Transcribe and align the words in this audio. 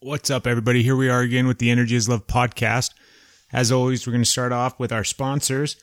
What's 0.00 0.30
up, 0.30 0.46
everybody? 0.46 0.84
Here 0.84 0.94
we 0.94 1.08
are 1.08 1.22
again 1.22 1.48
with 1.48 1.58
the 1.58 1.72
Energy 1.72 1.96
is 1.96 2.08
Love 2.08 2.28
podcast. 2.28 2.94
As 3.52 3.72
always, 3.72 4.06
we're 4.06 4.12
going 4.12 4.22
to 4.22 4.30
start 4.30 4.52
off 4.52 4.78
with 4.78 4.92
our 4.92 5.02
sponsors. 5.02 5.74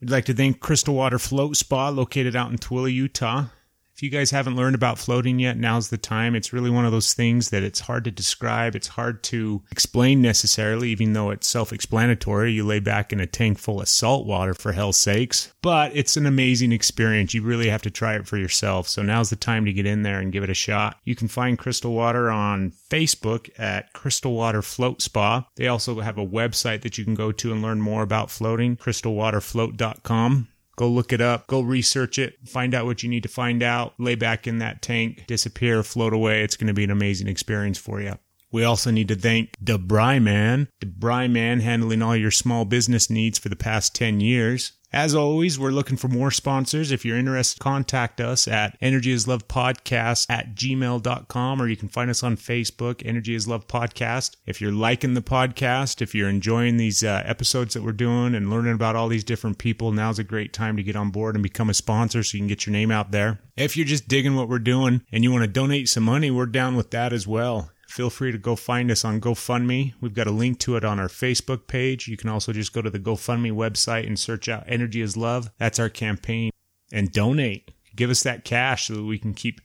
We'd 0.00 0.08
like 0.08 0.24
to 0.24 0.32
thank 0.32 0.60
Crystal 0.60 0.94
Water 0.94 1.18
Float 1.18 1.58
Spa, 1.58 1.90
located 1.90 2.34
out 2.34 2.50
in 2.50 2.56
Tooele, 2.56 2.90
Utah. 2.90 3.48
If 3.94 4.02
you 4.02 4.10
guys 4.10 4.30
haven't 4.30 4.56
learned 4.56 4.74
about 4.74 4.98
floating 4.98 5.38
yet, 5.38 5.58
now's 5.58 5.90
the 5.90 5.98
time. 5.98 6.34
It's 6.34 6.52
really 6.52 6.70
one 6.70 6.86
of 6.86 6.92
those 6.92 7.12
things 7.12 7.50
that 7.50 7.62
it's 7.62 7.80
hard 7.80 8.04
to 8.04 8.10
describe. 8.10 8.74
It's 8.74 8.88
hard 8.88 9.22
to 9.24 9.62
explain 9.70 10.22
necessarily, 10.22 10.90
even 10.90 11.12
though 11.12 11.30
it's 11.30 11.46
self 11.46 11.72
explanatory. 11.72 12.52
You 12.52 12.64
lay 12.64 12.80
back 12.80 13.12
in 13.12 13.20
a 13.20 13.26
tank 13.26 13.58
full 13.58 13.80
of 13.80 13.88
salt 13.88 14.26
water, 14.26 14.54
for 14.54 14.72
hell's 14.72 14.96
sakes. 14.96 15.52
But 15.62 15.94
it's 15.94 16.16
an 16.16 16.26
amazing 16.26 16.72
experience. 16.72 17.34
You 17.34 17.42
really 17.42 17.68
have 17.68 17.82
to 17.82 17.90
try 17.90 18.14
it 18.14 18.26
for 18.26 18.38
yourself. 18.38 18.88
So 18.88 19.02
now's 19.02 19.30
the 19.30 19.36
time 19.36 19.64
to 19.66 19.72
get 19.72 19.86
in 19.86 20.02
there 20.02 20.20
and 20.20 20.32
give 20.32 20.42
it 20.42 20.50
a 20.50 20.54
shot. 20.54 20.98
You 21.04 21.14
can 21.14 21.28
find 21.28 21.58
Crystal 21.58 21.92
Water 21.92 22.30
on 22.30 22.72
Facebook 22.90 23.50
at 23.58 23.92
Crystal 23.92 24.34
Water 24.34 24.62
Float 24.62 25.02
Spa. 25.02 25.46
They 25.56 25.68
also 25.68 26.00
have 26.00 26.18
a 26.18 26.26
website 26.26 26.82
that 26.82 26.98
you 26.98 27.04
can 27.04 27.14
go 27.14 27.30
to 27.32 27.52
and 27.52 27.62
learn 27.62 27.80
more 27.80 28.02
about 28.02 28.30
floating, 28.30 28.76
crystalwaterfloat.com. 28.76 30.48
Go 30.76 30.88
look 30.88 31.12
it 31.12 31.20
up, 31.20 31.46
go 31.46 31.60
research 31.60 32.18
it, 32.18 32.36
find 32.46 32.74
out 32.74 32.86
what 32.86 33.02
you 33.02 33.08
need 33.08 33.22
to 33.24 33.28
find 33.28 33.62
out, 33.62 33.94
lay 33.98 34.14
back 34.14 34.46
in 34.46 34.58
that 34.58 34.80
tank, 34.82 35.24
disappear, 35.26 35.82
float 35.82 36.12
away. 36.12 36.42
It's 36.42 36.56
going 36.56 36.68
to 36.68 36.74
be 36.74 36.84
an 36.84 36.90
amazing 36.90 37.28
experience 37.28 37.78
for 37.78 38.00
you. 38.00 38.18
We 38.50 38.64
also 38.64 38.90
need 38.90 39.08
to 39.08 39.14
thank 39.14 39.52
DeBry 39.64 40.22
Man. 40.22 40.68
DeBry 40.84 41.30
Man 41.30 41.60
handling 41.60 42.02
all 42.02 42.16
your 42.16 42.30
small 42.30 42.64
business 42.66 43.08
needs 43.08 43.38
for 43.38 43.48
the 43.48 43.56
past 43.56 43.94
10 43.94 44.20
years. 44.20 44.72
As 44.94 45.14
always, 45.14 45.58
we're 45.58 45.70
looking 45.70 45.96
for 45.96 46.08
more 46.08 46.30
sponsors. 46.30 46.92
If 46.92 47.02
you're 47.02 47.16
interested, 47.16 47.58
contact 47.60 48.20
us 48.20 48.46
at 48.46 48.76
Energy 48.82 49.10
is 49.10 49.26
Love 49.26 49.48
Podcast 49.48 50.26
at 50.28 50.54
gmail.com 50.54 51.62
or 51.62 51.66
you 51.66 51.78
can 51.78 51.88
find 51.88 52.10
us 52.10 52.22
on 52.22 52.36
Facebook, 52.36 53.00
Energy 53.02 53.34
is 53.34 53.48
Love 53.48 53.66
Podcast. 53.66 54.36
If 54.44 54.60
you're 54.60 54.70
liking 54.70 55.14
the 55.14 55.22
podcast, 55.22 56.02
if 56.02 56.14
you're 56.14 56.28
enjoying 56.28 56.76
these 56.76 57.02
uh, 57.02 57.22
episodes 57.24 57.72
that 57.72 57.82
we're 57.82 57.92
doing 57.92 58.34
and 58.34 58.50
learning 58.50 58.74
about 58.74 58.94
all 58.94 59.08
these 59.08 59.24
different 59.24 59.56
people, 59.56 59.92
now's 59.92 60.18
a 60.18 60.24
great 60.24 60.52
time 60.52 60.76
to 60.76 60.82
get 60.82 60.94
on 60.94 61.08
board 61.08 61.36
and 61.36 61.42
become 61.42 61.70
a 61.70 61.74
sponsor 61.74 62.22
so 62.22 62.36
you 62.36 62.42
can 62.42 62.48
get 62.48 62.66
your 62.66 62.72
name 62.72 62.90
out 62.90 63.12
there. 63.12 63.40
If 63.56 63.78
you're 63.78 63.86
just 63.86 64.08
digging 64.08 64.36
what 64.36 64.50
we're 64.50 64.58
doing 64.58 65.00
and 65.10 65.24
you 65.24 65.32
want 65.32 65.44
to 65.44 65.48
donate 65.48 65.88
some 65.88 66.04
money, 66.04 66.30
we're 66.30 66.44
down 66.44 66.76
with 66.76 66.90
that 66.90 67.14
as 67.14 67.26
well 67.26 67.70
feel 67.92 68.08
free 68.08 68.32
to 68.32 68.38
go 68.38 68.56
find 68.56 68.90
us 68.90 69.04
on 69.04 69.20
GoFundMe. 69.20 69.92
We've 70.00 70.14
got 70.14 70.26
a 70.26 70.30
link 70.30 70.58
to 70.60 70.76
it 70.76 70.84
on 70.84 70.98
our 70.98 71.08
Facebook 71.08 71.66
page. 71.66 72.08
You 72.08 72.16
can 72.16 72.30
also 72.30 72.50
just 72.50 72.72
go 72.72 72.80
to 72.80 72.88
the 72.88 72.98
GoFundMe 72.98 73.52
website 73.52 74.06
and 74.06 74.18
search 74.18 74.48
out 74.48 74.64
Energy 74.66 75.02
is 75.02 75.14
Love. 75.14 75.50
That's 75.58 75.78
our 75.78 75.90
campaign. 75.90 76.52
And 76.90 77.12
donate. 77.12 77.70
Give 77.94 78.08
us 78.08 78.22
that 78.22 78.46
cash 78.46 78.86
so 78.86 78.94
that 78.94 79.04
we 79.04 79.18
can 79.18 79.34
keep 79.34 79.60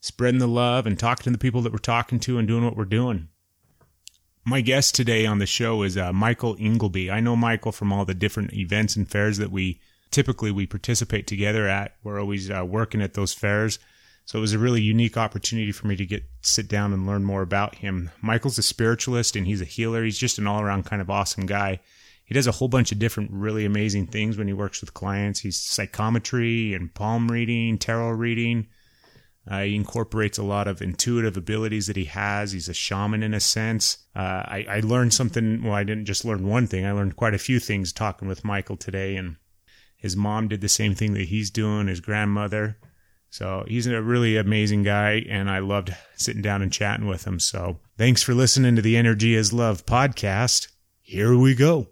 spreading 0.00 0.40
the 0.40 0.48
love 0.48 0.84
and 0.84 0.98
talking 0.98 1.24
to 1.24 1.30
the 1.30 1.38
people 1.38 1.62
that 1.62 1.72
we're 1.72 1.78
talking 1.78 2.18
to 2.20 2.38
and 2.38 2.48
doing 2.48 2.64
what 2.64 2.76
we're 2.76 2.84
doing. 2.84 3.28
My 4.44 4.62
guest 4.62 4.96
today 4.96 5.24
on 5.24 5.38
the 5.38 5.46
show 5.46 5.84
is 5.84 5.96
uh, 5.96 6.12
Michael 6.12 6.56
Ingleby. 6.58 7.08
I 7.08 7.20
know 7.20 7.36
Michael 7.36 7.70
from 7.70 7.92
all 7.92 8.04
the 8.04 8.14
different 8.14 8.52
events 8.52 8.96
and 8.96 9.08
fairs 9.08 9.38
that 9.38 9.52
we 9.52 9.80
typically 10.10 10.50
we 10.50 10.66
participate 10.66 11.28
together 11.28 11.68
at. 11.68 11.94
We're 12.02 12.18
always 12.18 12.50
uh, 12.50 12.64
working 12.66 13.00
at 13.00 13.14
those 13.14 13.32
fairs 13.32 13.78
so 14.24 14.38
it 14.38 14.40
was 14.40 14.52
a 14.52 14.58
really 14.58 14.80
unique 14.80 15.16
opportunity 15.16 15.72
for 15.72 15.86
me 15.86 15.96
to 15.96 16.06
get 16.06 16.24
sit 16.42 16.68
down 16.68 16.92
and 16.92 17.06
learn 17.06 17.24
more 17.24 17.42
about 17.42 17.76
him. 17.76 18.10
Michael's 18.20 18.58
a 18.58 18.62
spiritualist 18.62 19.34
and 19.34 19.46
he's 19.46 19.60
a 19.60 19.64
healer. 19.64 20.04
He's 20.04 20.18
just 20.18 20.38
an 20.38 20.46
all 20.46 20.60
around 20.60 20.86
kind 20.86 21.02
of 21.02 21.10
awesome 21.10 21.46
guy. 21.46 21.80
He 22.24 22.34
does 22.34 22.46
a 22.46 22.52
whole 22.52 22.68
bunch 22.68 22.92
of 22.92 23.00
different 23.00 23.32
really 23.32 23.64
amazing 23.64 24.06
things 24.06 24.38
when 24.38 24.46
he 24.46 24.52
works 24.52 24.80
with 24.80 24.94
clients. 24.94 25.40
He's 25.40 25.58
psychometry 25.58 26.74
and 26.74 26.94
palm 26.94 27.28
reading, 27.28 27.76
tarot 27.76 28.10
reading. 28.10 28.68
Uh, 29.50 29.62
he 29.62 29.74
incorporates 29.74 30.38
a 30.38 30.44
lot 30.44 30.68
of 30.68 30.80
intuitive 30.80 31.36
abilities 31.36 31.88
that 31.88 31.96
he 31.96 32.04
has. 32.04 32.52
He's 32.52 32.68
a 32.68 32.74
shaman 32.74 33.24
in 33.24 33.34
a 33.34 33.40
sense. 33.40 33.98
Uh, 34.14 34.44
I, 34.46 34.66
I 34.68 34.80
learned 34.80 35.12
something. 35.12 35.64
Well, 35.64 35.72
I 35.72 35.82
didn't 35.82 36.04
just 36.04 36.24
learn 36.24 36.46
one 36.46 36.68
thing. 36.68 36.86
I 36.86 36.92
learned 36.92 37.16
quite 37.16 37.34
a 37.34 37.38
few 37.38 37.58
things 37.58 37.92
talking 37.92 38.28
with 38.28 38.44
Michael 38.44 38.76
today. 38.76 39.16
And 39.16 39.34
his 39.96 40.14
mom 40.14 40.46
did 40.46 40.60
the 40.60 40.68
same 40.68 40.94
thing 40.94 41.14
that 41.14 41.28
he's 41.30 41.50
doing. 41.50 41.88
His 41.88 42.00
grandmother. 42.00 42.78
So 43.30 43.64
he's 43.68 43.86
a 43.86 44.02
really 44.02 44.36
amazing 44.36 44.82
guy, 44.82 45.24
and 45.28 45.48
I 45.48 45.60
loved 45.60 45.94
sitting 46.16 46.42
down 46.42 46.62
and 46.62 46.72
chatting 46.72 47.06
with 47.06 47.26
him. 47.26 47.38
So 47.38 47.78
thanks 47.96 48.22
for 48.22 48.34
listening 48.34 48.74
to 48.76 48.82
the 48.82 48.96
Energy 48.96 49.34
is 49.34 49.52
Love 49.52 49.86
podcast. 49.86 50.68
Here 51.00 51.36
we 51.36 51.54
go. 51.54 51.86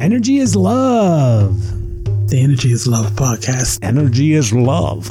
Energy 0.00 0.38
is 0.38 0.56
love. 0.56 1.60
The 2.28 2.40
Energy 2.40 2.72
is 2.72 2.88
Love 2.88 3.12
podcast. 3.12 3.78
Energy 3.82 4.32
is 4.32 4.52
love. 4.52 5.08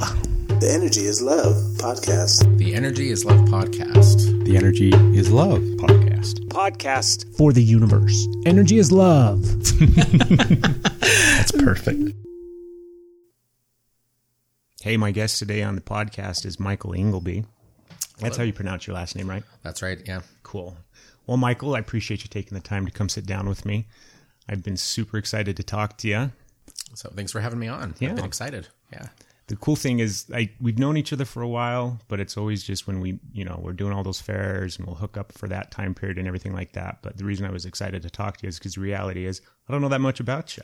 The 0.59 0.69
Energy 0.69 1.05
is 1.05 1.21
Love 1.21 1.55
podcast. 1.77 2.57
The 2.57 2.73
Energy 2.73 3.09
is 3.09 3.23
Love 3.23 3.39
podcast. 3.45 4.43
The 4.45 4.57
Energy 4.57 4.89
is 5.17 5.31
Love 5.31 5.61
podcast. 5.77 6.39
Podcast 6.49 7.25
for 7.37 7.53
the 7.53 7.63
universe. 7.63 8.27
Energy 8.45 8.77
is 8.79 8.91
love. 8.91 9.41
That's 10.99 11.51
perfect. 11.53 12.20
Hey, 14.81 14.97
my 14.97 15.11
guest 15.11 15.37
today 15.37 15.61
on 15.61 15.75
the 15.75 15.81
podcast 15.81 16.43
is 16.43 16.59
Michael 16.59 16.93
Ingleby. 16.93 17.45
That's 18.17 18.35
how 18.35 18.41
you 18.41 18.51
pronounce 18.51 18.87
your 18.87 18.95
last 18.95 19.15
name, 19.15 19.29
right? 19.29 19.43
That's 19.61 19.83
right. 19.83 20.01
Yeah. 20.07 20.21
Cool. 20.41 20.75
Well, 21.27 21.37
Michael, 21.37 21.75
I 21.75 21.79
appreciate 21.79 22.23
you 22.23 22.29
taking 22.29 22.55
the 22.55 22.63
time 22.63 22.87
to 22.87 22.91
come 22.91 23.07
sit 23.07 23.27
down 23.27 23.47
with 23.47 23.63
me. 23.63 23.85
I've 24.49 24.63
been 24.63 24.77
super 24.77 25.19
excited 25.19 25.55
to 25.57 25.63
talk 25.63 25.99
to 25.99 26.07
you. 26.07 26.31
So 26.95 27.11
thanks 27.15 27.31
for 27.31 27.41
having 27.41 27.59
me 27.59 27.67
on. 27.67 27.93
Yeah. 27.99 28.09
I've 28.09 28.15
been 28.15 28.25
excited. 28.25 28.69
Yeah. 28.91 29.09
The 29.47 29.55
cool 29.57 29.75
thing 29.75 29.99
is, 29.99 30.27
like, 30.31 30.55
we've 30.59 30.79
known 30.79 30.97
each 30.97 31.13
other 31.13 31.25
for 31.25 31.43
a 31.43 31.47
while, 31.47 31.99
but 32.07 32.19
it's 32.19 32.35
always 32.35 32.63
just 32.63 32.87
when 32.87 33.01
we, 33.01 33.19
you 33.31 33.45
know, 33.45 33.59
we're 33.61 33.73
doing 33.73 33.93
all 33.93 34.01
those 34.01 34.19
fairs 34.19 34.79
and 34.79 34.87
we'll 34.87 34.95
hook 34.95 35.15
up 35.15 35.31
for 35.31 35.47
that 35.47 35.69
time 35.69 35.93
period 35.93 36.17
and 36.17 36.25
everything 36.25 36.55
like 36.55 36.71
that. 36.71 37.03
But 37.03 37.17
the 37.17 37.25
reason 37.25 37.45
I 37.45 37.51
was 37.51 37.65
excited 37.65 38.01
to 38.01 38.09
talk 38.09 38.37
to 38.37 38.47
you 38.47 38.49
is 38.49 38.57
because 38.57 38.73
the 38.73 38.81
reality 38.81 39.27
is, 39.27 39.41
I 39.69 39.73
don't 39.73 39.83
know 39.83 39.89
that 39.89 40.01
much 40.01 40.19
about 40.19 40.57
you. 40.57 40.63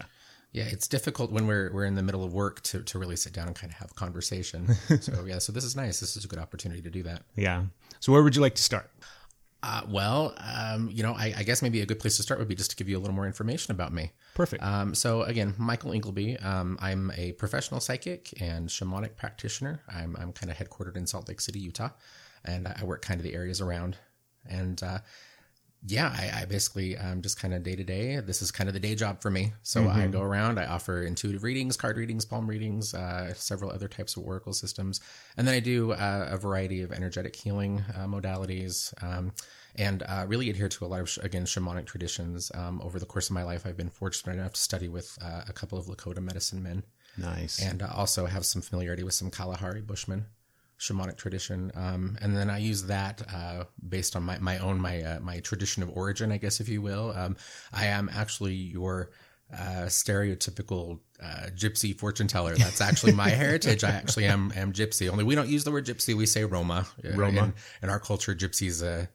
Yeah, 0.53 0.65
it's 0.65 0.87
difficult 0.87 1.31
when 1.31 1.45
we're 1.45 1.71
we're 1.73 1.85
in 1.85 1.95
the 1.95 2.03
middle 2.03 2.23
of 2.23 2.33
work 2.33 2.61
to, 2.63 2.81
to 2.81 2.99
really 2.99 3.15
sit 3.15 3.33
down 3.33 3.47
and 3.47 3.55
kind 3.55 3.71
of 3.71 3.77
have 3.77 3.91
a 3.91 3.93
conversation. 3.93 4.73
so 5.01 5.25
yeah, 5.25 5.39
so 5.39 5.51
this 5.51 5.63
is 5.63 5.75
nice. 5.75 5.99
This 5.99 6.15
is 6.15 6.25
a 6.25 6.27
good 6.27 6.39
opportunity 6.39 6.81
to 6.81 6.89
do 6.89 7.03
that. 7.03 7.23
Yeah. 7.35 7.65
So 7.99 8.11
where 8.11 8.23
would 8.23 8.35
you 8.35 8.41
like 8.41 8.55
to 8.55 8.63
start? 8.63 8.89
Uh, 9.63 9.81
well, 9.89 10.35
um, 10.37 10.89
you 10.91 11.01
know, 11.01 11.13
I, 11.13 11.33
I, 11.37 11.43
guess 11.43 11.63
maybe 11.63 11.81
a 11.81 11.85
good 11.85 11.99
place 11.99 12.15
to 12.17 12.23
start 12.23 12.39
would 12.39 12.47
be 12.47 12.53
just 12.53 12.69
to 12.69 12.75
give 12.75 12.87
you 12.87 12.95
a 12.95 12.99
little 12.99 13.15
more 13.15 13.25
information 13.25 13.71
about 13.71 13.91
me. 13.91 14.11
Perfect. 14.35 14.63
Um, 14.63 14.93
so 14.93 15.23
again, 15.23 15.55
Michael 15.57 15.93
Ingleby. 15.93 16.37
Um, 16.37 16.77
I'm 16.79 17.11
a 17.17 17.31
professional 17.33 17.79
psychic 17.79 18.39
and 18.39 18.69
shamanic 18.69 19.15
practitioner. 19.15 19.81
I'm 19.89 20.15
I'm 20.17 20.31
kind 20.31 20.51
of 20.51 20.57
headquartered 20.57 20.95
in 20.95 21.07
Salt 21.07 21.27
Lake 21.27 21.41
City, 21.41 21.59
Utah, 21.59 21.89
and 22.45 22.67
I 22.67 22.83
work 22.83 23.01
kind 23.01 23.19
of 23.19 23.23
the 23.23 23.33
areas 23.33 23.59
around. 23.59 23.97
And 24.47 24.81
uh, 24.83 24.99
yeah, 25.89 26.13
I, 26.13 26.41
I 26.41 26.45
basically 26.45 26.97
um, 26.97 27.21
just 27.21 27.39
kind 27.39 27.53
of 27.53 27.63
day 27.63 27.75
to 27.75 27.83
day. 27.83 28.19
This 28.19 28.41
is 28.41 28.51
kind 28.51 28.67
of 28.67 28.73
the 28.73 28.79
day 28.79 28.93
job 28.93 29.21
for 29.21 29.31
me. 29.31 29.53
So 29.63 29.81
mm-hmm. 29.81 29.99
I 29.99 30.07
go 30.07 30.21
around, 30.21 30.59
I 30.59 30.65
offer 30.65 31.03
intuitive 31.03 31.43
readings, 31.43 31.77
card 31.77 31.97
readings, 31.97 32.25
palm 32.25 32.47
readings, 32.47 32.93
uh, 32.93 33.33
several 33.33 33.71
other 33.71 33.87
types 33.87 34.17
of 34.17 34.23
oracle 34.23 34.53
systems, 34.53 34.99
and 35.37 35.47
then 35.47 35.55
I 35.55 35.59
do 35.61 35.93
uh, 35.93 36.27
a 36.29 36.37
variety 36.37 36.81
of 36.81 36.91
energetic 36.91 37.35
healing 37.35 37.83
uh, 37.95 38.05
modalities. 38.05 38.93
Um, 39.03 39.31
and 39.79 40.01
uh, 40.07 40.25
really 40.27 40.49
adhere 40.49 40.69
to 40.69 40.85
a 40.85 40.87
lot 40.87 41.01
of 41.01 41.23
again 41.23 41.45
shamanic 41.45 41.85
traditions. 41.85 42.51
Um, 42.55 42.81
over 42.81 42.97
the 42.99 43.05
course 43.05 43.29
of 43.29 43.35
my 43.35 43.43
life, 43.43 43.63
I've 43.63 43.77
been 43.77 43.91
fortunate 43.91 44.33
enough 44.33 44.53
to 44.53 44.59
study 44.59 44.87
with 44.87 45.17
uh, 45.21 45.43
a 45.47 45.53
couple 45.53 45.77
of 45.77 45.85
Lakota 45.85 46.19
medicine 46.19 46.63
men. 46.63 46.83
Nice, 47.15 47.61
and 47.61 47.83
uh, 47.83 47.89
also 47.95 48.25
have 48.25 48.43
some 48.43 48.63
familiarity 48.63 49.03
with 49.03 49.13
some 49.13 49.29
Kalahari 49.29 49.81
Bushmen 49.81 50.25
shamanic 50.79 51.17
tradition, 51.17 51.71
um, 51.75 52.17
and 52.21 52.35
then 52.35 52.49
I 52.49 52.59
use 52.59 52.83
that 52.83 53.21
uh, 53.33 53.65
based 53.87 54.15
on 54.15 54.23
my, 54.23 54.37
my 54.39 54.57
own 54.59 54.79
my 54.79 55.01
uh, 55.01 55.19
my 55.19 55.39
tradition 55.39 55.83
of 55.83 55.89
origin, 55.89 56.31
I 56.31 56.37
guess 56.37 56.59
if 56.59 56.69
you 56.69 56.81
will. 56.81 57.13
Um, 57.15 57.35
I 57.73 57.87
am 57.87 58.09
actually 58.13 58.53
your 58.53 59.11
uh, 59.53 59.85
stereotypical 59.87 60.99
uh, 61.23 61.47
gypsy 61.55 61.97
fortune 61.97 62.27
teller. 62.27 62.55
That's 62.55 62.81
actually 62.81 63.13
my 63.13 63.29
heritage. 63.43 63.83
I 63.83 63.91
actually 63.91 64.25
am 64.25 64.51
am 64.55 64.73
gypsy. 64.73 65.09
Only 65.09 65.23
we 65.23 65.35
don't 65.35 65.49
use 65.49 65.63
the 65.63 65.71
word 65.71 65.85
gypsy; 65.85 66.13
we 66.13 66.25
say 66.25 66.43
Roma. 66.43 66.85
Roma. 67.15 67.45
In, 67.45 67.53
in 67.83 67.89
our 67.89 67.99
culture, 67.99 68.35
gypsy 68.35 68.67
is 68.67 68.81
a 68.81 69.09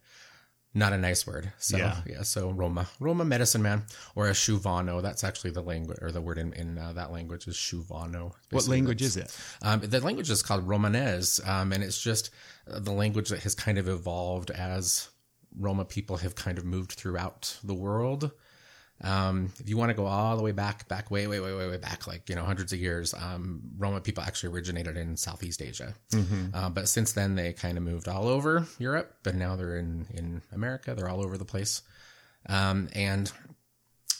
not 0.73 0.93
a 0.93 0.97
nice 0.97 1.25
word. 1.27 1.51
So 1.59 1.77
yeah, 1.77 2.01
yeah 2.05 2.21
so 2.23 2.49
Roma, 2.49 2.87
Roma 2.99 3.25
medicine 3.25 3.61
man, 3.61 3.83
or 4.15 4.27
a 4.27 4.31
Shuvano. 4.31 5.01
That's 5.01 5.23
actually 5.23 5.51
the 5.51 5.61
language 5.61 5.99
or 6.01 6.11
the 6.11 6.21
word 6.21 6.37
in, 6.37 6.53
in 6.53 6.77
uh, 6.77 6.93
that 6.93 7.11
language 7.11 7.47
is 7.47 7.55
Shuvano. 7.55 8.33
What 8.49 8.67
language 8.67 9.01
is 9.01 9.17
it? 9.17 9.35
Um, 9.61 9.81
the 9.81 9.99
language 9.99 10.29
is 10.29 10.41
called 10.41 10.67
Romanes, 10.67 11.39
um, 11.47 11.71
and 11.71 11.83
it's 11.83 12.01
just 12.01 12.31
uh, 12.69 12.79
the 12.79 12.91
language 12.91 13.29
that 13.29 13.39
has 13.43 13.53
kind 13.53 13.77
of 13.77 13.87
evolved 13.87 14.51
as 14.51 15.09
Roma 15.57 15.85
people 15.85 16.17
have 16.17 16.35
kind 16.35 16.57
of 16.57 16.65
moved 16.65 16.93
throughout 16.93 17.57
the 17.63 17.75
world. 17.75 18.31
Um, 19.03 19.51
if 19.59 19.67
you 19.67 19.75
want 19.75 19.89
to 19.89 19.93
go 19.93 20.05
all 20.05 20.37
the 20.37 20.43
way 20.43 20.53
back, 20.53 20.87
back 20.87 21.11
way, 21.11 21.27
way, 21.27 21.39
way, 21.41 21.53
way, 21.53 21.67
way 21.67 21.77
back, 21.77 22.07
like 22.07 22.29
you 22.29 22.35
know, 22.35 22.43
hundreds 22.45 22.71
of 22.71 22.79
years, 22.79 23.13
um, 23.13 23.61
Roma 23.77 23.99
people 23.99 24.23
actually 24.23 24.53
originated 24.53 24.95
in 24.95 25.17
Southeast 25.17 25.61
Asia. 25.61 25.93
Mm-hmm. 26.11 26.55
Uh, 26.55 26.69
but 26.69 26.87
since 26.87 27.11
then, 27.11 27.35
they 27.35 27.51
kind 27.51 27.77
of 27.77 27.83
moved 27.83 28.07
all 28.07 28.27
over 28.29 28.65
Europe, 28.79 29.17
but 29.23 29.35
now 29.35 29.55
they're 29.57 29.77
in 29.77 30.07
in 30.13 30.41
America. 30.53 30.95
They're 30.95 31.09
all 31.09 31.23
over 31.23 31.37
the 31.37 31.45
place, 31.45 31.81
um, 32.47 32.87
and 32.93 33.31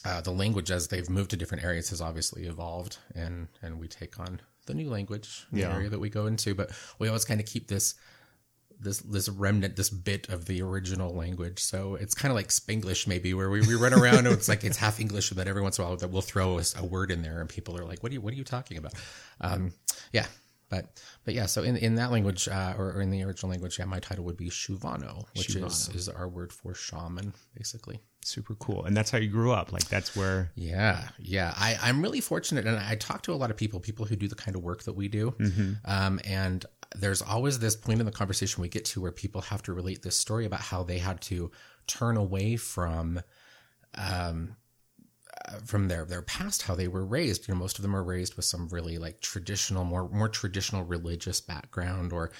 uh, 0.04 0.20
the 0.20 0.30
language 0.32 0.70
as 0.70 0.88
they've 0.88 1.08
moved 1.08 1.30
to 1.30 1.36
different 1.36 1.64
areas 1.64 1.88
has 1.90 2.02
obviously 2.02 2.44
evolved, 2.46 2.98
and 3.14 3.48
and 3.62 3.80
we 3.80 3.88
take 3.88 4.20
on 4.20 4.40
the 4.66 4.74
new 4.74 4.90
language, 4.90 5.46
the 5.52 5.60
Yeah. 5.60 5.74
area 5.74 5.88
that 5.90 5.98
we 5.98 6.10
go 6.10 6.26
into. 6.26 6.54
But 6.54 6.70
we 6.98 7.08
always 7.08 7.24
kind 7.24 7.40
of 7.40 7.46
keep 7.46 7.68
this 7.68 7.94
this 8.84 8.98
this 9.00 9.28
remnant, 9.28 9.76
this 9.76 9.90
bit 9.90 10.28
of 10.28 10.46
the 10.46 10.62
original 10.62 11.14
language. 11.14 11.60
So 11.60 11.96
it's 11.96 12.14
kind 12.14 12.30
of 12.30 12.36
like 12.36 12.48
Spanglish, 12.48 13.06
maybe, 13.06 13.34
where 13.34 13.50
we, 13.50 13.60
we 13.62 13.74
run 13.74 13.92
around 14.00 14.26
and 14.26 14.28
it's 14.28 14.48
like 14.48 14.64
it's 14.64 14.76
half 14.76 15.00
English, 15.00 15.30
but 15.30 15.48
every 15.48 15.62
once 15.62 15.78
in 15.78 15.84
a 15.84 15.88
while 15.88 15.96
that 15.96 16.08
we'll 16.08 16.22
throw 16.22 16.58
a, 16.58 16.64
a 16.78 16.84
word 16.84 17.10
in 17.10 17.22
there, 17.22 17.40
and 17.40 17.48
people 17.48 17.76
are 17.76 17.84
like, 17.84 18.02
"What 18.02 18.10
are 18.10 18.14
you 18.14 18.20
What 18.20 18.32
are 18.32 18.36
you 18.36 18.44
talking 18.44 18.76
about?" 18.76 18.94
Um, 19.40 19.72
yeah, 20.12 20.26
but 20.68 21.00
but 21.24 21.34
yeah. 21.34 21.46
So 21.46 21.62
in 21.62 21.76
in 21.76 21.96
that 21.96 22.10
language, 22.10 22.48
uh, 22.48 22.74
or, 22.78 22.92
or 22.92 23.00
in 23.00 23.10
the 23.10 23.22
original 23.24 23.50
language, 23.50 23.78
yeah, 23.78 23.84
my 23.86 24.00
title 24.00 24.24
would 24.24 24.36
be 24.36 24.50
Shuvano, 24.50 25.24
which 25.36 25.56
is 25.56 25.88
is 25.94 26.08
our 26.08 26.28
word 26.28 26.52
for 26.52 26.74
shaman, 26.74 27.32
basically. 27.56 28.00
Super 28.24 28.54
cool. 28.54 28.84
And 28.84 28.96
that's 28.96 29.10
how 29.10 29.18
you 29.18 29.28
grew 29.28 29.52
up. 29.52 29.70
Like 29.70 29.86
that's 29.88 30.16
where 30.16 30.50
Yeah, 30.54 31.08
yeah. 31.18 31.52
I, 31.56 31.76
I'm 31.82 32.00
really 32.00 32.22
fortunate, 32.22 32.66
and 32.66 32.76
I 32.76 32.94
talk 32.94 33.22
to 33.22 33.34
a 33.34 33.36
lot 33.36 33.50
of 33.50 33.56
people, 33.56 33.80
people 33.80 34.06
who 34.06 34.16
do 34.16 34.28
the 34.28 34.34
kind 34.34 34.56
of 34.56 34.62
work 34.62 34.84
that 34.84 34.94
we 34.94 35.08
do. 35.08 35.34
Um, 35.84 36.20
and 36.24 36.64
there's 36.94 37.22
always 37.22 37.58
this 37.58 37.76
point 37.76 38.00
in 38.00 38.06
the 38.06 38.12
conversation 38.12 38.62
we 38.62 38.68
get 38.68 38.84
to 38.86 39.00
where 39.00 39.12
people 39.12 39.40
have 39.42 39.62
to 39.62 39.72
relate 39.72 40.02
this 40.02 40.16
story 40.16 40.46
about 40.46 40.60
how 40.60 40.82
they 40.82 40.98
had 40.98 41.20
to 41.22 41.50
turn 41.86 42.16
away 42.16 42.56
from, 42.56 43.20
um, 43.96 44.56
uh, 45.48 45.58
from 45.64 45.88
their 45.88 46.04
their 46.04 46.22
past, 46.22 46.62
how 46.62 46.74
they 46.74 46.88
were 46.88 47.04
raised. 47.04 47.48
You 47.48 47.54
know, 47.54 47.60
most 47.60 47.78
of 47.78 47.82
them 47.82 47.96
are 47.96 48.04
raised 48.04 48.36
with 48.36 48.44
some 48.44 48.68
really 48.68 48.98
like 48.98 49.20
traditional, 49.20 49.84
more 49.84 50.08
more 50.08 50.28
traditional 50.28 50.84
religious 50.84 51.40
background, 51.40 52.12
or 52.12 52.30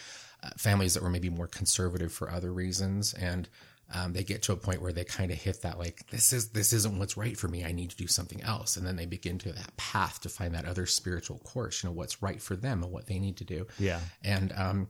uh, 0.42 0.50
families 0.56 0.94
that 0.94 1.02
were 1.02 1.10
maybe 1.10 1.30
more 1.30 1.48
conservative 1.48 2.12
for 2.12 2.30
other 2.30 2.52
reasons, 2.52 3.12
and 3.14 3.48
um, 3.92 4.12
they 4.12 4.24
get 4.24 4.42
to 4.42 4.52
a 4.52 4.56
point 4.56 4.80
where 4.80 4.92
they 4.92 5.04
kind 5.04 5.30
of 5.30 5.36
hit 5.36 5.62
that 5.62 5.78
like 5.78 6.06
this 6.10 6.32
is 6.32 6.48
this 6.50 6.72
isn't 6.72 6.98
what's 6.98 7.16
right 7.16 7.36
for 7.36 7.48
me. 7.48 7.64
I 7.64 7.72
need 7.72 7.90
to 7.90 7.96
do 7.96 8.06
something 8.06 8.42
else. 8.42 8.76
And 8.76 8.86
then 8.86 8.96
they 8.96 9.06
begin 9.06 9.38
to 9.38 9.52
that 9.52 9.76
path 9.76 10.20
to 10.22 10.28
find 10.28 10.54
that 10.54 10.64
other 10.64 10.86
spiritual 10.86 11.38
course 11.40 11.82
you 11.82 11.88
know 11.90 11.94
what's 11.94 12.22
right 12.22 12.40
for 12.40 12.56
them 12.56 12.82
and 12.82 12.90
what 12.92 13.06
they 13.06 13.18
need 13.18 13.36
to 13.38 13.44
do. 13.44 13.66
Yeah. 13.78 14.00
and 14.22 14.52
um 14.56 14.88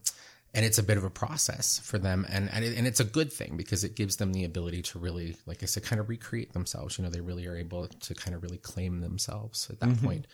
and 0.54 0.64
it's 0.64 0.78
a 0.78 0.84
bit 0.84 0.96
of 0.96 1.02
a 1.02 1.10
process 1.10 1.80
for 1.80 1.98
them. 1.98 2.24
And 2.30 2.48
and, 2.52 2.64
it, 2.64 2.78
and 2.78 2.86
it's 2.86 3.00
a 3.00 3.04
good 3.04 3.32
thing 3.32 3.56
because 3.56 3.82
it 3.82 3.96
gives 3.96 4.16
them 4.16 4.32
the 4.32 4.44
ability 4.44 4.82
to 4.82 4.98
really 5.00 5.36
like 5.46 5.62
i 5.62 5.66
said 5.66 5.82
kind 5.82 5.98
of 6.00 6.08
recreate 6.08 6.52
themselves. 6.52 6.96
You 6.96 7.04
know 7.04 7.10
they 7.10 7.20
really 7.20 7.46
are 7.46 7.56
able 7.56 7.88
to 7.88 8.14
kind 8.14 8.34
of 8.36 8.42
really 8.42 8.58
claim 8.58 9.00
themselves 9.00 9.68
at 9.70 9.80
that 9.80 10.00
point. 10.02 10.26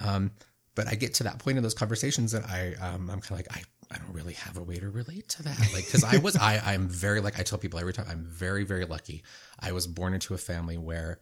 um 0.00 0.32
but 0.74 0.86
i 0.88 0.94
get 0.94 1.14
to 1.14 1.24
that 1.24 1.38
point 1.38 1.56
in 1.56 1.62
those 1.62 1.74
conversations 1.74 2.32
that 2.32 2.44
i 2.48 2.74
um, 2.80 3.10
i'm 3.10 3.20
kind 3.20 3.32
of 3.32 3.46
like 3.46 3.56
i 3.56 3.62
I 3.90 3.98
don't 3.98 4.14
really 4.14 4.34
have 4.34 4.56
a 4.56 4.62
way 4.62 4.76
to 4.76 4.88
relate 4.88 5.28
to 5.30 5.42
that. 5.42 5.58
Like, 5.74 5.90
cause 5.90 6.04
I 6.04 6.18
was, 6.18 6.36
I, 6.36 6.58
I'm 6.64 6.88
very, 6.88 7.20
like 7.20 7.40
I 7.40 7.42
tell 7.42 7.58
people 7.58 7.80
every 7.80 7.92
time, 7.92 8.06
I'm 8.08 8.24
very, 8.24 8.64
very 8.64 8.84
lucky. 8.84 9.22
I 9.58 9.72
was 9.72 9.86
born 9.86 10.14
into 10.14 10.34
a 10.34 10.38
family 10.38 10.78
where, 10.78 11.18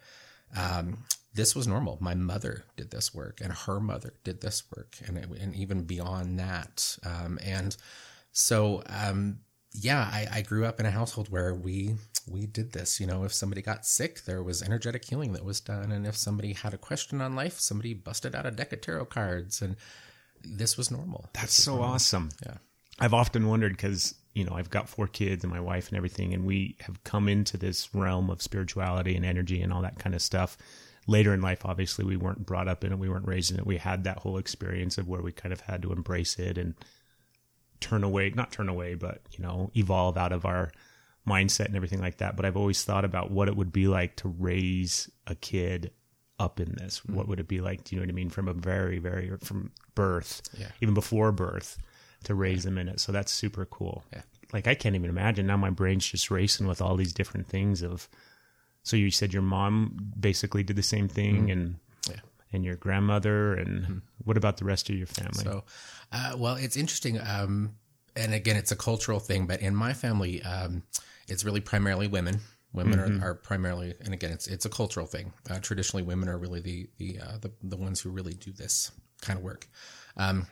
um, 0.57 1.05
this 1.35 1.55
was 1.55 1.67
normal. 1.67 1.99
My 2.01 2.15
mother 2.15 2.65
did 2.77 2.91
this 2.91 3.15
work 3.15 3.41
and 3.43 3.53
her 3.53 3.81
mother 3.81 4.15
did 4.25 4.41
this 4.41 4.65
work 4.77 4.97
and, 5.07 5.19
it, 5.19 5.29
and 5.41 5.55
even 5.55 5.85
beyond 5.85 6.39
that. 6.39 6.99
Um, 7.05 7.39
and 7.43 7.77
so, 8.33 8.83
um, 8.89 9.39
yeah, 9.73 10.09
I, 10.13 10.27
I 10.33 10.43
grew 10.43 10.65
up 10.65 10.81
in 10.81 10.87
a 10.87 10.91
household 10.91 11.29
where 11.29 11.55
we, 11.55 11.95
we 12.27 12.47
did 12.47 12.73
this, 12.73 12.99
you 13.01 13.07
know, 13.07 13.25
if 13.25 13.33
somebody 13.33 13.63
got 13.63 13.87
sick, 13.87 14.25
there 14.25 14.43
was 14.43 14.63
energetic 14.63 15.05
healing 15.05 15.33
that 15.35 15.45
was 15.45 15.61
done. 15.61 15.93
And 15.93 16.07
if 16.07 16.17
somebody 16.17 16.55
had 16.55 16.75
a 16.75 16.79
question 16.79 17.21
on 17.21 17.37
life, 17.37 17.61
somebody 17.61 17.95
busted 17.95 18.35
out 18.35 18.47
a 18.47 18.51
deck 18.51 18.73
of 18.73 18.81
tarot 18.81 19.07
cards 19.07 19.63
and 19.63 19.77
this 20.43 20.77
was 20.77 20.91
normal. 20.91 21.29
That's 21.33 21.55
so 21.55 21.83
awesome. 21.83 22.31
Yeah. 22.45 22.59
I've 22.99 23.15
often 23.15 23.47
wondered 23.47 23.73
because, 23.73 24.15
you 24.35 24.45
know, 24.45 24.55
I've 24.55 24.71
got 24.71 24.89
four 24.89 25.07
kids 25.07 25.45
and 25.45 25.53
my 25.53 25.61
wife 25.61 25.89
and 25.89 25.97
everything, 25.97 26.35
and 26.35 26.45
we 26.45 26.77
have 26.81 27.03
come 27.05 27.29
into 27.29 27.57
this 27.57 27.95
realm 27.95 28.31
of 28.31 28.43
spirituality 28.43 29.15
and 29.15 29.25
energy 29.25 29.63
and 29.63 29.73
all 29.73 29.83
that 29.83 29.99
kind 29.99 30.15
of 30.15 30.23
stuff. 30.23 30.57
Later 31.07 31.33
in 31.33 31.41
life, 31.41 31.65
obviously, 31.65 32.05
we 32.05 32.17
weren't 32.17 32.45
brought 32.45 32.69
up 32.69 32.85
in 32.85 32.93
it, 32.93 32.99
we 32.99 33.09
weren't 33.09 33.27
raised 33.27 33.53
in 33.53 33.59
it. 33.59 33.67
We 33.67 33.79
had 33.79 34.05
that 34.05 34.19
whole 34.19 34.37
experience 34.37 34.99
of 34.99 35.09
where 35.09 35.23
we 35.23 35.33
kind 35.33 35.53
of 35.53 35.61
had 35.63 35.83
to 35.83 35.93
embrace 35.93 36.39
it 36.39 36.59
and 36.59 36.75
turn 37.81 38.05
away, 38.05 38.31
not 38.31 38.53
turn 38.53 38.69
away, 38.69 38.95
but, 38.95 39.23
you 39.31 39.43
know, 39.43 39.71
evolve 39.75 40.19
out 40.19 40.33
of 40.33 40.45
our 40.45 40.71
mindset 41.27 41.67
and 41.67 41.77
everything 41.77 42.01
like 42.01 42.19
that. 42.19 42.37
But 42.37 42.45
I've 42.45 42.57
always 42.57 42.83
thought 42.83 43.05
about 43.05 43.31
what 43.31 43.49
it 43.49 43.57
would 43.57 43.73
be 43.73 43.87
like 43.87 44.17
to 44.17 44.29
raise 44.29 45.09
a 45.27 45.35
kid 45.35 45.93
up 46.39 46.61
in 46.61 46.75
this. 46.79 47.01
Mm-hmm. 47.01 47.15
What 47.17 47.29
would 47.29 47.41
it 47.41 47.49
be 47.49 47.61
like? 47.61 47.85
Do 47.85 47.95
you 47.95 48.01
know 48.01 48.07
what 48.07 48.13
I 48.13 48.15
mean? 48.15 48.31
From 48.31 48.49
a 48.49 48.53
very, 48.55 48.99
very, 48.99 49.31
from 49.43 49.71
birth, 49.95 50.43
Yeah. 50.59 50.69
even 50.81 50.95
before 50.95 51.33
birth, 51.33 51.79
to 52.25 52.35
raise 52.35 52.65
them 52.65 52.79
in 52.79 52.89
it. 52.89 53.01
So 53.01 53.13
that's 53.13 53.33
super 53.33 53.65
cool. 53.67 54.05
Yeah. 54.13 54.23
Like 54.53 54.67
I 54.67 54.75
can't 54.75 54.95
even 54.95 55.11
imagine 55.11 55.47
now. 55.47 55.57
My 55.57 55.71
brain's 55.71 56.07
just 56.07 56.31
racing 56.31 56.67
with 56.67 56.81
all 56.81 56.97
these 56.97 57.13
different 57.13 57.47
things. 57.47 57.83
Of 57.83 58.09
so 58.83 58.97
you 58.97 59.11
said 59.11 59.33
your 59.33 59.43
mom 59.43 60.13
basically 60.19 60.63
did 60.63 60.77
the 60.77 60.83
same 60.83 61.09
thing, 61.09 61.51
and 61.51 61.69
Mm-hmm. 62.07 62.13
Yeah. 62.13 62.21
and 62.53 62.65
your 62.65 62.77
grandmother, 62.77 63.55
and 63.55 64.01
what 64.25 64.37
about 64.39 64.57
the 64.57 64.65
rest 64.65 64.89
of 64.89 64.97
your 64.97 65.07
family? 65.07 65.45
So, 65.45 65.65
uh, 66.13 66.33
well, 66.39 66.55
it's 66.55 66.77
interesting. 66.77 67.21
Um, 67.21 67.75
and 68.17 68.33
again, 68.33 68.57
it's 68.57 68.73
a 68.73 68.77
cultural 68.77 69.21
thing, 69.21 69.47
but 69.47 69.61
in 69.61 69.75
my 69.77 69.93
family, 69.93 70.43
um, 70.43 70.83
it's 71.29 71.45
really 71.45 71.61
primarily 71.61 72.07
women. 72.07 72.41
Women 72.73 73.01
are, 73.01 73.31
are 73.31 73.35
primarily, 73.35 73.95
and 74.05 74.13
again, 74.13 74.31
it's 74.31 74.47
it's 74.47 74.67
a 74.67 74.69
cultural 74.69 75.07
thing. 75.07 75.33
Uh, 75.51 75.59
traditionally, 75.59 76.03
women 76.03 76.29
are 76.29 76.39
really 76.39 76.61
the 76.61 76.89
the, 76.99 77.19
uh, 77.21 77.39
the 77.41 77.51
the 77.63 77.77
ones 77.77 78.01
who 78.01 78.11
really 78.11 78.35
do 78.35 78.53
this 78.53 78.93
kind 79.23 79.39
of 79.39 79.45
work. 79.45 79.67
Um, 80.17 80.47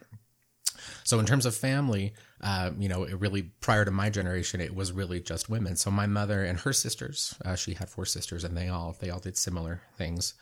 so 1.04 1.18
in 1.18 1.26
terms 1.26 1.46
of 1.46 1.54
family, 1.54 2.14
uh, 2.40 2.70
you 2.78 2.88
know, 2.88 3.04
it 3.04 3.20
really 3.20 3.42
prior 3.60 3.84
to 3.84 3.90
my 3.90 4.10
generation, 4.10 4.60
it 4.60 4.74
was 4.74 4.92
really 4.92 5.20
just 5.20 5.48
women. 5.48 5.76
So 5.76 5.90
my 5.90 6.06
mother 6.06 6.44
and 6.44 6.58
her 6.60 6.72
sisters, 6.72 7.34
uh, 7.44 7.54
she 7.54 7.74
had 7.74 7.88
four 7.88 8.06
sisters, 8.06 8.44
and 8.44 8.56
they 8.56 8.68
all 8.68 8.96
they 8.98 9.10
all 9.10 9.20
did 9.20 9.36
similar 9.36 9.82
things. 9.96 10.34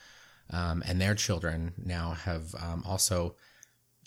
Um, 0.50 0.82
and 0.86 1.00
their 1.00 1.14
children 1.14 1.72
now 1.82 2.12
have 2.12 2.54
um, 2.54 2.82
also 2.86 3.34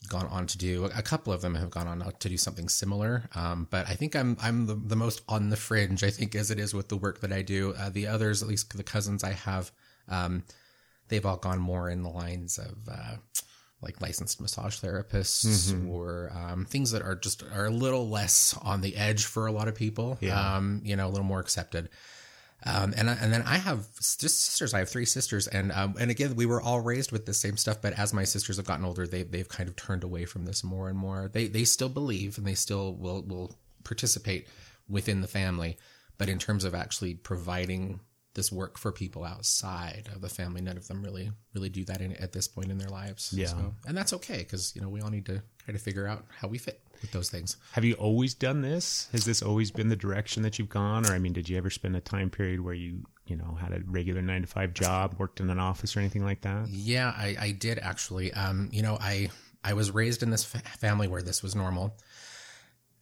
gone 0.09 0.27
on 0.27 0.47
to 0.47 0.57
do 0.57 0.85
a 0.85 1.01
couple 1.01 1.33
of 1.33 1.41
them 1.41 1.55
have 1.55 1.69
gone 1.69 1.87
on 1.87 2.11
to 2.19 2.29
do 2.29 2.37
something 2.37 2.69
similar. 2.69 3.29
Um, 3.35 3.67
but 3.69 3.87
I 3.89 3.93
think 3.93 4.15
I'm 4.15 4.37
I'm 4.41 4.65
the, 4.65 4.75
the 4.75 4.95
most 4.95 5.21
on 5.27 5.49
the 5.49 5.57
fringe. 5.57 6.03
I 6.03 6.09
think 6.09 6.35
as 6.35 6.51
it 6.51 6.59
is 6.59 6.73
with 6.73 6.89
the 6.89 6.97
work 6.97 7.21
that 7.21 7.31
I 7.31 7.41
do. 7.41 7.73
Uh, 7.77 7.89
the 7.89 8.07
others, 8.07 8.41
at 8.41 8.47
least 8.47 8.75
the 8.75 8.83
cousins 8.83 9.23
I 9.23 9.33
have, 9.33 9.71
um, 10.07 10.43
they've 11.09 11.25
all 11.25 11.37
gone 11.37 11.59
more 11.59 11.89
in 11.89 12.03
the 12.03 12.09
lines 12.09 12.57
of. 12.57 12.75
Uh, 12.89 13.17
like 13.79 14.01
licensed 14.01 14.41
massage 14.41 14.79
therapists 14.79 15.87
or 15.87 16.31
um, 16.33 16.65
things 16.65 16.89
that 16.89 17.03
are 17.03 17.15
just 17.15 17.43
are 17.43 17.67
a 17.67 17.69
little 17.69 18.09
less 18.09 18.57
on 18.63 18.81
the 18.81 18.95
edge 18.95 19.25
for 19.25 19.45
a 19.45 19.51
lot 19.51 19.67
of 19.67 19.75
people. 19.75 20.17
Yeah. 20.19 20.55
Um, 20.55 20.81
you 20.83 20.95
know, 20.95 21.07
a 21.07 21.11
little 21.11 21.23
more 21.23 21.39
accepted. 21.39 21.89
Um, 22.67 22.93
and 22.97 23.09
and 23.09 23.31
then 23.31 23.43
I 23.43 23.57
have 23.57 23.87
just 23.95 24.43
sisters. 24.43 24.73
I 24.73 24.79
have 24.79 24.89
three 24.89 25.05
sisters, 25.05 25.47
and 25.47 25.71
um, 25.71 25.95
and 25.99 26.11
again, 26.11 26.35
we 26.35 26.45
were 26.45 26.61
all 26.61 26.81
raised 26.81 27.11
with 27.11 27.25
the 27.25 27.33
same 27.33 27.55
stuff. 27.55 27.81
But 27.81 27.93
as 27.93 28.13
my 28.13 28.25
sisters 28.25 28.57
have 28.57 28.65
gotten 28.65 28.85
older, 28.85 29.07
they 29.07 29.23
they've 29.23 29.47
kind 29.47 29.69
of 29.69 29.75
turned 29.75 30.03
away 30.03 30.25
from 30.25 30.45
this 30.45 30.63
more 30.63 30.89
and 30.89 30.97
more. 30.97 31.29
They 31.31 31.47
they 31.47 31.63
still 31.63 31.89
believe, 31.89 32.37
and 32.37 32.45
they 32.45 32.55
still 32.55 32.93
will 32.93 33.21
will 33.21 33.55
participate 33.83 34.47
within 34.89 35.21
the 35.21 35.27
family. 35.27 35.77
But 36.17 36.29
in 36.29 36.39
terms 36.39 36.63
of 36.65 36.75
actually 36.75 37.13
providing 37.13 38.01
this 38.33 38.51
work 38.51 38.77
for 38.77 38.91
people 38.91 39.23
outside 39.23 40.09
of 40.13 40.21
the 40.21 40.29
family, 40.29 40.61
none 40.61 40.77
of 40.77 40.87
them 40.87 41.03
really 41.03 41.31
really 41.53 41.69
do 41.69 41.85
that 41.85 42.01
in, 42.01 42.13
at 42.17 42.33
this 42.33 42.47
point 42.47 42.69
in 42.69 42.77
their 42.77 42.89
lives. 42.89 43.33
Yeah. 43.33 43.47
So, 43.47 43.75
and 43.87 43.97
that's 43.97 44.13
okay 44.13 44.39
because 44.39 44.75
you 44.75 44.81
know 44.81 44.89
we 44.89 44.99
all 44.99 45.09
need 45.09 45.25
to 45.27 45.41
kind 45.65 45.75
of 45.75 45.81
figure 45.81 46.05
out 46.05 46.25
how 46.41 46.47
we 46.47 46.57
fit 46.57 46.81
with 47.01 47.11
those 47.11 47.29
things. 47.29 47.57
Have 47.73 47.85
you 47.85 47.93
always 47.95 48.33
done 48.33 48.61
this? 48.61 49.07
Has 49.11 49.25
this 49.25 49.41
always 49.41 49.71
been 49.71 49.89
the 49.89 49.95
direction 49.95 50.43
that 50.43 50.57
you've 50.57 50.69
gone, 50.69 51.05
or 51.05 51.13
I 51.13 51.19
mean, 51.19 51.33
did 51.33 51.49
you 51.49 51.57
ever 51.57 51.69
spend 51.69 51.95
a 51.95 52.01
time 52.01 52.29
period 52.29 52.61
where 52.61 52.73
you 52.73 53.03
you 53.25 53.35
know 53.35 53.57
had 53.59 53.73
a 53.73 53.81
regular 53.85 54.21
nine 54.21 54.41
to 54.41 54.47
five 54.47 54.73
job, 54.73 55.15
worked 55.17 55.39
in 55.39 55.49
an 55.49 55.59
office 55.59 55.95
or 55.95 55.99
anything 55.99 56.23
like 56.23 56.41
that? 56.41 56.67
Yeah, 56.69 57.13
I, 57.15 57.35
I 57.39 57.51
did 57.51 57.79
actually. 57.79 58.33
Um, 58.33 58.69
you 58.71 58.81
know, 58.81 58.97
I 58.99 59.29
I 59.63 59.73
was 59.73 59.91
raised 59.91 60.23
in 60.23 60.29
this 60.29 60.43
fa- 60.43 60.59
family 60.79 61.07
where 61.07 61.21
this 61.21 61.43
was 61.43 61.55
normal, 61.55 61.97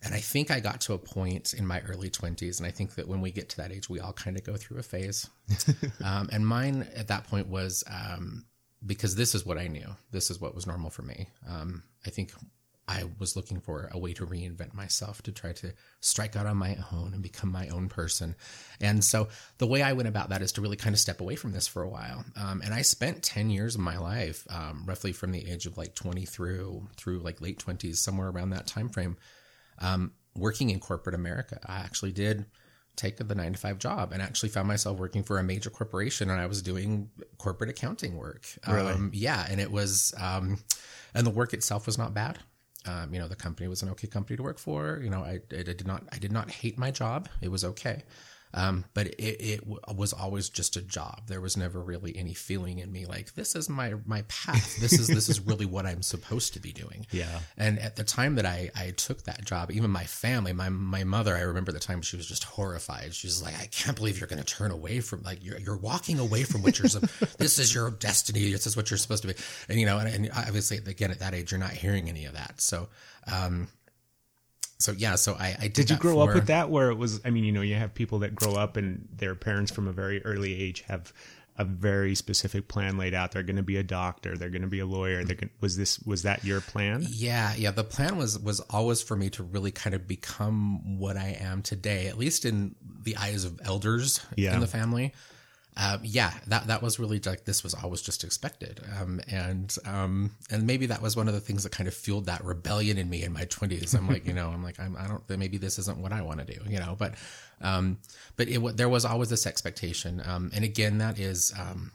and 0.03 0.13
I 0.13 0.19
think 0.19 0.51
I 0.51 0.59
got 0.59 0.81
to 0.81 0.93
a 0.93 0.97
point 0.97 1.53
in 1.53 1.65
my 1.65 1.81
early 1.81 2.09
twenties, 2.09 2.59
and 2.59 2.67
I 2.67 2.71
think 2.71 2.95
that 2.95 3.07
when 3.07 3.21
we 3.21 3.31
get 3.31 3.49
to 3.49 3.57
that 3.57 3.71
age, 3.71 3.89
we 3.89 3.99
all 3.99 4.13
kind 4.13 4.37
of 4.37 4.43
go 4.43 4.55
through 4.55 4.79
a 4.79 4.83
phase. 4.83 5.29
um, 6.03 6.29
and 6.31 6.45
mine 6.47 6.87
at 6.95 7.07
that 7.07 7.27
point 7.27 7.47
was 7.47 7.83
um, 7.89 8.45
because 8.85 9.15
this 9.15 9.35
is 9.35 9.45
what 9.45 9.57
I 9.57 9.67
knew. 9.67 9.87
This 10.11 10.29
is 10.29 10.39
what 10.39 10.55
was 10.55 10.67
normal 10.67 10.89
for 10.89 11.01
me. 11.01 11.27
Um, 11.47 11.83
I 12.05 12.09
think 12.09 12.33
I 12.87 13.05
was 13.17 13.35
looking 13.35 13.61
for 13.61 13.89
a 13.91 13.97
way 13.97 14.13
to 14.13 14.27
reinvent 14.27 14.75
myself 14.75 15.21
to 15.23 15.31
try 15.31 15.53
to 15.53 15.73
strike 16.01 16.35
out 16.35 16.45
on 16.45 16.57
my 16.57 16.77
own 16.91 17.13
and 17.13 17.23
become 17.23 17.51
my 17.51 17.67
own 17.69 17.89
person. 17.89 18.35
And 18.79 19.03
so 19.03 19.27
the 19.57 19.65
way 19.65 19.81
I 19.81 19.93
went 19.93 20.07
about 20.07 20.29
that 20.29 20.43
is 20.43 20.51
to 20.53 20.61
really 20.61 20.75
kind 20.75 20.93
of 20.93 20.99
step 20.99 21.19
away 21.19 21.35
from 21.35 21.51
this 21.51 21.67
for 21.67 21.81
a 21.81 21.89
while. 21.89 22.23
Um, 22.35 22.61
and 22.63 22.73
I 22.73 22.83
spent 22.83 23.23
10 23.23 23.49
years 23.49 23.73
of 23.73 23.81
my 23.81 23.97
life, 23.97 24.45
um, 24.51 24.83
roughly 24.85 25.13
from 25.13 25.31
the 25.31 25.49
age 25.49 25.65
of 25.65 25.77
like 25.77 25.95
20 25.95 26.25
through, 26.25 26.87
through 26.95 27.19
like 27.19 27.41
late 27.41 27.57
20s, 27.57 27.97
somewhere 27.97 28.29
around 28.29 28.51
that 28.51 28.67
time 28.67 28.89
frame, 28.89 29.17
um, 29.79 30.11
working 30.35 30.69
in 30.69 30.79
corporate 30.79 31.15
America. 31.15 31.59
I 31.65 31.77
actually 31.77 32.11
did 32.11 32.45
take 32.95 33.17
the 33.17 33.35
nine 33.35 33.53
to 33.53 33.59
five 33.59 33.79
job 33.79 34.13
and 34.13 34.21
actually 34.21 34.49
found 34.49 34.67
myself 34.67 34.99
working 34.99 35.23
for 35.23 35.39
a 35.39 35.43
major 35.43 35.69
corporation 35.69 36.29
and 36.29 36.39
I 36.39 36.45
was 36.45 36.61
doing 36.61 37.09
corporate 37.39 37.69
accounting 37.69 38.15
work. 38.15 38.45
Really? 38.67 38.93
Um, 38.93 39.09
yeah. 39.11 39.45
And 39.49 39.59
it 39.59 39.71
was, 39.71 40.13
um, 40.21 40.59
and 41.15 41.25
the 41.25 41.31
work 41.31 41.53
itself 41.53 41.87
was 41.87 41.97
not 41.97 42.13
bad. 42.13 42.37
Um, 42.87 43.13
you 43.13 43.19
know, 43.19 43.27
the 43.27 43.35
company 43.35 43.67
was 43.67 43.81
an 43.81 43.89
okay 43.89 44.07
company 44.07 44.37
to 44.37 44.43
work 44.43 44.59
for. 44.59 44.99
You 45.03 45.09
know, 45.09 45.21
I, 45.21 45.39
I 45.51 45.63
did 45.63 45.87
not, 45.87 46.03
I 46.11 46.17
did 46.17 46.31
not 46.31 46.51
hate 46.51 46.77
my 46.77 46.91
job. 46.91 47.29
It 47.41 47.49
was 47.49 47.63
okay. 47.63 48.03
Um, 48.55 48.85
but 48.93 49.07
it, 49.07 49.21
it 49.21 49.59
w- 49.59 49.79
was 49.93 50.13
always 50.13 50.47
just 50.47 50.77
a 50.77 50.81
job. 50.81 51.23
There 51.27 51.41
was 51.41 51.57
never 51.57 51.81
really 51.81 52.15
any 52.15 52.33
feeling 52.33 52.79
in 52.79 52.89
me 52.89 53.05
like 53.05 53.33
this 53.35 53.53
is 53.53 53.67
my 53.67 53.95
my 54.05 54.21
path. 54.29 54.79
This 54.79 54.93
is 54.93 55.07
this 55.07 55.27
is 55.27 55.41
really 55.41 55.65
what 55.65 55.85
I'm 55.85 56.01
supposed 56.01 56.53
to 56.53 56.59
be 56.59 56.71
doing. 56.71 57.05
Yeah. 57.15 57.39
And 57.57 57.79
at 57.79 57.95
the 57.95 58.03
time 58.03 58.35
that 58.35 58.45
I, 58.45 58.71
I 58.75 58.91
took 58.91 59.23
that 59.23 59.45
job, 59.45 59.71
even 59.71 59.89
my 59.89 60.03
family, 60.03 60.51
my 60.51 60.69
my 60.69 61.03
mother, 61.05 61.35
I 61.35 61.41
remember 61.41 61.71
the 61.71 61.79
time 61.79 62.01
she 62.01 62.17
was 62.17 62.27
just 62.27 62.43
horrified. 62.43 63.13
She 63.13 63.27
was 63.27 63.41
like, 63.41 63.53
"I 63.61 63.67
can't 63.67 63.95
believe 63.95 64.19
you're 64.19 64.27
going 64.27 64.43
to 64.43 64.45
turn 64.45 64.71
away 64.71 64.99
from 64.99 65.21
like 65.23 65.43
you're 65.43 65.57
you're 65.59 65.77
walking 65.77 66.19
away 66.19 66.43
from 66.43 66.61
what 66.61 66.77
you're. 66.77 66.89
this 67.37 67.57
is 67.59 67.73
your 67.73 67.91
destiny. 67.91 68.51
This 68.51 68.67
is 68.67 68.75
what 68.75 68.89
you're 68.89 68.97
supposed 68.97 69.21
to 69.21 69.29
be." 69.29 69.35
And 69.69 69.79
you 69.79 69.85
know, 69.85 69.97
and, 69.97 70.09
and 70.13 70.31
obviously, 70.35 70.77
again, 70.77 71.11
at 71.11 71.19
that 71.19 71.33
age, 71.33 71.51
you're 71.51 71.59
not 71.59 71.71
hearing 71.71 72.09
any 72.09 72.25
of 72.25 72.33
that. 72.33 72.59
So, 72.59 72.89
um, 73.31 73.67
so 74.77 74.91
yeah, 74.91 75.15
so 75.15 75.33
I, 75.33 75.55
I 75.59 75.63
did. 75.63 75.73
Did 75.73 75.89
you 75.91 75.97
grow 75.97 76.19
up 76.19 76.33
with 76.33 76.47
that 76.47 76.69
where 76.69 76.89
it 76.89 76.95
was 76.95 77.21
I 77.25 77.29
mean, 77.29 77.43
you 77.43 77.51
know, 77.51 77.61
you 77.61 77.75
have 77.75 77.93
people 77.93 78.19
that 78.19 78.35
grow 78.35 78.53
up 78.53 78.77
and 78.77 79.07
their 79.15 79.35
parents 79.35 79.71
from 79.71 79.87
a 79.87 79.91
very 79.91 80.23
early 80.25 80.53
age 80.53 80.81
have 80.87 81.13
a 81.57 81.63
very 81.63 82.15
specific 82.15 82.67
plan 82.67 82.97
laid 82.97 83.13
out. 83.13 83.31
They're 83.31 83.41
going 83.41 83.55
to 83.55 83.63
be 83.63 83.77
a 83.77 83.83
doctor, 83.83 84.37
they're 84.37 84.49
going 84.49 84.63
to 84.63 84.67
be 84.67 84.79
a 84.79 84.85
lawyer. 84.85 85.23
They're 85.23 85.37
going, 85.37 85.51
was 85.61 85.77
this 85.77 85.99
was 85.99 86.23
that 86.23 86.43
your 86.43 86.59
plan? 86.59 87.05
Yeah, 87.09 87.53
yeah. 87.55 87.71
The 87.71 87.85
plan 87.85 88.17
was 88.17 88.37
was 88.37 88.59
always 88.59 89.01
for 89.01 89.15
me 89.15 89.29
to 89.31 89.43
really 89.43 89.71
kind 89.71 89.93
of 89.93 90.05
become 90.07 90.99
what 90.99 91.15
I 91.15 91.37
am 91.39 91.61
today, 91.61 92.07
at 92.07 92.17
least 92.17 92.43
in 92.43 92.75
the 93.03 93.15
eyes 93.15 93.45
of 93.45 93.61
elders 93.63 94.19
Yeah. 94.35 94.53
in 94.53 94.59
the 94.59 94.67
family. 94.67 95.13
Um, 95.77 95.99
yeah, 96.03 96.31
that 96.47 96.67
that 96.67 96.81
was 96.81 96.99
really 96.99 97.19
like 97.25 97.43
this 97.43 97.61
was 97.61 97.73
always 97.73 98.01
just 98.01 98.23
expected, 98.23 98.79
um, 98.97 99.19
and 99.27 99.75
um, 99.85 100.31
and 100.49 100.65
maybe 100.65 100.85
that 100.85 101.01
was 101.01 101.17
one 101.17 101.27
of 101.27 101.33
the 101.33 101.41
things 101.41 101.63
that 101.63 101.73
kind 101.73 101.87
of 101.89 101.93
fueled 101.93 102.27
that 102.27 102.45
rebellion 102.45 102.97
in 102.97 103.09
me 103.09 103.23
in 103.23 103.33
my 103.33 103.43
twenties. 103.45 103.93
I'm 103.93 104.07
like, 104.07 104.25
you 104.25 104.33
know, 104.33 104.49
I'm 104.49 104.63
like, 104.63 104.79
I'm, 104.79 104.95
I 104.95 105.07
don't, 105.07 105.21
maybe 105.37 105.57
this 105.57 105.77
isn't 105.79 105.97
what 105.97 106.13
I 106.13 106.21
want 106.21 106.39
to 106.39 106.45
do, 106.45 106.61
you 106.65 106.79
know, 106.79 106.95
but, 106.97 107.15
um, 107.59 107.97
but 108.37 108.47
it 108.47 108.77
there 108.77 108.87
was 108.87 109.03
always 109.03 109.29
this 109.29 109.45
expectation, 109.45 110.21
um, 110.25 110.49
and 110.53 110.63
again, 110.63 110.99
that 110.99 111.19
is 111.19 111.53
um, 111.59 111.91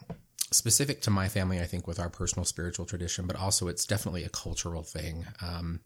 specific 0.50 1.00
to 1.02 1.10
my 1.10 1.28
family, 1.28 1.58
I 1.58 1.64
think, 1.64 1.87
with 1.87 1.99
our 1.99 2.10
personal 2.10 2.44
spiritual 2.44 2.84
tradition, 2.84 3.26
but 3.26 3.37
also 3.37 3.66
it's 3.68 3.87
definitely 3.87 4.25
a 4.25 4.28
cultural 4.28 4.82
thing. 4.82 5.25
Um, 5.40 5.80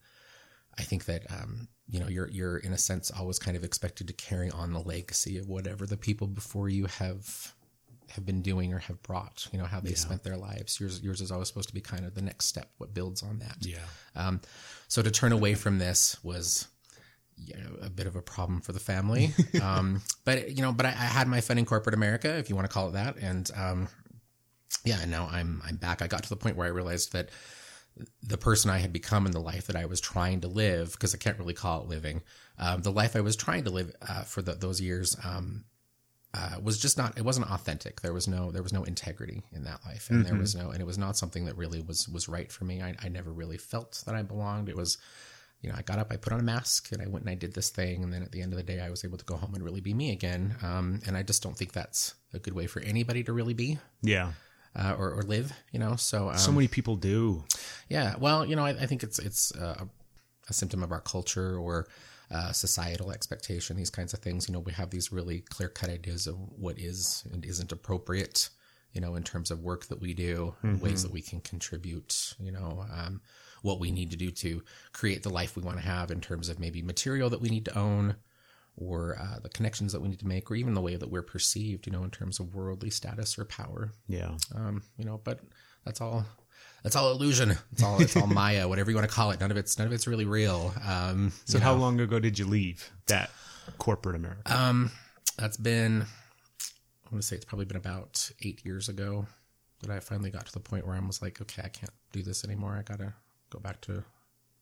I 0.77 0.83
think 0.83 1.05
that 1.05 1.31
um, 1.31 1.69
you 1.89 2.01
know 2.01 2.09
you're 2.09 2.29
you're 2.29 2.57
in 2.59 2.73
a 2.73 2.79
sense 2.79 3.13
always 3.13 3.39
kind 3.39 3.57
of 3.57 3.63
expected 3.63 4.09
to 4.09 4.15
carry 4.15 4.51
on 4.51 4.73
the 4.73 4.81
legacy 4.81 5.39
of 5.39 5.49
whatever 5.49 5.87
the 5.87 5.97
people 5.97 6.27
before 6.27 6.69
you 6.69 6.87
have 6.87 7.55
have 8.15 8.25
been 8.25 8.43
doing 8.43 8.73
or 8.73 8.79
have 8.79 9.03
brought. 9.03 9.49
You 9.53 9.59
know 9.59 9.65
how 9.65 9.81
they 9.81 9.95
spent 9.95 10.23
their 10.23 10.37
lives. 10.37 10.79
Yours 10.79 11.01
yours 11.03 11.21
is 11.21 11.31
always 11.31 11.49
supposed 11.49 11.69
to 11.69 11.75
be 11.75 11.81
kind 11.81 12.05
of 12.05 12.15
the 12.15 12.23
next 12.23 12.47
step, 12.47 12.71
what 12.79 12.95
builds 12.95 13.23
on 13.23 13.39
that. 13.41 13.57
Yeah. 13.61 13.79
Um, 14.15 14.41
so 14.89 15.03
to 15.03 15.11
turn 15.11 15.33
away 15.33 15.55
from 15.55 15.79
this 15.79 16.23
was 16.23 16.69
you 17.37 17.55
know, 17.55 17.77
a 17.83 17.91
bit 17.91 18.07
of 18.07 18.15
a 18.17 18.23
problem 18.23 18.61
for 18.61 18.73
the 18.73 18.81
family. 18.81 19.33
um, 19.63 20.03
but 20.25 20.51
you 20.51 20.63
know, 20.63 20.73
but 20.73 20.87
I, 20.87 20.91
I 20.91 20.93
had 20.93 21.27
my 21.27 21.41
fun 21.41 21.59
in 21.59 21.65
corporate 21.65 21.95
America, 21.95 22.37
if 22.37 22.49
you 22.49 22.55
want 22.55 22.69
to 22.69 22.73
call 22.73 22.89
it 22.89 22.93
that, 22.93 23.17
and 23.17 23.51
um, 23.57 23.89
yeah, 24.85 25.01
and 25.01 25.11
now 25.11 25.29
I'm 25.31 25.61
I'm 25.67 25.77
back. 25.77 26.03
I 26.03 26.07
got 26.07 26.23
to 26.23 26.29
the 26.29 26.37
point 26.37 26.57
where 26.57 26.67
I 26.67 26.71
realized 26.71 27.13
that 27.13 27.31
the 28.23 28.39
person 28.39 28.71
I 28.71 28.79
had 28.79 28.93
become 28.93 29.25
in 29.27 29.33
the 29.33 29.41
life 29.41 29.67
that 29.69 29.77
I 29.77 29.87
was 29.87 30.01
trying 30.01 30.41
to 30.41 30.49
live, 30.49 30.93
because 30.93 31.15
I 31.15 31.19
can't 31.19 31.39
really 31.39 31.55
call 31.55 31.83
it 31.83 31.89
living, 31.89 32.23
um, 32.59 32.83
the 32.83 32.91
life 32.91 33.15
I 33.15 33.21
was 33.21 33.37
trying 33.37 33.65
to 33.65 33.71
live 33.71 33.95
uh, 34.09 34.23
for 34.23 34.43
the, 34.43 34.55
those 34.55 34.81
years 34.81 35.17
um, 35.25 35.65
uh, 36.35 36.57
was 36.63 36.79
just 36.79 36.99
not. 36.99 37.17
It 37.17 37.25
wasn't 37.25 37.51
authentic. 37.51 38.01
There 38.01 38.13
was 38.13 38.27
no 38.27 38.51
there 38.51 38.63
was 38.63 38.73
no 38.73 38.83
integrity 38.85 39.43
in 39.53 39.65
that 39.65 39.81
life, 39.87 40.11
and 40.11 40.27
there 40.27 40.35
was 40.37 40.55
no, 40.55 40.71
and 40.71 40.81
it 40.81 40.87
was 40.87 40.99
not 40.99 41.17
something 41.17 41.45
that 41.47 41.57
really 41.57 41.81
was 41.81 42.09
was 42.09 42.29
right 42.29 42.51
for 42.51 42.65
me. 42.65 42.83
I, 42.83 42.95
I 43.03 43.09
never 43.09 43.33
really 43.33 43.57
felt 43.59 44.03
that 44.07 44.15
I 44.15 44.23
belonged. 44.23 44.69
It 44.69 44.77
was. 44.77 44.99
You 45.63 45.71
know, 45.71 45.77
I 45.79 45.83
got 45.83 45.99
up, 45.99 46.09
I 46.13 46.17
put 46.17 46.31
on 46.35 46.41
a 46.41 46.43
mask, 46.43 46.93
and 46.93 47.01
I 47.01 47.07
went 47.07 47.25
and 47.25 47.31
I 47.31 47.37
did 47.37 47.55
this 47.55 47.71
thing. 47.71 48.03
And 48.05 48.13
then 48.13 48.23
at 48.23 48.33
the 48.33 48.43
end 48.43 48.53
of 48.53 48.59
the 48.59 48.63
day, 48.63 48.81
I 48.81 48.91
was 48.91 49.03
able 49.03 49.17
to 49.17 49.25
go 49.25 49.37
home 49.37 49.55
and 49.55 49.65
really 49.65 49.81
be 49.81 49.95
me 49.95 50.13
again. 50.13 50.57
Um, 50.63 51.01
and 51.07 51.17
I 51.17 51.23
just 51.23 51.43
don't 51.43 51.57
think 51.57 51.73
that's 51.73 52.15
a 52.35 52.39
good 52.39 52.53
way 52.53 52.67
for 52.67 52.83
anybody 52.83 53.25
to 53.25 53.33
really 53.33 53.55
be 53.55 53.79
Yeah. 54.03 54.33
uh, 54.77 54.95
or, 54.99 55.11
or 55.15 55.23
live. 55.23 55.55
You 55.73 55.79
know, 55.79 55.97
so 55.97 56.29
um, 56.29 56.37
So 56.37 56.53
many 56.53 56.69
people 56.69 56.97
do. 56.97 57.45
yeah, 57.89 58.15
well, 58.19 58.45
you 58.45 58.57
know, 58.57 58.67
I, 58.67 58.71
I 58.71 58.85
think 58.85 59.03
it's 59.03 59.19
it's 59.19 59.55
uh, 59.57 59.87
a 60.51 60.53
symptom 60.53 60.83
of 60.83 60.93
our 60.93 61.01
culture 61.01 61.57
or 61.59 61.87
uh, 62.31 62.53
societal 62.53 63.11
expectation. 63.13 63.77
These 63.77 63.91
kinds 63.91 64.13
of 64.15 64.21
things. 64.21 64.49
You 64.49 64.53
know, 64.55 64.61
we 64.61 64.73
have 64.73 64.91
these 64.91 65.13
really 65.13 65.41
clear 65.41 65.69
cut 65.69 65.91
ideas 65.91 66.27
of 66.27 66.37
what 66.59 66.79
is 66.79 67.25
and 67.33 67.45
isn't 67.45 67.73
appropriate. 67.73 68.51
You 68.93 69.01
know, 69.01 69.17
in 69.17 69.25
terms 69.25 69.51
of 69.51 69.61
work 69.61 69.87
that 69.87 70.01
we 70.01 70.15
do, 70.15 70.55
ways 70.63 71.03
that 71.03 71.11
we 71.13 71.21
can 71.21 71.41
contribute. 71.41 72.35
You 72.39 72.53
know, 72.53 72.87
um, 72.93 73.21
what 73.63 73.81
we 73.81 73.91
need 73.91 74.11
to 74.13 74.17
do 74.17 74.31
to 74.31 74.63
create 74.93 75.23
the 75.25 75.31
life 75.31 75.57
we 75.57 75.63
want 75.63 75.79
to 75.79 75.85
have 75.85 76.11
in 76.13 76.21
terms 76.21 76.49
of 76.49 76.61
maybe 76.61 76.81
material 76.81 77.29
that 77.31 77.41
we 77.41 77.49
need 77.49 77.65
to 77.65 77.79
own. 77.79 78.17
Or 78.77 79.17
uh, 79.21 79.39
the 79.39 79.51
connections 79.51 79.93
that 79.93 80.03
we 80.03 80.09
need 80.09 80.19
to 80.19 80.27
make, 80.27 80.51
or 80.51 80.57
even 80.57 80.75
the 80.75 80.81
way 80.81 80.97
that 80.97 81.09
we're 81.09 81.23
perceived, 81.23 81.87
you 81.87 81.93
know, 81.93 82.03
in 82.03 82.11
terms 82.11 82.41
of 82.41 82.57
worldly 82.57 82.91
status 82.91 83.39
or 83.39 83.45
power 83.45 83.93
Yeah. 84.09 84.37
um, 84.53 84.83
you 84.99 85.05
know, 85.05 85.21
but 85.23 85.39
that's 85.85 86.01
all. 86.01 86.27
That's 86.85 86.95
all 86.97 87.11
illusion. 87.11 87.57
It's 87.73 87.83
all. 87.83 88.01
It's 88.01 88.17
all 88.17 88.27
Maya. 88.43 88.69
Whatever 88.69 88.91
you 88.93 88.97
want 88.97 89.09
to 89.09 89.15
call 89.15 89.33
it. 89.33 89.41
None 89.41 89.51
of 89.51 89.57
it's. 89.57 89.77
None 89.79 89.87
of 89.89 89.93
it's 89.93 90.07
really 90.07 90.27
real. 90.27 90.73
Um, 90.87 91.33
So 91.47 91.59
how 91.59 91.75
long 91.75 91.99
ago 91.99 92.21
did 92.21 92.39
you 92.39 92.47
leave 92.47 92.89
that 93.07 93.31
corporate 93.79 94.15
America? 94.15 94.43
um, 94.57 94.93
that's 95.37 95.57
been. 95.57 96.03
I 96.03 97.09
want 97.11 97.23
to 97.23 97.27
say 97.27 97.37
it's 97.37 97.45
probably 97.45 97.65
been 97.67 97.77
about 97.77 98.31
eight 98.43 98.65
years 98.65 98.89
ago 98.89 99.27
that 99.81 99.91
I 99.91 99.99
finally 100.01 100.31
got 100.31 100.47
to 100.47 100.53
the 100.53 100.61
point 100.61 100.87
where 100.87 100.95
I 100.97 101.01
was 101.01 101.21
like, 101.23 101.41
okay, 101.41 101.63
I 101.65 101.69
can't 101.69 101.93
do 102.13 102.23
this 102.23 102.45
anymore. 102.45 102.77
I 102.79 102.83
gotta 102.83 103.13
go 103.51 103.59
back 103.59 103.81
to 103.83 104.05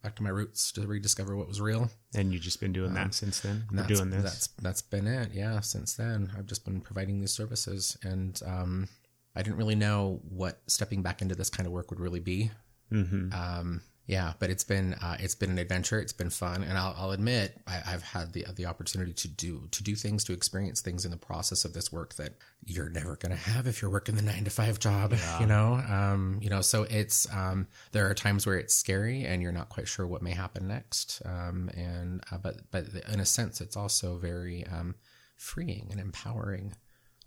back 0.02 0.16
to 0.16 0.22
my 0.22 0.30
roots 0.30 0.72
to 0.72 0.86
rediscover 0.86 1.36
what 1.36 1.46
was 1.46 1.60
real. 1.60 1.88
and 2.14 2.32
you've 2.32 2.42
just 2.42 2.60
been 2.60 2.72
doing 2.72 2.92
that 2.94 3.14
since 3.14 3.38
then? 3.40 3.64
That's, 3.70 3.88
doing 3.88 4.10
this? 4.10 4.22
That's 4.22 4.46
that's 4.60 4.82
been 4.82 5.06
it. 5.06 5.30
Yeah, 5.32 5.60
since 5.60 5.94
then 5.94 6.30
I've 6.36 6.46
just 6.46 6.64
been 6.64 6.80
providing 6.80 7.20
these 7.20 7.30
services, 7.32 7.96
and 8.02 8.40
um, 8.46 8.88
I 9.34 9.42
didn't 9.42 9.56
really 9.56 9.74
know 9.74 10.20
what 10.28 10.60
stepping 10.66 11.02
back 11.02 11.22
into 11.22 11.34
this 11.34 11.50
kind 11.50 11.66
of 11.66 11.72
work 11.72 11.90
would 11.90 12.00
really 12.00 12.20
be. 12.20 12.50
mm-hmm. 12.90 13.32
Um, 13.32 13.82
yeah, 14.06 14.32
but 14.40 14.50
it's 14.50 14.64
been 14.64 14.94
uh, 14.94 15.16
it's 15.20 15.36
been 15.36 15.50
an 15.50 15.58
adventure. 15.58 16.00
It's 16.00 16.12
been 16.12 16.28
fun, 16.28 16.64
and 16.64 16.76
I'll, 16.76 16.94
I'll 16.98 17.10
admit 17.12 17.60
I, 17.68 17.82
I've 17.86 18.02
had 18.02 18.32
the 18.32 18.44
the 18.56 18.66
opportunity 18.66 19.12
to 19.12 19.28
do 19.28 19.68
to 19.70 19.82
do 19.84 19.94
things 19.94 20.24
to 20.24 20.32
experience 20.32 20.80
things 20.80 21.04
in 21.04 21.12
the 21.12 21.16
process 21.16 21.64
of 21.64 21.72
this 21.72 21.92
work 21.92 22.14
that 22.16 22.34
you're 22.64 22.88
never 22.88 23.14
going 23.14 23.30
to 23.30 23.38
have 23.38 23.68
if 23.68 23.80
you're 23.80 23.92
working 23.92 24.16
the 24.16 24.22
nine 24.22 24.42
to 24.44 24.50
five 24.50 24.78
job. 24.78 25.14
You 25.40 25.46
know, 25.46 25.74
um, 25.88 26.38
you 26.42 26.50
know. 26.50 26.60
So 26.62 26.82
it's 26.90 27.32
um, 27.32 27.68
there 27.92 28.10
are 28.10 28.14
times 28.14 28.44
where 28.44 28.58
it's 28.58 28.74
scary 28.74 29.24
and 29.24 29.40
you're 29.40 29.52
not 29.52 29.68
quite 29.68 29.88
sure 29.88 30.06
what 30.06 30.20
may 30.20 30.32
happen 30.32 30.66
next. 30.68 31.22
Um, 31.24 31.70
and 31.74 32.22
uh, 32.30 32.38
but 32.38 32.56
but 32.72 32.86
in 33.10 33.20
a 33.20 33.26
sense, 33.26 33.60
it's 33.60 33.76
also 33.76 34.18
very 34.18 34.66
um, 34.66 34.96
freeing 35.36 35.88
and 35.90 36.00
empowering 36.00 36.74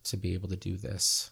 to 0.03 0.17
be 0.17 0.33
able 0.33 0.49
to 0.49 0.55
do 0.57 0.75
this. 0.75 1.31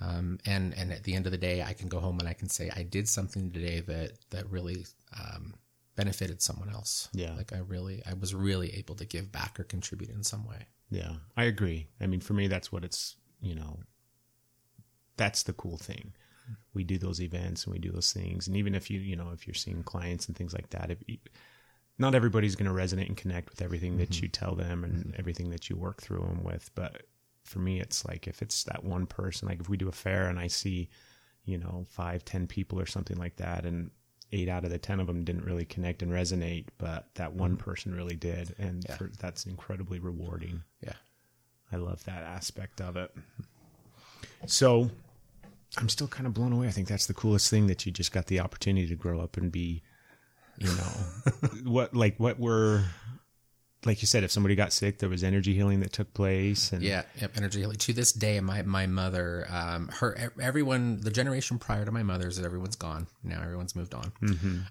Um, 0.00 0.38
and 0.46 0.74
and 0.76 0.92
at 0.92 1.02
the 1.02 1.14
end 1.14 1.26
of 1.26 1.32
the 1.32 1.38
day, 1.38 1.62
I 1.62 1.74
can 1.74 1.88
go 1.88 2.00
home 2.00 2.18
and 2.20 2.28
I 2.28 2.32
can 2.32 2.48
say 2.48 2.70
I 2.74 2.82
did 2.82 3.08
something 3.08 3.50
today 3.50 3.80
that 3.80 4.12
that 4.30 4.50
really 4.50 4.86
um, 5.18 5.54
benefited 6.00 6.40
someone 6.40 6.70
else. 6.70 7.10
Yeah. 7.12 7.34
like 7.34 7.52
I 7.52 7.58
really, 7.58 8.02
I 8.08 8.14
was 8.14 8.34
really 8.34 8.74
able 8.76 8.94
to 8.96 9.04
give 9.04 9.30
back 9.30 9.60
or 9.60 9.64
contribute 9.64 10.10
in 10.10 10.22
some 10.22 10.46
way. 10.46 10.66
Yeah, 10.90 11.12
I 11.36 11.44
agree. 11.44 11.88
I 12.00 12.06
mean, 12.06 12.20
for 12.20 12.32
me, 12.32 12.48
that's 12.48 12.72
what 12.72 12.84
it's, 12.84 13.16
you 13.42 13.54
know, 13.54 13.80
that's 15.18 15.42
the 15.42 15.52
cool 15.52 15.76
thing. 15.76 16.14
We 16.72 16.84
do 16.84 16.96
those 16.96 17.20
events 17.20 17.64
and 17.64 17.72
we 17.74 17.78
do 17.78 17.92
those 17.92 18.12
things. 18.12 18.48
And 18.48 18.56
even 18.56 18.74
if 18.74 18.90
you, 18.90 18.98
you 18.98 19.14
know, 19.14 19.30
if 19.34 19.46
you're 19.46 19.54
seeing 19.54 19.82
clients 19.82 20.26
and 20.26 20.34
things 20.34 20.54
like 20.54 20.70
that, 20.70 20.90
if 20.90 20.98
you, 21.06 21.18
not 21.98 22.14
everybody's 22.14 22.56
going 22.56 22.74
to 22.74 22.74
resonate 22.74 23.08
and 23.08 23.16
connect 23.16 23.50
with 23.50 23.60
everything 23.60 23.98
that 23.98 24.22
you 24.22 24.28
tell 24.28 24.54
them 24.54 24.84
and 24.84 25.14
everything 25.18 25.50
that 25.50 25.68
you 25.68 25.76
work 25.76 26.00
through 26.00 26.20
them 26.20 26.42
with. 26.42 26.70
But 26.74 27.02
for 27.50 27.58
me, 27.58 27.80
it's 27.80 28.04
like 28.06 28.28
if 28.28 28.42
it's 28.42 28.62
that 28.64 28.84
one 28.84 29.06
person, 29.06 29.48
like 29.48 29.60
if 29.60 29.68
we 29.68 29.76
do 29.76 29.88
a 29.88 29.92
fair 29.92 30.28
and 30.28 30.38
I 30.38 30.46
see, 30.46 30.88
you 31.44 31.58
know, 31.58 31.84
five, 31.90 32.24
ten 32.24 32.46
people 32.46 32.78
or 32.80 32.86
something 32.86 33.18
like 33.18 33.36
that, 33.36 33.66
and 33.66 33.90
eight 34.32 34.48
out 34.48 34.64
of 34.64 34.70
the 34.70 34.78
ten 34.78 35.00
of 35.00 35.08
them 35.08 35.24
didn't 35.24 35.44
really 35.44 35.64
connect 35.64 36.02
and 36.02 36.12
resonate, 36.12 36.66
but 36.78 37.08
that 37.16 37.32
one 37.32 37.56
mm-hmm. 37.56 37.64
person 37.64 37.94
really 37.94 38.14
did, 38.14 38.54
and 38.58 38.84
Yeah. 38.88 38.96
for, 38.96 39.10
that's 39.18 39.46
incredibly 39.46 39.98
rewarding. 39.98 40.62
Yeah. 40.80 40.94
I 41.72 41.76
love 41.76 42.04
that 42.04 42.22
aspect 42.22 42.80
of 42.80 42.96
it. 42.96 43.12
So 44.46 44.90
I'm 45.76 45.88
still 45.88 46.08
kind 46.08 46.26
of 46.26 46.34
blown 46.34 46.52
away. 46.52 46.68
I 46.68 46.70
think 46.70 46.88
that's 46.88 47.06
the 47.06 47.14
coolest 47.14 47.50
thing 47.50 47.66
that 47.66 47.84
you 47.84 47.92
just 47.92 48.12
got 48.12 48.26
the 48.26 48.40
opportunity 48.40 48.86
to 48.86 48.96
grow 48.96 49.20
up 49.20 49.36
and 49.36 49.50
be, 49.50 49.82
you 50.58 50.68
know, 50.68 50.92
what 51.64 51.94
like 51.94 52.18
what 52.18 52.38
were 52.38 52.84
like 53.84 54.02
you 54.02 54.06
said, 54.06 54.24
if 54.24 54.30
somebody 54.30 54.54
got 54.54 54.72
sick, 54.72 54.98
there 54.98 55.08
was 55.08 55.24
energy 55.24 55.54
healing 55.54 55.80
that 55.80 55.92
took 55.92 56.12
place 56.12 56.72
and 56.72 56.82
Yeah, 56.82 57.02
yep, 57.20 57.32
energy 57.36 57.60
healing. 57.60 57.76
To 57.76 57.92
this 57.92 58.12
day, 58.12 58.38
my 58.40 58.62
my 58.62 58.86
mother, 58.86 59.46
um, 59.50 59.88
her 59.88 60.32
everyone, 60.40 61.00
the 61.00 61.10
generation 61.10 61.58
prior 61.58 61.84
to 61.84 61.90
my 61.92 62.02
mother's, 62.02 62.38
everyone's 62.38 62.76
gone 62.76 63.06
now. 63.22 63.40
Everyone's 63.42 63.74
moved 63.74 63.94
on. 63.94 64.12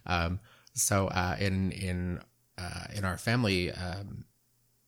Um, 0.06 0.40
so 0.74 1.08
uh, 1.08 1.36
in 1.40 1.72
in 1.72 2.22
uh, 2.58 2.86
in 2.94 3.04
our 3.04 3.18
family, 3.18 3.72
um, 3.72 4.26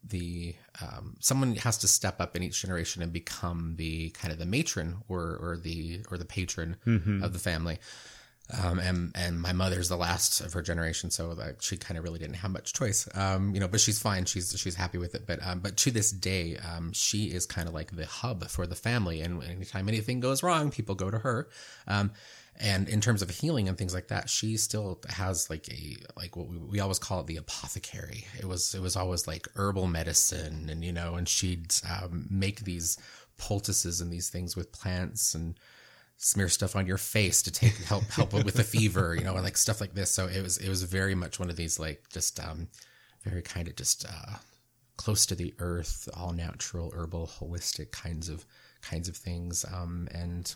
the 0.03 0.55
um, 0.81 1.15
someone 1.19 1.55
has 1.55 1.77
to 1.79 1.87
step 1.87 2.21
up 2.21 2.35
in 2.35 2.43
each 2.43 2.61
generation 2.61 3.01
and 3.01 3.11
become 3.11 3.75
the 3.77 4.09
kind 4.11 4.31
of 4.31 4.39
the 4.39 4.45
matron 4.45 4.97
or 5.07 5.37
or 5.41 5.57
the 5.61 6.01
or 6.11 6.17
the 6.17 6.25
patron 6.25 6.77
of 7.23 7.33
the 7.33 7.39
family. 7.39 7.79
Um, 8.63 8.79
and 8.79 9.11
and 9.15 9.41
my 9.41 9.53
mother's 9.53 9.89
the 9.89 9.97
last 9.97 10.41
of 10.41 10.53
her 10.53 10.61
generation, 10.61 11.09
so 11.09 11.29
like 11.29 11.61
she 11.61 11.77
kind 11.77 11.97
of 11.97 12.03
really 12.03 12.19
didn't 12.19 12.35
have 12.35 12.51
much 12.51 12.73
choice. 12.73 13.07
Um, 13.15 13.53
you 13.53 13.59
know, 13.59 13.67
but 13.67 13.79
she's 13.79 13.99
fine. 13.99 14.25
She's 14.25 14.53
she's 14.57 14.75
happy 14.75 14.97
with 14.97 15.15
it. 15.15 15.25
But 15.25 15.39
um, 15.45 15.59
but 15.59 15.77
to 15.77 15.91
this 15.91 16.11
day, 16.11 16.57
um, 16.57 16.91
she 16.93 17.25
is 17.25 17.45
kind 17.45 17.67
of 17.67 17.73
like 17.73 17.95
the 17.95 18.05
hub 18.05 18.47
for 18.49 18.67
the 18.67 18.75
family. 18.75 19.21
And 19.21 19.43
anytime 19.43 19.87
anything 19.87 20.19
goes 20.19 20.43
wrong, 20.43 20.71
people 20.71 20.95
go 20.95 21.09
to 21.09 21.19
her. 21.19 21.49
Um, 21.87 22.11
and 22.59 22.89
in 22.89 23.01
terms 23.01 23.21
of 23.21 23.29
healing 23.29 23.67
and 23.67 23.77
things 23.77 23.93
like 23.93 24.09
that, 24.09 24.29
she 24.29 24.57
still 24.57 24.99
has 25.09 25.49
like 25.49 25.67
a 25.71 25.97
like 26.17 26.35
what 26.35 26.47
we, 26.47 26.57
we 26.57 26.79
always 26.79 26.99
call 26.99 27.21
it 27.21 27.27
the 27.27 27.37
apothecary. 27.37 28.25
It 28.37 28.45
was 28.45 28.75
it 28.75 28.81
was 28.81 28.95
always 28.95 29.27
like 29.27 29.47
herbal 29.55 29.87
medicine, 29.87 30.67
and 30.69 30.83
you 30.83 30.91
know, 30.91 31.15
and 31.15 31.27
she'd 31.27 31.73
um, 31.89 32.27
make 32.29 32.61
these 32.61 32.97
poultices 33.37 34.01
and 34.01 34.11
these 34.11 34.29
things 34.29 34.55
with 34.55 34.71
plants 34.71 35.33
and 35.33 35.55
smear 36.23 36.47
stuff 36.47 36.75
on 36.75 36.85
your 36.85 36.99
face 36.99 37.41
to 37.41 37.51
take 37.51 37.75
help 37.83 38.03
help 38.11 38.31
with 38.31 38.53
the 38.53 38.63
fever, 38.63 39.15
you 39.15 39.23
know, 39.23 39.33
and 39.33 39.43
like 39.43 39.57
stuff 39.57 39.81
like 39.81 39.95
this. 39.95 40.11
So 40.11 40.27
it 40.27 40.41
was 40.41 40.57
it 40.57 40.69
was 40.69 40.83
very 40.83 41.15
much 41.15 41.39
one 41.39 41.49
of 41.49 41.55
these 41.55 41.79
like 41.79 42.03
just 42.09 42.39
um 42.39 42.67
very 43.23 43.41
kind 43.41 43.67
of 43.67 43.75
just 43.75 44.05
uh 44.05 44.37
close 44.97 45.25
to 45.25 45.35
the 45.35 45.53
earth, 45.59 46.07
all 46.15 46.31
natural, 46.31 46.91
herbal, 46.95 47.27
holistic 47.39 47.91
kinds 47.91 48.29
of 48.29 48.45
kinds 48.81 49.09
of 49.09 49.17
things. 49.17 49.65
Um 49.73 50.07
and 50.11 50.53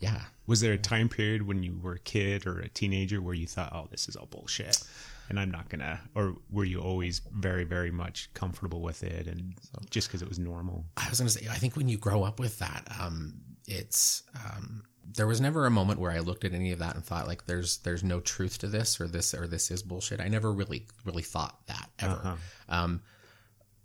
yeah. 0.00 0.22
Was 0.46 0.60
there 0.60 0.72
a 0.72 0.78
time 0.78 1.08
period 1.08 1.46
when 1.46 1.62
you 1.62 1.78
were 1.80 1.94
a 1.94 1.98
kid 1.98 2.46
or 2.46 2.58
a 2.60 2.68
teenager 2.68 3.20
where 3.22 3.34
you 3.34 3.46
thought, 3.46 3.72
"Oh, 3.72 3.88
this 3.90 4.08
is 4.08 4.16
all 4.16 4.26
bullshit," 4.26 4.82
and 5.28 5.38
I'm 5.38 5.50
not 5.50 5.68
gonna, 5.68 6.00
or 6.14 6.36
were 6.50 6.64
you 6.64 6.80
always 6.80 7.20
very, 7.32 7.64
very 7.64 7.90
much 7.90 8.28
comfortable 8.34 8.82
with 8.82 9.02
it, 9.02 9.26
and 9.26 9.54
just 9.90 10.08
because 10.08 10.20
it 10.20 10.28
was 10.28 10.38
normal? 10.38 10.84
I 10.96 11.08
was 11.08 11.20
gonna 11.20 11.30
say, 11.30 11.46
I 11.48 11.54
think 11.54 11.76
when 11.76 11.88
you 11.88 11.96
grow 11.96 12.22
up 12.22 12.38
with 12.40 12.58
that, 12.58 12.86
um, 13.00 13.34
it's 13.66 14.22
um, 14.34 14.84
there 15.16 15.26
was 15.26 15.40
never 15.40 15.66
a 15.66 15.70
moment 15.70 16.00
where 16.00 16.10
I 16.10 16.20
looked 16.20 16.44
at 16.44 16.52
any 16.54 16.72
of 16.72 16.78
that 16.78 16.94
and 16.94 17.04
thought 17.04 17.26
like, 17.26 17.46
there's 17.46 17.78
there's 17.78 18.02
no 18.04 18.20
truth 18.20 18.58
to 18.58 18.66
this, 18.66 19.00
or 19.00 19.06
this 19.08 19.34
or 19.34 19.46
this 19.46 19.70
is 19.70 19.82
bullshit. 19.82 20.20
I 20.20 20.28
never 20.28 20.52
really 20.52 20.86
really 21.04 21.22
thought 21.22 21.58
that 21.66 21.90
ever. 21.98 22.20
Um, 22.68 23.02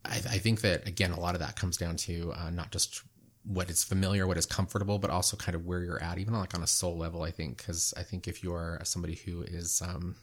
I, 0.05 0.15
I 0.15 0.37
think 0.37 0.61
that 0.61 0.87
again, 0.87 1.11
a 1.11 1.19
lot 1.19 1.35
of 1.35 1.41
that 1.41 1.55
comes 1.55 1.77
down 1.77 1.95
to 1.97 2.33
uh, 2.35 2.49
not 2.49 2.71
just 2.71 3.01
what 3.43 3.69
is 3.69 3.83
familiar, 3.83 4.27
what 4.27 4.37
is 4.37 4.45
comfortable, 4.45 4.99
but 4.99 5.09
also 5.09 5.35
kind 5.37 5.55
of 5.55 5.65
where 5.65 5.81
you're 5.81 6.03
at, 6.03 6.17
even 6.19 6.33
like 6.33 6.53
on 6.55 6.63
a 6.63 6.67
soul 6.67 6.97
level. 6.97 7.23
I 7.23 7.31
think 7.31 7.57
because 7.57 7.93
I 7.97 8.03
think 8.03 8.27
if 8.27 8.43
you 8.43 8.53
are 8.53 8.79
somebody 8.83 9.15
who 9.15 9.41
is 9.41 9.81
um, 9.81 10.15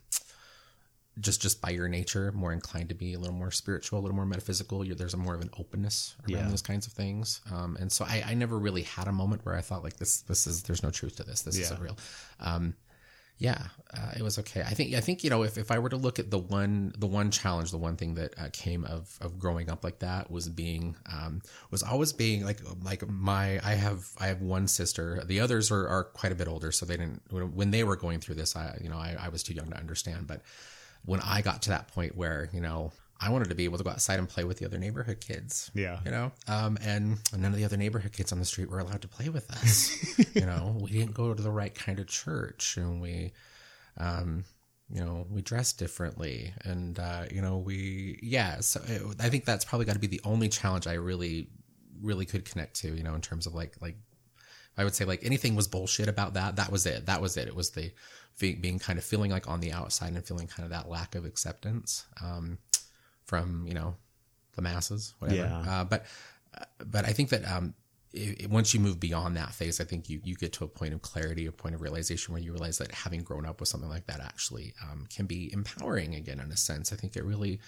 just 1.21 1.41
just 1.41 1.61
by 1.63 1.71
your 1.71 1.89
nature 1.89 2.31
more 2.33 2.53
inclined 2.53 2.89
to 2.91 2.95
be 2.95 3.15
a 3.15 3.19
little 3.19 3.35
more 3.35 3.51
spiritual, 3.51 3.99
a 3.99 4.03
little 4.03 4.17
more 4.17 4.27
metaphysical. 4.27 4.85
You're, 4.85 4.97
there's 4.97 5.15
a 5.15 5.17
more 5.17 5.35
of 5.35 5.41
an 5.41 5.51
openness 5.59 6.15
around 6.29 6.45
Yeah. 6.45 6.49
those 6.51 6.63
kinds 6.63 6.87
of 6.87 6.93
things, 6.93 7.41
um, 7.51 7.77
and 7.81 7.91
so 7.91 8.05
I, 8.05 8.23
I 8.27 8.35
never 8.35 8.59
really 8.59 8.83
had 8.83 9.09
a 9.09 9.13
moment 9.13 9.45
where 9.47 9.55
I 9.57 9.61
thought 9.63 9.83
like 9.83 9.97
this 9.97 10.21
this 10.23 10.47
is 10.47 10.63
there's 10.65 10.83
no 10.83 10.91
truth 10.91 11.17
to 11.17 11.23
this. 11.25 11.43
This 11.43 11.57
Yeah. 11.59 11.65
isn't 11.65 11.81
real. 11.81 11.97
Um, 12.41 12.75
yeah, 13.39 13.65
uh, 13.93 14.13
it 14.17 14.23
was 14.23 14.39
okay. 14.39 14.63
I 14.63 14.73
think 14.73 14.95
I 14.95 15.01
think 15.01 15.23
you 15.23 15.29
know 15.29 15.43
if, 15.43 15.59
if 15.59 15.71
I 15.71 15.79
were 15.79 15.91
to 15.91 15.97
look 15.99 16.19
at 16.19 16.31
the 16.31 16.39
one 16.39 16.95
the 16.97 17.07
one 17.07 17.31
challenge, 17.31 17.71
the 17.71 17.77
one 17.77 17.97
thing 17.97 18.15
that 18.15 18.33
uh, 18.39 18.49
came 18.53 18.85
of 18.87 19.15
of 19.21 19.39
growing 19.39 19.69
up 19.71 19.85
like 19.85 19.99
that 19.99 20.31
was 20.31 20.49
being 20.49 20.97
um, 21.13 21.43
was 21.71 21.83
always 21.83 22.15
being 22.15 22.47
like 22.47 22.61
like 22.83 23.07
my 23.07 23.61
I 23.63 23.75
have 23.75 24.07
I 24.19 24.29
have 24.29 24.41
one 24.41 24.69
sister. 24.69 25.23
The 25.27 25.41
others 25.41 25.71
are, 25.71 25.87
are 25.87 26.05
quite 26.05 26.33
a 26.33 26.35
bit 26.35 26.49
older, 26.49 26.73
so 26.73 26.87
they 26.87 26.97
didn't 26.97 27.21
when 27.31 27.55
when 27.55 27.71
they 27.73 27.85
were 27.85 27.97
going 27.97 28.21
through 28.21 28.37
this. 28.37 28.57
I 28.57 28.79
you 28.83 28.89
know 28.89 28.97
I, 28.99 29.17
I 29.21 29.29
was 29.29 29.43
too 29.43 29.53
young 29.53 29.69
to 29.71 29.77
understand, 29.77 30.27
but 30.27 30.41
when 31.07 31.21
I 31.21 31.41
got 31.41 31.63
to 31.63 31.71
that 31.71 31.89
point 31.89 32.17
where 32.17 32.51
you 32.53 32.61
know 32.61 32.93
I 33.21 33.31
wanted 33.31 33.49
to 33.49 33.55
be 33.55 33.65
able 33.65 33.79
to 33.79 33.85
go 33.85 33.91
outside 33.91 34.19
and 34.19 34.29
play 34.29 34.45
with 34.45 34.59
the 34.59 34.67
other 34.67 34.79
neighborhood 34.79 35.21
kids. 35.21 35.71
Yeah. 35.75 36.01
You 36.05 36.11
know, 36.11 36.33
um, 36.49 36.77
and 36.83 37.19
none 37.37 37.53
of 37.53 37.57
the 37.57 37.65
other 37.65 37.77
neighborhood 37.77 38.13
kids 38.13 38.33
on 38.33 38.39
the 38.39 38.45
street 38.45 38.71
were 38.71 38.79
allowed 38.79 39.03
to 39.03 39.09
play 39.09 39.29
with 39.29 39.51
us. 39.51 40.19
you 40.35 40.45
know, 40.45 40.77
we 40.81 40.91
didn't 40.91 41.15
go 41.15 41.33
to 41.33 41.43
the 41.43 41.51
right 41.51 41.75
kind 41.75 41.99
of 41.99 42.09
church 42.09 42.77
and 42.77 43.01
we, 43.01 43.33
um, 43.97 44.45
you 44.91 45.03
know, 45.03 45.27
we 45.31 45.41
dressed 45.41 45.79
differently 45.79 46.53
and, 46.65 46.99
uh, 46.99 47.25
you 47.33 47.41
know, 47.41 47.57
we, 47.57 48.19
yeah. 48.23 48.61
So 48.61 48.83
it, 48.87 49.03
I 49.19 49.31
think 49.31 49.47
that's 49.47 49.65
probably 49.65 49.87
got 49.87 49.95
to 49.95 49.99
be 49.99 50.07
the 50.07 50.21
only 50.25 50.49
challenge 50.49 50.87
I 50.87 50.95
really, 50.95 51.49
really 52.03 52.27
could 52.27 52.45
connect 52.45 52.77
to, 52.81 52.95
you 52.95 53.03
know, 53.03 53.15
in 53.15 53.23
terms 53.23 53.47
of 53.47 53.55
like, 53.55 53.77
like, 53.81 53.97
I 54.79 54.85
would 54.85 54.95
say 54.95 55.07
like 55.07 55.25
anything 55.25 55.55
was 55.55 55.69
bullshit 55.69 56.07
about 56.07 56.35
that. 56.35 56.57
That 56.57 56.71
was 56.71 56.85
it. 56.85 57.07
That 57.07 57.23
was 57.23 57.39
it. 57.39 57.49
It 57.49 57.57
was 57.57 57.71
the 57.71 57.93
being 58.39 58.79
kind 58.79 58.99
of 58.99 59.05
feeling 59.05 59.31
like 59.31 59.49
on 59.49 59.61
the 59.61 59.73
outside 59.73 60.15
and 60.15 60.25
feeling 60.25 60.47
kind 60.47 60.65
of 60.65 60.71
that 60.71 60.89
lack 60.89 61.15
of 61.15 61.25
acceptance 61.25 62.05
um, 62.23 62.59
from 63.25 63.65
you 63.67 63.75
know 63.75 63.97
the 64.55 64.63
masses, 64.63 65.15
whatever. 65.19 65.41
Yeah. 65.41 65.65
Uh, 65.81 65.85
but 65.85 66.07
uh, 66.59 66.65
but 66.85 67.05
I 67.05 67.13
think 67.13 67.31
that 67.31 67.45
um, 67.51 67.75
i 68.15 68.37
i- 68.43 68.47
once 68.47 68.73
you 68.73 68.81
move 68.81 68.99
beyond 69.01 69.37
that 69.37 69.53
phase, 69.53 69.81
I 69.81 69.85
think 69.85 70.09
you 70.09 70.21
you 70.25 70.35
get 70.35 70.53
to 70.55 70.65
a 70.65 70.69
point 70.69 70.95
of 70.95 71.03
clarity, 71.03 71.47
a 71.47 71.53
point 71.53 71.75
of 71.75 71.81
realization 71.83 72.33
where 72.33 72.43
you 72.43 72.53
realize 72.53 72.79
that 72.79 72.93
having 72.93 73.23
grown 73.23 73.47
up 73.47 73.61
with 73.61 73.69
something 73.69 73.91
like 73.91 74.07
that 74.07 74.21
actually 74.21 74.75
um, 74.83 75.07
can 75.15 75.27
be 75.27 75.53
empowering 75.53 76.15
again 76.15 76.41
in 76.41 76.51
a 76.53 76.57
sense. 76.57 76.93
I 76.93 76.97
think 76.97 77.17
it 77.17 77.25
really 77.25 77.61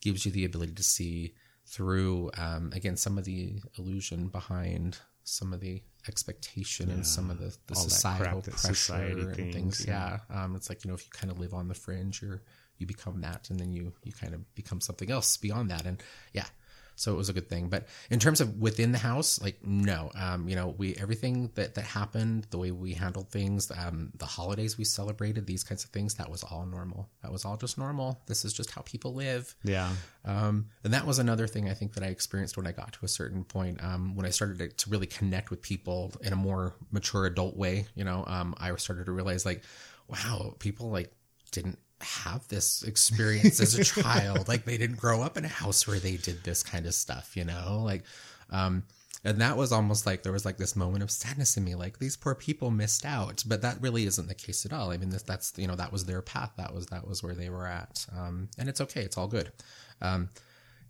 gives 0.00 0.26
you 0.26 0.32
the 0.32 0.44
ability 0.44 0.72
to 0.74 0.82
see 0.82 1.34
through 1.66 2.30
um, 2.36 2.70
again 2.74 2.96
some 2.96 3.16
of 3.18 3.24
the 3.24 3.60
illusion 3.78 4.28
behind 4.28 4.98
some 5.22 5.52
of 5.54 5.60
the 5.60 5.82
expectation 6.08 6.90
and 6.90 7.06
some 7.06 7.30
of 7.30 7.38
the, 7.38 7.56
the 7.66 7.74
All 7.74 7.82
societal 7.82 8.42
pressure 8.42 8.74
society 8.74 9.20
and 9.22 9.34
things. 9.36 9.54
thinks, 9.54 9.86
Yeah, 9.86 10.18
um, 10.30 10.56
it's 10.56 10.68
like 10.68 10.84
you 10.84 10.88
know 10.88 10.94
if 10.94 11.04
you 11.04 11.10
kind 11.12 11.30
of 11.30 11.38
live 11.38 11.54
on 11.54 11.68
the 11.68 11.74
fringe, 11.74 12.22
you're 12.22 12.42
you 12.78 12.86
become 12.86 13.20
that, 13.20 13.50
and 13.50 13.58
then 13.58 13.72
you 13.72 13.92
you 14.02 14.12
kind 14.12 14.34
of 14.34 14.54
become 14.54 14.80
something 14.80 15.10
else 15.10 15.36
beyond 15.36 15.70
that, 15.70 15.86
and 15.86 16.02
yeah. 16.32 16.46
So 16.96 17.12
it 17.12 17.16
was 17.16 17.28
a 17.28 17.32
good 17.32 17.48
thing, 17.48 17.68
but 17.68 17.86
in 18.10 18.18
terms 18.18 18.40
of 18.40 18.60
within 18.60 18.92
the 18.92 18.98
house, 18.98 19.40
like 19.40 19.64
no, 19.64 20.10
um, 20.14 20.48
you 20.48 20.56
know, 20.56 20.74
we 20.76 20.94
everything 20.94 21.50
that 21.54 21.74
that 21.74 21.84
happened, 21.84 22.46
the 22.50 22.58
way 22.58 22.70
we 22.70 22.94
handled 22.94 23.30
things, 23.30 23.70
um, 23.70 24.12
the 24.16 24.26
holidays 24.26 24.78
we 24.78 24.84
celebrated, 24.84 25.46
these 25.46 25.64
kinds 25.64 25.84
of 25.84 25.90
things, 25.90 26.14
that 26.14 26.30
was 26.30 26.42
all 26.44 26.66
normal. 26.66 27.08
That 27.22 27.32
was 27.32 27.44
all 27.44 27.56
just 27.56 27.78
normal. 27.78 28.20
This 28.26 28.44
is 28.44 28.52
just 28.52 28.70
how 28.70 28.82
people 28.82 29.14
live. 29.14 29.54
Yeah. 29.64 29.90
Um, 30.24 30.66
and 30.84 30.94
that 30.94 31.06
was 31.06 31.18
another 31.18 31.46
thing 31.46 31.68
I 31.68 31.74
think 31.74 31.94
that 31.94 32.04
I 32.04 32.06
experienced 32.06 32.56
when 32.56 32.66
I 32.66 32.72
got 32.72 32.92
to 32.94 33.04
a 33.04 33.08
certain 33.08 33.44
point, 33.44 33.82
um, 33.82 34.14
when 34.14 34.24
I 34.24 34.30
started 34.30 34.58
to, 34.58 34.68
to 34.68 34.90
really 34.90 35.06
connect 35.06 35.50
with 35.50 35.62
people 35.62 36.12
in 36.22 36.32
a 36.32 36.36
more 36.36 36.74
mature 36.90 37.26
adult 37.26 37.56
way. 37.56 37.86
You 37.94 38.04
know, 38.04 38.24
um, 38.26 38.54
I 38.58 38.74
started 38.76 39.06
to 39.06 39.12
realize 39.12 39.44
like, 39.44 39.62
wow, 40.08 40.54
people 40.58 40.90
like 40.90 41.12
didn't 41.50 41.78
have 42.04 42.46
this 42.48 42.82
experience 42.82 43.60
as 43.60 43.78
a 43.78 43.84
child. 43.84 44.48
Like 44.48 44.64
they 44.64 44.76
didn't 44.76 44.98
grow 44.98 45.22
up 45.22 45.36
in 45.36 45.44
a 45.44 45.48
house 45.48 45.86
where 45.86 45.98
they 45.98 46.16
did 46.16 46.44
this 46.44 46.62
kind 46.62 46.86
of 46.86 46.94
stuff. 46.94 47.36
You 47.36 47.44
know, 47.44 47.82
like, 47.84 48.04
um, 48.50 48.84
and 49.24 49.40
that 49.40 49.56
was 49.56 49.72
almost 49.72 50.06
like 50.06 50.22
there 50.22 50.32
was 50.32 50.44
like 50.44 50.56
this 50.56 50.76
moment 50.76 51.02
of 51.02 51.10
sadness 51.10 51.56
in 51.56 51.64
me, 51.64 51.74
like 51.74 51.98
these 51.98 52.16
poor 52.16 52.34
people 52.34 52.70
missed 52.70 53.04
out. 53.04 53.42
But 53.46 53.62
that 53.62 53.80
really 53.80 54.06
isn't 54.06 54.28
the 54.28 54.34
case 54.34 54.64
at 54.64 54.72
all. 54.72 54.90
I 54.90 54.96
mean, 54.96 55.10
that's, 55.10 55.24
that's 55.24 55.52
you 55.56 55.66
know 55.66 55.76
that 55.76 55.92
was 55.92 56.04
their 56.04 56.22
path. 56.22 56.52
That 56.56 56.74
was 56.74 56.86
that 56.86 57.06
was 57.06 57.22
where 57.22 57.34
they 57.34 57.50
were 57.50 57.66
at, 57.66 58.06
um, 58.16 58.48
and 58.58 58.68
it's 58.68 58.80
okay. 58.80 59.02
It's 59.02 59.18
all 59.18 59.28
good. 59.28 59.50
Um, 60.00 60.30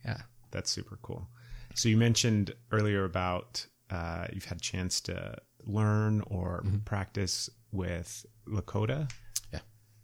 yeah. 0.04 0.22
That's 0.50 0.70
super 0.70 1.00
cool. 1.02 1.26
So 1.74 1.88
you 1.88 1.96
mentioned 1.96 2.54
earlier 2.70 3.04
about 3.04 3.66
uh, 3.90 4.28
you've 4.32 4.44
had 4.44 4.58
a 4.58 4.60
chance 4.60 5.00
to 5.00 5.36
learn 5.66 6.22
or 6.28 6.62
practice 6.84 7.50
with 7.72 8.24
Lakota. 8.46 9.10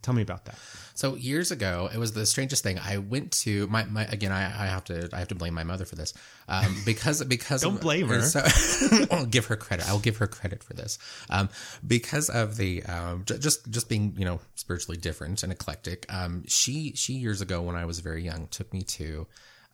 Tell 0.02 0.14
me 0.14 0.22
about 0.22 0.46
that. 0.46 0.58
So 0.94 1.14
years 1.14 1.50
ago, 1.50 1.90
it 1.92 1.98
was 1.98 2.12
the 2.12 2.24
strangest 2.24 2.62
thing. 2.62 2.78
I 2.78 2.98
went 2.98 3.32
to 3.42 3.66
my, 3.66 3.84
my 3.84 4.04
again. 4.04 4.32
I, 4.32 4.44
I 4.44 4.66
have 4.66 4.84
to 4.84 5.08
I 5.12 5.18
have 5.18 5.28
to 5.28 5.34
blame 5.34 5.52
my 5.54 5.64
mother 5.64 5.84
for 5.84 5.94
this, 5.94 6.14
um, 6.48 6.74
because 6.86 7.22
because 7.24 7.62
Don't 7.62 7.74
of- 7.76 7.80
blame 7.80 8.08
her. 8.08 8.22
So, 8.22 8.42
I'll 9.10 9.26
give 9.26 9.46
her 9.46 9.56
credit. 9.56 9.88
I'll 9.88 9.98
give 9.98 10.16
her 10.18 10.26
credit 10.26 10.62
for 10.62 10.74
this, 10.74 10.98
um, 11.28 11.48
because 11.86 12.30
of 12.30 12.56
the 12.56 12.82
um, 12.84 13.24
j- 13.26 13.38
just 13.38 13.70
just 13.70 13.88
being 13.88 14.14
you 14.16 14.24
know 14.24 14.40
spiritually 14.54 14.96
different 14.96 15.42
and 15.42 15.52
eclectic. 15.52 16.06
Um, 16.12 16.44
she 16.46 16.92
she 16.94 17.14
years 17.14 17.40
ago 17.40 17.60
when 17.62 17.76
I 17.76 17.84
was 17.84 18.00
very 18.00 18.22
young 18.22 18.46
took 18.48 18.72
me 18.72 18.82
to. 18.82 19.26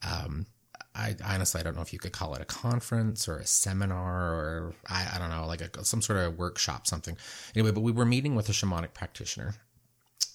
Um, 0.05 0.45
I 0.93 1.15
honestly 1.23 1.61
I 1.61 1.63
don't 1.63 1.75
know 1.75 1.81
if 1.83 1.93
you 1.93 1.99
could 1.99 2.11
call 2.11 2.33
it 2.35 2.41
a 2.41 2.45
conference 2.45 3.27
or 3.27 3.37
a 3.37 3.45
seminar 3.45 4.33
or 4.33 4.73
I, 4.89 5.07
I 5.15 5.19
don't 5.19 5.29
know 5.29 5.45
like 5.45 5.61
a, 5.61 5.85
some 5.85 6.01
sort 6.01 6.19
of 6.19 6.37
workshop 6.37 6.87
something. 6.87 7.15
Anyway, 7.55 7.71
but 7.71 7.81
we 7.81 7.91
were 7.91 8.05
meeting 8.05 8.35
with 8.35 8.49
a 8.49 8.51
shamanic 8.51 8.93
practitioner 8.93 9.55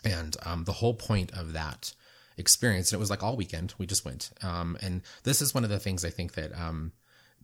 and 0.05 0.37
um, 0.45 0.65
the 0.65 0.73
whole 0.73 0.95
point 0.95 1.33
of 1.33 1.53
that 1.53 1.95
experience, 2.37 2.93
and 2.93 2.99
it 2.99 3.01
was 3.01 3.11
like 3.11 3.23
all 3.23 3.37
weekend, 3.37 3.75
we 3.79 3.87
just 3.87 4.05
went. 4.05 4.31
Um, 4.43 4.77
and 4.81 5.03
this 5.25 5.43
is 5.43 5.55
one 5.55 5.65
of 5.65 5.71
the 5.71 5.79
things 5.79 6.05
I 6.05 6.11
think 6.11 6.35
that 6.35 6.53
um, 6.59 6.93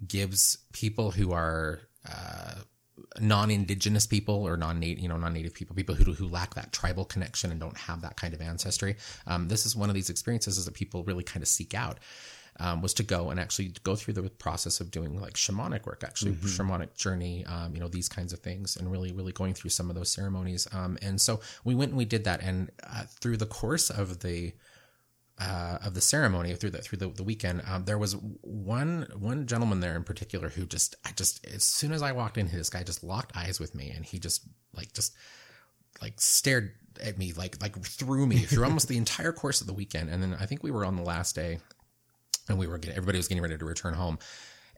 gives 0.07 0.59
people 0.73 1.11
who 1.11 1.33
are 1.33 1.81
uh, 2.09 2.55
non-indigenous 3.21 4.07
people 4.07 4.47
or 4.47 4.57
non-native, 4.57 4.99
you 4.99 5.09
know, 5.09 5.16
non-native 5.16 5.55
people, 5.55 5.77
people 5.77 5.94
who 5.94 6.12
who 6.12 6.29
lack 6.29 6.55
that 6.55 6.73
tribal 6.73 7.05
connection 7.05 7.51
and 7.51 7.61
don't 7.61 7.77
have 7.77 8.03
that 8.03 8.16
kind 8.16 8.35
of 8.35 8.40
ancestry. 8.40 8.97
Um, 9.27 9.49
this 9.49 9.66
is 9.66 9.77
one 9.77 9.88
of 9.88 9.94
these 9.94 10.11
experiences 10.11 10.64
that 10.64 10.75
people 10.75 11.05
really 11.05 11.25
kind 11.25 11.42
of 11.42 11.49
seek 11.49 11.75
out. 11.75 11.99
Um, 12.61 12.83
was 12.83 12.92
to 12.94 13.05
go 13.05 13.31
and 13.31 13.38
actually 13.38 13.73
go 13.85 13.94
through 13.94 14.14
the 14.14 14.29
process 14.31 14.81
of 14.81 14.90
doing 14.90 15.21
like 15.21 15.35
shamanic 15.35 15.87
work, 15.87 16.03
actually 16.05 16.33
shamanic 16.33 16.97
journey, 16.97 17.44
um, 17.47 17.73
you 17.73 17.79
know, 17.79 17.87
these 17.87 18.09
kinds 18.09 18.33
of 18.33 18.40
things, 18.40 18.77
and 18.77 18.90
really, 18.90 19.12
really 19.12 19.31
going 19.31 19.55
through 19.55 19.71
some 19.71 19.88
of 19.90 19.94
those 19.94 20.11
ceremonies. 20.11 20.66
Um, 20.73 20.99
and 21.01 21.21
so 21.21 21.40
we 21.62 21.77
went 21.77 21.90
and 21.90 21.99
we 21.99 22.05
did 22.05 22.25
that, 22.25 22.42
and 22.42 22.73
uh, 22.83 23.05
through 23.21 23.37
the 23.37 23.47
course 23.47 23.90
of 23.90 24.21
the 24.21 24.55
uh, 25.40 25.79
of 25.85 25.94
the 25.94 26.01
ceremony 26.01 26.55
through 26.55 26.71
the 26.71 26.79
through 26.79 26.99
the, 26.99 27.09
the 27.09 27.23
weekend, 27.23 27.62
um, 27.66 27.85
there 27.85 27.99
was 27.99 28.14
one 28.42 29.07
one 29.16 29.47
gentleman 29.47 29.81
there 29.81 29.94
in 29.94 30.03
particular 30.03 30.49
who 30.49 30.66
just 30.66 30.97
I 31.05 31.12
just 31.12 31.47
as 31.47 31.62
soon 31.62 31.92
as 31.92 32.03
I 32.03 32.12
walked 32.12 32.38
in, 32.38 32.49
this 32.49 32.71
guy 32.71 32.83
just 32.83 33.05
locked 33.05 33.37
eyes 33.37 33.61
with 33.61 33.75
me, 33.75 33.92
and 33.94 34.05
he 34.05 34.18
just 34.18 34.42
like 34.75 34.92
just 34.92 35.14
like 36.03 36.21
stared 36.21 36.73
at 37.01 37.18
me 37.18 37.33
like 37.33 37.61
like 37.62 37.81
through 37.85 38.27
me 38.27 38.38
through 38.38 38.64
almost 38.64 38.88
the 38.88 38.97
entire 38.97 39.33
course 39.33 39.61
of 39.61 39.66
the 39.66 39.73
weekend. 39.73 40.11
And 40.11 40.23
then 40.23 40.37
I 40.38 40.47
think 40.47 40.62
we 40.62 40.71
were 40.71 40.85
on 40.85 40.97
the 40.97 41.03
last 41.03 41.35
day, 41.35 41.61
and 42.49 42.59
we 42.59 42.67
were 42.67 42.79
getting, 42.79 42.97
everybody 42.97 43.19
was 43.19 43.29
getting 43.29 43.43
ready 43.43 43.59
to 43.59 43.65
return 43.65 43.95
home. 43.95 44.19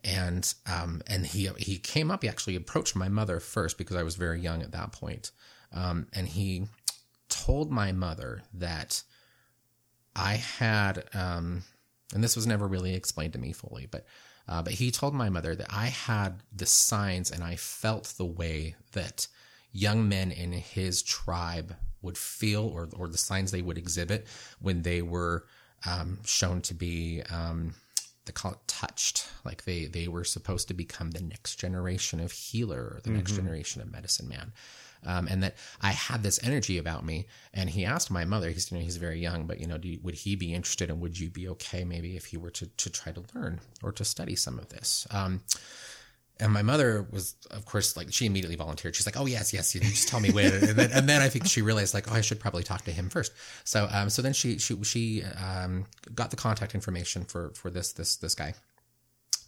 And 0.03 0.51
um 0.65 1.03
and 1.05 1.25
he 1.27 1.47
he 1.57 1.77
came 1.77 2.09
up. 2.09 2.23
He 2.23 2.29
actually 2.29 2.55
approached 2.55 2.95
my 2.95 3.07
mother 3.07 3.39
first 3.39 3.77
because 3.77 3.95
I 3.95 4.03
was 4.03 4.15
very 4.15 4.39
young 4.39 4.63
at 4.63 4.71
that 4.71 4.91
point. 4.93 5.31
Um, 5.73 6.07
and 6.11 6.27
he 6.27 6.65
told 7.29 7.71
my 7.71 7.91
mother 7.91 8.41
that 8.55 9.03
I 10.15 10.33
had 10.33 11.03
um, 11.13 11.63
and 12.13 12.23
this 12.23 12.35
was 12.35 12.47
never 12.47 12.67
really 12.67 12.93
explained 12.93 13.33
to 13.33 13.39
me 13.39 13.53
fully, 13.53 13.87
but 13.89 14.05
uh, 14.47 14.61
but 14.61 14.73
he 14.73 14.91
told 14.91 15.13
my 15.13 15.29
mother 15.29 15.55
that 15.55 15.67
I 15.69 15.87
had 15.87 16.41
the 16.53 16.65
signs 16.65 17.31
and 17.31 17.43
I 17.43 17.55
felt 17.55 18.15
the 18.17 18.25
way 18.25 18.75
that 18.93 19.27
young 19.71 20.09
men 20.09 20.31
in 20.31 20.51
his 20.51 21.01
tribe 21.03 21.75
would 22.01 22.17
feel 22.17 22.65
or 22.65 22.89
or 22.97 23.07
the 23.07 23.17
signs 23.17 23.51
they 23.51 23.61
would 23.61 23.77
exhibit 23.77 24.27
when 24.59 24.81
they 24.81 25.01
were 25.01 25.45
um, 25.85 26.19
shown 26.25 26.61
to 26.61 26.73
be 26.73 27.21
um, 27.29 27.73
they 28.25 28.31
call 28.31 28.51
it 28.51 28.59
touched 28.67 29.27
like 29.43 29.65
they 29.65 29.85
they 29.85 30.07
were 30.07 30.23
supposed 30.23 30.67
to 30.67 30.73
become 30.73 31.11
the 31.11 31.21
next 31.21 31.55
generation 31.55 32.19
of 32.19 32.31
healer 32.31 32.81
or 32.81 32.99
the 33.03 33.09
next 33.09 33.31
generation 33.31 33.81
of 33.81 33.91
medicine 33.91 34.27
man 34.27 34.53
um, 35.05 35.27
and 35.27 35.43
that 35.43 35.55
I 35.81 35.91
had 35.91 36.23
this 36.23 36.39
energy 36.43 36.77
about 36.77 37.05
me. 37.05 37.27
And 37.53 37.69
he 37.69 37.85
asked 37.85 38.11
my 38.11 38.25
mother, 38.25 38.49
he's 38.49 38.71
you 38.71 38.77
know 38.77 38.83
he's 38.83 38.97
very 38.97 39.19
young, 39.19 39.45
but 39.45 39.59
you 39.59 39.67
know, 39.67 39.77
do 39.77 39.87
you, 39.87 39.99
would 40.03 40.15
he 40.15 40.35
be 40.35 40.53
interested, 40.53 40.89
and 40.89 40.99
would 41.01 41.19
you 41.19 41.29
be 41.29 41.47
okay 41.49 41.83
maybe 41.83 42.15
if 42.15 42.25
he 42.25 42.37
were 42.37 42.51
to 42.51 42.67
to 42.67 42.89
try 42.89 43.11
to 43.11 43.23
learn 43.33 43.59
or 43.83 43.91
to 43.91 44.05
study 44.05 44.35
some 44.35 44.59
of 44.59 44.69
this? 44.69 45.07
Um, 45.11 45.41
and 46.41 46.51
my 46.51 46.61
mother 46.63 47.05
was, 47.11 47.35
of 47.51 47.65
course, 47.65 47.95
like 47.95 48.11
she 48.11 48.25
immediately 48.25 48.55
volunteered. 48.57 48.95
She's 48.95 49.05
like, 49.05 49.19
"Oh 49.19 49.25
yes, 49.27 49.53
yes, 49.53 49.73
you 49.73 49.81
just 49.81 50.07
tell 50.09 50.19
me 50.19 50.31
when." 50.31 50.51
and, 50.51 50.63
then, 50.77 50.91
and 50.91 51.07
then 51.07 51.21
I 51.21 51.29
think 51.29 51.45
she 51.45 51.61
realized, 51.61 51.93
like, 51.93 52.11
"Oh, 52.11 52.15
I 52.15 52.21
should 52.21 52.39
probably 52.39 52.63
talk 52.63 52.83
to 52.85 52.91
him 52.91 53.09
first. 53.09 53.31
So, 53.63 53.87
um, 53.91 54.09
so 54.09 54.21
then 54.21 54.33
she 54.33 54.57
she 54.57 54.81
she 54.83 55.23
um, 55.23 55.85
got 56.13 56.31
the 56.31 56.35
contact 56.37 56.75
information 56.75 57.23
for 57.25 57.51
for 57.55 57.69
this 57.69 57.93
this 57.93 58.15
this 58.17 58.35
guy, 58.35 58.53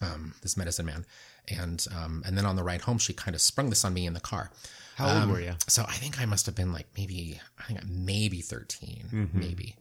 um, 0.02 0.34
this 0.42 0.56
medicine 0.56 0.86
man, 0.86 1.06
and 1.50 1.86
um, 1.96 2.24
and 2.26 2.38
then 2.38 2.46
on 2.46 2.56
the 2.56 2.64
ride 2.64 2.82
home, 2.82 2.98
she 2.98 3.14
kind 3.14 3.36
of 3.36 3.42
sprung 3.42 3.70
this 3.70 3.84
on 3.84 3.94
me 3.94 4.06
in 4.06 4.14
the 4.14 4.20
car. 4.22 4.52
How 4.96 5.08
old 5.08 5.24
Um, 5.24 5.32
were 5.32 5.42
you? 5.42 5.54
So 5.68 5.84
I 5.88 5.94
think 5.94 6.22
I 6.22 6.26
must 6.26 6.46
have 6.46 6.56
been 6.56 6.72
like 6.72 6.88
maybe 6.96 7.40
I 7.60 7.64
think 7.64 7.80
maybe 7.90 8.42
13 8.42 9.30
maybe, 9.34 9.76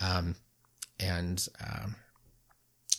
um, 0.00 0.34
and 1.00 1.46
um, 1.66 1.96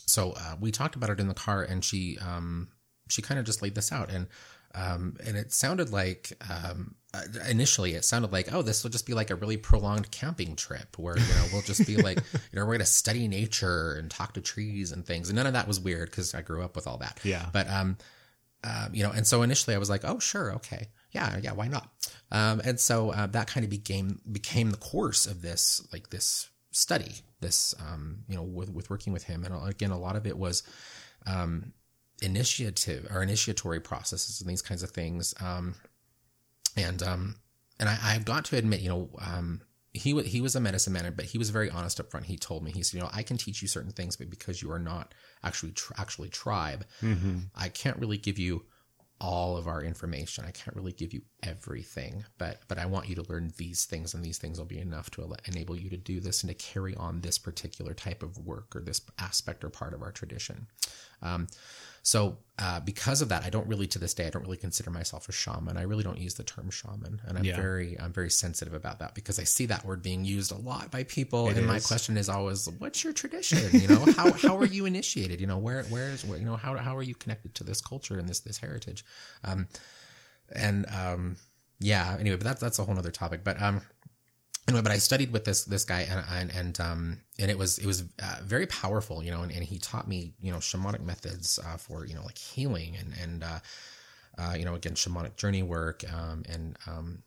so 0.06 0.32
uh, 0.32 0.56
we 0.60 0.72
talked 0.72 0.96
about 0.96 1.10
it 1.10 1.20
in 1.20 1.28
the 1.28 1.34
car, 1.34 1.62
and 1.62 1.84
she 1.84 2.18
um, 2.18 2.68
she 3.10 3.22
kind 3.22 3.38
of 3.38 3.46
just 3.46 3.62
laid 3.62 3.74
this 3.74 3.92
out, 3.92 4.10
and 4.10 4.26
um, 4.74 5.16
and 5.26 5.36
it 5.36 5.52
sounded 5.52 5.90
like 5.90 6.32
um, 6.48 6.94
uh, 7.12 7.22
initially 7.48 7.94
it 7.94 8.04
sounded 8.04 8.32
like 8.32 8.52
oh 8.52 8.62
this 8.62 8.84
will 8.84 8.90
just 8.90 9.06
be 9.06 9.14
like 9.14 9.30
a 9.30 9.34
really 9.34 9.56
prolonged 9.56 10.10
camping 10.12 10.54
trip 10.54 10.96
where 10.96 11.18
you 11.18 11.34
know 11.34 11.46
we'll 11.52 11.62
just 11.62 11.84
be 11.86 11.96
like 11.96 12.18
you 12.32 12.38
know 12.52 12.64
we're 12.64 12.74
gonna 12.74 12.86
study 12.86 13.26
nature 13.26 13.94
and 13.94 14.10
talk 14.10 14.34
to 14.34 14.40
trees 14.40 14.92
and 14.92 15.04
things, 15.04 15.28
and 15.28 15.36
none 15.36 15.46
of 15.46 15.54
that 15.54 15.66
was 15.66 15.80
weird 15.80 16.10
because 16.10 16.34
I 16.34 16.42
grew 16.42 16.62
up 16.62 16.76
with 16.76 16.86
all 16.86 16.98
that. 16.98 17.18
Yeah. 17.24 17.46
but 17.52 17.68
um, 17.68 17.96
um, 18.62 18.90
you 18.94 19.02
know, 19.02 19.10
and 19.10 19.26
so 19.26 19.42
initially 19.42 19.74
I 19.74 19.78
was 19.78 19.88
like, 19.88 20.02
oh, 20.04 20.18
sure, 20.18 20.52
okay, 20.54 20.88
yeah, 21.12 21.38
yeah, 21.42 21.52
why 21.52 21.68
not? 21.68 21.88
Um, 22.30 22.60
and 22.62 22.78
so 22.78 23.10
uh, 23.10 23.26
that 23.28 23.46
kind 23.46 23.64
of 23.64 23.70
became 23.70 24.20
became 24.30 24.70
the 24.70 24.76
course 24.76 25.26
of 25.26 25.42
this 25.42 25.86
like 25.92 26.10
this 26.10 26.48
study, 26.70 27.12
this 27.40 27.74
um, 27.80 28.18
you 28.28 28.36
know, 28.36 28.42
with 28.42 28.70
with 28.70 28.90
working 28.90 29.12
with 29.12 29.24
him, 29.24 29.44
and 29.44 29.68
again, 29.68 29.90
a 29.90 29.98
lot 29.98 30.16
of 30.16 30.26
it 30.26 30.36
was 30.36 30.62
um, 31.26 31.72
initiative 32.22 33.06
or 33.10 33.22
initiatory 33.22 33.80
processes 33.80 34.40
and 34.40 34.50
these 34.50 34.62
kinds 34.62 34.82
of 34.82 34.90
things. 34.90 35.34
Um, 35.40 35.74
and 36.76 37.02
um, 37.02 37.36
and 37.78 37.88
I, 37.88 37.98
I've 38.02 38.24
got 38.24 38.44
to 38.46 38.56
admit, 38.56 38.80
you 38.80 38.88
know, 38.88 39.10
um, 39.20 39.62
he 39.92 40.20
he 40.22 40.40
was 40.40 40.54
a 40.54 40.60
medicine 40.60 40.92
man, 40.92 41.12
but 41.16 41.24
he 41.24 41.38
was 41.38 41.50
very 41.50 41.70
honest 41.70 41.98
up 41.98 42.10
front. 42.10 42.26
He 42.26 42.36
told 42.36 42.62
me, 42.62 42.70
he 42.70 42.82
said, 42.82 42.98
you 42.98 43.02
know, 43.02 43.10
I 43.12 43.22
can 43.22 43.36
teach 43.36 43.60
you 43.62 43.68
certain 43.68 43.90
things, 43.90 44.16
but 44.16 44.30
because 44.30 44.62
you 44.62 44.70
are 44.70 44.78
not 44.78 45.14
actually 45.42 45.72
tr- 45.72 45.94
actually 45.98 46.28
tribe, 46.28 46.84
I 47.56 47.68
can't 47.68 47.98
really 47.98 48.18
give 48.18 48.38
you 48.38 48.64
all 49.20 49.58
of 49.58 49.66
our 49.66 49.82
information. 49.82 50.44
I 50.46 50.50
can't 50.50 50.74
really 50.74 50.92
give 50.92 51.12
you 51.12 51.22
everything, 51.42 52.24
but 52.38 52.60
but 52.68 52.78
I 52.78 52.86
want 52.86 53.08
you 53.08 53.16
to 53.16 53.28
learn 53.28 53.52
these 53.56 53.84
things, 53.84 54.14
and 54.14 54.24
these 54.24 54.38
things 54.38 54.58
will 54.58 54.66
be 54.66 54.78
enough 54.78 55.10
to 55.12 55.34
enable 55.46 55.76
you 55.76 55.90
to 55.90 55.96
do 55.96 56.20
this 56.20 56.42
and 56.42 56.48
to 56.48 56.54
carry 56.54 56.94
on 56.94 57.20
this 57.20 57.36
particular 57.38 57.92
type 57.92 58.22
of 58.22 58.38
work 58.38 58.76
or 58.76 58.80
this 58.80 59.00
aspect 59.18 59.64
or 59.64 59.70
part 59.70 59.92
of 59.92 60.02
our 60.02 60.12
tradition. 60.12 60.68
Um, 61.20 61.48
so 62.02 62.38
uh, 62.58 62.80
because 62.80 63.22
of 63.22 63.28
that, 63.30 63.44
I 63.44 63.50
don't 63.50 63.66
really 63.66 63.86
to 63.88 63.98
this 63.98 64.12
day 64.14 64.26
I 64.26 64.30
don't 64.30 64.42
really 64.42 64.56
consider 64.56 64.90
myself 64.90 65.28
a 65.28 65.32
shaman. 65.32 65.76
I 65.76 65.82
really 65.82 66.02
don't 66.02 66.18
use 66.18 66.34
the 66.34 66.42
term 66.44 66.70
shaman, 66.70 67.20
and 67.26 67.38
I'm 67.38 67.44
Yeah. 67.44 67.56
very 67.56 67.98
I'm 67.98 68.12
very 68.12 68.30
sensitive 68.30 68.74
about 68.74 68.98
that 68.98 69.14
because 69.14 69.38
I 69.38 69.44
see 69.44 69.66
that 69.66 69.84
word 69.84 70.02
being 70.02 70.24
used 70.24 70.52
a 70.52 70.56
lot 70.56 70.90
by 70.90 71.04
people, 71.04 71.48
It 71.48 71.56
and 71.56 71.66
my 71.66 71.80
question 71.80 72.16
is 72.16 72.28
always, 72.28 72.68
what's 72.78 73.02
your 73.02 73.12
tradition? 73.12 73.80
You 73.80 73.88
know, 73.88 74.04
how 74.16 74.32
how 74.44 74.56
are 74.58 74.66
you 74.66 74.86
initiated? 74.86 75.40
You 75.40 75.46
know, 75.46 75.58
where 75.58 75.84
where's 75.84 76.24
where 76.24 76.38
you 76.38 76.44
know 76.44 76.56
how 76.56 76.76
how 76.76 76.96
are 76.96 77.02
you 77.02 77.14
connected 77.14 77.54
to 77.56 77.64
this 77.64 77.80
culture 77.80 78.18
and 78.18 78.28
this 78.28 78.40
this 78.40 78.58
heritage? 78.58 79.04
Um, 79.44 79.68
and 80.54 80.86
um, 80.90 81.36
yeah. 81.78 82.16
Anyway, 82.18 82.36
but 82.36 82.44
that's 82.44 82.60
that's 82.60 82.78
a 82.78 82.84
whole 82.84 82.98
other 82.98 83.10
topic. 83.10 83.42
But 83.44 83.60
um, 83.62 83.80
anyway, 84.70 84.82
but 84.82 84.92
I 84.92 84.98
studied 84.98 85.32
with 85.32 85.44
this 85.44 85.64
this 85.64 85.84
guy 85.84 86.02
and 86.02 86.24
and 86.30 86.50
and 86.54 86.80
um 86.80 87.18
and 87.38 87.50
it 87.50 87.58
was 87.58 87.78
it 87.78 87.86
was 87.86 88.04
uh, 88.22 88.36
very 88.42 88.66
powerful, 88.66 89.22
you 89.22 89.30
know, 89.30 89.42
and, 89.42 89.52
and 89.52 89.64
he 89.64 89.78
taught 89.78 90.08
me 90.08 90.32
you 90.40 90.52
know 90.52 90.58
shamanic 90.58 91.02
methods 91.02 91.58
uh, 91.58 91.76
for 91.76 92.06
you 92.06 92.14
know 92.14 92.22
like 92.24 92.38
healing 92.38 92.96
and 92.96 93.14
and 93.20 93.44
uh, 93.44 93.58
uh, 94.38 94.54
you 94.56 94.64
know 94.64 94.74
again 94.74 94.94
shamanic 94.94 95.36
journey 95.36 95.62
work 95.62 96.04
um 96.12 96.44
and 96.48 96.76
um 96.86 97.22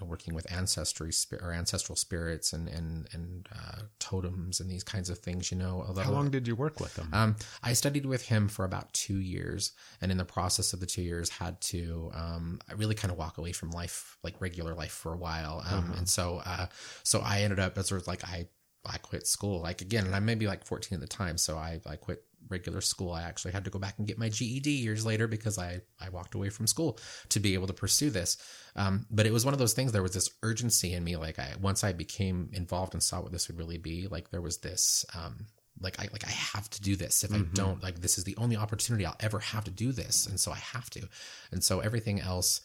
know, 0.00 0.06
working 0.06 0.34
with 0.34 0.50
ancestry 0.52 1.10
or 1.40 1.52
ancestral 1.52 1.96
spirits 1.96 2.52
and 2.52 2.68
and 2.68 3.08
and 3.12 3.48
uh, 3.54 3.82
totems 3.98 4.60
and 4.60 4.70
these 4.70 4.84
kinds 4.84 5.10
of 5.10 5.18
things, 5.18 5.50
you 5.50 5.58
know. 5.58 5.84
Although, 5.86 6.02
How 6.02 6.12
long 6.12 6.30
did 6.30 6.46
you 6.48 6.56
work 6.56 6.80
with 6.80 6.94
them? 6.94 7.08
um, 7.12 7.36
I 7.62 7.72
studied 7.74 8.06
with 8.06 8.22
him 8.26 8.48
for 8.48 8.64
about 8.64 8.92
two 8.92 9.18
years, 9.20 9.72
and 10.00 10.10
in 10.10 10.18
the 10.18 10.24
process 10.24 10.72
of 10.72 10.80
the 10.80 10.86
two 10.86 11.02
years, 11.02 11.30
had 11.30 11.60
to 11.62 12.10
um, 12.14 12.60
I 12.68 12.74
really 12.74 12.94
kind 12.94 13.12
of 13.12 13.18
walk 13.18 13.38
away 13.38 13.52
from 13.52 13.70
life, 13.70 14.18
like 14.22 14.40
regular 14.40 14.74
life, 14.74 14.92
for 14.92 15.12
a 15.12 15.16
while. 15.16 15.62
Um, 15.68 15.92
And 15.96 16.08
so, 16.08 16.40
uh, 16.44 16.66
so 17.02 17.20
I 17.20 17.42
ended 17.42 17.58
up 17.60 17.76
as 17.78 17.88
sort 17.88 18.00
of 18.00 18.06
like 18.06 18.24
I 18.24 18.48
I 18.84 18.96
quit 18.98 19.26
school. 19.26 19.60
Like 19.60 19.82
again, 19.82 20.06
and 20.06 20.14
I 20.14 20.20
may 20.20 20.34
be 20.34 20.46
like 20.46 20.64
14 20.64 20.96
at 20.96 21.00
the 21.00 21.06
time, 21.06 21.36
so 21.36 21.56
I 21.56 21.80
I 21.86 21.96
quit 21.96 22.24
regular 22.48 22.80
school. 22.80 23.12
I 23.12 23.22
actually 23.22 23.52
had 23.52 23.64
to 23.64 23.70
go 23.70 23.78
back 23.78 23.94
and 23.98 24.06
get 24.06 24.18
my 24.18 24.28
GED 24.28 24.70
years 24.70 25.04
later 25.06 25.26
because 25.26 25.58
I 25.58 25.80
I 26.00 26.08
walked 26.10 26.34
away 26.34 26.50
from 26.50 26.66
school 26.66 26.98
to 27.30 27.40
be 27.40 27.54
able 27.54 27.66
to 27.66 27.72
pursue 27.72 28.10
this. 28.10 28.36
Um, 28.76 29.06
but 29.10 29.26
it 29.26 29.32
was 29.32 29.44
one 29.44 29.54
of 29.54 29.58
those 29.58 29.72
things. 29.72 29.92
There 29.92 30.02
was 30.02 30.14
this 30.14 30.30
urgency 30.42 30.92
in 30.92 31.04
me. 31.04 31.16
Like 31.16 31.38
I 31.38 31.54
once 31.60 31.84
I 31.84 31.92
became 31.92 32.50
involved 32.52 32.94
and 32.94 33.02
saw 33.02 33.20
what 33.20 33.32
this 33.32 33.48
would 33.48 33.58
really 33.58 33.78
be. 33.78 34.08
Like 34.08 34.30
there 34.30 34.42
was 34.42 34.58
this. 34.58 35.04
Um, 35.14 35.46
like 35.80 35.98
I 35.98 36.08
like 36.12 36.26
I 36.26 36.30
have 36.30 36.68
to 36.70 36.82
do 36.82 36.96
this. 36.96 37.24
If 37.24 37.32
I 37.32 37.38
don't, 37.54 37.82
like 37.82 38.00
this 38.00 38.18
is 38.18 38.24
the 38.24 38.36
only 38.36 38.56
opportunity 38.56 39.06
I'll 39.06 39.16
ever 39.20 39.38
have 39.38 39.64
to 39.64 39.70
do 39.70 39.92
this, 39.92 40.26
and 40.26 40.38
so 40.38 40.52
I 40.52 40.56
have 40.56 40.90
to. 40.90 41.08
And 41.52 41.64
so 41.64 41.80
everything 41.80 42.20
else 42.20 42.60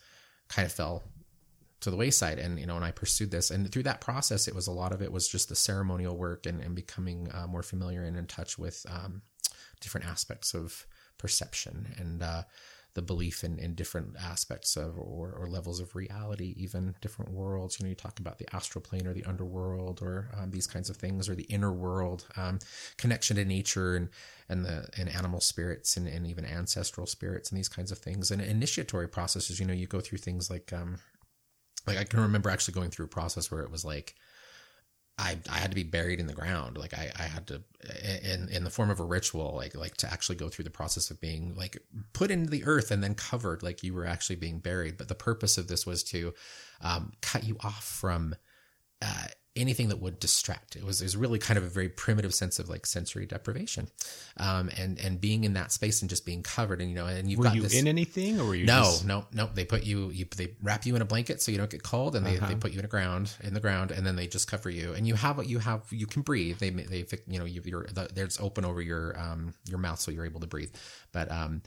kind 0.49 0.65
of 0.65 0.71
fell 0.71 1.03
to 1.81 1.91
the 1.91 1.95
wayside. 1.95 2.39
And 2.39 2.59
you 2.59 2.65
know, 2.65 2.75
and 2.75 2.83
I 2.83 2.91
pursued 2.91 3.31
this, 3.31 3.51
and 3.51 3.71
through 3.71 3.83
that 3.83 4.01
process, 4.01 4.47
it 4.47 4.55
was 4.55 4.67
a 4.67 4.71
lot 4.71 4.91
of 4.91 5.01
it 5.01 5.11
was 5.11 5.27
just 5.27 5.49
the 5.49 5.55
ceremonial 5.55 6.17
work 6.17 6.45
and, 6.45 6.61
and 6.61 6.75
becoming 6.75 7.29
uh, 7.33 7.47
more 7.47 7.63
familiar 7.63 8.03
and 8.03 8.17
in 8.17 8.27
touch 8.27 8.57
with 8.57 8.85
um, 8.89 9.21
different 9.79 10.07
aspects 10.07 10.53
of 10.53 10.85
perception 11.17 11.93
and 11.97 12.21
uh, 12.21 12.43
the 12.95 13.01
belief 13.01 13.43
in, 13.43 13.59
in 13.59 13.75
different 13.75 14.15
aspects 14.17 14.77
of 14.77 14.97
or, 14.97 15.31
or 15.33 15.47
levels 15.49 15.81
of 15.81 15.95
reality, 15.95 16.55
even 16.57 16.95
different 17.01 17.31
worlds. 17.31 17.77
You 17.77 17.85
know, 17.85 17.89
you 17.89 17.95
talk 17.95 18.19
about 18.19 18.39
the 18.39 18.55
astral 18.55 18.81
plane 18.81 19.05
or 19.05 19.13
the 19.13 19.25
underworld 19.25 20.01
or 20.01 20.29
um, 20.35 20.51
these 20.51 20.65
kinds 20.65 20.89
of 20.89 20.95
things, 20.95 21.27
or 21.27 21.35
the 21.35 21.43
inner 21.43 21.73
world, 21.73 22.25
um, 22.38 22.59
connection 22.97 23.35
to 23.35 23.45
nature 23.45 23.95
and 23.95 24.09
and 24.47 24.63
the 24.63 24.88
and 24.97 25.09
animal 25.09 25.41
spirits 25.41 25.97
and, 25.97 26.07
and 26.07 26.25
even 26.25 26.45
ancestral 26.45 27.05
spirits 27.05 27.49
and 27.49 27.57
these 27.57 27.69
kinds 27.69 27.91
of 27.91 27.97
things. 27.97 28.31
And 28.31 28.41
initiatory 28.41 29.09
processes, 29.09 29.59
you 29.59 29.65
know, 29.65 29.73
you 29.73 29.88
go 29.88 29.99
through 29.99 30.19
things 30.19 30.49
like 30.49 30.71
um, 30.71 30.99
like 31.85 31.97
I 31.97 32.05
can 32.05 32.21
remember 32.21 32.49
actually 32.49 32.75
going 32.75 32.91
through 32.91 33.05
a 33.05 33.09
process 33.09 33.51
where 33.51 33.61
it 33.61 33.71
was 33.71 33.83
like 33.83 34.15
I, 35.17 35.38
I 35.49 35.58
had 35.60 35.71
to 35.71 35.75
be 35.75 35.84
buried 35.84 36.19
in 36.19 36.28
the 36.28 36.34
ground. 36.34 36.78
Like 36.78 36.93
I, 36.93 37.10
I 37.17 37.23
had 37.23 37.47
to, 37.47 37.63
in, 38.23 38.49
in 38.49 38.63
the 38.65 38.69
form 38.69 38.89
of 38.89 38.99
a 38.99 39.06
ritual, 39.06 39.54
like, 39.56 39.73
like 39.73 39.95
to 39.97 40.12
actually 40.12 40.36
go 40.36 40.49
through 40.49 40.65
the 40.65 40.69
process 40.71 41.10
of 41.10 41.21
being 41.21 41.56
like 41.56 41.78
put 42.12 42.32
into 42.32 42.49
the 42.49 42.65
earth 42.65 42.91
and 42.91 43.01
then 43.01 43.15
covered 43.15 43.63
like 43.63 43.82
you 43.82 43.93
were 43.93 44.06
actually 44.06 44.36
being 44.36 44.60
buried. 44.60 44.97
But 44.97 45.08
the 45.08 45.15
purpose 45.15 45.58
of 45.58 45.67
this 45.67 45.86
was 45.86 46.04
to, 46.06 46.34
um, 46.82 47.13
cut 47.21 47.45
you 47.45 47.56
off 47.62 47.86
from, 47.86 48.36
uh, 49.01 49.28
anything 49.55 49.87
that 49.89 50.01
would 50.01 50.19
distract. 50.19 50.75
It 50.75 50.83
was, 50.83 51.01
it 51.01 51.05
was 51.05 51.15
really 51.15 51.39
kind 51.39 51.57
of 51.57 51.63
a 51.63 51.67
very 51.69 51.87
primitive 51.87 52.33
sense 52.33 52.59
of 52.59 52.67
like 52.67 52.85
sensory 52.85 53.25
deprivation. 53.25 53.87
Um, 54.37 54.69
and, 54.77 54.99
and 54.99 55.21
being 55.21 55.45
in 55.45 55.53
that 55.53 55.71
space 55.71 56.01
and 56.01 56.09
just 56.09 56.25
being 56.25 56.43
covered 56.43 56.81
and, 56.81 56.89
you 56.89 56.95
know, 56.95 57.05
and 57.05 57.29
you've 57.29 57.39
were 57.39 57.45
got 57.45 57.55
you 57.55 57.61
this. 57.61 57.73
in 57.73 57.87
anything, 57.87 58.39
or 58.39 58.45
were 58.45 58.55
you? 58.55 58.65
No, 58.65 58.81
just- 58.83 59.05
no, 59.05 59.25
no. 59.31 59.49
They 59.53 59.63
put 59.63 59.83
you, 59.85 60.09
you, 60.09 60.25
they 60.35 60.55
wrap 60.61 60.85
you 60.85 60.95
in 60.95 61.01
a 61.01 61.05
blanket 61.05 61.41
so 61.41 61.51
you 61.51 61.57
don't 61.57 61.69
get 61.69 61.83
cold, 61.83 62.15
and 62.15 62.25
they, 62.25 62.37
Uh-huh. 62.37 62.47
they 62.47 62.55
put 62.55 62.73
you 62.73 62.79
in 62.79 62.85
a 62.85 62.89
ground, 62.89 63.31
in 63.43 63.53
the 63.53 63.61
ground, 63.61 63.91
and 63.91 64.05
then 64.05 64.15
they 64.17 64.27
just 64.27 64.49
cover 64.51 64.69
you, 64.69 64.93
and 64.93 65.07
you 65.07 65.15
have, 65.15 65.37
what 65.37 65.47
you 65.47 65.59
have, 65.59 65.83
you 65.89 66.05
can 66.07 66.21
breathe. 66.21 66.59
They, 66.59 66.71
they, 66.71 67.05
you 67.27 67.39
know, 67.39 67.45
you, 67.45 67.61
you're, 67.63 67.87
the, 67.87 68.09
there's 68.13 68.39
open 68.39 68.65
over 68.65 68.81
your, 68.81 69.17
um, 69.19 69.53
your 69.69 69.79
mouth 69.79 69.99
so 69.99 70.11
you're 70.11 70.25
able 70.25 70.41
to 70.41 70.47
breathe, 70.47 70.73
but, 71.13 71.31
um, 71.31 71.61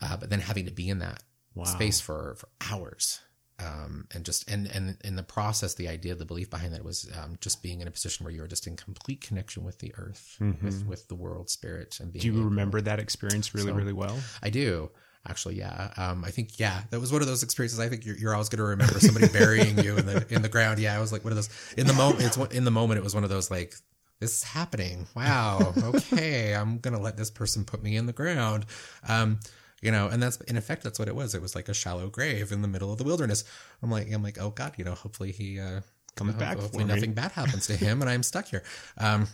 uh, 0.00 0.16
but 0.16 0.30
then 0.30 0.40
having 0.40 0.64
to 0.66 0.72
be 0.72 0.88
in 0.88 1.00
that 1.00 1.22
Wow. 1.54 1.64
space 1.64 1.98
for 1.98 2.36
for 2.36 2.48
hours, 2.70 3.18
um, 3.64 4.06
and 4.14 4.24
just 4.24 4.48
and 4.50 4.66
and 4.68 4.96
in 5.04 5.16
the 5.16 5.22
process, 5.22 5.74
the 5.74 5.88
idea, 5.88 6.14
the 6.14 6.24
belief 6.24 6.50
behind 6.50 6.72
that 6.74 6.84
was 6.84 7.10
um, 7.22 7.38
just 7.40 7.62
being 7.62 7.80
in 7.80 7.88
a 7.88 7.90
position 7.90 8.24
where 8.24 8.32
you 8.32 8.40
were 8.40 8.48
just 8.48 8.66
in 8.66 8.76
complete 8.76 9.20
connection 9.20 9.64
with 9.64 9.78
the 9.78 9.92
earth, 9.96 10.36
with 10.62 10.86
with 10.86 11.08
the 11.08 11.14
world 11.14 11.50
spirit, 11.50 11.98
and 12.00 12.12
being. 12.12 12.22
Mm-hmm. 12.24 12.32
Do 12.34 12.38
you 12.38 12.44
remember 12.44 12.80
that 12.80 12.98
experience 13.00 13.54
really, 13.54 13.68
So- 13.68 13.74
really 13.74 13.92
well? 13.92 14.16
I 14.42 14.50
do 14.50 14.90
actually. 15.28 15.56
Yeah. 15.56 15.92
Um, 15.96 16.24
I 16.24 16.30
think 16.30 16.58
yeah, 16.58 16.82
that 16.90 17.00
was 17.00 17.12
one 17.12 17.20
of 17.20 17.26
those 17.28 17.42
experiences. 17.42 17.80
I 17.80 17.88
think 17.88 18.06
you're, 18.06 18.16
you're 18.16 18.32
always 18.32 18.48
going 18.48 18.58
to 18.58 18.64
remember 18.64 18.98
somebody 19.00 19.28
burying 19.32 19.76
you 19.78 19.96
in 19.96 20.06
the 20.06 20.24
in 20.32 20.42
the 20.42 20.48
ground. 20.48 20.78
Yeah, 20.78 20.96
I 20.96 21.00
was 21.00 21.12
like 21.12 21.24
one 21.24 21.32
of 21.32 21.36
those 21.36 21.50
in 21.76 21.86
the 21.86 21.92
moment. 21.94 22.22
It's 22.22 22.38
one- 22.38 22.52
in 22.52 22.64
the 22.64 22.70
moment. 22.70 22.98
It 22.98 23.04
was 23.04 23.14
one 23.14 23.24
of 23.24 23.30
those 23.30 23.50
like 23.50 23.74
this 24.20 24.38
is 24.38 24.42
happening. 24.44 25.06
Wow. 25.14 25.74
Okay, 25.82 26.54
I'm 26.54 26.78
gonna 26.78 27.00
let 27.00 27.16
this 27.16 27.30
person 27.30 27.64
put 27.64 27.82
me 27.82 27.96
in 27.96 28.06
the 28.06 28.12
ground. 28.12 28.66
Um, 29.08 29.40
you 29.82 29.90
know, 29.90 30.08
and 30.08 30.22
that's 30.22 30.36
in 30.42 30.56
effect 30.56 30.82
that's 30.84 30.98
what 30.98 31.08
it 31.08 31.14
was. 31.14 31.34
It 31.34 31.42
was 31.42 31.54
like 31.54 31.68
a 31.68 31.74
shallow 31.74 32.08
grave 32.08 32.52
in 32.52 32.62
the 32.62 32.68
middle 32.68 32.90
of 32.92 32.98
the 32.98 33.04
wilderness. 33.04 33.44
I'm 33.82 33.90
like, 33.90 34.12
I'm 34.12 34.22
like, 34.22 34.38
oh 34.40 34.50
God, 34.50 34.74
you 34.76 34.84
know, 34.84 34.94
hopefully 34.94 35.32
he 35.32 35.58
uh, 35.60 35.80
Comes 36.16 36.34
back 36.34 36.58
Hopefully 36.58 36.82
for 36.82 36.88
me. 36.88 36.94
nothing 36.94 37.12
bad 37.14 37.30
happens 37.30 37.68
to 37.68 37.76
him, 37.76 38.00
and 38.02 38.10
I'm 38.10 38.24
stuck 38.24 38.46
here. 38.48 38.64
Um, 38.96 39.28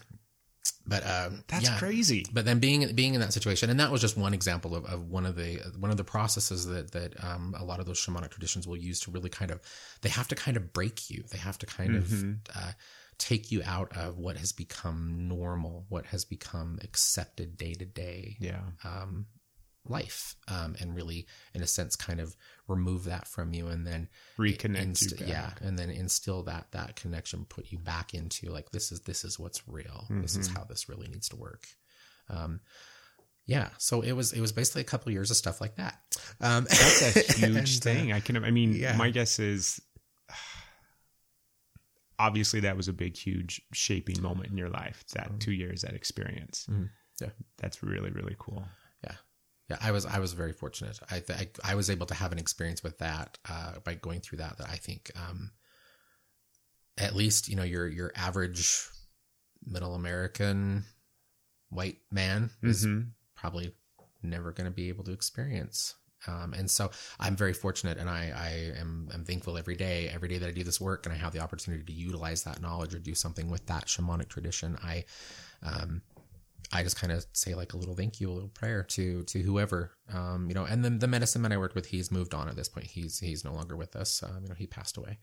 but 0.86 1.02
um, 1.06 1.44
That's 1.48 1.64
yeah 1.64 1.78
crazy. 1.78 2.26
but 2.32 2.44
then 2.44 2.58
being 2.58 2.94
being 2.94 3.14
in 3.14 3.20
that 3.20 3.32
situation 3.32 3.70
and 3.70 3.80
that 3.80 3.90
was 3.90 4.00
just 4.02 4.16
one 4.18 4.34
example 4.34 4.74
of, 4.74 4.84
of 4.86 5.08
one 5.10 5.24
of 5.24 5.34
the 5.36 5.56
one 5.78 5.90
of 5.90 5.96
the 5.96 6.04
processes 6.04 6.66
that 6.66 6.92
that 6.92 7.22
um, 7.24 7.54
a 7.58 7.64
lot 7.64 7.80
of 7.80 7.86
those 7.86 7.98
shamanic 7.98 8.30
traditions 8.30 8.66
will 8.68 8.76
use 8.76 9.00
to 9.00 9.10
really 9.10 9.30
kind 9.30 9.50
of 9.50 9.60
they 10.02 10.08
have 10.10 10.28
to 10.28 10.34
kind 10.34 10.56
of 10.58 10.72
break 10.74 11.08
you 11.10 11.24
they 11.30 11.38
have 11.38 11.58
to 11.58 11.66
kind 11.66 11.96
of 11.96 12.12
uh, 12.54 12.72
take 13.18 13.50
you 13.50 13.62
out 13.64 13.94
of 13.96 14.18
what 14.18 14.36
has 14.36 14.52
become 14.52 15.26
normal 15.28 15.84
what 15.88 16.04
has 16.06 16.24
become 16.26 16.78
accepted 16.82 17.56
day 17.56 17.72
to 17.74 17.84
day 17.86 18.36
Yeah. 18.40 18.60
um, 18.84 19.24
life 19.86 20.34
um, 20.48 20.74
and 20.80 20.94
really 20.94 21.26
in 21.54 21.62
a 21.62 21.66
sense 21.66 21.94
kind 21.96 22.20
of 22.20 22.34
remove 22.68 23.04
that 23.04 23.26
from 23.28 23.52
you 23.52 23.66
and 23.68 23.86
then 23.86 24.08
Reconnect 24.38 24.80
inst- 24.82 25.10
you 25.12 25.16
back. 25.18 25.28
yeah 25.28 25.50
and 25.60 25.78
then 25.78 25.90
instill 25.90 26.42
that 26.44 26.68
that 26.72 26.96
connection 26.96 27.44
put 27.44 27.70
you 27.70 27.78
back 27.78 28.14
into 28.14 28.50
like 28.50 28.70
this 28.70 28.90
is 28.92 29.00
this 29.00 29.24
is 29.24 29.38
what's 29.38 29.66
real 29.68 30.06
this 30.10 30.36
is 30.36 30.48
Mm-hmm. 30.48 30.56
how 30.58 30.64
this 30.64 30.88
really 30.88 31.08
needs 31.08 31.28
to 31.28 31.36
work 31.36 31.66
um 32.30 32.60
yeah 33.46 33.68
so 33.78 34.00
it 34.00 34.12
was 34.12 34.32
it 34.32 34.40
was 34.40 34.52
basically 34.52 34.80
a 34.80 34.84
couple 34.84 35.12
years 35.12 35.30
of 35.30 35.36
stuff 35.36 35.60
like 35.60 35.76
that 35.76 35.98
um 36.40 36.64
That's 36.64 37.16
a 37.16 37.20
huge 37.34 37.44
and, 37.44 37.58
uh, 37.58 37.62
thing. 37.80 38.12
I 38.12 38.20
can. 38.20 38.42
I 38.42 38.50
mean, 38.50 38.72
yeah. 38.74 38.96
my 38.96 39.10
guess 39.10 39.38
is 39.38 39.80
obviously 42.18 42.60
that 42.60 42.76
was 42.76 42.88
a 42.88 42.92
big, 42.92 43.16
huge 43.16 43.60
shaping 43.72 44.20
moment 44.22 44.50
in 44.50 44.56
your 44.56 44.70
life. 44.70 45.04
That 45.14 45.40
two 45.40 45.52
years, 45.52 45.82
that 45.82 45.94
experience. 45.94 46.66
Mhm. 46.70 46.88
Yeah. 47.20 47.28
That's 47.58 47.82
really, 47.82 48.10
really 48.10 48.36
cool. 48.38 48.64
Yeah 49.80 49.88
i 49.88 49.90
was 49.90 50.06
i 50.06 50.18
was 50.18 50.32
very 50.32 50.52
fortunate 50.52 50.98
i 51.10 51.20
th- 51.20 51.38
I, 51.64 51.72
I 51.72 51.74
was 51.74 51.90
able 51.90 52.06
to 52.06 52.14
have 52.14 52.32
an 52.32 52.38
experience 52.38 52.82
with 52.82 52.98
that 52.98 53.38
uh 53.48 53.74
by 53.84 53.94
going 53.94 54.20
through 54.20 54.38
that 54.38 54.58
that 54.58 54.68
i 54.68 54.76
think 54.76 55.10
um 55.16 55.50
at 56.98 57.14
least 57.14 57.48
you 57.48 57.56
know 57.56 57.62
your 57.62 57.86
your 57.88 58.12
average 58.14 58.88
middle 59.66 59.94
american 59.94 60.84
white 61.70 61.98
man 62.10 62.50
is 62.62 62.84
Mhm. 62.84 63.10
probably 63.34 63.74
never 64.22 64.52
going 64.52 64.66
to 64.66 64.70
be 64.70 64.88
able 64.88 65.04
to 65.04 65.12
experience 65.12 65.94
um, 66.26 66.54
and 66.54 66.70
so 66.70 66.90
I'm 67.20 67.36
very 67.36 67.52
fortunate, 67.52 67.98
and 67.98 68.08
I, 68.08 68.32
I 68.34 68.80
am 68.80 69.10
am 69.12 69.24
thankful 69.24 69.58
every 69.58 69.76
day, 69.76 70.08
every 70.08 70.28
day 70.28 70.38
that 70.38 70.48
I 70.48 70.52
do 70.52 70.64
this 70.64 70.80
work, 70.80 71.04
and 71.04 71.14
I 71.14 71.18
have 71.18 71.34
the 71.34 71.40
opportunity 71.40 71.84
to 71.84 71.92
utilize 71.92 72.44
that 72.44 72.62
knowledge 72.62 72.94
or 72.94 72.98
do 72.98 73.14
something 73.14 73.50
with 73.50 73.66
that 73.66 73.86
shamanic 73.88 74.28
tradition. 74.28 74.78
I, 74.82 75.04
um, 75.62 76.00
I 76.74 76.82
just 76.82 76.96
kind 77.00 77.12
of 77.12 77.24
say 77.32 77.54
like 77.54 77.72
a 77.72 77.76
little 77.76 77.94
thank 77.94 78.20
you, 78.20 78.30
a 78.30 78.32
little 78.34 78.48
prayer 78.50 78.82
to 78.82 79.22
to 79.24 79.38
whoever, 79.42 79.92
um, 80.12 80.46
you 80.48 80.54
know. 80.54 80.64
And 80.64 80.84
then 80.84 80.98
the 80.98 81.06
medicine 81.08 81.40
man 81.42 81.52
I 81.52 81.56
worked 81.58 81.74
with, 81.74 81.86
he's 81.86 82.10
moved 82.10 82.34
on 82.34 82.48
at 82.48 82.56
this 82.56 82.68
point. 82.68 82.86
He's 82.86 83.18
he's 83.20 83.44
no 83.44 83.52
longer 83.54 83.76
with 83.76 83.94
us. 83.96 84.22
Um, 84.22 84.42
you 84.42 84.48
know, 84.48 84.54
he 84.54 84.66
passed 84.66 84.96
away. 84.96 85.18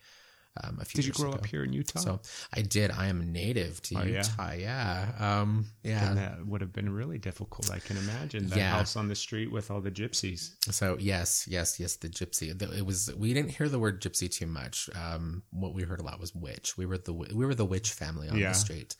Um, 0.62 0.80
a 0.82 0.86
few 0.86 0.98
Did 1.02 1.08
you 1.08 1.14
grow 1.14 1.30
ago. 1.30 1.38
up 1.38 1.46
here 1.46 1.64
in 1.64 1.72
Utah? 1.72 2.00
So 2.00 2.20
I 2.54 2.62
did. 2.62 2.92
I 2.92 3.08
am 3.08 3.32
native 3.32 3.82
to 3.84 3.96
Oh, 4.00 4.04
yeah? 4.04 4.18
Utah. 4.18 4.52
Yeah. 4.52 5.12
Um, 5.18 5.66
yeah. 5.82 6.10
And 6.10 6.18
that 6.18 6.46
would 6.46 6.60
have 6.60 6.74
been 6.74 6.90
really 6.92 7.18
difficult. 7.18 7.72
I 7.72 7.80
can 7.80 7.96
imagine 7.96 8.48
that 8.50 8.58
Yeah. 8.58 8.72
house 8.72 8.98
on 8.98 9.08
the 9.08 9.16
street 9.16 9.50
with 9.50 9.72
all 9.72 9.80
the 9.80 9.92
gypsies. 9.92 10.52
So 10.70 10.98
yes, 11.00 11.48
yes, 11.50 11.80
yes, 11.80 11.96
the 11.96 12.10
gypsy. 12.10 12.50
It 12.78 12.86
was. 12.86 13.10
We 13.16 13.34
didn't 13.34 13.52
hear 13.52 13.70
the 13.70 13.80
word 13.80 14.02
gypsy 14.02 14.30
too 14.30 14.46
much. 14.46 14.90
Um, 14.94 15.44
what 15.52 15.74
we 15.74 15.84
heard 15.84 16.02
a 16.02 16.04
lot 16.04 16.20
was 16.20 16.36
witch. 16.36 16.76
We 16.78 16.86
were 16.86 16.98
the 16.98 17.14
we 17.14 17.46
were 17.46 17.56
the 17.56 17.64
witch 17.66 17.92
family 17.94 18.28
on 18.28 18.38
Yeah. 18.38 18.50
the 18.50 18.56
street, 18.56 18.98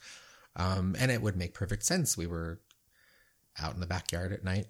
um, 0.56 0.96
and 0.98 1.10
it 1.10 1.22
would 1.22 1.36
make 1.36 1.54
perfect 1.54 1.84
sense. 1.84 2.16
We 2.16 2.26
were 2.26 2.60
out 3.60 3.74
in 3.74 3.80
the 3.80 3.86
backyard 3.86 4.32
at 4.32 4.44
night, 4.44 4.66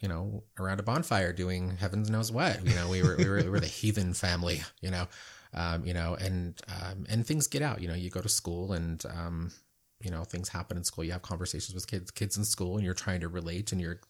you 0.00 0.08
know, 0.08 0.44
around 0.58 0.80
a 0.80 0.82
bonfire 0.82 1.32
doing 1.32 1.76
heavens 1.76 2.10
knows 2.10 2.32
what. 2.32 2.64
You 2.64 2.74
know, 2.74 2.88
we 2.88 3.02
were 3.02 3.16
we 3.16 3.28
were, 3.28 3.36
we 3.36 3.48
were 3.50 3.60
the 3.60 3.66
heathen 3.66 4.14
family. 4.14 4.62
You 4.80 4.90
know, 4.90 5.08
um, 5.54 5.84
you 5.84 5.94
know, 5.94 6.14
and 6.14 6.60
um, 6.68 7.06
and 7.08 7.26
things 7.26 7.46
get 7.46 7.62
out. 7.62 7.80
You 7.80 7.88
know, 7.88 7.94
you 7.94 8.10
go 8.10 8.20
to 8.20 8.28
school 8.28 8.72
and 8.72 9.04
um, 9.06 9.52
you 10.00 10.10
know 10.10 10.24
things 10.24 10.48
happen 10.48 10.76
in 10.76 10.84
school. 10.84 11.04
You 11.04 11.12
have 11.12 11.22
conversations 11.22 11.74
with 11.74 11.86
kids 11.86 12.10
kids 12.10 12.36
in 12.36 12.44
school, 12.44 12.76
and 12.76 12.84
you're 12.84 12.94
trying 12.94 13.20
to 13.20 13.28
relate, 13.28 13.72
and 13.72 13.80
you're 13.80 14.00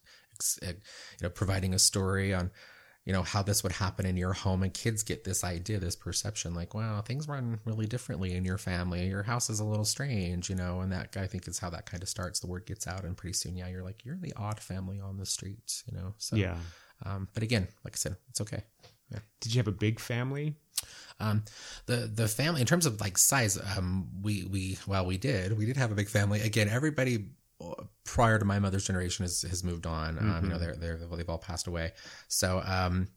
you 0.62 0.74
know 1.22 1.30
providing 1.30 1.74
a 1.74 1.78
story 1.78 2.32
on 2.32 2.50
you 3.06 3.12
know 3.12 3.22
how 3.22 3.42
this 3.42 3.62
would 3.62 3.72
happen 3.72 4.04
in 4.06 4.16
your 4.16 4.32
home 4.32 4.62
and 4.62 4.74
kids 4.74 5.02
get 5.02 5.24
this 5.24 5.42
idea 5.42 5.78
this 5.78 5.96
perception 5.96 6.54
like 6.54 6.74
wow 6.74 7.00
things 7.00 7.26
run 7.26 7.58
really 7.64 7.86
differently 7.86 8.34
in 8.34 8.44
your 8.44 8.58
family 8.58 9.06
your 9.06 9.22
house 9.22 9.48
is 9.50 9.58
a 9.60 9.64
little 9.64 9.84
strange 9.86 10.50
you 10.50 10.54
know 10.56 10.80
and 10.80 10.92
that 10.92 11.16
i 11.16 11.26
think 11.26 11.48
is 11.48 11.58
how 11.58 11.70
that 11.70 11.86
kind 11.86 12.02
of 12.02 12.08
starts 12.08 12.40
the 12.40 12.46
word 12.46 12.66
gets 12.66 12.86
out 12.86 13.04
and 13.04 13.16
pretty 13.16 13.32
soon 13.32 13.56
yeah 13.56 13.68
you're 13.68 13.82
like 13.82 14.04
you're 14.04 14.18
the 14.20 14.32
odd 14.36 14.60
family 14.60 15.00
on 15.00 15.16
the 15.16 15.26
streets 15.26 15.82
you 15.90 15.96
know 15.96 16.12
so 16.18 16.36
Yeah. 16.36 16.56
um, 17.06 17.26
but 17.32 17.42
again 17.42 17.66
like 17.84 17.94
i 17.94 17.96
said 17.96 18.16
it's 18.28 18.40
okay 18.42 18.62
Did 19.40 19.54
you 19.54 19.58
have 19.58 19.68
a 19.68 19.72
big 19.72 19.98
family? 19.98 20.54
um, 21.18 21.42
the 21.86 21.96
the 22.14 22.28
family 22.28 22.60
in 22.62 22.66
terms 22.66 22.86
of 22.86 23.00
like 23.00 23.18
size, 23.18 23.58
um, 23.76 24.08
we 24.22 24.44
we 24.44 24.78
well 24.86 25.04
we 25.04 25.18
did 25.18 25.58
we 25.58 25.66
did 25.66 25.76
have 25.76 25.92
a 25.92 25.94
big 25.94 26.08
family. 26.08 26.40
Again, 26.40 26.68
everybody 26.70 27.26
prior 28.04 28.38
to 28.38 28.44
my 28.44 28.58
mother's 28.58 28.86
generation 28.86 29.24
has 29.24 29.42
has 29.42 29.62
moved 29.64 29.86
on. 29.86 30.18
Um, 30.18 30.44
you 30.44 30.50
know, 30.50 30.58
they're 30.58 30.74
they're 30.76 30.96
they've 30.96 31.28
all 31.28 31.38
passed 31.38 31.66
away. 31.66 31.92
So, 32.28 32.62
um, 32.64 33.08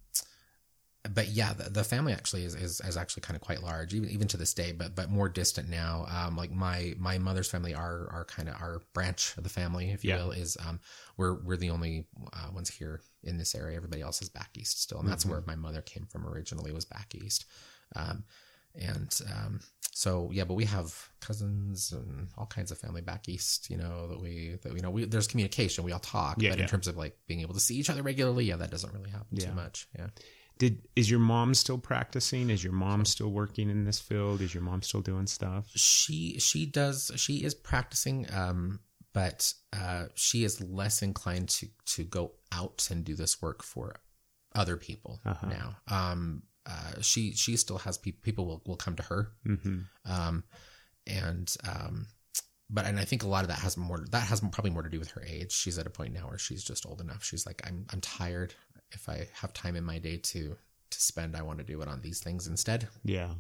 but 1.13 1.27
yeah, 1.27 1.51
the, 1.51 1.69
the 1.69 1.83
family 1.83 2.13
actually 2.13 2.45
is, 2.45 2.55
is 2.55 2.79
is 2.81 2.95
actually 2.95 3.21
kind 3.21 3.35
of 3.35 3.41
quite 3.41 3.61
large, 3.61 3.93
even 3.93 4.09
even 4.09 4.27
to 4.29 4.37
this 4.37 4.53
day. 4.53 4.71
But 4.71 4.95
but 4.95 5.09
more 5.09 5.27
distant 5.27 5.67
now. 5.69 6.05
Um, 6.09 6.37
like 6.37 6.51
my 6.51 6.93
my 6.97 7.17
mother's 7.17 7.49
family, 7.49 7.73
our 7.73 8.09
our 8.11 8.25
kind 8.25 8.47
of 8.47 8.55
our 8.55 8.81
branch 8.93 9.35
of 9.37 9.43
the 9.43 9.49
family, 9.49 9.91
if 9.91 10.05
you 10.05 10.11
Yeah. 10.11 10.23
will, 10.23 10.31
is 10.31 10.57
um, 10.65 10.79
we're 11.17 11.33
we're 11.33 11.57
the 11.57 11.71
only 11.71 12.05
uh, 12.31 12.49
ones 12.53 12.69
here 12.69 13.01
in 13.23 13.37
this 13.37 13.53
area. 13.53 13.75
Everybody 13.75 14.01
else 14.01 14.21
is 14.21 14.29
back 14.29 14.51
east 14.57 14.81
still, 14.81 14.99
and 14.99 15.09
that's 15.09 15.25
where 15.25 15.43
my 15.45 15.55
mother 15.55 15.81
came 15.81 16.05
from 16.05 16.25
originally. 16.25 16.71
Was 16.71 16.85
back 16.85 17.13
east. 17.15 17.45
Um, 17.95 18.23
and 18.75 19.19
um, 19.33 19.59
so 19.91 20.29
yeah, 20.33 20.43
but 20.43 20.55
we 20.55 20.65
have 20.65 21.09
cousins 21.21 21.91
and 21.91 22.29
all 22.37 22.45
kinds 22.47 22.71
of 22.71 22.77
family 22.77 23.01
back 23.01 23.29
east. 23.29 23.69
You 23.69 23.77
know 23.77 24.07
that 24.07 24.19
we 24.19 24.57
that 24.63 24.73
you 24.75 24.81
know 24.81 24.89
we 24.89 25.05
there's 25.05 25.27
communication. 25.27 25.83
We 25.83 25.91
all 25.91 25.99
talk, 25.99 26.41
Yeah, 26.41 26.49
but 26.51 26.57
yeah. 26.57 26.63
in 26.65 26.69
terms 26.69 26.87
of 26.87 26.97
like 26.97 27.17
being 27.27 27.41
able 27.41 27.53
to 27.53 27.59
see 27.59 27.75
each 27.75 27.89
other 27.89 28.01
regularly, 28.03 28.45
yeah, 28.45 28.55
that 28.57 28.71
doesn't 28.71 28.93
really 28.93 29.09
happen 29.11 29.27
Yeah. 29.31 29.47
too 29.49 29.53
much. 29.53 29.87
Yeah. 29.97 30.07
Did 30.59 30.87
is 30.95 31.09
your 31.09 31.19
mom 31.19 31.53
still 31.55 31.77
practicing? 31.79 32.49
Is 32.49 32.63
your 32.63 32.73
mom 32.73 33.05
still 33.05 33.31
working 33.31 33.69
in 33.69 33.85
this 33.85 33.99
field? 33.99 34.39
Is 34.41 34.53
your 34.53 34.63
mom 34.63 34.81
still 34.83 35.01
doing 35.01 35.27
stuff? 35.27 35.67
she 35.75 36.39
she 36.39 36.65
does 36.65 37.11
she 37.15 37.43
is 37.43 37.53
practicing 37.55 38.27
um 38.33 38.79
but 39.13 39.51
uh 39.73 40.05
she 40.15 40.43
is 40.43 40.61
less 40.61 41.01
inclined 41.01 41.49
to 41.49 41.67
to 41.85 42.03
go 42.03 42.33
out 42.51 42.87
and 42.91 43.03
do 43.03 43.15
this 43.15 43.41
work 43.41 43.63
for 43.63 43.95
other 44.55 44.77
people 44.77 45.19
Uh-huh. 45.25 45.47
now 45.47 45.75
um 45.87 46.43
uh 46.65 47.01
she 47.01 47.33
she 47.33 47.57
still 47.57 47.77
has 47.79 47.97
people 47.97 48.19
people 48.23 48.45
will, 48.45 48.61
will 48.65 48.77
come 48.77 48.95
to 48.95 49.03
her 49.03 49.31
Mm-hmm. 49.45 49.79
um 50.05 50.43
and 51.07 51.53
um 51.67 52.07
but 52.69 52.85
and 52.85 52.97
I 52.99 53.05
think 53.05 53.23
a 53.23 53.27
lot 53.27 53.43
of 53.43 53.49
that 53.49 53.59
has 53.59 53.77
more 53.77 54.03
that 54.11 54.23
has 54.23 54.39
probably 54.39 54.71
more 54.71 54.81
to 54.83 54.89
do 54.89 54.97
with 54.99 55.11
her 55.11 55.21
age. 55.23 55.51
She's 55.51 55.77
at 55.77 55.85
a 55.85 55.91
point 55.91 56.13
now 56.13 56.27
where 56.29 56.39
she's 56.39 56.63
just 56.63 56.85
old 56.87 57.01
enough. 57.01 57.23
She's 57.23 57.45
like, 57.45 57.61
I'm 57.67 57.85
I'm 57.91 58.01
tired. 58.01 58.55
If 58.91 59.07
I 59.09 59.27
have 59.41 59.53
time 59.53 59.75
in 59.75 59.83
my 59.83 59.99
day 59.99 60.17
to 60.17 60.55
to 60.89 61.01
spend, 61.01 61.35
I 61.35 61.41
want 61.43 61.59
to 61.59 61.65
do 61.65 61.81
it 61.81 61.87
on 61.87 62.01
these 62.01 62.19
things 62.19 62.47
instead. 62.47 62.87
Yeah. 63.03 63.31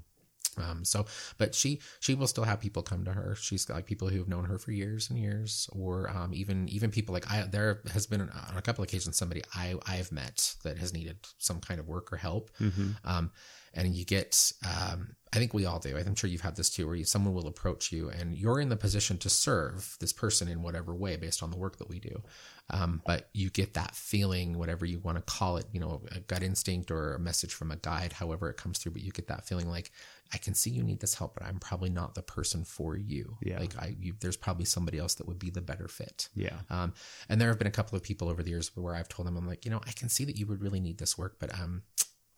Um, 0.57 0.85
so, 0.85 1.05
but 1.37 1.55
she 1.55 1.79
she 1.99 2.15
will 2.15 2.27
still 2.27 2.43
have 2.43 2.59
people 2.59 2.83
come 2.83 3.05
to 3.05 3.13
her. 3.13 3.35
She's 3.35 3.65
got 3.65 3.75
like 3.75 3.85
people 3.85 4.09
who 4.09 4.19
have 4.19 4.27
known 4.27 4.45
her 4.45 4.57
for 4.57 4.71
years 4.71 5.09
and 5.09 5.19
years, 5.19 5.69
or 5.71 6.09
um, 6.09 6.33
even 6.33 6.67
even 6.69 6.91
people 6.91 7.13
like 7.13 7.29
I. 7.31 7.43
There 7.43 7.81
has 7.91 8.07
been 8.07 8.21
on 8.21 8.57
a 8.57 8.61
couple 8.61 8.83
occasions 8.83 9.17
somebody 9.17 9.41
I 9.55 9.75
I've 9.85 10.11
met 10.11 10.55
that 10.63 10.77
has 10.77 10.93
needed 10.93 11.17
some 11.37 11.59
kind 11.59 11.79
of 11.79 11.87
work 11.87 12.11
or 12.11 12.17
help. 12.17 12.51
Mm-hmm. 12.59 12.91
Um, 13.03 13.31
and 13.73 13.95
you 13.95 14.05
get, 14.05 14.51
um, 14.65 15.15
I 15.33 15.37
think 15.37 15.53
we 15.53 15.65
all 15.65 15.79
do. 15.79 15.97
I'm 15.97 16.15
sure 16.15 16.29
you've 16.29 16.41
had 16.41 16.55
this 16.55 16.69
too, 16.69 16.85
where 16.85 16.95
you, 16.95 17.05
someone 17.05 17.33
will 17.33 17.47
approach 17.47 17.91
you 17.91 18.09
and 18.09 18.37
you're 18.37 18.59
in 18.59 18.69
the 18.69 18.75
position 18.75 19.17
to 19.19 19.29
serve 19.29 19.97
this 19.99 20.13
person 20.13 20.47
in 20.47 20.61
whatever 20.61 20.93
way 20.93 21.17
based 21.17 21.41
on 21.41 21.49
the 21.49 21.57
work 21.57 21.77
that 21.77 21.89
we 21.89 21.99
do. 21.99 22.21
Um, 22.69 23.01
but 23.05 23.29
you 23.33 23.49
get 23.49 23.73
that 23.73 23.95
feeling, 23.95 24.57
whatever 24.57 24.85
you 24.85 24.99
want 24.99 25.17
to 25.17 25.23
call 25.23 25.57
it, 25.57 25.65
you 25.73 25.79
know, 25.79 26.01
a 26.11 26.19
gut 26.19 26.43
instinct 26.43 26.91
or 26.91 27.13
a 27.13 27.19
message 27.19 27.53
from 27.53 27.71
a 27.71 27.75
guide, 27.75 28.13
however 28.13 28.49
it 28.49 28.57
comes 28.57 28.77
through. 28.77 28.93
But 28.93 29.01
you 29.01 29.11
get 29.11 29.27
that 29.27 29.45
feeling 29.45 29.69
like, 29.69 29.91
I 30.33 30.37
can 30.37 30.53
see 30.53 30.69
you 30.69 30.81
need 30.83 30.99
this 30.99 31.15
help, 31.15 31.33
but 31.33 31.43
I'm 31.43 31.59
probably 31.59 31.89
not 31.89 32.15
the 32.15 32.21
person 32.21 32.63
for 32.63 32.95
you. 32.95 33.37
Yeah. 33.41 33.59
Like 33.59 33.77
I, 33.77 33.95
you, 33.99 34.13
there's 34.19 34.37
probably 34.37 34.65
somebody 34.65 34.97
else 34.97 35.15
that 35.15 35.27
would 35.27 35.39
be 35.39 35.49
the 35.49 35.61
better 35.61 35.87
fit. 35.87 36.29
Yeah. 36.35 36.57
Um, 36.69 36.93
and 37.27 37.41
there 37.41 37.49
have 37.49 37.57
been 37.57 37.67
a 37.67 37.71
couple 37.71 37.97
of 37.97 38.03
people 38.03 38.29
over 38.29 38.41
the 38.41 38.51
years 38.51 38.71
where 38.75 38.95
I've 38.95 39.09
told 39.09 39.27
them, 39.27 39.35
I'm 39.35 39.47
like, 39.47 39.65
you 39.65 39.71
know, 39.71 39.81
I 39.85 39.91
can 39.91 40.09
see 40.09 40.25
that 40.25 40.37
you 40.37 40.45
would 40.47 40.61
really 40.61 40.79
need 40.79 40.99
this 40.99 41.17
work, 41.17 41.35
but 41.39 41.53
um, 41.59 41.83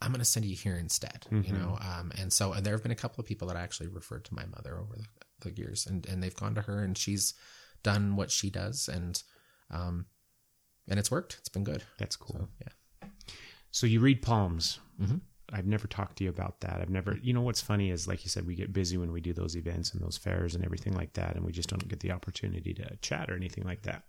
I'm 0.02 0.12
going 0.12 0.20
to 0.20 0.26
send 0.26 0.46
you 0.46 0.56
here 0.56 0.76
instead, 0.76 1.26
you 1.32 1.54
know? 1.54 1.78
Um, 1.82 2.12
and 2.18 2.32
so 2.32 2.52
and 2.54 2.66
there 2.66 2.74
have 2.74 2.84
been 2.84 2.92
a 2.92 2.96
couple 2.96 3.22
of 3.22 3.28
people 3.28 3.48
that 3.48 3.58
I 3.58 3.62
actually 3.62 3.88
referred 3.88 4.26
to 4.26 4.34
my 4.36 4.46
mother 4.46 4.78
over 4.78 4.96
the, 4.98 5.50
the 5.50 5.56
years 5.56 5.86
and, 5.88 6.06
and 6.06 6.22
they've 6.22 6.36
gone 6.36 6.54
to 6.56 6.62
her 6.62 6.84
and 6.84 6.98
she's 6.98 7.34
done 7.82 8.16
what 8.16 8.30
she 8.30 8.50
does. 8.50 8.90
And, 8.92 9.22
um, 9.72 10.06
and 10.88 11.00
it's 11.00 11.10
worked. 11.10 11.38
It's 11.40 11.50
been 11.50 11.64
good. 11.64 11.84
That's 11.98 12.16
cool. 12.16 12.42
So, 12.42 12.48
yeah. 12.62 13.08
So 13.72 13.88
you 13.88 14.00
read 14.00 14.22
palms. 14.22 14.80
Mhm. 15.02 15.22
I've 15.54 15.68
never 15.68 15.88
talked 15.88 16.18
to 16.18 16.24
you 16.24 16.30
about 16.30 16.62
that. 16.62 16.82
I've 16.82 16.90
never, 16.90 17.20
you 17.22 17.32
know, 17.32 17.42
what's 17.42 17.62
funny 17.62 17.92
is, 17.92 18.08
like 18.08 18.24
you 18.24 18.30
said, 18.30 18.48
we 18.48 18.56
get 18.56 18.74
busy 18.74 18.98
when 18.98 19.12
we 19.12 19.22
do 19.22 19.32
those 19.32 19.56
events 19.56 19.94
and 19.94 20.02
those 20.02 20.18
fairs 20.18 20.56
and 20.56 20.66
everything 20.66 20.94
like 20.94 21.14
that, 21.14 21.36
and 21.36 21.46
we 21.46 21.52
just 21.52 21.70
don't 21.70 21.88
get 21.88 22.00
the 22.00 22.12
opportunity 22.12 22.74
to 22.74 22.96
chat 22.98 23.30
or 23.30 23.36
anything 23.36 23.64
like 23.64 23.84
that. 23.84 24.06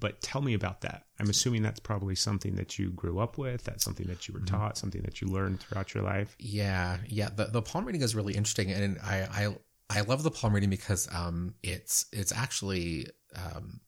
But 0.00 0.20
tell 0.22 0.40
me 0.40 0.54
about 0.54 0.80
that. 0.80 1.04
I'm 1.20 1.28
assuming 1.28 1.62
that's 1.62 1.80
probably 1.80 2.14
something 2.14 2.56
that 2.56 2.78
you 2.78 2.90
grew 2.90 3.18
up 3.18 3.38
with. 3.38 3.64
That's 3.64 3.84
something 3.84 4.06
that 4.06 4.26
you 4.26 4.34
were 4.34 4.40
taught, 4.40 4.78
something 4.78 5.02
that 5.02 5.20
you 5.20 5.28
learned 5.28 5.60
throughout 5.60 5.94
your 5.94 6.02
life. 6.02 6.34
Yeah, 6.38 6.98
yeah. 7.06 7.28
The 7.34 7.46
the 7.46 7.62
palm 7.62 7.84
reading 7.84 8.02
is 8.02 8.14
really 8.14 8.34
interesting, 8.34 8.72
and 8.72 8.98
I 9.04 9.28
I 9.30 9.98
I 9.98 10.00
love 10.00 10.22
the 10.22 10.30
palm 10.30 10.54
reading 10.54 10.70
because 10.70 11.08
um 11.12 11.54
it's 11.62 12.06
it's 12.12 12.32
actually 12.32 13.08
um 13.36 13.80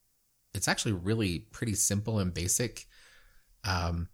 it's 0.53 0.67
actually 0.67 0.93
really 0.93 1.39
pretty 1.39 1.73
simple 1.73 2.19
and 2.19 2.33
basic. 2.33 2.85
Um, 3.63 4.09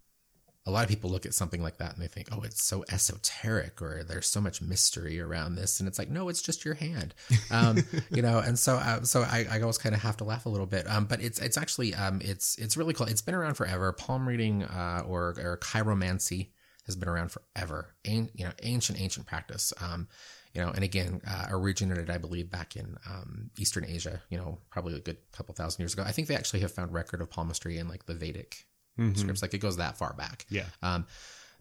a 0.70 0.72
lot 0.72 0.84
of 0.84 0.88
people 0.88 1.10
look 1.10 1.26
at 1.26 1.34
something 1.34 1.62
like 1.62 1.78
that 1.78 1.94
and 1.94 2.02
they 2.02 2.06
think, 2.06 2.28
oh, 2.32 2.42
it's 2.42 2.64
so 2.64 2.84
esoteric 2.90 3.82
or 3.82 4.04
there's 4.04 4.28
so 4.28 4.40
much 4.40 4.62
mystery 4.62 5.20
around 5.20 5.56
this, 5.56 5.80
and 5.80 5.88
it's 5.88 5.98
like, 5.98 6.08
no, 6.08 6.28
it's 6.28 6.40
just 6.40 6.64
your 6.64 6.74
hand, 6.74 7.14
um, 7.50 7.78
you 8.10 8.22
know. 8.22 8.38
And 8.38 8.58
so 8.58 8.76
uh, 8.76 9.02
so 9.02 9.22
I, 9.22 9.46
I 9.50 9.60
always 9.60 9.78
kind 9.78 9.94
of 9.94 10.00
have 10.02 10.16
to 10.18 10.24
laugh 10.24 10.46
a 10.46 10.48
little 10.48 10.66
bit, 10.66 10.88
um, 10.88 11.06
but 11.06 11.20
it's 11.20 11.38
it's 11.40 11.58
actually 11.58 11.94
um 11.94 12.20
it's 12.24 12.56
it's 12.56 12.76
really 12.76 12.94
cool. 12.94 13.06
It's 13.06 13.22
been 13.22 13.34
around 13.34 13.54
forever. 13.54 13.92
Palm 13.92 14.26
reading 14.26 14.62
uh, 14.62 15.02
or 15.06 15.34
or 15.38 15.58
chiromancy 15.60 16.50
has 16.86 16.96
been 16.96 17.08
around 17.08 17.32
forever. 17.32 17.94
An, 18.04 18.30
you 18.34 18.44
know, 18.44 18.52
ancient, 18.62 19.00
ancient 19.00 19.26
practice. 19.26 19.72
Um, 19.80 20.08
you 20.54 20.60
know, 20.60 20.70
and 20.70 20.82
again, 20.82 21.20
uh, 21.28 21.46
originated, 21.50 22.10
I 22.10 22.18
believe, 22.18 22.50
back 22.50 22.74
in 22.74 22.96
um, 23.08 23.50
Eastern 23.58 23.84
Asia. 23.84 24.22
You 24.30 24.38
know, 24.38 24.58
probably 24.70 24.94
a 24.94 25.00
good 25.00 25.18
couple 25.32 25.54
thousand 25.54 25.82
years 25.82 25.94
ago. 25.94 26.02
I 26.04 26.12
think 26.12 26.28
they 26.28 26.34
actually 26.34 26.60
have 26.60 26.72
found 26.72 26.92
record 26.92 27.20
of 27.20 27.30
palmistry 27.30 27.78
in 27.78 27.88
like 27.88 28.06
the 28.06 28.14
Vedic 28.14 28.66
scripts. 29.14 29.42
Like 29.42 29.54
it 29.54 29.58
goes 29.58 29.76
that 29.78 29.96
far 29.96 30.14
back. 30.14 30.46
Yeah. 30.50 30.66
Um, 30.82 31.06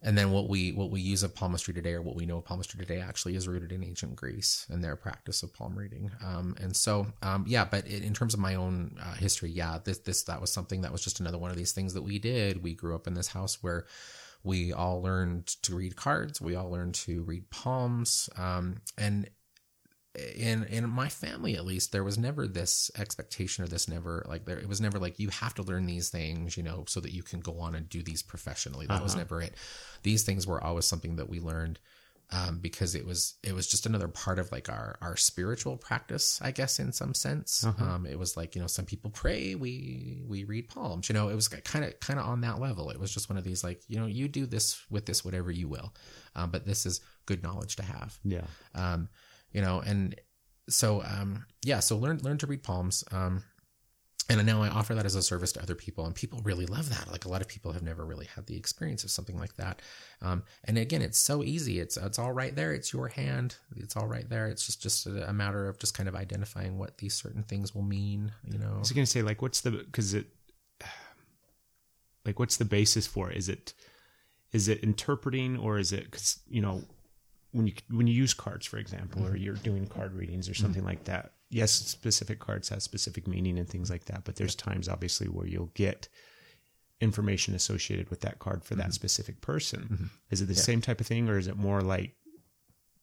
and 0.02 0.18
then 0.18 0.32
what 0.32 0.48
we 0.48 0.72
what 0.72 0.92
we 0.92 1.02
use 1.02 1.24
of 1.24 1.36
palmistry 1.36 1.74
today, 1.74 1.94
or 1.94 2.02
what 2.02 2.15
we 2.15 2.26
know 2.26 2.38
of 2.38 2.46
palmistry 2.46 2.80
today, 2.80 3.02
actually 3.02 3.36
is 3.36 3.48
rooted 3.48 3.72
in 3.72 3.84
ancient 3.84 4.15
Greece 4.15 4.65
and 4.70 4.84
their 4.84 4.96
practice 4.96 5.44
of 5.44 5.54
palm 5.54 5.78
reading. 5.78 6.10
Um, 6.24 6.56
and 6.62 6.76
so, 6.76 7.08
um, 7.22 7.44
yeah. 7.48 7.65
But 7.65 7.86
in, 7.86 8.04
in 8.04 8.13
terms 8.13 8.34
of 8.34 8.39
my 8.39 8.56
own 8.56 8.98
uh, 9.02 9.15
history, 9.15 9.50
yeah, 9.50 9.80
this 9.84 9.98
this 10.00 10.24
that 10.24 10.39
was 10.39 10.52
something 10.54 10.82
that 10.82 10.92
was 10.92 11.04
just 11.04 11.20
another 11.20 11.38
one 11.38 11.52
of 11.52 11.58
these 11.58 11.74
things 11.74 11.94
that 11.96 12.02
we 12.02 12.18
did. 12.18 12.63
We 12.63 12.76
grew 12.76 12.96
up 12.96 13.08
in 13.08 13.13
this 13.13 13.28
house 13.28 13.62
where 13.62 13.88
we 14.44 14.72
all 14.72 15.02
learned 15.02 15.48
to 15.63 15.76
read 15.76 15.98
cards. 15.98 16.39
We 16.39 16.56
all 16.56 16.72
learned 16.72 16.96
to 16.96 17.24
read 17.24 17.50
palms. 17.50 18.30
Um, 18.38 18.82
and 18.98 19.30
in 20.36 20.63
in 20.65 20.89
my 20.89 21.10
family 21.10 21.55
at 21.55 21.65
least 21.65 21.91
there 21.91 22.03
was 22.03 22.17
never 22.17 22.47
this 22.47 22.91
expectation 22.97 23.63
or 23.63 23.67
this 23.67 23.88
never 23.88 24.25
like 24.27 24.45
there 24.45 24.60
it 24.60 24.67
was 24.67 24.82
never 24.82 24.99
like 24.99 25.19
you 25.19 25.29
have 25.29 25.53
to 25.53 25.63
learn 25.63 25.86
these 25.86 26.10
things 26.10 26.58
you 26.58 26.63
know 26.63 26.84
so 26.88 26.99
that 26.99 27.12
you 27.12 27.23
can 27.23 27.39
go 27.39 27.60
on 27.60 27.75
and 27.75 27.89
do 27.89 28.01
these 28.01 28.21
professionally. 28.21 28.86
That 28.88 29.03
was 29.03 29.15
never 29.15 29.41
it. 29.41 29.53
These 30.03 30.23
things 30.23 30.47
were 30.47 30.63
always 30.63 30.86
something 30.86 31.17
that 31.17 31.29
we 31.29 31.39
learned 31.39 31.79
um, 32.32 32.60
because 32.60 32.93
it 32.93 33.05
was 33.05 33.36
it 33.43 33.53
was 33.53 33.67
just 33.67 33.86
another 33.86 34.08
part 34.08 34.38
of 34.38 34.51
like 34.51 34.69
our 34.69 34.97
our 35.01 35.17
spiritual 35.17 35.77
practice 35.77 36.39
i 36.43 36.51
guess 36.51 36.77
in 36.77 36.91
some 36.91 37.13
sense. 37.13 37.63
Um, 37.84 38.05
it 38.05 38.19
was 38.19 38.38
like 38.38 38.55
you 38.55 38.62
know 38.62 38.67
some 38.67 38.86
people 38.86 39.10
pray 39.10 39.55
we 39.55 40.21
we 40.27 40.43
read 40.43 40.69
palms 40.69 41.10
you 41.10 41.13
know 41.13 41.29
it 41.29 41.36
was 41.36 41.47
kind 41.47 41.86
of 41.86 41.99
kind 41.99 42.19
of 42.19 42.25
on 42.25 42.41
that 42.41 42.60
level. 42.60 42.89
It 42.91 42.99
was 42.99 43.12
just 43.12 43.29
one 43.29 43.38
of 43.38 43.43
these 43.43 43.63
like 43.63 43.82
you 43.88 43.99
know 43.99 44.05
you 44.05 44.27
do 44.27 44.45
this 44.45 44.84
with 44.89 45.05
this 45.05 45.25
whatever 45.25 45.51
you 45.51 45.67
will 45.67 45.93
um, 46.36 46.51
but 46.51 46.65
this 46.65 46.86
is 46.86 47.01
good 47.25 47.43
knowledge 47.43 47.75
to 47.77 47.84
have. 47.84 48.17
Yeah. 48.23 48.45
You 49.52 49.62
know, 49.62 49.80
and 49.80 50.16
so 50.70 51.04
um, 51.04 51.46
yeah, 51.64 51.80
so 51.80 51.98
learn 51.98 52.20
learn 52.20 52.38
to 52.40 52.48
read 52.48 52.64
palms. 52.64 53.04
Um, 53.12 53.44
and 54.30 54.46
now 54.46 54.62
I 54.62 54.70
offer 54.70 54.94
that 54.94 55.08
as 55.08 55.16
a 55.16 55.24
service 55.24 55.52
to 55.54 55.62
other 55.62 55.74
people, 55.74 56.06
and 56.06 56.14
people 56.14 56.40
really 56.44 56.68
love 56.68 56.90
that. 56.90 57.12
Like 57.12 57.26
a 57.26 57.30
lot 57.30 57.42
of 57.42 57.48
people 57.48 57.72
have 57.72 57.82
never 57.82 58.06
really 58.06 58.28
had 58.28 58.46
the 58.46 58.56
experience 58.56 59.04
of 59.04 59.10
something 59.10 59.40
like 59.40 59.56
that. 59.56 59.82
Um, 60.22 60.44
and 60.66 60.78
again, 60.78 61.02
it's 61.02 61.18
so 61.18 61.44
easy. 61.44 61.80
It's 61.80 61.98
it's 61.98 62.20
all 62.20 62.32
right 62.32 62.56
there. 62.56 62.72
It's 62.72 62.94
your 62.94 63.08
hand. 63.08 63.56
It's 63.76 63.98
all 63.98 64.06
right 64.06 64.30
there. 64.30 64.48
It's 64.48 64.68
just 64.68 64.84
just 64.84 65.08
a, 65.08 65.30
a 65.30 65.34
matter 65.34 65.68
of 65.68 65.80
just 65.80 65.98
kind 65.98 66.08
of 66.08 66.16
identifying 66.16 66.78
what 66.78 67.00
these 67.00 67.16
certain 67.16 67.42
things 67.42 67.74
will 67.74 67.82
mean. 67.82 68.32
You 68.44 68.60
know, 68.60 68.74
I 68.76 68.80
was 68.80 68.92
going 68.92 69.06
to 69.06 69.12
say, 69.12 69.24
like, 69.24 69.42
what's 69.42 69.62
the 69.62 69.72
because 69.72 70.14
it, 70.14 70.28
like, 72.24 72.38
what's 72.38 72.58
the 72.58 72.66
basis 72.66 73.08
for 73.08 73.32
it? 73.32 73.38
Is 73.38 73.50
it, 73.50 73.74
is 74.52 74.68
it 74.68 74.84
interpreting 74.84 75.58
or 75.58 75.80
is 75.80 75.92
it 75.92 76.04
because 76.06 76.40
you 76.48 76.62
know, 76.62 76.84
when 77.52 77.68
you 77.68 77.74
when 77.90 78.08
you 78.08 78.14
use 78.14 78.34
cards, 78.34 78.66
for 78.66 78.78
example, 78.78 79.24
or 79.24 79.30
mm-hmm. 79.30 79.38
you're 79.38 79.56
doing 79.56 79.88
card 79.88 80.14
readings 80.14 80.48
or 80.48 80.54
mm-hmm. 80.54 80.64
something 80.64 80.84
like 80.84 81.06
that. 81.06 81.34
Yes, 81.50 81.72
specific 81.72 82.40
cards 82.40 82.70
have 82.70 82.84
specific 82.84 83.28
meaning 83.28 83.58
and 83.58 83.68
things 83.68 83.90
like 83.90 84.06
that, 84.06 84.24
but 84.24 84.36
there's 84.36 84.56
times 84.56 84.88
obviously 84.88 85.28
where 85.28 85.48
you'll 85.48 85.72
get 85.74 86.08
information 87.02 87.56
associated 87.56 88.10
with 88.10 88.22
that 88.22 88.40
card 88.40 88.64
for 88.64 88.76
that 88.76 88.84
mm-hmm. 88.84 88.92
specific 88.92 89.42
person. 89.42 90.12
Is 90.30 90.42
it 90.42 90.48
the 90.48 90.56
same 90.56 90.82
type 90.82 91.02
of 91.02 91.08
thing, 91.08 91.28
or 91.28 91.38
is 91.38 91.48
it 91.48 91.58
more 91.58 91.82
like 91.82 92.16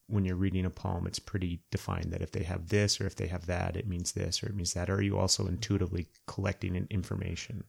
when 0.07 0.23
you're 0.23 0.37
reading 0.37 0.65
a 0.65 0.69
palm, 0.69 1.05
it's 1.05 1.19
pretty 1.19 1.61
defined 1.71 2.13
that 2.13 2.21
if 2.21 2.31
they 2.31 2.43
have 2.43 2.69
this 2.69 3.01
or 3.01 3.05
if 3.05 3.15
they 3.15 3.27
have 3.27 3.47
that, 3.47 3.75
it 3.75 3.87
means 3.87 4.13
this 4.13 4.41
or 4.41 4.47
it 4.47 4.55
means 4.55 4.73
that? 4.73 4.89
Or 4.89 4.95
are 4.95 5.01
you 5.01 5.17
also 5.17 5.47
intuitively 5.47 6.07
collecting 6.25 6.87
information? 6.89 7.65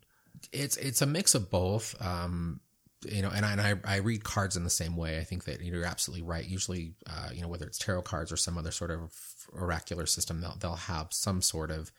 it's 0.52 0.76
it's 0.76 1.02
a 1.02 1.06
mix 1.06 1.34
of 1.34 1.50
both. 1.50 1.94
Um, 2.00 2.60
you 3.06 3.22
know, 3.22 3.30
and 3.34 3.44
I, 3.44 3.52
and 3.52 3.60
I 3.60 3.74
I 3.84 3.96
read 3.96 4.24
cards 4.24 4.56
in 4.56 4.64
the 4.64 4.70
same 4.70 4.96
way. 4.96 5.18
I 5.18 5.24
think 5.24 5.44
that 5.44 5.60
you're 5.60 5.84
absolutely 5.84 6.26
right. 6.26 6.44
Usually, 6.44 6.94
uh, 7.06 7.30
you 7.32 7.42
know, 7.42 7.48
whether 7.48 7.66
it's 7.66 7.78
tarot 7.78 8.02
cards 8.02 8.32
or 8.32 8.36
some 8.36 8.58
other 8.58 8.70
sort 8.72 8.90
of 8.90 9.12
oracular 9.52 10.06
system, 10.06 10.40
they'll 10.40 10.56
they'll 10.58 10.74
have 10.74 11.08
some 11.10 11.42
sort 11.42 11.70
of 11.70 11.92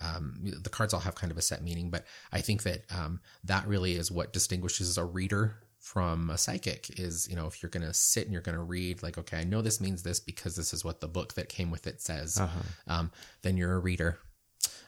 um, 0.00 0.38
the 0.42 0.70
cards 0.70 0.92
all 0.92 1.00
have 1.00 1.14
kind 1.14 1.30
of 1.30 1.38
a 1.38 1.42
set 1.42 1.62
meaning, 1.62 1.90
but 1.90 2.04
I 2.32 2.40
think 2.40 2.62
that 2.64 2.84
um, 2.90 3.20
that 3.44 3.66
really 3.66 3.94
is 3.94 4.10
what 4.10 4.32
distinguishes 4.32 4.98
a 4.98 5.04
reader 5.04 5.56
from 5.78 6.30
a 6.30 6.38
psychic 6.38 6.98
is 6.98 7.28
you 7.30 7.36
know 7.36 7.46
if 7.46 7.62
you're 7.62 7.70
going 7.70 7.86
to 7.86 7.94
sit 7.94 8.24
and 8.24 8.32
you're 8.32 8.42
going 8.42 8.56
to 8.56 8.62
read 8.62 9.04
like 9.04 9.18
okay 9.18 9.38
i 9.38 9.44
know 9.44 9.62
this 9.62 9.80
means 9.80 10.02
this 10.02 10.18
because 10.18 10.56
this 10.56 10.74
is 10.74 10.84
what 10.84 11.00
the 11.00 11.06
book 11.06 11.34
that 11.34 11.48
came 11.48 11.70
with 11.70 11.86
it 11.86 12.02
says 12.02 12.38
um, 12.88 13.08
then 13.42 13.56
you're 13.56 13.74
a 13.74 13.78
reader 13.78 14.18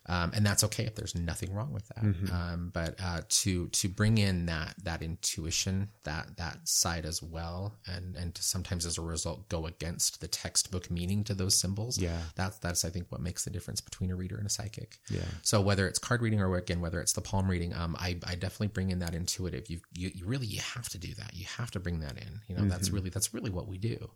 um, 0.08 0.32
and 0.34 0.44
that's 0.44 0.64
okay 0.64 0.84
if 0.84 0.94
there's 0.94 1.14
nothing 1.14 1.52
wrong 1.54 1.72
with 1.72 1.86
that. 1.88 2.04
Um, 2.32 2.70
but 2.72 2.94
uh, 3.02 3.20
to 3.28 3.68
to 3.68 3.88
bring 3.88 4.18
in 4.18 4.46
that 4.46 4.74
that 4.82 5.02
intuition, 5.02 5.90
that 6.04 6.36
that 6.38 6.66
side 6.66 7.04
as 7.04 7.22
well, 7.22 7.74
and 7.86 8.16
and 8.16 8.34
to 8.34 8.42
sometimes 8.42 8.86
as 8.86 8.96
a 8.96 9.02
result 9.02 9.48
go 9.48 9.66
against 9.66 10.20
the 10.20 10.28
textbook 10.28 10.90
meaning 10.90 11.24
to 11.24 11.34
those 11.34 11.58
symbols. 11.58 11.98
Yeah. 11.98 12.18
that's 12.36 12.58
that's 12.58 12.84
I 12.84 12.90
think 12.90 13.06
what 13.10 13.20
makes 13.20 13.44
the 13.44 13.50
difference 13.50 13.80
between 13.80 14.10
a 14.10 14.16
reader 14.16 14.36
and 14.36 14.46
a 14.46 14.50
psychic. 14.50 14.98
Yeah. 15.10 15.20
So 15.42 15.60
whether 15.60 15.86
it's 15.86 15.98
card 15.98 16.22
reading 16.22 16.40
or 16.40 16.56
again 16.56 16.80
whether 16.80 17.00
it's 17.00 17.12
the 17.12 17.20
palm 17.20 17.50
reading, 17.50 17.74
um, 17.74 17.94
I 17.98 18.18
I 18.26 18.34
definitely 18.34 18.68
bring 18.68 18.90
in 18.90 19.00
that 19.00 19.14
intuitive. 19.14 19.68
You 19.68 19.80
you, 19.92 20.10
you 20.14 20.26
really 20.26 20.46
you 20.46 20.60
have 20.60 20.88
to 20.90 20.98
do 20.98 21.12
that. 21.14 21.34
You 21.34 21.44
have 21.58 21.70
to 21.72 21.80
bring 21.80 22.00
that 22.00 22.16
in. 22.16 22.40
You 22.48 22.56
know 22.56 22.64
that's 22.64 22.90
really 22.90 23.10
that's 23.10 23.34
really 23.34 23.50
what 23.50 23.68
we 23.68 23.76
do. 23.76 24.10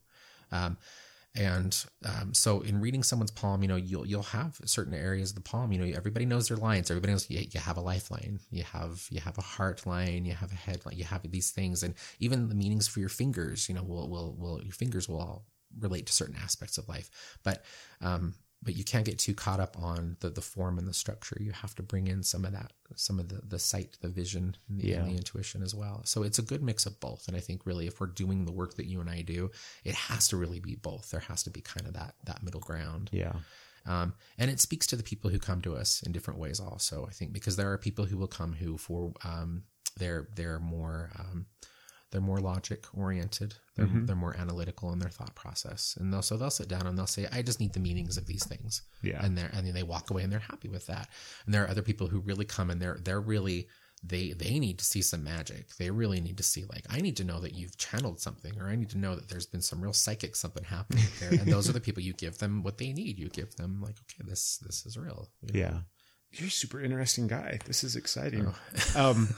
Um, 0.51 0.79
and 1.35 1.85
um, 2.05 2.35
so 2.35 2.61
in 2.61 2.81
reading 2.81 3.03
someone's 3.03 3.31
palm, 3.31 3.63
you 3.63 3.69
know, 3.69 3.77
you'll 3.77 4.07
you'll 4.07 4.23
have 4.23 4.61
certain 4.67 4.93
areas 4.93 5.31
of 5.31 5.37
the 5.37 5.43
palm. 5.43 5.73
You 5.73 5.79
know, 5.79 5.97
everybody 5.97 6.27
knows 6.27 6.49
their 6.49 6.59
lines. 6.59 6.91
Everybody 6.91 7.13
knows 7.13 7.31
you, 7.31 7.47
you 7.51 7.61
have 7.61 7.79
a 7.79 7.81
lifeline. 7.81 8.39
You 8.51 8.65
have 8.65 9.07
you 9.11 9.21
have 9.21 9.39
a 9.39 9.43
heart 9.43 9.87
line. 9.87 10.27
You 10.27 10.35
have 10.35 10.53
a 10.53 10.57
head 10.57 10.85
line. 10.85 10.99
You 10.99 11.05
have 11.05 11.23
these 11.31 11.51
things, 11.51 11.83
and 11.83 11.95
even 12.21 12.49
the 12.49 12.55
meanings 12.55 12.87
for 12.87 13.01
your 13.01 13.09
fingers. 13.09 13.69
You 13.69 13.75
know, 13.75 13.83
will 13.83 14.11
will 14.11 14.35
will 14.39 14.63
your 14.63 14.75
fingers 14.75 15.09
will 15.09 15.21
all 15.21 15.47
relate 15.81 16.07
to 16.07 16.13
certain 16.13 16.37
aspects 16.37 16.77
of 16.77 16.87
life. 16.89 17.39
But 17.43 17.65
um, 18.03 18.35
but 18.63 18.77
you 18.77 18.85
can't 18.85 19.05
get 19.05 19.19
too 19.19 19.35
caught 19.35 19.61
up 19.61 19.77
on 19.79 20.17
the 20.21 20.31
the 20.31 20.41
form 20.41 20.79
and 20.79 20.87
the 20.87 20.95
structure. 20.95 21.37
You 21.41 21.53
have 21.53 21.75
to 21.75 21.83
bring 21.83 22.07
in 22.07 22.23
some 22.23 22.45
of 22.45 22.53
that, 22.53 22.73
some 22.95 23.19
of 23.19 23.29
the 23.29 23.41
the 23.47 23.59
sight, 23.59 23.99
the 24.01 24.09
vision, 24.09 24.57
and 24.69 24.81
the, 24.81 24.93
and 24.93 25.11
the 25.11 25.17
intuition 25.17 25.63
as 25.63 25.75
well. 25.75 26.03
So 26.05 26.23
it's 26.23 26.39
a 26.39 26.43
good 26.43 26.63
mix 26.63 26.87
of 26.87 27.01
both. 27.01 27.29
And 27.29 27.37
I 27.37 27.41
think 27.41 27.67
really, 27.67 27.87
if 27.87 28.01
we're 28.01 28.07
doing 28.07 28.45
the 28.45 28.53
work 28.53 28.75
that 28.77 28.87
you 28.87 29.01
and 29.01 29.11
I 29.11 29.23
do, 29.23 29.51
it 29.85 29.95
has 29.95 30.29
to 30.29 30.37
really 30.37 30.61
be 30.61 30.77
both. 30.77 31.11
There 31.11 31.21
has 31.21 31.43
to 31.45 31.51
be 31.51 31.61
kind 31.61 31.87
of 31.87 31.95
that 31.95 32.15
that 32.25 32.43
middle 32.43 32.61
ground. 32.61 33.11
Yeah. 33.13 33.35
Um, 33.85 34.15
and 34.39 34.49
it 34.49 34.61
speaks 34.61 34.87
to 34.87 34.97
the 34.97 35.03
people 35.03 35.31
who 35.31 35.39
come 35.41 35.61
to 35.63 35.75
us 35.75 36.03
in 36.03 36.13
different 36.13 36.39
ways 36.39 36.61
also, 36.61 37.05
I 37.05 37.13
think, 37.13 37.33
because 37.33 37.57
there 37.57 37.73
are 37.73 37.79
people 37.79 38.05
who 38.05 38.17
will 38.17 38.29
come 38.29 38.53
who 38.53 38.79
for, 38.79 39.13
um, 39.25 39.65
they're, 39.97 40.29
they're 40.37 40.61
more, 40.61 41.11
um, 41.19 41.47
they're 42.13 42.21
more 42.21 42.41
logic 42.41 42.87
oriented. 42.95 43.55
They're, 43.75 43.87
mm-hmm. 43.87 44.05
they're 44.05 44.15
more 44.15 44.37
analytical 44.37 44.93
in 44.93 44.99
their 44.99 45.09
thought 45.09 45.35
process. 45.35 45.97
And 45.99 46.13
they'll, 46.13 46.23
so 46.23 46.37
they'll 46.37 46.51
sit 46.51 46.69
down 46.69 46.87
and 46.87 46.97
they'll 46.97 47.07
say, 47.07 47.27
I 47.33 47.41
just 47.41 47.59
need 47.59 47.73
the 47.73 47.81
meanings 47.81 48.19
of 48.19 48.27
these 48.27 48.45
things. 48.45 48.83
Yeah. 49.03 49.25
And 49.25 49.37
they're, 49.37 49.51
and 49.55 49.67
then 49.67 49.75
they 49.75 49.83
walk 49.83 50.11
away 50.11 50.23
and 50.23 50.31
they're 50.31 50.39
happy 50.39 50.69
with 50.69 50.87
that. 50.87 51.09
And 51.47 51.55
there 51.55 51.65
are 51.65 51.71
other 51.71 51.83
people 51.83 52.07
who 52.07 52.21
really 52.21 52.45
come 52.45 52.71
and 52.71 52.81
they're, 52.81 52.99
they're 53.03 53.21
really, 53.21 53.67
they, 54.05 54.33
they 54.33 54.59
need 54.59 54.79
to 54.79 54.85
see 54.85 55.01
some 55.01 55.25
magic. 55.25 55.75
They 55.77 55.91
really 55.91 56.21
need 56.21 56.37
to 56.37 56.43
see 56.43 56.65
like, 56.69 56.85
I 56.91 57.01
need 57.01 57.17
to 57.17 57.25
know 57.25 57.41
that 57.41 57.55
you've 57.55 57.79
channeled 57.79 58.21
something 58.21 58.61
or 58.61 58.69
I 58.69 58.77
need 58.77 58.91
to 58.91 58.99
know 58.99 59.17
that 59.17 59.31
there's 59.31 59.47
been 59.47 59.63
some 59.63 59.81
real 59.81 59.95
psychic 59.95 60.37
something 60.37 60.65
happening 60.65 61.05
there. 61.19 61.31
and 61.31 61.51
those 61.51 61.69
are 61.69 61.73
the 61.73 61.81
people 61.81 62.03
you 62.03 62.13
give 62.13 62.37
them 62.39 62.63
what 62.63 62.77
they 62.77 62.93
need. 62.93 63.19
You 63.19 63.31
give 63.31 63.57
them 63.57 63.81
like, 63.81 63.97
okay, 64.03 64.29
this, 64.29 64.59
this 64.59 64.85
is 64.85 64.99
real. 64.99 65.31
You 65.41 65.55
know? 65.55 65.59
Yeah. 65.59 65.79
You're 66.33 66.49
a 66.49 66.51
super 66.51 66.81
interesting 66.81 67.27
guy. 67.27 67.59
This 67.67 67.85
is 67.85 67.95
exciting. 67.95 68.53
Oh. 68.97 69.11
um, 69.11 69.29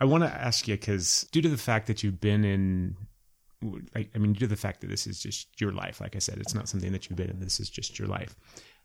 I 0.00 0.04
want 0.04 0.24
to 0.24 0.30
ask 0.30 0.68
you 0.68 0.76
because 0.76 1.26
due 1.32 1.42
to 1.42 1.48
the 1.48 1.56
fact 1.56 1.86
that 1.88 2.02
you've 2.02 2.20
been 2.20 2.44
in 2.44 2.96
like 3.94 4.10
I 4.14 4.18
mean, 4.18 4.32
due 4.32 4.40
to 4.40 4.46
the 4.46 4.56
fact 4.56 4.80
that 4.80 4.88
this 4.88 5.06
is 5.06 5.20
just 5.20 5.60
your 5.60 5.72
life, 5.72 6.00
like 6.00 6.16
I 6.16 6.18
said, 6.18 6.38
it's 6.38 6.54
not 6.54 6.68
something 6.68 6.92
that 6.92 7.08
you've 7.08 7.16
been 7.16 7.30
in. 7.30 7.40
This 7.40 7.60
is 7.60 7.68
just 7.68 7.98
your 7.98 8.08
life. 8.08 8.34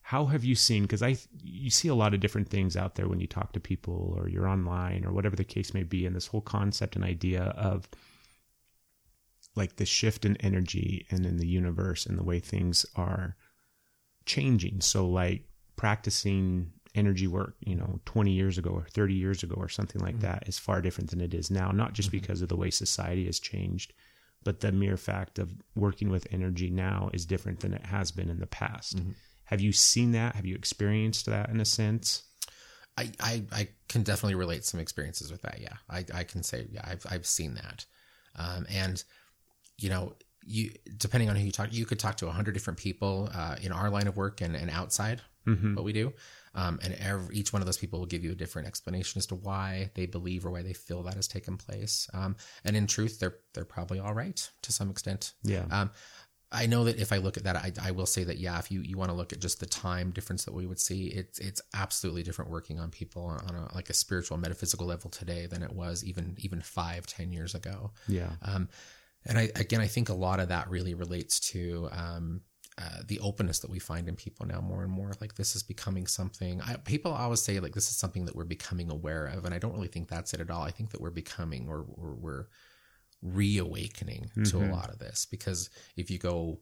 How 0.01 0.25
have 0.25 0.43
you 0.43 0.55
seen? 0.55 0.83
Because 0.83 1.01
I, 1.01 1.17
you 1.41 1.69
see 1.69 1.87
a 1.87 1.95
lot 1.95 2.13
of 2.13 2.19
different 2.19 2.49
things 2.49 2.75
out 2.75 2.95
there 2.95 3.07
when 3.07 3.19
you 3.19 3.27
talk 3.27 3.53
to 3.53 3.59
people 3.59 4.13
or 4.17 4.27
you're 4.29 4.47
online 4.47 5.05
or 5.05 5.11
whatever 5.11 5.35
the 5.35 5.43
case 5.43 5.73
may 5.73 5.83
be, 5.83 6.05
and 6.05 6.15
this 6.15 6.27
whole 6.27 6.41
concept 6.41 6.95
and 6.95 7.05
idea 7.05 7.43
of 7.57 7.87
like 9.55 9.77
the 9.77 9.85
shift 9.85 10.25
in 10.25 10.35
energy 10.37 11.05
and 11.09 11.25
in 11.25 11.37
the 11.37 11.47
universe 11.47 12.05
and 12.05 12.17
the 12.17 12.23
way 12.23 12.39
things 12.39 12.85
are 12.95 13.35
changing. 14.25 14.81
So, 14.81 15.07
like 15.07 15.47
practicing 15.75 16.73
energy 16.95 17.27
work, 17.27 17.55
you 17.59 17.75
know, 17.75 17.99
20 18.05 18.31
years 18.31 18.57
ago 18.57 18.69
or 18.71 18.87
30 18.91 19.13
years 19.13 19.43
ago 19.43 19.55
or 19.57 19.69
something 19.69 20.01
like 20.01 20.15
Mm-hmm. 20.15 20.21
that 20.21 20.47
is 20.47 20.57
far 20.57 20.81
different 20.81 21.09
than 21.09 21.21
it 21.21 21.33
is 21.33 21.51
now, 21.51 21.71
not 21.71 21.93
just 21.93 22.11
because 22.11 22.41
of 22.41 22.49
the 22.49 22.55
way 22.55 22.69
society 22.69 23.25
has 23.25 23.39
changed, 23.39 23.93
but 24.43 24.59
the 24.61 24.71
mere 24.71 24.97
fact 24.97 25.39
of 25.39 25.53
working 25.75 26.09
with 26.09 26.27
energy 26.31 26.69
now 26.69 27.09
is 27.13 27.25
different 27.25 27.59
than 27.59 27.73
it 27.73 27.85
has 27.85 28.11
been 28.11 28.29
in 28.29 28.39
the 28.39 28.47
past. 28.47 28.97
Mm-hmm. 28.97 29.11
Have 29.45 29.61
you 29.61 29.71
seen 29.71 30.11
that? 30.13 30.35
Have 30.35 30.45
you 30.45 30.55
experienced 30.55 31.25
that 31.25 31.49
in 31.49 31.59
a 31.59 31.65
sense? 31.65 32.23
I, 32.97 33.11
I, 33.19 33.43
I 33.51 33.67
can 33.89 34.03
definitely 34.03 34.35
relate 34.35 34.63
some 34.63 34.79
experiences 34.79 35.31
with 35.31 35.41
that. 35.41 35.59
Yeah, 35.61 35.73
I, 35.89 36.05
I 36.13 36.23
can 36.23 36.43
say 36.43 36.67
yeah, 36.71 36.81
I've 36.83 37.05
I've 37.09 37.25
seen 37.25 37.55
that, 37.55 37.85
um, 38.37 38.65
and 38.69 39.03
you 39.77 39.89
know, 39.89 40.13
you 40.45 40.71
depending 40.97 41.29
on 41.29 41.35
who 41.35 41.43
you 41.43 41.51
talk, 41.51 41.73
you 41.73 41.85
could 41.85 41.99
talk 41.99 42.15
to 42.17 42.27
a 42.27 42.31
hundred 42.31 42.53
different 42.53 42.79
people 42.79 43.29
uh, 43.35 43.57
in 43.61 43.71
our 43.71 43.89
line 43.89 44.07
of 44.07 44.15
work 44.15 44.39
and, 44.41 44.55
and 44.55 44.69
outside 44.69 45.21
what 45.75 45.83
we 45.83 45.93
do, 45.93 46.11
um, 46.55 46.79
and 46.81 46.93
every, 46.95 47.35
each 47.35 47.53
one 47.53 47.61
of 47.61 47.65
those 47.65 47.77
people 47.77 47.99
will 47.99 48.05
give 48.05 48.23
you 48.23 48.31
a 48.31 48.35
different 48.35 48.67
explanation 48.67 49.19
as 49.19 49.27
to 49.27 49.35
why 49.35 49.91
they 49.93 50.05
believe 50.05 50.45
or 50.45 50.51
why 50.51 50.63
they 50.63 50.73
feel 50.73 51.03
that 51.03 51.15
has 51.15 51.27
taken 51.27 51.57
place. 51.57 52.09
Um, 52.13 52.35
and 52.63 52.75
in 52.75 52.87
truth, 52.87 53.19
they're 53.19 53.37
they're 53.53 53.65
probably 53.65 53.99
all 53.99 54.13
right 54.13 54.49
to 54.63 54.71
some 54.71 54.89
extent. 54.89 55.33
Yeah. 55.43 55.65
Um, 55.69 55.91
I 56.51 56.67
know 56.67 56.85
that 56.85 56.99
if 56.99 57.11
I 57.11 57.17
look 57.17 57.37
at 57.37 57.43
that, 57.43 57.57
I, 57.57 57.73
I 57.81 57.91
will 57.91 58.05
say 58.05 58.23
that 58.23 58.37
yeah, 58.37 58.57
if 58.59 58.71
you, 58.71 58.81
you 58.81 58.97
want 58.97 59.09
to 59.09 59.15
look 59.15 59.33
at 59.33 59.39
just 59.39 59.59
the 59.59 59.65
time 59.65 60.11
difference 60.11 60.45
that 60.45 60.53
we 60.53 60.65
would 60.65 60.79
see, 60.79 61.07
it's 61.07 61.39
it's 61.39 61.61
absolutely 61.73 62.23
different 62.23 62.49
working 62.49 62.79
on 62.79 62.89
people 62.91 63.25
on 63.25 63.55
a 63.55 63.75
like 63.75 63.89
a 63.89 63.93
spiritual 63.93 64.37
metaphysical 64.37 64.87
level 64.87 65.09
today 65.09 65.47
than 65.47 65.63
it 65.63 65.73
was 65.73 66.03
even 66.05 66.35
even 66.37 66.61
five 66.61 67.05
ten 67.07 67.33
years 67.33 67.55
ago. 67.55 67.91
Yeah. 68.07 68.31
Um, 68.41 68.69
and 69.25 69.37
I 69.37 69.51
again, 69.55 69.81
I 69.81 69.87
think 69.87 70.09
a 70.09 70.13
lot 70.13 70.39
of 70.39 70.49
that 70.49 70.69
really 70.69 70.93
relates 70.93 71.39
to 71.51 71.89
um, 71.91 72.41
uh, 72.77 72.99
the 73.07 73.19
openness 73.19 73.59
that 73.59 73.69
we 73.71 73.79
find 73.79 74.09
in 74.09 74.15
people 74.15 74.45
now 74.45 74.59
more 74.59 74.83
and 74.83 74.91
more. 74.91 75.11
Like 75.21 75.35
this 75.35 75.55
is 75.55 75.63
becoming 75.63 76.07
something. 76.07 76.61
I, 76.61 76.75
people 76.75 77.13
always 77.13 77.41
say 77.41 77.59
like 77.59 77.73
this 77.73 77.89
is 77.89 77.95
something 77.95 78.25
that 78.25 78.35
we're 78.35 78.43
becoming 78.43 78.91
aware 78.91 79.27
of, 79.27 79.45
and 79.45 79.53
I 79.53 79.59
don't 79.59 79.73
really 79.73 79.87
think 79.87 80.09
that's 80.09 80.33
it 80.33 80.41
at 80.41 80.49
all. 80.49 80.63
I 80.63 80.71
think 80.71 80.91
that 80.91 80.99
we're 81.01 81.09
becoming 81.09 81.69
or, 81.69 81.85
or 81.97 82.15
we're 82.15 82.47
reawakening 83.21 84.29
to 84.43 84.57
a 84.57 84.71
lot 84.71 84.89
of 84.89 84.99
this 84.99 85.25
because 85.25 85.69
if 85.95 86.11
you 86.11 86.17
go 86.17 86.59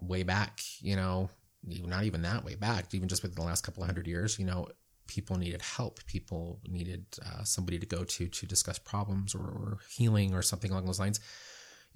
way 0.00 0.22
back, 0.22 0.60
you 0.80 0.94
know, 0.94 1.30
not 1.64 2.04
even 2.04 2.22
that 2.22 2.44
way 2.44 2.54
back, 2.54 2.94
even 2.94 3.08
just 3.08 3.22
within 3.22 3.36
the 3.36 3.42
last 3.42 3.62
couple 3.64 3.82
of 3.82 3.88
hundred 3.88 4.06
years, 4.06 4.38
you 4.38 4.44
know, 4.44 4.68
people 5.06 5.36
needed 5.36 5.62
help. 5.62 6.04
People 6.06 6.60
needed 6.68 7.06
uh, 7.24 7.42
somebody 7.44 7.78
to 7.78 7.86
go 7.86 8.04
to 8.04 8.28
to 8.28 8.46
discuss 8.46 8.78
problems 8.78 9.34
or, 9.34 9.40
or 9.40 9.78
healing 9.90 10.34
or 10.34 10.42
something 10.42 10.70
along 10.70 10.86
those 10.86 11.00
lines. 11.00 11.18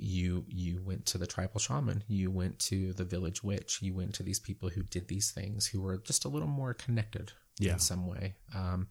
You 0.01 0.45
you 0.49 0.83
went 0.83 1.05
to 1.07 1.19
the 1.19 1.27
tribal 1.27 1.61
shaman. 1.61 2.05
You 2.09 2.31
went 2.31 2.59
to 2.71 2.93
the 2.95 3.05
village 3.05 3.43
witch. 3.45 3.81
You 3.83 3.95
went 3.95 4.15
to 4.15 4.23
these 4.23 4.41
people 4.41 4.69
who 4.71 4.83
did 4.83 5.09
these 5.09 5.31
things, 5.31 5.67
who 5.67 5.81
were 5.83 5.99
just 5.99 6.25
a 6.25 6.29
little 6.29 6.49
more 6.49 6.73
connected 6.75 7.33
Yeah. 7.59 7.75
in 7.75 7.79
some 7.81 8.07
way. 8.07 8.35
Um, 8.55 8.89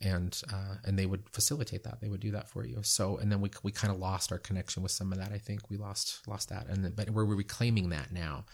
and 0.00 0.40
uh, 0.52 0.76
and 0.84 0.98
they 0.98 1.06
would 1.06 1.28
facilitate 1.30 1.82
that. 1.84 2.00
They 2.00 2.08
would 2.08 2.20
do 2.20 2.32
that 2.32 2.48
for 2.48 2.64
you. 2.66 2.82
So 2.82 3.16
and 3.18 3.30
then 3.32 3.40
we 3.40 3.50
we 3.62 3.72
kind 3.72 3.92
of 3.92 3.98
lost 3.98 4.30
our 4.32 4.38
connection 4.38 4.82
with 4.82 4.92
some 4.92 5.12
of 5.12 5.18
that. 5.18 5.32
I 5.32 5.38
think 5.38 5.70
we 5.70 5.76
lost 5.76 6.26
lost 6.28 6.48
that, 6.50 6.66
and 6.68 6.84
then, 6.84 6.92
but 6.94 7.10
we're 7.10 7.24
reclaiming 7.24 7.88
that 7.90 8.12
now. 8.12 8.44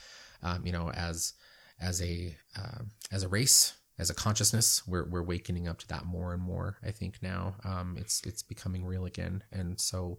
Um, 0.43 0.65
you 0.67 0.73
know, 0.73 0.91
as 0.93 1.35
as 1.81 2.01
a 2.03 2.37
um 2.57 2.91
as 3.11 3.23
a 3.25 3.29
race, 3.29 3.75
as 3.99 4.11
a 4.11 4.15
consciousness, 4.15 4.87
we're 4.87 5.05
we're 5.09 5.23
wakening 5.23 5.67
up 5.69 5.79
to 5.81 5.89
that 5.89 6.05
more 6.05 6.33
and 6.35 6.43
more. 6.43 6.77
I 6.83 6.93
think 6.93 7.19
now 7.23 7.57
um, 7.65 7.97
it's 7.99 8.23
it's 8.25 8.43
becoming 8.43 8.85
real 8.87 9.05
again, 9.07 9.43
and 9.53 9.79
so. 9.81 10.19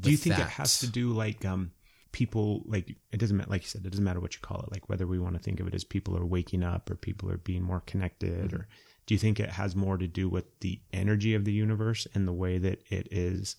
Do 0.00 0.10
you 0.10 0.16
think 0.16 0.38
it 0.38 0.46
has 0.46 0.80
to 0.80 0.86
do 0.86 1.10
like 1.10 1.44
um 1.44 1.70
people 2.12 2.62
like 2.66 2.96
it 3.12 3.18
doesn't 3.18 3.36
matter 3.36 3.50
like 3.50 3.62
you 3.62 3.68
said 3.68 3.84
it 3.84 3.90
doesn't 3.90 4.04
matter 4.04 4.20
what 4.20 4.34
you 4.34 4.40
call 4.40 4.60
it 4.60 4.72
like 4.72 4.88
whether 4.88 5.06
we 5.06 5.18
want 5.18 5.34
to 5.34 5.42
think 5.42 5.60
of 5.60 5.66
it 5.66 5.74
as 5.74 5.84
people 5.84 6.16
are 6.16 6.24
waking 6.24 6.62
up 6.62 6.90
or 6.90 6.94
people 6.96 7.30
are 7.30 7.38
being 7.38 7.62
more 7.62 7.80
connected 7.80 8.52
or 8.52 8.66
do 9.08 9.14
you 9.14 9.18
think 9.18 9.40
it 9.40 9.48
has 9.48 9.74
more 9.74 9.96
to 9.96 10.06
do 10.06 10.28
with 10.28 10.44
the 10.60 10.80
energy 10.92 11.34
of 11.34 11.46
the 11.46 11.52
universe 11.52 12.06
and 12.14 12.28
the 12.28 12.32
way 12.32 12.58
that 12.58 12.82
it 12.90 13.08
is 13.10 13.56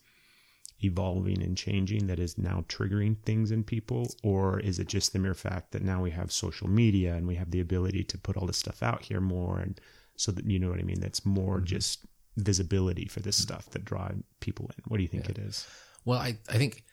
evolving 0.84 1.42
and 1.42 1.58
changing 1.58 2.06
that 2.06 2.20
is 2.20 2.38
now 2.38 2.64
triggering 2.70 3.18
things 3.24 3.50
in 3.50 3.64
people? 3.64 4.08
Or 4.24 4.60
is 4.60 4.78
it 4.78 4.88
just 4.88 5.12
the 5.12 5.18
mere 5.18 5.34
fact 5.34 5.72
that 5.72 5.82
now 5.82 6.04
we 6.04 6.12
have 6.12 6.32
social 6.32 6.70
media 6.70 7.16
and 7.16 7.28
we 7.28 7.34
have 7.34 7.50
the 7.50 7.60
ability 7.62 8.04
to 8.04 8.18
put 8.20 8.38
all 8.38 8.46
this 8.46 8.58
stuff 8.58 8.84
out 8.84 9.04
here 9.06 9.20
more 9.20 9.58
and 9.58 9.82
so 10.16 10.32
that 10.32 10.46
you 10.46 10.60
know 10.60 10.70
what 10.70 10.80
i 10.80 10.84
mean? 10.84 11.00
That's 11.00 11.26
more 11.26 11.60
just 11.60 12.06
visibility 12.38 13.08
for 13.08 13.22
this 13.22 13.36
stuff 13.36 13.72
that 13.72 13.86
draw 13.86 14.10
people 14.42 14.70
in. 14.78 14.84
What 14.88 14.98
do 14.98 15.04
you 15.04 15.10
think 15.10 15.30
it 15.30 15.40
is 15.40 15.66
Well, 16.10 16.18
I, 16.18 16.40
I 16.50 16.58
think, 16.58 16.84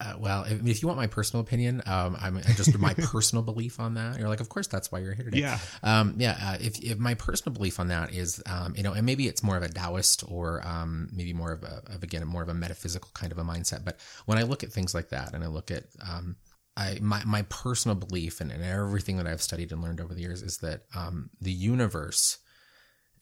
uh, 0.00 0.14
well, 0.18 0.42
if, 0.42 0.66
if 0.66 0.82
you 0.82 0.88
want 0.88 0.98
my 0.98 1.06
personal 1.06 1.40
opinion, 1.40 1.82
um, 1.86 2.16
I'm 2.20 2.36
I 2.36 2.40
just 2.40 2.76
my 2.76 2.94
personal 2.98 3.44
belief 3.44 3.78
on 3.78 3.94
that. 3.94 4.18
You're 4.18 4.28
like, 4.28 4.40
of 4.40 4.48
course, 4.48 4.66
that's 4.66 4.90
why 4.90 4.98
you're 4.98 5.14
here 5.14 5.26
today. 5.26 5.38
Yeah. 5.38 5.58
Um, 5.84 6.14
yeah. 6.18 6.36
Uh, 6.42 6.56
if, 6.60 6.80
if 6.80 6.98
my 6.98 7.14
personal 7.14 7.54
belief 7.54 7.78
on 7.78 7.86
that 7.88 8.12
is, 8.12 8.42
um, 8.46 8.74
you 8.76 8.82
know, 8.82 8.92
and 8.92 9.06
maybe 9.06 9.28
it's 9.28 9.44
more 9.44 9.56
of 9.56 9.62
a 9.62 9.68
Taoist 9.68 10.24
or, 10.26 10.66
um, 10.66 11.08
maybe 11.12 11.32
more 11.32 11.52
of 11.52 11.62
a, 11.62 11.80
of 11.94 12.02
again, 12.02 12.26
more 12.26 12.42
of 12.42 12.48
a 12.48 12.54
metaphysical 12.54 13.08
kind 13.14 13.30
of 13.30 13.38
a 13.38 13.44
mindset. 13.44 13.84
But 13.84 13.98
when 14.26 14.36
I 14.36 14.42
look 14.42 14.64
at 14.64 14.72
things 14.72 14.94
like 14.96 15.10
that 15.10 15.32
and 15.32 15.44
I 15.44 15.46
look 15.46 15.70
at, 15.70 15.84
um, 16.04 16.34
I, 16.76 16.98
my, 17.00 17.22
my 17.24 17.42
personal 17.42 17.94
belief 17.94 18.40
and, 18.40 18.50
and 18.50 18.64
everything 18.64 19.16
that 19.18 19.28
I've 19.28 19.42
studied 19.42 19.70
and 19.70 19.80
learned 19.80 20.00
over 20.00 20.12
the 20.12 20.22
years 20.22 20.42
is 20.42 20.58
that, 20.58 20.86
um, 20.96 21.30
the 21.40 21.52
universe, 21.52 22.38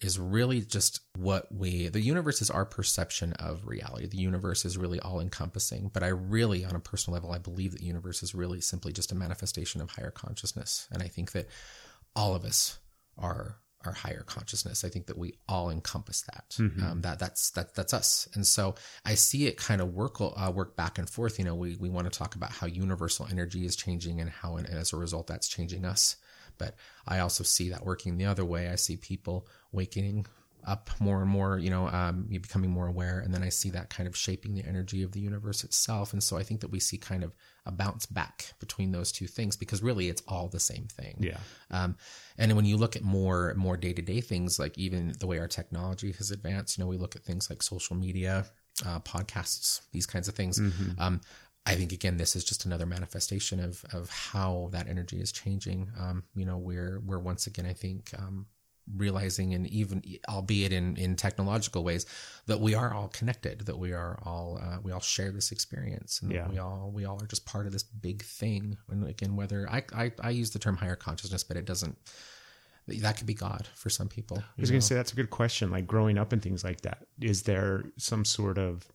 is 0.01 0.19
really 0.19 0.61
just 0.61 1.01
what 1.17 1.53
we 1.53 1.89
the 1.89 2.01
universe 2.01 2.41
is 2.41 2.51
our 2.51 2.65
perception 2.65 3.33
of 3.35 3.67
reality. 3.67 4.07
The 4.07 4.19
universe 4.19 4.65
is 4.65 4.79
really 4.79 5.01
all 5.01 5.21
encompassing 5.21 5.91
but 5.93 6.03
i 6.03 6.09
really 6.09 6.65
on 6.65 6.77
a 6.77 6.81
personal 6.81 7.15
level 7.15 7.33
i 7.33 7.39
believe 7.39 7.73
that 7.73 7.81
the 7.81 7.87
universe 7.87 8.23
is 8.23 8.35
really 8.35 8.61
simply 8.61 8.93
just 8.93 9.13
a 9.13 9.17
manifestation 9.17 9.81
of 9.81 9.91
higher 9.91 10.11
consciousness. 10.11 10.87
And 10.93 11.03
i 11.03 11.09
think 11.09 11.33
that 11.33 11.49
all 12.15 12.35
of 12.35 12.45
us 12.45 12.79
are 13.17 13.57
are 13.85 13.93
higher 13.93 14.23
consciousness. 14.23 14.83
I 14.83 14.89
think 14.89 15.07
that 15.07 15.17
we 15.17 15.35
all 15.49 15.71
encompass 15.71 16.23
that 16.23 16.57
um, 16.83 17.01
that 17.03 17.21
that's 17.21 17.51
that 17.51 17.75
that's 17.75 17.95
us. 17.95 18.29
And 18.35 18.47
so 18.47 18.75
i 19.05 19.15
see 19.15 19.47
it 19.47 19.57
kind 19.57 19.81
of 19.81 19.95
work 19.95 20.21
uh, 20.21 20.53
work 20.55 20.77
back 20.77 20.99
and 20.99 21.09
forth. 21.09 21.39
You 21.39 21.45
know 21.45 21.55
we 21.55 21.77
we 21.77 21.89
want 21.89 22.11
to 22.11 22.19
talk 22.19 22.35
about 22.35 22.51
how 22.51 22.67
universal 22.67 23.27
energy 23.31 23.65
is 23.65 23.77
changing 23.77 24.21
and 24.21 24.31
how 24.31 24.57
and 24.57 24.67
as 24.67 24.93
a 24.93 24.97
result 24.97 25.29
that's 25.29 25.49
changing 25.49 25.85
us 25.85 26.17
but 26.59 26.75
I 27.07 27.21
also 27.21 27.45
see 27.45 27.71
that 27.71 27.85
working 27.85 28.17
the 28.17 28.27
other 28.27 28.45
way. 28.45 28.69
I 28.69 28.77
see 28.77 28.97
people 28.97 29.47
waking 29.73 30.27
up 30.67 30.91
more 31.01 31.23
and 31.23 31.31
more, 31.31 31.59
you 31.59 31.71
know, 31.71 31.89
um, 31.89 32.27
becoming 32.29 32.71
more 32.71 32.87
aware, 32.87 33.21
and 33.21 33.33
then 33.33 33.43
I 33.43 33.49
see 33.49 33.71
that 33.71 33.89
kind 33.91 34.07
of 34.07 34.17
shaping 34.17 34.55
the 34.55 34.65
energy 34.67 35.03
of 35.03 35.13
the 35.13 35.21
universe 35.21 35.65
itself. 35.65 36.13
And 36.13 36.23
so 36.23 36.37
I 36.37 36.43
think 36.43 36.61
that 36.61 36.71
we 36.71 36.81
see 36.81 36.99
kind 36.99 37.25
of 37.25 37.33
a 37.65 37.73
bounce 37.73 38.07
back 38.07 38.53
between 38.59 38.93
those 38.93 39.11
two 39.11 39.27
things 39.27 39.57
because 39.57 39.83
really 39.83 40.09
it's 40.09 40.23
all 40.29 40.49
the 40.49 40.61
same 40.61 40.87
thing. 40.89 41.17
yeah 41.21 41.39
Um, 41.71 41.97
and 42.37 42.55
when 42.55 42.65
you 42.65 42.77
look 42.77 42.97
at 42.97 43.03
more 43.03 43.55
more 43.57 43.77
day 43.77 43.93
to 43.95 44.03
day 44.03 44.21
things, 44.21 44.59
like 44.59 44.77
even 44.77 45.15
the 45.19 45.27
way 45.27 45.39
our 45.39 45.49
technology 45.49 46.13
has 46.13 46.31
advanced, 46.31 46.77
you 46.77 46.85
know, 46.85 46.89
we 46.89 46.99
look 46.99 47.17
at 47.17 47.23
things 47.23 47.49
like 47.49 47.63
social 47.63 47.97
media, 47.97 48.45
uh, 48.85 49.01
podcasts, 49.01 49.81
these 49.93 50.07
kinds 50.07 50.29
of 50.29 50.35
things. 50.35 50.59
Um, 50.99 51.21
I 51.69 51.75
think 51.77 51.93
again, 51.93 52.17
this 52.17 52.35
is 52.35 52.45
just 52.45 52.65
another 52.65 52.87
manifestation 52.87 53.61
of 53.61 53.85
of 53.93 54.11
how 54.11 54.69
that 54.73 54.89
energy 54.89 55.21
is 55.21 55.31
changing. 55.33 55.91
Um, 55.99 56.25
you 56.35 56.45
know, 56.47 56.57
we're 56.59 57.01
we're 57.05 57.19
once 57.19 57.47
again, 57.47 57.67
I 57.67 57.75
think. 57.75 58.11
Um, 58.19 58.47
realizing 58.97 59.53
and 59.53 59.67
even 59.67 60.03
albeit 60.31 60.73
in 60.73 60.97
in 60.97 61.15
technological 61.15 61.85
ways 61.85 62.07
that 62.47 62.59
we 62.59 62.75
are 62.75 62.95
all 62.95 63.09
connected 63.09 63.61
that 63.67 63.79
we 63.79 63.93
are 63.93 64.19
all 64.23 64.59
uh, 64.63 64.79
we 64.83 64.93
all 64.93 65.01
share 65.01 65.31
this 65.31 65.53
experience 65.53 66.23
and 66.23 66.31
that 66.31 66.35
Yeah. 66.37 66.49
we 66.49 66.59
all 66.59 66.91
we 66.91 67.05
all 67.05 67.23
are 67.23 67.27
just 67.27 67.45
part 67.45 67.67
of 67.67 67.73
this 67.73 67.83
big 67.83 68.23
thing 68.23 68.79
and 68.89 69.07
again 69.07 69.37
whether 69.37 69.69
I, 69.71 69.83
I 69.95 70.13
i 70.23 70.31
use 70.31 70.53
the 70.53 70.59
term 70.59 70.79
higher 70.79 70.97
consciousness 70.97 71.45
but 71.45 71.59
it 71.59 71.67
doesn't 71.67 71.99
that 72.87 73.19
could 73.19 73.27
be 73.27 73.35
god 73.35 73.69
for 73.75 73.91
some 73.91 74.09
people 74.09 74.39
I 74.39 74.61
was 74.61 74.71
going 74.71 74.81
to 74.81 74.87
say 74.87 74.95
that's 74.95 75.13
a 75.13 75.17
good 75.17 75.29
question. 75.29 75.71
Like 75.71 75.87
growing 75.87 76.17
up 76.17 76.33
and 76.33 76.41
things 76.41 76.65
like 76.65 76.81
that, 76.81 77.05
is 77.21 77.43
there 77.43 77.85
some 77.99 78.25
sort 78.25 78.57
of 78.57 78.89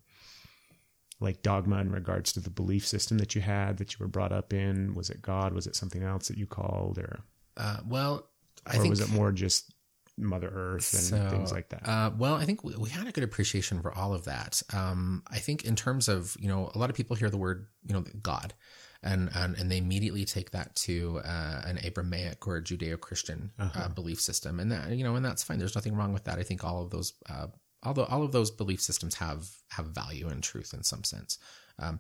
like 1.24 1.42
dogma 1.42 1.80
in 1.80 1.92
regards 1.92 2.34
to 2.34 2.40
the 2.40 2.50
belief 2.50 2.86
system 2.86 3.18
that 3.18 3.34
you 3.34 3.42
had 3.42 3.78
that 3.78 3.94
you 3.94 3.98
were 4.00 4.08
brought 4.08 4.32
up 4.32 4.54
in? 4.54 4.94
Was 4.94 5.10
it 5.10 5.22
God? 5.22 5.54
Was 5.54 5.66
it 5.66 5.76
something 5.76 6.04
else 6.04 6.28
that 6.28 6.38
you 6.38 6.46
called, 6.46 7.00
or 7.00 7.22
uh, 7.58 7.78
well 7.88 8.28
i 8.66 8.78
or 8.78 8.82
think 8.82 8.90
was 8.92 9.00
it 9.02 9.10
more 9.10 9.32
just 9.32 9.74
Mother 10.18 10.52
Earth 10.54 10.94
and 10.94 11.02
So, 11.04 11.30
things 11.30 11.52
like 11.52 11.70
that? 11.70 11.88
Uh, 11.88 12.12
well, 12.16 12.36
I 12.36 12.46
think 12.46 12.64
we, 12.64 12.76
we 12.76 12.90
had 12.90 13.08
a 13.08 13.12
good 13.12 13.24
appreciation 13.24 13.82
for 13.82 13.92
all 13.94 14.14
of 14.14 14.26
that. 14.26 14.62
Um, 14.72 15.24
I 15.32 15.40
think 15.40 15.64
in 15.66 15.76
terms 15.76 16.08
of 16.08 16.38
you 16.40 16.48
know 16.48 16.72
a 16.76 16.78
lot 16.78 16.90
of 16.90 16.96
people 16.96 17.16
hear 17.16 17.30
the 17.30 17.38
word 17.38 17.68
you 17.86 17.94
know 17.94 18.04
God, 18.22 18.54
and 19.02 19.30
and, 19.34 19.58
and 19.58 19.72
they 19.72 19.78
immediately 19.78 20.26
take 20.26 20.52
that 20.52 20.76
to 20.78 21.20
uh, 21.26 21.62
an 21.66 21.80
Abrahamic 21.82 22.46
or 22.48 22.58
a 22.58 22.62
Judeo-Christian 22.62 23.52
uh, 23.58 23.90
belief 23.90 24.22
system, 24.22 24.60
and 24.60 24.72
that 24.72 24.92
you 24.92 25.04
know 25.04 25.16
and 25.16 25.26
that's 25.26 25.42
fine. 25.44 25.58
There's 25.58 25.76
nothing 25.76 25.96
wrong 25.96 26.14
with 26.14 26.26
that. 26.26 26.38
I 26.38 26.44
think 26.44 26.64
all 26.64 26.84
of 26.84 26.92
those. 26.92 27.14
Uh, 27.30 27.48
Although 27.84 28.06
all 28.06 28.24
of 28.24 28.32
those 28.32 28.52
belief 28.52 28.82
systems 28.82 29.16
have 29.16 29.50
have 29.70 29.88
value 29.88 30.28
and 30.28 30.42
truth 30.42 30.74
in 30.74 30.84
some 30.84 31.04
sense, 31.04 31.38
um, 31.80 32.00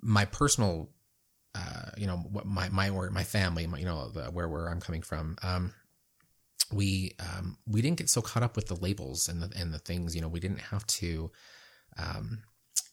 my 0.00 0.24
personal, 0.24 0.90
uh, 1.54 1.90
you 1.96 2.06
know, 2.06 2.24
my 2.44 2.68
my 2.68 2.88
or 2.88 3.10
my 3.10 3.24
family, 3.24 3.66
my, 3.66 3.78
you 3.78 3.84
know, 3.84 4.10
the, 4.10 4.24
where 4.24 4.48
where 4.48 4.68
I'm 4.68 4.80
coming 4.80 5.02
from. 5.02 5.36
Um, 5.42 5.72
we 6.72 7.12
um, 7.20 7.58
we 7.66 7.80
didn't 7.82 7.98
get 7.98 8.10
so 8.10 8.20
caught 8.20 8.42
up 8.42 8.56
with 8.56 8.66
the 8.66 8.76
labels 8.76 9.28
and 9.28 9.42
the 9.42 9.58
and 9.58 9.72
the 9.72 9.78
things. 9.78 10.14
You 10.14 10.22
know, 10.22 10.28
we 10.28 10.40
didn't 10.40 10.60
have 10.60 10.86
to. 10.86 11.30
Um, 11.98 12.42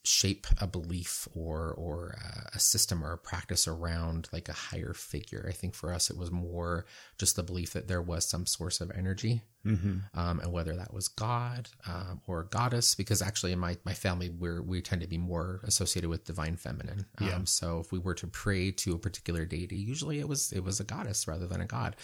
shape 0.05 0.47
a 0.59 0.67
belief 0.67 1.27
or 1.33 1.73
or 1.77 2.15
uh, 2.21 2.49
a 2.53 2.59
system 2.59 3.03
or 3.03 3.13
a 3.13 3.17
practice 3.17 3.67
around 3.67 4.27
like 4.33 4.49
a 4.49 4.53
higher 4.53 4.93
figure. 4.93 5.45
I 5.47 5.53
think 5.53 5.73
for 5.73 5.93
us 5.93 6.09
it 6.09 6.17
was 6.17 6.29
more 6.29 6.85
just 7.17 7.35
the 7.35 7.43
belief 7.43 7.73
that 7.73 7.87
there 7.87 8.01
was 8.01 8.25
some 8.25 8.45
source 8.45 8.81
of 8.81 8.91
energy, 8.91 9.43
mm-hmm. 9.65 9.99
um, 10.13 10.39
and 10.41 10.51
whether 10.51 10.75
that 10.75 10.93
was 10.93 11.07
God 11.07 11.69
um, 11.87 12.21
or 12.27 12.43
goddess. 12.43 12.95
Because 12.95 13.21
actually, 13.21 13.53
in 13.53 13.59
my 13.59 13.77
my 13.85 13.93
family, 13.93 14.29
we 14.29 14.59
we 14.59 14.81
tend 14.81 15.01
to 15.01 15.07
be 15.07 15.17
more 15.17 15.61
associated 15.63 16.09
with 16.09 16.25
divine 16.25 16.57
feminine. 16.57 17.05
Um, 17.19 17.27
yeah. 17.27 17.39
So 17.45 17.79
if 17.79 17.91
we 17.93 17.99
were 17.99 18.15
to 18.15 18.27
pray 18.27 18.71
to 18.71 18.95
a 18.95 18.99
particular 18.99 19.45
deity, 19.45 19.77
usually 19.77 20.19
it 20.19 20.27
was 20.27 20.51
it 20.51 20.63
was 20.63 20.81
a 20.81 20.83
goddess 20.83 21.27
rather 21.27 21.47
than 21.47 21.61
a 21.61 21.65
god. 21.65 21.95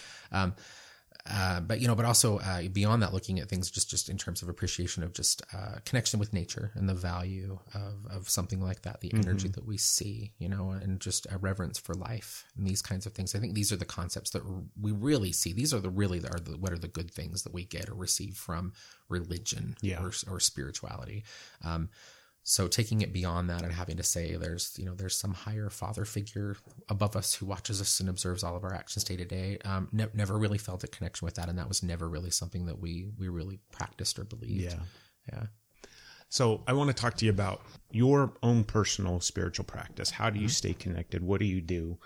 Uh, 1.28 1.60
but 1.60 1.80
you 1.80 1.88
know, 1.88 1.94
but 1.94 2.04
also 2.04 2.38
uh, 2.38 2.62
beyond 2.72 3.02
that, 3.02 3.12
looking 3.12 3.38
at 3.40 3.48
things 3.48 3.70
just 3.70 3.90
just 3.90 4.08
in 4.08 4.16
terms 4.16 4.42
of 4.42 4.48
appreciation 4.48 5.02
of 5.02 5.12
just 5.12 5.42
uh, 5.52 5.76
connection 5.84 6.18
with 6.18 6.32
nature 6.32 6.70
and 6.74 6.88
the 6.88 6.94
value 6.94 7.58
of 7.74 8.06
of 8.10 8.28
something 8.28 8.60
like 8.60 8.82
that, 8.82 9.00
the 9.00 9.08
mm-hmm. 9.08 9.28
energy 9.28 9.48
that 9.48 9.66
we 9.66 9.76
see, 9.76 10.32
you 10.38 10.48
know, 10.48 10.70
and 10.70 11.00
just 11.00 11.26
a 11.30 11.38
reverence 11.38 11.78
for 11.78 11.94
life 11.94 12.44
and 12.56 12.66
these 12.66 12.82
kinds 12.82 13.06
of 13.06 13.12
things. 13.12 13.34
I 13.34 13.38
think 13.38 13.54
these 13.54 13.72
are 13.72 13.76
the 13.76 13.84
concepts 13.84 14.30
that 14.30 14.42
we 14.80 14.92
really 14.92 15.32
see. 15.32 15.52
These 15.52 15.74
are 15.74 15.80
the 15.80 15.90
really 15.90 16.18
are 16.20 16.40
the 16.40 16.56
what 16.56 16.72
are 16.72 16.78
the 16.78 16.88
good 16.88 17.10
things 17.10 17.42
that 17.42 17.52
we 17.52 17.64
get 17.64 17.88
or 17.88 17.94
receive 17.94 18.36
from 18.36 18.72
religion 19.08 19.76
yeah. 19.82 20.02
or, 20.02 20.12
or 20.28 20.40
spirituality. 20.40 21.24
Um, 21.64 21.90
so 22.42 22.66
taking 22.68 23.02
it 23.02 23.12
beyond 23.12 23.50
that 23.50 23.62
and 23.62 23.72
having 23.72 23.96
to 23.98 24.02
say 24.02 24.34
there's 24.36 24.74
you 24.78 24.86
know 24.86 24.94
there's 24.94 25.16
some 25.16 25.34
higher 25.34 25.68
father 25.68 26.04
figure 26.04 26.56
above 26.88 27.14
us 27.14 27.34
who 27.34 27.46
watches 27.46 27.80
us 27.80 28.00
and 28.00 28.08
observes 28.08 28.42
all 28.42 28.56
of 28.56 28.64
our 28.64 28.74
actions 28.74 29.04
day 29.04 29.16
to 29.16 29.24
day. 29.24 29.58
Um, 29.64 29.88
ne- 29.92 30.06
never 30.14 30.38
really 30.38 30.58
felt 30.58 30.82
a 30.82 30.88
connection 30.88 31.26
with 31.26 31.34
that 31.34 31.48
and 31.48 31.58
that 31.58 31.68
was 31.68 31.82
never 31.82 32.08
really 32.08 32.30
something 32.30 32.66
that 32.66 32.80
we 32.80 33.08
we 33.18 33.28
really 33.28 33.60
practiced 33.72 34.18
or 34.18 34.24
believed. 34.24 34.72
Yeah. 34.72 34.78
Yeah. 35.32 35.42
So 36.32 36.62
i 36.68 36.72
want 36.72 36.88
to 36.88 36.94
talk 36.94 37.16
to 37.16 37.24
you 37.24 37.30
about 37.30 37.60
your 37.90 38.32
own 38.42 38.64
personal 38.64 39.20
spiritual 39.20 39.64
practice. 39.64 40.10
How 40.10 40.30
do 40.30 40.38
you 40.38 40.46
mm-hmm. 40.46 40.50
stay 40.50 40.72
connected? 40.74 41.22
What 41.22 41.40
do 41.40 41.46
you 41.46 41.60
do? 41.60 41.98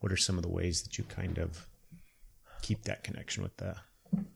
What 0.00 0.10
are 0.12 0.16
some 0.16 0.36
of 0.36 0.42
the 0.42 0.50
ways 0.50 0.82
that 0.82 0.98
you 0.98 1.04
kind 1.04 1.38
of 1.38 1.66
keep 2.62 2.82
that 2.84 3.04
connection 3.04 3.42
with 3.42 3.56
the 3.58 3.76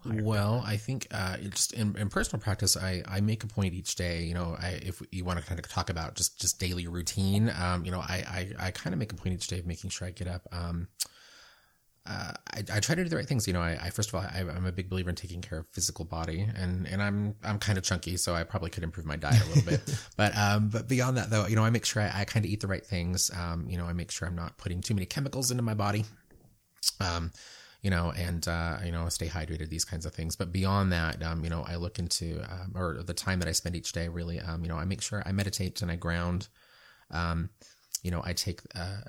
well, 0.05 0.63
I 0.67 0.77
think 0.77 1.07
uh, 1.11 1.37
just 1.39 1.73
in, 1.73 1.97
in, 1.97 2.09
personal 2.09 2.41
practice, 2.43 2.77
I, 2.77 3.03
I 3.07 3.21
make 3.21 3.45
a 3.45 3.47
point 3.47 3.75
each 3.75 3.95
day. 3.95 4.23
You 4.23 4.35
know, 4.35 4.57
I, 4.59 4.81
if 4.83 5.03
you 5.11 5.25
want 5.25 5.39
to 5.39 5.45
kind 5.45 5.59
of 5.59 5.69
talk 5.69 5.91
about 5.91 6.15
just 6.15 6.41
just 6.41 6.59
daily 6.59 6.87
routine, 6.87 7.53
um, 7.61 7.85
you 7.85 7.91
know, 7.91 8.01
I, 8.01 8.25
I, 8.59 8.67
I 8.67 8.71
kind 8.71 8.93
of 8.95 8.99
make 8.99 9.13
a 9.13 9.17
point 9.17 9.35
each 9.35 9.47
day 9.47 9.59
of 9.59 9.67
making 9.67 9.91
sure 9.91 10.09
I 10.09 10.11
get 10.11 10.27
up. 10.27 10.47
Um, 10.53 10.89
uh, 12.07 12.33
I, 12.55 12.59
I, 12.73 12.81
try 12.81 12.95
to 12.95 13.05
do 13.05 13.11
the 13.11 13.17
right 13.17 13.27
things. 13.27 13.47
You 13.47 13.53
know, 13.53 13.61
I, 13.61 13.79
I 13.81 13.91
first 13.91 14.09
of 14.09 14.15
all, 14.15 14.23
I, 14.23 14.41
am 14.41 14.65
a 14.65 14.73
big 14.73 14.89
believer 14.89 15.11
in 15.11 15.17
taking 15.17 15.43
care 15.43 15.59
of 15.59 15.67
physical 15.69 16.05
body, 16.05 16.49
and 16.57 16.87
and 16.89 17.03
I'm 17.03 17.35
I'm 17.45 17.59
kind 17.59 17.77
of 17.77 17.85
chunky, 17.85 18.17
so 18.17 18.35
I 18.35 18.43
probably 18.43 18.71
could 18.71 18.85
improve 18.85 19.05
my 19.05 19.17
diet 19.17 19.43
a 19.45 19.49
little 19.49 19.71
bit. 19.71 19.81
But 20.17 20.37
um, 20.37 20.71
but 20.71 20.89
beyond 20.89 21.19
that, 21.19 21.31
though, 21.31 21.47
you 21.47 21.57
know, 21.57 21.65
I 21.65 21.71
make 21.71 21.85
sure 21.85 22.03
I, 22.03 22.21
I 22.21 22.25
kind 22.25 22.45
of 22.45 22.51
eat 22.51 22.61
the 22.61 22.67
right 22.67 22.85
things. 22.85 23.31
Um, 23.35 23.67
you 23.69 23.77
know, 23.77 23.85
I 23.85 23.93
make 23.93 24.11
sure 24.11 24.27
I'm 24.27 24.35
not 24.35 24.57
putting 24.57 24.81
too 24.81 24.95
many 24.95 25.07
chemicals 25.07 25.51
into 25.51 25.63
my 25.63 25.75
body. 25.75 26.05
Um 27.01 27.33
you 27.83 27.91
know, 27.91 28.13
and, 28.13 28.47
uh, 28.47 28.79
you 28.85 28.93
know, 28.93 29.09
stay 29.09 29.27
hydrated, 29.27 29.69
these 29.69 29.85
kinds 29.85 30.05
of 30.07 30.13
things. 30.13 30.37
But 30.37 30.53
beyond 30.53 30.93
that, 30.93 31.23
um, 31.23 31.43
you 31.45 31.51
know, 31.51 31.65
I 31.67 31.77
look 31.77 31.99
into, 31.99 32.43
um, 32.51 32.73
or 32.75 33.03
the 33.03 33.15
time 33.15 33.39
that 33.41 33.49
I 33.49 33.53
spend 33.53 33.75
each 33.77 33.93
day 33.93 34.09
really, 34.09 34.39
um, 34.41 34.63
you 34.63 34.69
know, 34.69 34.77
I 34.77 34.85
make 34.85 35.03
sure 35.03 35.23
I 35.25 35.33
meditate 35.33 35.81
and 35.83 35.91
I 35.91 35.97
ground. 35.97 36.49
Um, 37.11 37.51
you 38.03 38.11
know, 38.11 38.23
I 38.25 38.33
take 38.33 38.61
uh, 38.75 39.01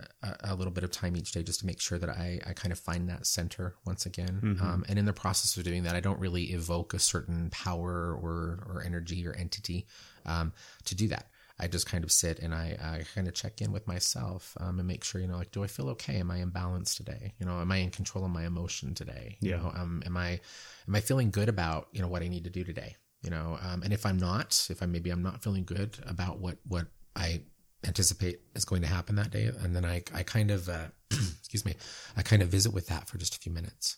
a 0.43 0.55
little 0.55 0.73
bit 0.73 0.83
of 0.83 0.91
time 0.91 1.15
each 1.15 1.31
day 1.31 1.43
just 1.43 1.61
to 1.61 1.65
make 1.65 1.79
sure 1.79 1.97
that 1.97 2.09
I, 2.09 2.39
I 2.45 2.53
kind 2.53 2.71
of 2.71 2.79
find 2.79 3.07
that 3.09 3.25
center 3.25 3.75
once 3.85 4.05
again. 4.05 4.41
Mm-hmm. 4.43 4.65
Um, 4.65 4.85
and 4.89 4.99
in 4.99 5.05
the 5.05 5.13
process 5.13 5.55
of 5.55 5.63
doing 5.63 5.83
that, 5.83 5.95
I 5.95 6.01
don't 6.01 6.19
really 6.19 6.51
evoke 6.51 6.93
a 6.93 6.99
certain 6.99 7.49
power 7.51 8.13
or, 8.21 8.65
or 8.67 8.83
energy 8.85 9.25
or 9.25 9.33
entity 9.33 9.87
um, 10.25 10.51
to 10.85 10.95
do 10.95 11.07
that. 11.07 11.27
I 11.59 11.67
just 11.67 11.85
kind 11.85 12.03
of 12.03 12.11
sit 12.11 12.39
and 12.39 12.53
I, 12.53 12.77
I 12.81 13.03
kind 13.13 13.27
of 13.27 13.33
check 13.33 13.61
in 13.61 13.71
with 13.71 13.87
myself 13.87 14.57
um, 14.59 14.79
and 14.79 14.87
make 14.87 15.03
sure, 15.03 15.21
you 15.21 15.27
know, 15.27 15.37
like, 15.37 15.51
do 15.51 15.63
I 15.63 15.67
feel 15.67 15.89
okay? 15.89 16.17
Am 16.17 16.31
I 16.31 16.37
in 16.37 16.49
balance 16.49 16.95
today? 16.95 17.33
You 17.39 17.45
know, 17.45 17.59
am 17.59 17.71
I 17.71 17.77
in 17.77 17.91
control 17.91 18.25
of 18.25 18.31
my 18.31 18.45
emotion 18.45 18.93
today? 18.93 19.37
You 19.41 19.51
yeah. 19.51 19.57
know, 19.57 19.71
um, 19.75 20.01
am 20.05 20.17
I, 20.17 20.39
am 20.87 20.95
I 20.95 21.01
feeling 21.01 21.31
good 21.31 21.49
about, 21.49 21.87
you 21.91 22.01
know, 22.01 22.07
what 22.07 22.23
I 22.23 22.27
need 22.27 22.45
to 22.45 22.49
do 22.49 22.63
today? 22.63 22.95
You 23.21 23.29
know, 23.29 23.59
um, 23.61 23.83
and 23.83 23.93
if 23.93 24.05
I'm 24.05 24.17
not, 24.17 24.67
if 24.69 24.81
I 24.81 24.87
maybe 24.87 25.11
I'm 25.11 25.21
not 25.21 25.43
feeling 25.43 25.63
good 25.63 25.97
about 26.07 26.39
what, 26.39 26.57
what 26.67 26.87
I 27.15 27.41
anticipate 27.85 28.41
is 28.55 28.65
going 28.65 28.81
to 28.81 28.87
happen 28.87 29.15
that 29.15 29.31
day. 29.31 29.51
And 29.61 29.75
then 29.75 29.85
I, 29.85 30.03
I 30.13 30.23
kind 30.23 30.49
of, 30.49 30.67
uh, 30.67 30.87
excuse 31.11 31.65
me, 31.65 31.75
I 32.17 32.23
kind 32.23 32.41
of 32.41 32.49
visit 32.49 32.73
with 32.73 32.87
that 32.87 33.07
for 33.07 33.17
just 33.17 33.35
a 33.35 33.39
few 33.39 33.51
minutes. 33.51 33.97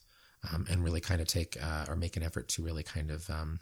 Um, 0.51 0.65
and 0.69 0.83
really 0.83 0.99
kind 0.99 1.21
of 1.21 1.27
take 1.27 1.55
uh, 1.63 1.85
or 1.87 1.95
make 1.95 2.17
an 2.17 2.23
effort 2.23 2.49
to 2.49 2.63
really 2.63 2.83
kind 2.83 3.11
of 3.11 3.29
um, 3.29 3.61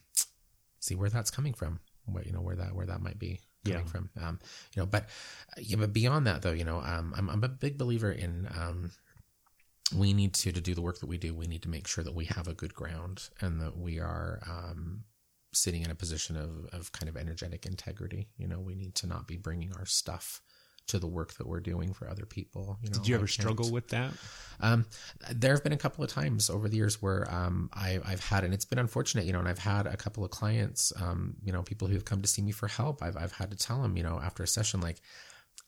see 0.80 0.96
where 0.96 1.12
that's 1.12 1.30
coming 1.30 1.54
from, 1.54 1.80
what 2.06 2.26
you 2.26 2.32
know 2.32 2.42
where 2.42 2.56
that 2.56 2.74
where 2.74 2.88
that 2.88 3.04
might 3.04 3.20
be 3.20 3.40
coming 3.66 3.80
yeah. 3.80 3.92
from. 3.92 4.10
Um, 4.22 4.40
you 4.76 4.82
know, 4.82 4.86
but 4.86 5.08
yeah, 5.58 5.78
but 5.78 5.94
beyond 5.94 6.28
that 6.28 6.42
though, 6.42 6.52
you 6.52 6.64
know, 6.64 6.82
um, 6.82 7.14
I'm 7.18 7.30
I'm 7.30 7.44
a 7.44 7.50
big 7.50 7.78
believer 7.78 8.12
in 8.12 8.48
um, 8.58 8.92
we 9.96 10.14
need 10.14 10.34
to 10.36 10.52
to 10.52 10.62
do 10.62 10.74
the 10.74 10.82
work 10.82 11.00
that 11.00 11.08
we 11.08 11.18
do. 11.18 11.34
We 11.34 11.48
need 11.48 11.64
to 11.64 11.70
make 11.70 11.88
sure 11.88 12.04
that 12.04 12.16
we 12.16 12.26
have 12.26 12.48
a 12.48 12.54
good 12.54 12.74
ground 12.74 13.30
and 13.40 13.60
that 13.62 13.78
we 13.78 14.00
are 14.00 14.42
um, 14.48 15.04
sitting 15.54 15.82
in 15.84 15.92
a 15.92 15.96
position 15.96 16.38
of 16.38 16.66
of 16.74 16.92
kind 16.92 17.10
of 17.10 17.18
energetic 17.18 17.66
integrity. 17.66 18.30
You 18.38 18.48
know, 18.48 18.60
we 18.60 18.76
need 18.76 18.96
to 18.96 19.08
not 19.08 19.28
be 19.28 19.38
bringing 19.38 19.74
our 19.78 19.86
stuff 19.86 20.42
to 20.92 21.00
the 21.00 21.08
work 21.08 21.34
that 21.36 21.48
we're 21.48 21.60
doing 21.60 21.94
for 21.94 22.08
other 22.10 22.26
people. 22.26 22.78
You 22.82 22.90
know, 22.90 22.98
Did 22.98 23.08
you 23.08 23.16
ever 23.16 23.28
struggle 23.28 23.72
with 23.72 23.88
that? 23.90 24.12
Um, 24.60 24.86
there 25.32 25.54
have 25.54 25.64
been 25.64 25.74
a 25.74 25.78
couple 25.78 26.04
of 26.04 26.10
times 26.10 26.50
over 26.50 26.70
the 26.70 26.78
years 26.78 27.02
where 27.02 27.34
um, 27.34 27.70
I, 27.74 28.00
have 28.06 28.24
had, 28.24 28.44
and 28.44 28.54
it's 28.54 28.66
been 28.66 28.78
unfortunate, 28.78 29.26
you 29.26 29.34
know, 29.34 29.40
and 29.40 29.48
I've 29.48 29.58
had 29.58 29.88
a 29.88 29.98
couple 29.98 30.24
of 30.24 30.32
clients, 30.32 30.94
um, 31.02 31.36
you 31.44 31.52
know, 31.52 31.64
people 31.64 31.88
who 31.88 31.94
have 31.96 32.06
come 32.06 32.22
to 32.22 32.28
see 32.28 32.42
me 32.42 32.52
for 32.52 32.68
help. 32.68 33.02
I've, 33.02 33.18
I've 33.18 33.32
had 33.32 33.52
to 33.52 33.58
tell 33.58 33.82
them, 33.82 33.98
you 33.98 34.04
know, 34.04 34.20
after 34.20 34.44
a 34.44 34.48
session, 34.48 34.82
like, 34.82 35.02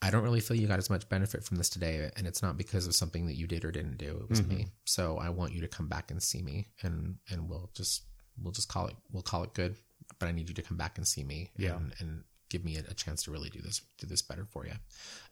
I 0.02 0.10
don't 0.10 0.24
really 0.24 0.42
feel 0.42 0.58
you 0.58 0.68
got 0.68 0.80
as 0.80 0.90
much 0.90 1.08
benefit 1.08 1.46
from 1.46 1.58
this 1.58 1.70
today, 1.70 2.12
and 2.18 2.28
it's 2.28 2.44
not 2.44 2.58
because 2.58 2.86
of 2.88 2.94
something 2.94 3.26
that 3.28 3.36
you 3.36 3.48
did 3.48 3.64
or 3.64 3.72
didn't 3.72 3.98
do. 3.98 4.20
It 4.22 4.30
was 4.30 4.42
mm-hmm. 4.42 4.58
me. 4.58 4.68
So 4.84 5.18
I 5.18 5.30
want 5.30 5.54
you 5.54 5.62
to 5.62 5.68
come 5.70 5.88
back 5.88 6.12
and 6.12 6.22
see 6.22 6.42
me, 6.42 6.68
and 6.82 7.16
and 7.30 7.48
we'll 7.48 7.70
just 7.74 8.04
we'll 8.42 8.52
just 8.52 8.68
call 8.68 8.88
it 8.88 8.96
we'll 9.14 9.24
call 9.24 9.44
it 9.44 9.54
good. 9.54 9.78
But 10.20 10.28
I 10.28 10.34
need 10.34 10.50
you 10.50 10.56
to 10.56 10.62
come 10.62 10.76
back 10.76 10.98
and 10.98 11.08
see 11.08 11.24
me, 11.24 11.52
yeah. 11.56 11.78
and, 11.78 11.94
and 12.00 12.24
give 12.54 12.64
me 12.64 12.78
a, 12.78 12.84
a, 12.90 12.94
chance 12.94 13.24
to 13.24 13.32
really 13.32 13.50
do 13.50 13.60
this 13.60 13.82
do 13.98 14.08
this 14.08 14.22
better 14.22 14.46
for 14.46 14.66
you. 14.66 14.74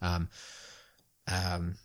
Um, 0.02 0.28
um, 1.32 1.76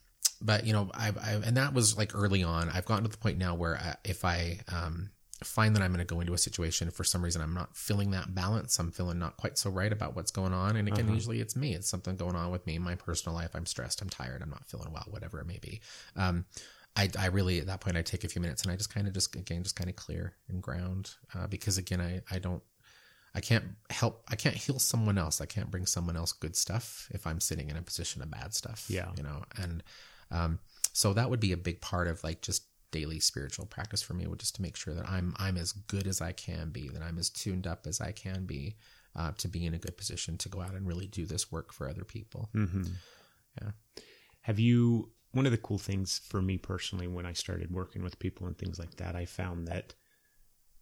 but 0.40 0.66
you 0.66 0.72
know, 0.72 0.90
I, 0.94 1.12
I 1.22 1.32
and 1.44 1.56
that 1.56 1.74
was 1.74 1.96
like 1.96 2.14
early 2.14 2.42
on. 2.42 2.70
I've 2.70 2.86
gotten 2.86 3.04
to 3.04 3.10
the 3.10 3.18
point 3.18 3.38
now 3.38 3.54
where 3.54 3.76
I, 3.76 3.96
if 4.04 4.24
I 4.24 4.60
um, 4.72 5.10
find 5.44 5.76
that 5.76 5.82
I'm 5.82 5.92
going 5.92 6.04
to 6.04 6.14
go 6.14 6.20
into 6.20 6.32
a 6.32 6.38
situation 6.38 6.90
for 6.90 7.04
some 7.04 7.22
reason 7.22 7.42
I'm 7.42 7.54
not 7.54 7.76
feeling 7.76 8.10
that 8.12 8.34
balance, 8.34 8.78
I'm 8.78 8.90
feeling 8.90 9.18
not 9.18 9.36
quite 9.36 9.58
so 9.58 9.70
right 9.70 9.92
about 9.92 10.16
what's 10.16 10.30
going 10.30 10.54
on. 10.54 10.76
And 10.76 10.88
again, 10.88 11.04
uh-huh. 11.04 11.14
usually 11.14 11.40
it's 11.40 11.54
me. 11.54 11.74
It's 11.74 11.88
something 11.88 12.16
going 12.16 12.34
on 12.34 12.50
with 12.50 12.66
me 12.66 12.76
in 12.76 12.82
my 12.82 12.94
personal 12.94 13.36
life. 13.36 13.50
I'm 13.54 13.66
stressed. 13.66 14.00
I'm 14.00 14.08
tired. 14.08 14.42
I'm 14.42 14.50
not 14.50 14.66
feeling 14.66 14.92
well. 14.92 15.06
Whatever 15.10 15.40
it 15.40 15.46
may 15.46 15.58
be. 15.58 15.80
Um, 16.16 16.46
I, 16.96 17.10
I 17.18 17.26
really 17.26 17.60
at 17.60 17.66
that 17.66 17.80
point 17.80 17.98
I 17.98 18.02
take 18.02 18.24
a 18.24 18.28
few 18.28 18.40
minutes 18.40 18.62
and 18.62 18.72
I 18.72 18.76
just 18.76 18.92
kind 18.92 19.06
of 19.06 19.12
just 19.12 19.34
again 19.36 19.62
just 19.62 19.76
kind 19.76 19.90
of 19.90 19.96
clear 19.96 20.34
and 20.48 20.62
ground 20.62 21.10
uh, 21.34 21.46
because 21.46 21.76
again 21.76 22.00
I 22.00 22.22
I 22.34 22.38
don't 22.38 22.62
I 23.36 23.40
can't 23.40 23.64
help, 23.90 24.24
I 24.28 24.34
can't 24.34 24.56
heal 24.56 24.78
someone 24.78 25.18
else. 25.18 25.42
I 25.42 25.46
can't 25.46 25.70
bring 25.70 25.84
someone 25.84 26.16
else 26.16 26.32
good 26.32 26.56
stuff 26.56 27.06
if 27.12 27.26
I'm 27.26 27.38
sitting 27.38 27.68
in 27.68 27.76
a 27.76 27.82
position 27.82 28.22
of 28.22 28.30
bad 28.30 28.54
stuff. 28.54 28.86
Yeah. 28.88 29.10
You 29.16 29.22
know, 29.22 29.44
and, 29.58 29.82
um, 30.30 30.58
so 30.94 31.12
that 31.12 31.28
would 31.28 31.40
be 31.40 31.52
a 31.52 31.58
big 31.58 31.82
part 31.82 32.08
of 32.08 32.24
like 32.24 32.40
just 32.40 32.64
daily 32.92 33.20
spiritual 33.20 33.66
practice 33.66 34.00
for 34.00 34.14
me, 34.14 34.26
would 34.26 34.40
just 34.40 34.56
to 34.56 34.62
make 34.62 34.74
sure 34.74 34.94
that 34.94 35.06
I'm, 35.06 35.34
I'm 35.36 35.58
as 35.58 35.72
good 35.72 36.06
as 36.06 36.22
I 36.22 36.32
can 36.32 36.70
be, 36.70 36.88
that 36.88 37.02
I'm 37.02 37.18
as 37.18 37.28
tuned 37.28 37.66
up 37.66 37.86
as 37.86 38.00
I 38.00 38.12
can 38.12 38.46
be, 38.46 38.76
uh, 39.14 39.32
to 39.36 39.48
be 39.48 39.66
in 39.66 39.74
a 39.74 39.78
good 39.78 39.98
position 39.98 40.38
to 40.38 40.48
go 40.48 40.62
out 40.62 40.72
and 40.72 40.88
really 40.88 41.06
do 41.06 41.26
this 41.26 41.52
work 41.52 41.74
for 41.74 41.90
other 41.90 42.04
people. 42.04 42.48
Mm-hmm. 42.54 42.84
Yeah. 43.60 43.70
Have 44.40 44.58
you, 44.58 45.10
one 45.32 45.44
of 45.44 45.52
the 45.52 45.58
cool 45.58 45.78
things 45.78 46.22
for 46.26 46.40
me 46.40 46.56
personally, 46.56 47.06
when 47.06 47.26
I 47.26 47.34
started 47.34 47.70
working 47.70 48.02
with 48.02 48.18
people 48.18 48.46
and 48.46 48.56
things 48.56 48.78
like 48.78 48.96
that, 48.96 49.14
I 49.14 49.26
found 49.26 49.68
that 49.68 49.92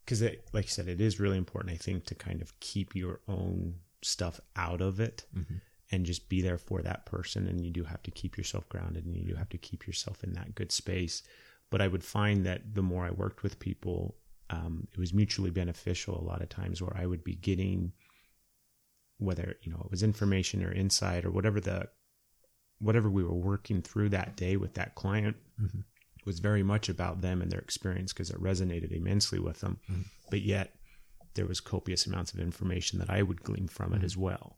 because 0.05 0.23
like 0.53 0.65
you 0.65 0.71
said 0.71 0.89
it 0.89 1.01
is 1.01 1.21
really 1.21 1.39
important 1.39 1.73
i 1.73 1.77
think 1.77 2.05
to 2.05 2.15
kind 2.15 2.43
of 2.43 2.59
keep 2.61 2.95
your 2.95 3.21
own 3.29 3.75
stuff 4.03 4.41
out 4.57 4.81
of 4.81 5.01
it 5.01 5.25
mm-hmm. 5.37 5.55
and 5.91 6.05
just 6.05 6.29
be 6.29 6.43
there 6.43 6.59
for 6.59 6.83
that 6.83 7.07
person 7.07 7.47
and 7.47 7.65
you 7.65 7.71
do 7.71 7.85
have 7.85 8.03
to 8.03 8.11
keep 8.11 8.37
yourself 8.37 8.69
grounded 8.69 9.05
and 9.05 9.17
you 9.17 9.25
do 9.25 9.35
have 9.35 9.49
to 9.49 9.59
keep 9.59 9.87
yourself 9.87 10.23
in 10.23 10.33
that 10.33 10.55
good 10.55 10.71
space 10.71 11.23
but 11.71 11.81
i 11.81 11.89
would 11.89 12.05
find 12.05 12.45
that 12.45 12.75
the 12.75 12.83
more 12.83 13.05
i 13.05 13.11
worked 13.11 13.43
with 13.43 13.59
people 13.59 14.17
um, 14.51 14.87
it 14.93 14.99
was 14.99 15.15
mutually 15.15 15.51
beneficial 15.51 16.21
a 16.21 16.29
lot 16.29 16.43
of 16.43 16.49
times 16.49 16.83
where 16.83 16.97
i 16.97 17.07
would 17.07 17.25
be 17.25 17.35
getting 17.35 17.93
whether 19.19 19.57
you 19.63 19.73
know 19.73 19.81
it 19.85 19.91
was 19.91 20.03
information 20.03 20.63
or 20.63 20.73
insight 20.73 21.25
or 21.25 21.31
whatever 21.31 21.61
the 21.61 21.89
whatever 22.79 23.09
we 23.09 23.25
were 23.25 23.33
working 23.33 23.81
through 23.81 24.11
that 24.11 24.37
day 24.37 24.57
with 24.57 24.75
that 24.75 24.95
client 24.95 25.37
mm-hmm 25.61 25.81
was 26.25 26.39
very 26.39 26.63
much 26.63 26.89
about 26.89 27.21
them 27.21 27.43
and 27.43 27.51
their 27.51 27.61
experience 27.61 28.13
because 28.13 28.31
it 28.31 28.43
resonated 28.43 28.93
immensely 28.93 29.39
with 29.39 29.61
them. 29.61 29.79
Mm-hmm. 29.91 30.03
But 30.31 30.43
yet, 30.43 30.75
there 31.35 31.47
was 31.47 31.61
copious 31.61 32.07
amounts 32.07 32.33
of 32.33 32.41
information 32.41 32.99
that 32.99 33.11
I 33.11 33.23
would 33.23 33.43
glean 33.43 33.69
from 33.69 33.93
it 33.93 33.97
mm-hmm. 33.97 34.05
as 34.05 34.17
well. 34.17 34.57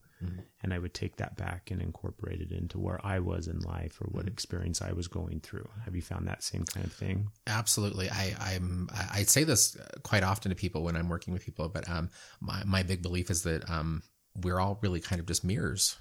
and 0.63 0.73
I 0.73 0.79
would 0.79 0.95
take 0.95 1.17
that 1.17 1.37
back 1.37 1.71
and 1.71 1.83
incorporate 1.83 2.41
it 2.41 2.51
into 2.51 2.79
where 2.79 3.05
I 3.05 3.19
was 3.19 3.49
in 3.49 3.61
life 3.61 4.01
or 4.01 4.07
what 4.07 4.27
experience 4.27 4.81
I 4.81 4.93
was 4.93 5.09
going 5.09 5.41
through. 5.41 5.69
Have 5.85 5.95
you 5.95 6.03
found 6.03 6.27
that 6.27 6.43
same 6.43 6.65
kind 6.65 6.87
of 6.87 6.93
thing? 6.93 7.29
Absolutely. 7.47 8.09
I, 8.09 8.35
I'm, 8.41 8.89
I 8.93 9.19
I 9.19 9.23
say 9.25 9.45
this 9.45 9.77
quite 10.03 10.23
often 10.23 10.51
to 10.51 10.57
people 10.57 10.83
when 10.83 10.97
I'm 10.97 11.09
working 11.09 11.35
with 11.35 11.45
people, 11.45 11.69
but, 11.69 11.89
um, 11.89 12.11
my, 12.41 12.63
my 12.65 12.83
big 12.83 13.03
belief 13.03 13.31
is 13.31 13.43
that, 13.43 13.69
um, 13.71 14.03
we're 14.43 14.61
all 14.61 14.79
really 14.83 15.01
kind 15.01 15.21
of 15.21 15.27
just 15.27 15.45
mirrors 15.45 15.97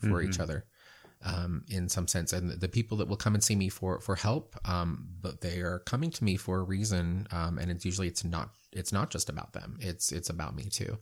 for 0.00 0.22
each 0.22 0.40
other. 0.40 0.64
Um, 1.22 1.64
in 1.68 1.90
some 1.90 2.08
sense, 2.08 2.32
and 2.32 2.50
the 2.50 2.68
people 2.68 2.96
that 2.96 3.08
will 3.08 3.16
come 3.16 3.34
and 3.34 3.44
see 3.44 3.54
me 3.54 3.68
for 3.68 4.00
for 4.00 4.16
help, 4.16 4.56
um, 4.64 5.06
but 5.20 5.42
they 5.42 5.60
are 5.60 5.80
coming 5.80 6.10
to 6.12 6.24
me 6.24 6.36
for 6.36 6.60
a 6.60 6.62
reason, 6.62 7.26
um, 7.30 7.58
and 7.58 7.70
it's 7.70 7.84
usually 7.84 8.08
it's 8.08 8.24
not 8.24 8.48
it's 8.72 8.90
not 8.90 9.10
just 9.10 9.28
about 9.28 9.52
them. 9.52 9.76
It's 9.82 10.12
it's 10.12 10.30
about 10.30 10.56
me 10.56 10.64
too, 10.64 10.96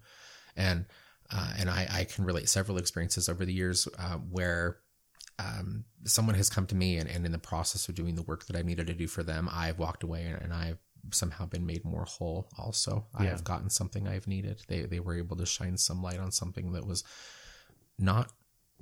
and 0.56 0.86
uh, 1.30 1.52
and 1.58 1.70
I, 1.70 1.86
I 1.88 2.04
can 2.04 2.24
relate 2.24 2.48
several 2.48 2.78
experiences 2.78 3.28
over 3.28 3.44
the 3.44 3.52
years 3.52 3.86
uh, 3.98 4.16
where 4.16 4.78
um, 5.38 5.84
someone 6.04 6.34
has 6.34 6.50
come 6.50 6.66
to 6.66 6.74
me 6.74 6.96
and, 6.96 7.08
and 7.08 7.24
in 7.24 7.32
the 7.32 7.38
process 7.38 7.88
of 7.88 7.94
doing 7.94 8.14
the 8.14 8.22
work 8.22 8.46
that 8.46 8.56
I 8.56 8.62
needed 8.62 8.86
to 8.88 8.94
do 8.94 9.06
for 9.06 9.22
them, 9.22 9.48
I've 9.52 9.78
walked 9.78 10.02
away 10.02 10.24
and, 10.24 10.42
and 10.42 10.52
I've 10.52 10.78
somehow 11.10 11.46
been 11.46 11.66
made 11.66 11.84
more 11.84 12.04
whole. 12.04 12.48
Also, 12.58 13.06
I 13.14 13.24
have 13.24 13.44
gotten 13.44 13.70
something 13.70 14.08
I've 14.08 14.26
needed. 14.26 14.62
They 14.68 14.82
they 14.82 15.00
were 15.00 15.16
able 15.16 15.36
to 15.36 15.46
shine 15.46 15.76
some 15.76 16.02
light 16.02 16.18
on 16.18 16.32
something 16.32 16.72
that 16.72 16.86
was 16.86 17.04
not 17.98 18.32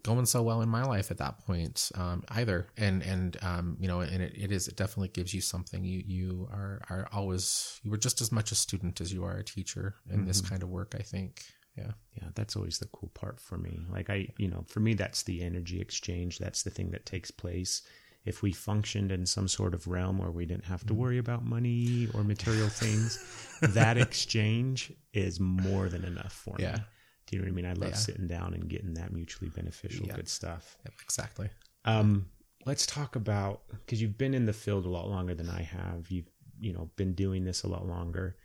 going 0.07 0.25
so 0.27 0.43
well 0.43 0.63
in 0.63 0.69
my 0.69 0.83
life 0.85 1.11
at 1.11 1.19
that 1.19 1.45
point 1.47 1.91
um, 1.97 2.23
either. 2.31 2.69
And 2.79 3.03
and 3.03 3.37
um, 3.43 3.77
you 3.81 3.89
know, 3.89 4.01
and 4.01 4.23
it, 4.23 4.33
it 4.37 4.51
is 4.53 4.69
it 4.69 4.77
definitely 4.77 5.09
gives 5.09 5.35
you 5.35 5.41
something. 5.43 5.85
You 5.85 6.03
you 6.07 6.49
are 6.51 6.81
are 6.89 7.09
always 7.13 7.79
you 7.83 7.91
were 7.91 7.99
just 7.99 8.21
as 8.21 8.31
much 8.33 8.53
a 8.53 8.55
student 8.55 9.01
as 9.01 9.13
you 9.13 9.25
are 9.25 9.37
a 9.37 9.45
teacher 9.45 9.97
in 10.11 10.25
this 10.25 10.41
kind 10.41 10.63
of 10.63 10.71
work. 10.71 10.95
I 10.99 11.03
think. 11.03 11.43
Yeah. 11.77 11.93
Yeah, 12.15 12.29
that's 12.35 12.57
always 12.57 12.79
the 12.79 12.87
cool 12.87 13.11
part 13.13 13.39
for 13.39 13.59
me. 13.59 13.81
Like 13.93 14.09
I, 14.09 14.29
you 14.39 14.49
know, 14.49 14.65
for 14.67 14.81
me 14.81 14.95
that's 14.95 15.25
the 15.25 15.43
energy 15.43 15.79
exchange. 15.79 16.39
That's 16.39 16.63
the 16.63 16.71
thing 16.71 16.91
that 16.93 17.05
takes 17.05 17.31
place. 17.31 17.83
If 18.25 18.43
we 18.43 18.53
functioned 18.53 19.13
in 19.13 19.27
some 19.27 19.47
sort 19.47 19.75
of 19.75 19.87
realm 19.87 20.17
where 20.19 20.31
we 20.31 20.47
didn't 20.47 20.65
have 20.65 20.85
to 20.87 20.95
worry 20.95 21.19
about 21.19 21.45
money 21.45 22.09
or 22.15 22.25
material 22.25 22.69
things, 22.71 23.19
that 23.61 23.99
exchange 23.99 24.91
is 25.13 25.39
more 25.39 25.89
than 25.91 26.03
enough 26.05 26.33
for 26.33 26.57
Yeah. 26.59 26.73
me. 26.77 26.79
Do 27.27 27.37
you 27.37 27.43
know 27.43 27.47
what 27.47 27.53
I 27.53 27.55
mean? 27.55 27.67
I 27.67 27.73
love 27.73 27.91
Yeah. 27.91 27.97
sitting 27.97 28.27
down 28.27 28.55
and 28.55 28.69
getting 28.69 28.95
that 28.95 29.13
mutually 29.13 29.51
beneficial 29.51 30.07
Yeah. 30.07 30.15
good 30.17 30.29
stuff. 30.29 30.79
Yep, 30.85 30.95
exactly. 31.03 31.51
Um, 31.85 32.31
let's 32.65 32.87
talk 32.87 33.17
about 33.17 33.67
because 33.69 34.01
you've 34.01 34.19
been 34.19 34.35
in 34.35 34.47
the 34.47 34.53
field 34.53 34.85
a 34.87 34.89
lot 34.89 35.09
longer 35.09 35.35
than 35.35 35.49
I 35.49 35.63
have. 35.63 36.11
You've 36.11 36.29
you 36.59 36.73
know 36.73 36.91
been 36.97 37.13
doing 37.15 37.45
this 37.45 37.63
a 37.65 37.69
lot 37.69 37.87
longer, 37.87 38.37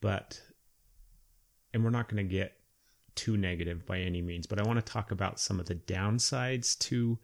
but 0.00 0.42
and 1.74 1.84
we're 1.84 1.90
not 1.90 2.08
going 2.08 2.26
to 2.26 2.30
get 2.30 2.58
too 3.14 3.36
negative 3.36 3.84
by 3.86 3.98
any 4.00 4.20
means. 4.22 4.46
But 4.46 4.58
I 4.58 4.62
want 4.66 4.84
to 4.84 4.92
talk 4.92 5.10
about 5.10 5.38
some 5.38 5.60
of 5.60 5.66
the 5.66 5.74
downsides 5.74 6.78
to 6.80 7.18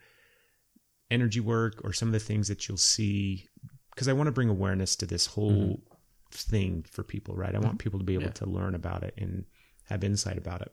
energy 1.10 1.40
work 1.40 1.80
or 1.84 1.92
some 1.92 2.08
of 2.08 2.12
the 2.12 2.20
things 2.20 2.48
that 2.48 2.68
you'll 2.68 2.76
see 2.76 3.48
because 3.94 4.08
I 4.08 4.12
want 4.12 4.26
to 4.26 4.32
bring 4.32 4.48
awareness 4.50 4.94
to 4.96 5.06
this 5.06 5.26
whole 5.26 5.82
thing 6.30 6.82
for 6.82 7.02
people. 7.02 7.34
Right? 7.34 7.54
I 7.54 7.58
want 7.58 7.78
people 7.78 7.98
to 7.98 8.04
be 8.04 8.14
able 8.14 8.24
Yeah. 8.24 8.30
to 8.32 8.46
learn 8.46 8.74
about 8.74 9.02
it 9.02 9.14
and 9.16 9.44
have 9.84 10.04
insight 10.04 10.36
about 10.38 10.60
it 10.62 10.72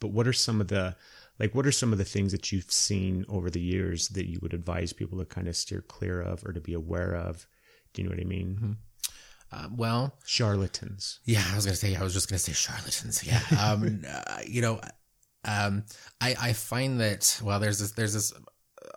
but 0.00 0.08
what 0.08 0.26
are 0.26 0.32
some 0.32 0.60
of 0.60 0.68
the 0.68 0.96
like 1.38 1.54
what 1.54 1.66
are 1.66 1.72
some 1.72 1.92
of 1.92 1.98
the 1.98 2.04
things 2.04 2.32
that 2.32 2.50
you've 2.52 2.70
seen 2.70 3.24
over 3.28 3.50
the 3.50 3.60
years 3.60 4.08
that 4.08 4.26
you 4.28 4.38
would 4.42 4.54
advise 4.54 4.92
people 4.92 5.18
to 5.18 5.24
kind 5.24 5.48
of 5.48 5.56
steer 5.56 5.80
clear 5.82 6.20
of 6.20 6.44
or 6.44 6.52
to 6.52 6.60
be 6.60 6.74
aware 6.74 7.14
of 7.14 7.46
do 7.92 8.02
you 8.02 8.08
know 8.08 8.14
what 8.14 8.20
i 8.20 8.24
mean 8.24 8.76
Uh, 9.50 9.68
well, 9.74 10.12
charlatans 10.26 11.20
Yeah, 11.24 11.42
I 11.50 11.54
was 11.56 11.64
gonna 11.64 11.76
say. 11.76 11.96
I 11.96 12.02
was 12.02 12.12
just 12.12 12.28
gonna 12.28 12.38
say 12.38 12.52
charlatans. 12.52 13.24
Yeah, 13.24 13.40
um, 13.64 14.02
uh, 14.06 14.40
you 14.46 14.60
know, 14.60 14.78
um, 15.44 15.84
I 16.20 16.34
I 16.48 16.52
find 16.52 17.00
that 17.00 17.40
well, 17.42 17.58
there's 17.58 17.78
this 17.78 17.92
there's 17.92 18.12
this 18.12 18.32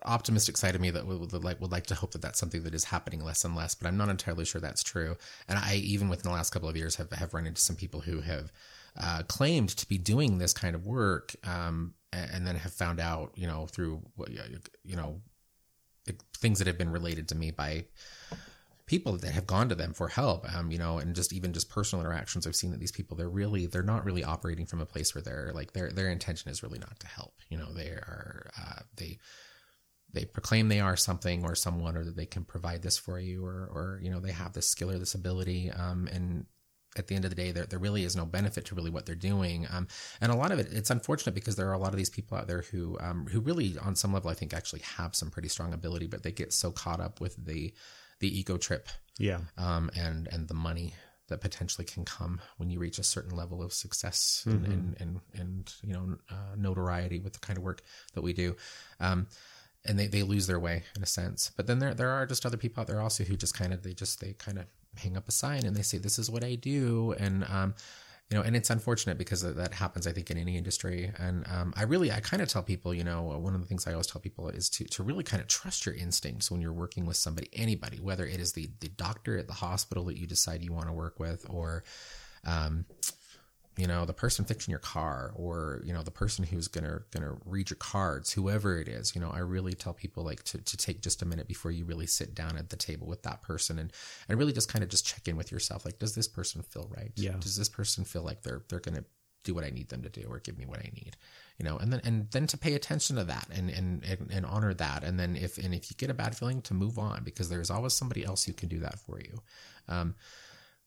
optimistic 0.03 0.57
side 0.57 0.75
of 0.75 0.81
me 0.81 0.91
that 0.91 1.05
would, 1.07 1.31
would 1.31 1.43
like 1.43 1.61
would 1.61 1.71
like 1.71 1.87
to 1.87 1.95
hope 1.95 2.11
that 2.11 2.21
that's 2.21 2.39
something 2.39 2.63
that 2.63 2.73
is 2.73 2.83
happening 2.83 3.23
less 3.23 3.45
and 3.45 3.55
less, 3.55 3.75
but 3.75 3.87
I'm 3.87 3.97
not 3.97 4.09
entirely 4.09 4.43
sure 4.45 4.59
that's 4.59 4.83
true. 4.83 5.15
And 5.47 5.57
I 5.57 5.75
even 5.75 6.09
within 6.09 6.29
the 6.29 6.35
last 6.35 6.51
couple 6.51 6.67
of 6.69 6.75
years 6.75 6.95
have 6.97 7.11
have 7.11 7.33
run 7.33 7.47
into 7.47 7.61
some 7.61 7.77
people 7.77 8.01
who 8.01 8.19
have 8.21 8.51
uh, 8.99 9.23
claimed 9.27 9.69
to 9.69 9.87
be 9.87 9.97
doing 9.97 10.37
this 10.37 10.53
kind 10.53 10.75
of 10.75 10.85
work, 10.85 11.35
um, 11.43 11.93
and, 12.13 12.45
then 12.45 12.55
have 12.55 12.73
found 12.73 12.99
out, 12.99 13.31
you 13.35 13.47
know, 13.47 13.65
through 13.67 14.01
you 14.83 14.95
know 14.95 15.21
things 16.37 16.57
that 16.57 16.67
have 16.67 16.77
been 16.77 16.91
related 16.91 17.27
to 17.29 17.35
me 17.35 17.51
by 17.51 17.85
people 18.87 19.15
that 19.17 19.31
have 19.31 19.47
gone 19.47 19.69
to 19.69 19.75
them 19.75 19.93
for 19.93 20.09
help 20.09 20.51
um 20.53 20.69
you 20.69 20.77
know 20.77 20.97
and 20.97 21.15
just 21.15 21.31
even 21.31 21.53
just 21.53 21.69
personal 21.69 22.03
interactions 22.03 22.45
i've 22.45 22.55
seen 22.55 22.71
that 22.71 22.79
these 22.79 22.91
people 22.91 23.15
they're 23.15 23.29
really 23.29 23.65
they're 23.65 23.83
not 23.83 24.03
really 24.03 24.23
operating 24.23 24.65
from 24.65 24.81
a 24.81 24.85
place 24.85 25.15
where 25.15 25.21
they're 25.21 25.51
like 25.53 25.71
their 25.71 25.91
their 25.91 26.09
intention 26.09 26.51
is 26.51 26.61
really 26.61 26.79
not 26.79 26.99
to 26.99 27.07
help. 27.07 27.33
You 27.49 27.57
know 27.57 27.71
they 27.73 27.87
are 27.87 28.49
uh 28.59 28.81
they 28.97 29.17
they 30.13 30.25
proclaim 30.25 30.67
they 30.67 30.81
are 30.81 30.97
something 30.97 31.45
or 31.45 31.55
someone 31.55 31.95
or 31.95 32.03
that 32.03 32.17
they 32.17 32.25
can 32.25 32.43
provide 32.43 32.81
this 32.81 32.97
for 32.97 33.19
you 33.19 33.45
or 33.45 33.69
or 33.71 33.99
you 34.01 34.09
know 34.09 34.19
they 34.19 34.31
have 34.31 34.53
this 34.53 34.67
skill 34.67 34.91
or 34.91 34.99
this 34.99 35.15
ability 35.15 35.71
um 35.71 36.09
and 36.11 36.45
at 36.97 37.07
the 37.07 37.15
end 37.15 37.23
of 37.23 37.31
the 37.31 37.35
day 37.35 37.51
there, 37.51 37.65
there 37.65 37.79
really 37.79 38.03
is 38.03 38.15
no 38.15 38.25
benefit 38.25 38.65
to 38.65 38.75
really 38.75 38.89
what 38.89 39.05
they're 39.05 39.15
doing 39.15 39.67
um, 39.71 39.87
and 40.19 40.31
a 40.31 40.35
lot 40.35 40.51
of 40.51 40.59
it 40.59 40.67
it's 40.71 40.89
unfortunate 40.89 41.33
because 41.33 41.55
there 41.55 41.69
are 41.69 41.73
a 41.73 41.79
lot 41.79 41.89
of 41.89 41.97
these 41.97 42.09
people 42.09 42.37
out 42.37 42.47
there 42.47 42.63
who 42.71 42.97
um, 42.99 43.27
who 43.27 43.39
really 43.39 43.77
on 43.79 43.95
some 43.95 44.13
level 44.13 44.29
i 44.29 44.33
think 44.33 44.53
actually 44.53 44.81
have 44.81 45.15
some 45.15 45.29
pretty 45.29 45.47
strong 45.47 45.73
ability 45.73 46.07
but 46.07 46.23
they 46.23 46.31
get 46.31 46.51
so 46.53 46.71
caught 46.71 46.99
up 46.99 47.21
with 47.21 47.45
the 47.45 47.73
the 48.19 48.39
ego 48.39 48.57
trip 48.57 48.89
yeah 49.17 49.39
um, 49.57 49.89
and 49.95 50.27
and 50.31 50.47
the 50.47 50.53
money 50.53 50.93
that 51.31 51.41
potentially 51.41 51.85
can 51.85 52.03
come 52.05 52.41
when 52.57 52.69
you 52.69 52.77
reach 52.77 52.99
a 52.99 53.03
certain 53.03 53.35
level 53.35 53.63
of 53.63 53.73
success 53.73 54.43
and 54.45 54.65
and, 54.65 54.95
and 54.99 55.19
and 55.33 55.73
you 55.81 55.93
know 55.93 56.17
uh, 56.29 56.55
notoriety 56.57 57.19
with 57.19 57.33
the 57.33 57.39
kind 57.39 57.57
of 57.57 57.63
work 57.63 57.81
that 58.13 58.21
we 58.21 58.33
do. 58.33 58.55
Um, 58.99 59.27
and 59.83 59.97
they, 59.97 60.05
they 60.05 60.21
lose 60.21 60.45
their 60.45 60.59
way 60.59 60.83
in 60.95 61.01
a 61.01 61.07
sense. 61.07 61.51
But 61.57 61.65
then 61.65 61.79
there 61.79 61.95
there 61.95 62.09
are 62.09 62.27
just 62.27 62.45
other 62.45 62.57
people 62.57 62.81
out 62.81 62.87
there 62.87 63.01
also 63.01 63.23
who 63.23 63.35
just 63.35 63.57
kind 63.57 63.73
of 63.73 63.81
they 63.81 63.93
just 63.93 64.19
they 64.19 64.33
kind 64.33 64.59
of 64.59 64.65
hang 64.97 65.17
up 65.17 65.27
a 65.27 65.31
sign 65.31 65.65
and 65.65 65.75
they 65.75 65.81
say 65.81 65.97
this 65.97 66.19
is 66.19 66.29
what 66.29 66.43
I 66.43 66.55
do. 66.55 67.13
And 67.17 67.45
um 67.45 67.75
you 68.29 68.37
know 68.37 68.43
and 68.43 68.55
it's 68.55 68.69
unfortunate 68.69 69.17
because 69.17 69.41
that 69.41 69.73
happens 69.73 70.07
I 70.07 70.11
think 70.11 70.31
in 70.31 70.37
any 70.37 70.57
industry. 70.57 71.11
And 71.17 71.45
um 71.47 71.73
I 71.75 71.83
really 71.83 72.11
I 72.11 72.19
kind 72.19 72.41
of 72.41 72.49
tell 72.49 72.63
people 72.63 72.93
you 72.93 73.03
know 73.03 73.23
one 73.23 73.55
of 73.55 73.61
the 73.61 73.67
things 73.67 73.87
I 73.87 73.91
always 73.91 74.07
tell 74.07 74.21
people 74.21 74.49
is 74.49 74.69
to 74.71 74.85
to 74.85 75.03
really 75.03 75.23
kind 75.23 75.41
of 75.41 75.47
trust 75.47 75.85
your 75.85 75.95
instincts 75.95 76.49
when 76.51 76.61
you're 76.61 76.73
working 76.73 77.05
with 77.05 77.17
somebody 77.17 77.49
anybody 77.53 77.99
whether 77.99 78.25
it 78.25 78.39
is 78.39 78.53
the 78.53 78.69
the 78.79 78.89
doctor 78.89 79.37
at 79.37 79.47
the 79.47 79.53
hospital 79.53 80.05
that 80.05 80.17
you 80.17 80.27
decide 80.27 80.63
you 80.63 80.73
want 80.73 80.87
to 80.87 80.93
work 80.93 81.19
with 81.19 81.45
or 81.49 81.83
um 82.45 82.85
you 83.81 83.87
know 83.87 84.05
the 84.05 84.13
person 84.13 84.45
fixing 84.45 84.71
your 84.71 84.79
car 84.79 85.31
or 85.35 85.81
you 85.83 85.91
know 85.91 86.03
the 86.03 86.11
person 86.11 86.45
who's 86.45 86.67
gonna 86.67 87.01
gonna 87.09 87.35
read 87.45 87.71
your 87.71 87.77
cards 87.77 88.31
whoever 88.31 88.77
it 88.77 88.87
is 88.87 89.15
you 89.15 89.19
know 89.19 89.31
i 89.31 89.39
really 89.39 89.73
tell 89.73 89.91
people 89.91 90.23
like 90.23 90.43
to, 90.43 90.59
to 90.59 90.77
take 90.77 91.01
just 91.01 91.23
a 91.23 91.25
minute 91.25 91.47
before 91.47 91.71
you 91.71 91.83
really 91.83 92.05
sit 92.05 92.35
down 92.35 92.57
at 92.57 92.69
the 92.69 92.75
table 92.75 93.07
with 93.07 93.23
that 93.23 93.41
person 93.41 93.79
and 93.79 93.91
and 94.29 94.37
really 94.37 94.53
just 94.53 94.71
kind 94.71 94.83
of 94.83 94.89
just 94.89 95.07
check 95.07 95.27
in 95.27 95.35
with 95.35 95.51
yourself 95.51 95.83
like 95.83 95.97
does 95.97 96.13
this 96.13 96.27
person 96.27 96.61
feel 96.61 96.87
right? 96.95 97.11
Yeah. 97.15 97.35
does 97.39 97.57
this 97.57 97.69
person 97.69 98.03
feel 98.03 98.21
like 98.21 98.43
they're 98.43 98.61
they're 98.69 98.79
gonna 98.79 99.03
do 99.43 99.55
what 99.55 99.63
i 99.63 99.71
need 99.71 99.89
them 99.89 100.03
to 100.03 100.09
do 100.09 100.27
or 100.29 100.37
give 100.37 100.59
me 100.59 100.67
what 100.67 100.77
i 100.77 100.91
need? 100.93 101.17
You 101.57 101.65
know 101.65 101.77
and 101.77 101.91
then 101.91 102.01
and 102.03 102.29
then 102.29 102.45
to 102.47 102.59
pay 102.59 102.75
attention 102.75 103.15
to 103.15 103.23
that 103.23 103.47
and 103.51 103.71
and 103.71 104.03
and, 104.03 104.29
and 104.31 104.45
honor 104.45 104.75
that. 104.75 105.03
And 105.03 105.19
then 105.19 105.35
if 105.35 105.57
and 105.57 105.73
if 105.73 105.89
you 105.89 105.95
get 105.97 106.11
a 106.11 106.13
bad 106.13 106.37
feeling 106.37 106.61
to 106.63 106.75
move 106.75 106.99
on 106.99 107.23
because 107.23 107.49
there's 107.49 107.71
always 107.71 107.93
somebody 107.93 108.23
else 108.23 108.43
who 108.43 108.53
can 108.53 108.69
do 108.69 108.79
that 108.79 108.99
for 108.99 109.19
you. 109.19 109.41
Um 109.87 110.13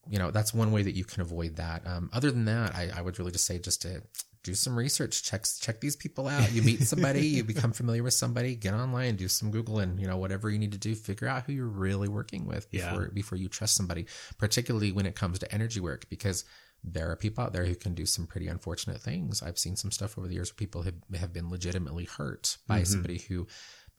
you 0.08 0.18
know 0.18 0.30
that's 0.30 0.52
one 0.54 0.72
way 0.72 0.82
that 0.82 0.94
you 0.94 1.04
can 1.04 1.22
avoid 1.22 1.56
that. 1.56 1.86
Um, 1.86 2.10
other 2.12 2.30
than 2.30 2.44
that 2.46 2.74
I, 2.74 2.90
I 2.96 3.00
would 3.02 3.18
really 3.18 3.32
just 3.32 3.46
say 3.46 3.58
just 3.58 3.82
to 3.82 4.02
do 4.42 4.54
some 4.54 4.76
research 4.76 5.22
check 5.22 5.44
check 5.60 5.80
these 5.80 5.96
people 5.96 6.28
out. 6.28 6.52
You 6.52 6.62
meet 6.62 6.82
somebody 6.82 7.26
you 7.38 7.44
become 7.44 7.72
familiar 7.72 8.02
with 8.02 8.12
somebody 8.14 8.54
get 8.56 8.74
online 8.74 9.16
do 9.16 9.26
some 9.28 9.50
google 9.50 9.78
and 9.78 9.98
you 9.98 10.06
know 10.06 10.18
whatever 10.18 10.50
you 10.50 10.58
need 10.58 10.72
to 10.72 10.78
do 10.78 10.94
figure 10.94 11.26
out 11.28 11.44
who 11.44 11.52
you're 11.54 11.66
really 11.66 12.08
working 12.08 12.44
with 12.44 12.66
Yeah. 12.70 12.90
before 12.90 13.08
before 13.08 13.38
you 13.38 13.48
trust 13.48 13.74
somebody 13.74 14.06
particularly 14.38 14.92
when 14.92 15.06
it 15.06 15.14
comes 15.14 15.38
to 15.38 15.54
energy 15.54 15.80
work 15.80 16.04
because 16.10 16.44
there 16.86 17.10
are 17.10 17.16
people 17.16 17.42
out 17.42 17.54
there 17.54 17.64
who 17.64 17.74
can 17.74 17.94
do 17.94 18.04
some 18.04 18.26
pretty 18.26 18.46
unfortunate 18.46 19.00
things. 19.00 19.42
I've 19.42 19.58
seen 19.58 19.74
some 19.76 19.90
stuff 19.90 20.18
over 20.18 20.28
the 20.28 20.34
years 20.34 20.50
where 20.50 20.56
people 20.56 20.82
have, 20.82 20.94
have 21.18 21.32
been 21.32 21.48
legitimately 21.48 22.04
hurt 22.04 22.58
by 22.68 22.82
somebody 22.82 23.20
who 23.26 23.46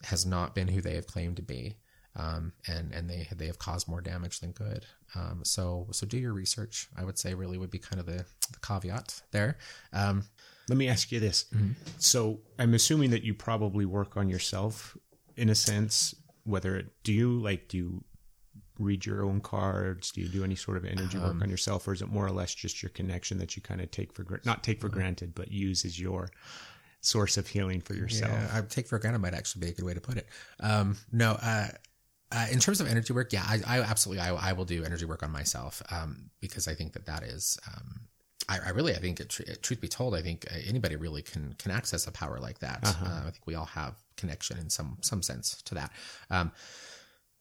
has 0.03 0.23
not 0.27 0.53
been 0.53 0.67
who 0.67 0.81
they 0.81 0.93
have 0.93 1.07
claimed 1.07 1.37
to 1.37 1.41
be 1.41 1.77
um, 2.15 2.53
and 2.67 2.93
and 2.93 3.09
they 3.09 3.27
they 3.35 3.47
have 3.47 3.59
caused 3.59 3.87
more 3.87 4.01
damage 4.01 4.39
than 4.39 4.51
good. 4.51 4.85
Um, 5.15 5.41
so 5.43 5.87
so 5.91 6.05
do 6.05 6.17
your 6.17 6.33
research. 6.33 6.87
I 6.97 7.03
would 7.03 7.17
say 7.17 7.33
really 7.33 7.57
would 7.57 7.71
be 7.71 7.79
kind 7.79 7.99
of 7.99 8.05
the, 8.05 8.25
the 8.51 8.59
caveat 8.65 9.21
there. 9.31 9.57
Um, 9.93 10.25
let 10.69 10.77
me 10.77 10.87
ask 10.87 11.11
you 11.11 11.19
this 11.19 11.45
so 11.97 12.39
i'm 12.57 12.73
assuming 12.73 13.11
that 13.11 13.23
you 13.23 13.33
probably 13.33 13.85
work 13.85 14.17
on 14.17 14.29
yourself 14.29 14.97
in 15.37 15.49
a 15.49 15.55
sense 15.55 16.15
whether 16.43 16.77
it, 16.77 16.87
do 17.03 17.13
you 17.13 17.39
like 17.39 17.67
do 17.67 17.77
you 17.77 18.03
read 18.79 19.05
your 19.05 19.23
own 19.23 19.39
cards 19.39 20.11
do 20.11 20.21
you 20.21 20.27
do 20.27 20.43
any 20.43 20.55
sort 20.55 20.75
of 20.75 20.83
energy 20.83 21.17
work 21.17 21.41
on 21.41 21.49
yourself 21.49 21.87
or 21.87 21.93
is 21.93 22.01
it 22.01 22.09
more 22.09 22.25
or 22.25 22.31
less 22.31 22.53
just 22.53 22.83
your 22.83 22.89
connection 22.89 23.37
that 23.37 23.55
you 23.55 23.61
kind 23.61 23.79
of 23.79 23.89
take 23.91 24.11
for 24.11 24.25
not 24.43 24.63
take 24.63 24.81
for 24.81 24.89
granted 24.89 25.33
but 25.33 25.51
use 25.51 25.85
as 25.85 25.99
your 25.99 26.29
source 26.99 27.37
of 27.37 27.47
healing 27.47 27.79
for 27.79 27.93
yourself 27.93 28.31
yeah, 28.31 28.49
I 28.51 28.61
take 28.61 28.87
for 28.87 28.99
granted 28.99 29.19
might 29.19 29.33
actually 29.33 29.61
be 29.61 29.71
a 29.71 29.73
good 29.73 29.85
way 29.85 29.93
to 29.93 30.01
put 30.01 30.17
it. 30.17 30.27
Um, 30.59 30.97
no, 31.11 31.33
uh, 31.33 31.67
uh, 32.31 32.47
in 32.51 32.59
terms 32.59 32.81
of 32.81 32.87
energy 32.87 33.13
work, 33.13 33.31
yeah, 33.31 33.43
I, 33.45 33.59
I 33.65 33.81
absolutely 33.81 34.21
I, 34.21 34.33
I 34.33 34.53
will 34.53 34.65
do 34.65 34.83
energy 34.83 35.05
work 35.05 35.23
on 35.23 35.31
myself 35.31 35.81
um, 35.91 36.29
because 36.39 36.67
I 36.67 36.73
think 36.73 36.93
that 36.93 37.05
that 37.05 37.23
is 37.23 37.59
um, 37.67 38.07
I, 38.47 38.59
I 38.67 38.69
really, 38.69 38.93
I 38.93 38.99
think, 38.99 39.19
it, 39.19 39.29
tr- 39.29 39.43
truth 39.61 39.81
be 39.81 39.87
told, 39.87 40.15
I 40.15 40.21
think 40.21 40.45
uh, 40.51 40.57
anybody 40.67 40.95
really 40.95 41.21
can 41.21 41.53
can 41.57 41.71
access 41.71 42.07
a 42.07 42.11
power 42.11 42.39
like 42.39 42.59
that. 42.59 42.79
Uh-huh. 42.83 43.05
Uh, 43.05 43.19
I 43.27 43.31
think 43.31 43.45
we 43.45 43.55
all 43.55 43.65
have 43.65 43.95
connection 44.17 44.57
in 44.57 44.69
some 44.69 44.97
some 45.01 45.21
sense 45.21 45.61
to 45.63 45.75
that. 45.75 45.91
Um, 46.29 46.51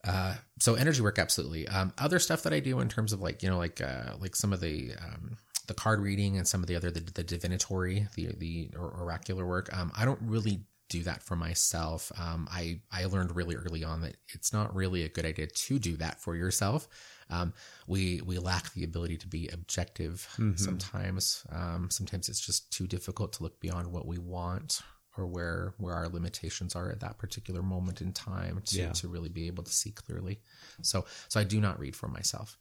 uh, 0.07 0.35
so 0.59 0.75
energy 0.75 1.01
work, 1.01 1.17
absolutely. 1.19 1.67
Um, 1.67 1.91
other 1.97 2.19
stuff 2.19 2.43
that 2.43 2.53
I 2.53 2.59
do 2.59 2.79
in 2.79 2.89
terms 2.89 3.13
of 3.13 3.21
like 3.21 3.43
you 3.43 3.49
know 3.49 3.57
like 3.57 3.81
uh, 3.81 4.13
like 4.19 4.35
some 4.35 4.53
of 4.53 4.61
the 4.61 4.93
um, 5.01 5.37
the 5.67 5.73
card 5.73 5.99
reading 5.99 6.37
and 6.37 6.47
some 6.47 6.61
of 6.61 6.67
the 6.67 6.75
other 6.75 6.91
the, 6.91 7.01
the 7.01 7.23
divinatory, 7.23 8.07
the 8.15 8.29
the 8.37 8.69
or, 8.77 8.91
oracular 9.01 9.45
work. 9.45 9.75
Um, 9.77 9.91
I 9.95 10.05
don't 10.05 10.19
really 10.21 10.61
do 10.89 11.03
that 11.03 11.23
for 11.23 11.35
myself. 11.35 12.11
Um, 12.19 12.47
I 12.51 12.81
I 12.91 13.05
learned 13.05 13.35
really 13.35 13.55
early 13.55 13.83
on 13.83 14.01
that 14.01 14.17
it's 14.29 14.53
not 14.53 14.75
really 14.75 15.03
a 15.03 15.09
good 15.09 15.25
idea 15.25 15.47
to 15.47 15.79
do 15.79 15.97
that 15.97 16.21
for 16.21 16.35
yourself. 16.35 16.87
Um, 17.29 17.53
we 17.87 18.21
we 18.25 18.37
lack 18.37 18.71
the 18.73 18.83
ability 18.83 19.17
to 19.17 19.27
be 19.27 19.47
objective 19.49 20.27
sometimes. 20.55 21.43
Um, 21.51 21.89
sometimes 21.89 22.29
it's 22.29 22.39
just 22.45 22.71
too 22.71 22.87
difficult 22.87 23.33
to 23.33 23.43
look 23.43 23.59
beyond 23.59 23.91
what 23.91 24.05
we 24.05 24.17
want 24.19 24.81
or 25.17 25.25
where 25.25 25.73
where 25.77 25.95
our 25.95 26.07
limitations 26.07 26.75
are 26.75 26.91
at 26.91 26.99
that 26.99 27.17
particular 27.17 27.61
moment 27.63 28.01
in 28.01 28.11
time 28.13 28.61
to, 28.65 28.77
Yeah. 28.77 28.91
to 28.91 29.07
really 29.07 29.29
be 29.29 29.47
able 29.47 29.63
to 29.63 29.71
see 29.71 29.91
clearly. 29.91 30.39
So 30.81 31.05
so 31.29 31.39
I 31.39 31.43
do 31.45 31.59
not 31.59 31.79
read 31.79 31.95
for 31.95 32.07
myself. 32.07 32.57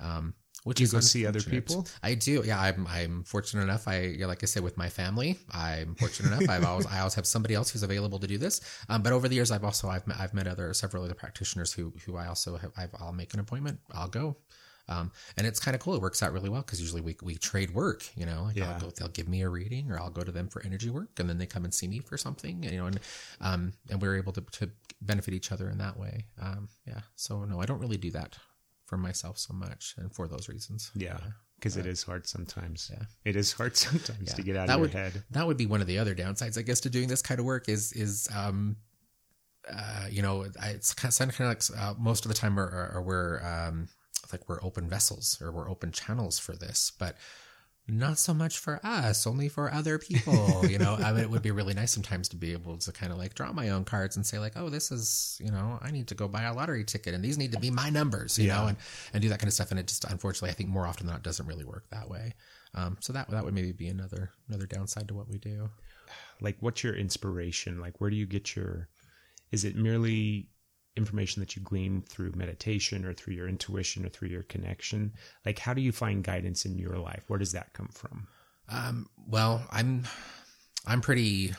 Um, 0.00 0.34
which 0.64 0.78
Do 0.78 0.82
you 0.82 0.86
is 0.86 0.92
go 0.92 1.00
see 1.00 1.24
other 1.26 1.40
people? 1.40 1.86
I 2.02 2.14
do. 2.14 2.42
Yeah, 2.44 2.60
I'm. 2.60 2.86
I'm 2.88 3.22
fortunate 3.24 3.62
enough. 3.62 3.86
I, 3.86 4.16
like 4.20 4.42
I 4.42 4.46
said, 4.46 4.62
with 4.62 4.76
my 4.76 4.88
family, 4.88 5.38
I'm 5.52 5.94
fortunate 5.94 6.32
enough. 6.32 6.48
I've 6.50 6.64
always, 6.64 6.86
I 6.86 6.98
always 6.98 7.14
have 7.14 7.26
somebody 7.26 7.54
else 7.54 7.70
who's 7.70 7.82
available 7.82 8.18
to 8.18 8.26
do 8.26 8.38
this. 8.38 8.60
Um, 8.88 9.02
but 9.02 9.12
over 9.12 9.28
the 9.28 9.34
years, 9.36 9.50
I've 9.50 9.64
also, 9.64 9.88
I've, 9.88 10.06
met, 10.06 10.18
I've 10.18 10.34
met 10.34 10.46
other, 10.48 10.72
several 10.74 11.04
other 11.04 11.14
practitioners 11.14 11.72
who, 11.72 11.92
who 12.04 12.16
I 12.16 12.26
also 12.26 12.56
have. 12.56 12.72
I've, 12.76 12.90
I'll 13.00 13.12
make 13.12 13.34
an 13.34 13.40
appointment. 13.40 13.78
I'll 13.92 14.08
go. 14.08 14.36
Um, 14.88 15.12
and 15.36 15.46
it's 15.46 15.60
kind 15.60 15.74
of 15.74 15.80
cool. 15.80 15.94
It 15.94 16.00
works 16.00 16.22
out 16.22 16.32
really 16.32 16.48
well 16.48 16.62
because 16.62 16.80
usually 16.80 17.02
we, 17.02 17.16
we 17.22 17.34
trade 17.36 17.72
work. 17.74 18.08
You 18.16 18.26
know, 18.26 18.44
like 18.44 18.56
Yeah. 18.56 18.72
I'll 18.72 18.80
go, 18.80 18.90
they'll 18.90 19.08
give 19.08 19.28
me 19.28 19.42
a 19.42 19.48
reading, 19.48 19.90
or 19.90 19.98
I'll 20.00 20.10
go 20.10 20.22
to 20.22 20.32
them 20.32 20.48
for 20.48 20.64
energy 20.64 20.90
work, 20.90 21.20
and 21.20 21.28
then 21.28 21.38
they 21.38 21.46
come 21.46 21.64
and 21.64 21.72
see 21.74 21.86
me 21.86 22.00
for 22.00 22.16
something. 22.16 22.62
You 22.62 22.78
know, 22.78 22.86
and 22.86 23.00
um, 23.40 23.72
and 23.90 24.00
we're 24.00 24.16
able 24.16 24.32
to, 24.32 24.40
to 24.40 24.70
benefit 25.02 25.34
each 25.34 25.52
other 25.52 25.68
in 25.68 25.78
that 25.78 25.98
way. 25.98 26.24
Um, 26.40 26.68
yeah. 26.86 27.00
So 27.16 27.44
no, 27.44 27.60
I 27.60 27.66
don't 27.66 27.78
really 27.80 27.98
do 27.98 28.10
that 28.12 28.38
for 28.88 28.96
myself 28.96 29.38
so 29.38 29.52
much, 29.52 29.94
and 29.98 30.12
for 30.12 30.26
those 30.26 30.48
reasons. 30.48 30.90
Yeah, 30.94 31.18
because 31.56 31.76
it 31.76 31.86
is 31.86 32.02
hard 32.02 32.26
sometimes. 32.26 32.90
Yeah. 32.92 33.04
It 33.24 33.36
is 33.36 33.52
hard 33.52 33.76
sometimes 33.86 34.32
to 34.32 34.42
get 34.42 34.56
out 34.56 34.68
that 34.68 34.76
of 34.76 34.80
would, 34.80 34.92
your 34.92 35.02
head. 35.02 35.22
That 35.30 35.46
would 35.46 35.58
be 35.58 35.66
one 35.66 35.80
of 35.82 35.86
the 35.86 35.98
other 35.98 36.14
downsides, 36.14 36.58
I 36.58 36.62
guess, 36.62 36.80
to 36.80 36.90
doing 36.90 37.08
this 37.08 37.22
kind 37.22 37.38
of 37.38 37.44
work 37.46 37.68
is 37.68 37.92
is 37.92 38.28
um, 38.34 38.76
uh, 39.70 40.06
you 40.10 40.22
know, 40.22 40.46
I- 40.60 40.70
it's 40.70 40.94
kind 40.94 41.12
of, 41.30 41.36
kind 41.36 41.52
of 41.52 41.70
like 41.70 41.80
uh, 41.80 41.94
most 41.98 42.24
of 42.24 42.30
the 42.30 42.34
time 42.34 42.56
we're, 42.56 42.70
are 42.70 43.02
we're 43.02 43.42
um, 43.44 43.88
like 44.32 44.48
we're 44.48 44.62
open 44.62 44.88
vessels 44.88 45.38
or 45.42 45.52
we're 45.52 45.68
open 45.70 45.92
channels 45.92 46.38
for 46.38 46.56
this, 46.56 46.90
but 46.98 47.16
not 47.88 48.18
so 48.18 48.34
much 48.34 48.58
for 48.58 48.78
us, 48.84 49.26
only 49.26 49.48
for 49.48 49.72
other 49.72 49.98
people. 49.98 50.68
You 50.68 50.78
know, 50.78 50.94
I 50.94 51.12
mean, 51.12 51.22
it 51.22 51.30
would 51.30 51.42
be 51.42 51.50
really 51.50 51.74
nice 51.74 51.92
sometimes 51.92 52.28
to 52.28 52.36
be 52.36 52.52
able 52.52 52.76
to 52.76 52.92
kind 52.92 53.12
of 53.12 53.18
like 53.18 53.34
draw 53.34 53.52
my 53.52 53.70
own 53.70 53.84
cards 53.84 54.16
and 54.16 54.26
say 54.26 54.38
like, 54.38 54.52
oh, 54.56 54.68
this 54.68 54.90
is, 54.92 55.40
you 55.42 55.50
know, 55.50 55.78
I 55.80 55.90
need 55.90 56.08
to 56.08 56.14
go 56.14 56.28
buy 56.28 56.42
a 56.42 56.52
lottery 56.54 56.84
ticket 56.84 57.14
and 57.14 57.24
these 57.24 57.38
need 57.38 57.52
to 57.52 57.58
be 57.58 57.70
my 57.70 57.88
numbers, 57.90 58.38
you 58.38 58.46
Yeah. 58.46 58.56
know, 58.60 58.66
and, 58.68 58.76
and 59.14 59.22
do 59.22 59.28
that 59.30 59.38
kind 59.38 59.48
of 59.48 59.54
stuff. 59.54 59.70
And 59.70 59.80
it 59.80 59.86
just, 59.88 60.04
unfortunately, 60.04 60.50
I 60.50 60.54
think 60.54 60.68
more 60.68 60.86
often 60.86 61.06
than 61.06 61.14
not 61.14 61.22
doesn't 61.22 61.46
really 61.46 61.64
work 61.64 61.84
that 61.90 62.08
way. 62.10 62.34
Um, 62.74 62.98
so 63.00 63.12
that, 63.14 63.30
that 63.30 63.44
would 63.44 63.54
maybe 63.54 63.72
be 63.72 63.88
another, 63.88 64.30
another 64.48 64.66
downside 64.66 65.08
to 65.08 65.14
what 65.14 65.28
we 65.28 65.38
do. 65.38 65.70
Like, 66.40 66.56
what's 66.60 66.84
your 66.84 66.94
inspiration? 66.94 67.80
Like, 67.80 68.00
where 68.00 68.10
do 68.10 68.16
you 68.16 68.26
get 68.26 68.54
your? 68.54 68.88
Is 69.50 69.64
it 69.64 69.76
merely 69.76 70.48
information 70.96 71.40
that 71.40 71.54
you 71.54 71.62
glean 71.62 72.02
through 72.02 72.32
meditation 72.34 73.04
or 73.04 73.12
through 73.12 73.34
your 73.34 73.48
intuition 73.48 74.04
or 74.04 74.08
through 74.08 74.28
your 74.28 74.42
connection? 74.42 75.12
Like, 75.46 75.58
how 75.58 75.74
do 75.74 75.80
you 75.80 75.92
find 75.92 76.24
guidance 76.24 76.64
in 76.64 76.78
your 76.78 76.98
life? 76.98 77.24
Where 77.28 77.38
does 77.38 77.52
that 77.52 77.72
come 77.72 77.88
from? 77.92 78.26
Um, 78.68 79.08
well, 79.26 79.64
I'm, 79.70 80.04
I'm 80.86 81.00
pretty, 81.00 81.54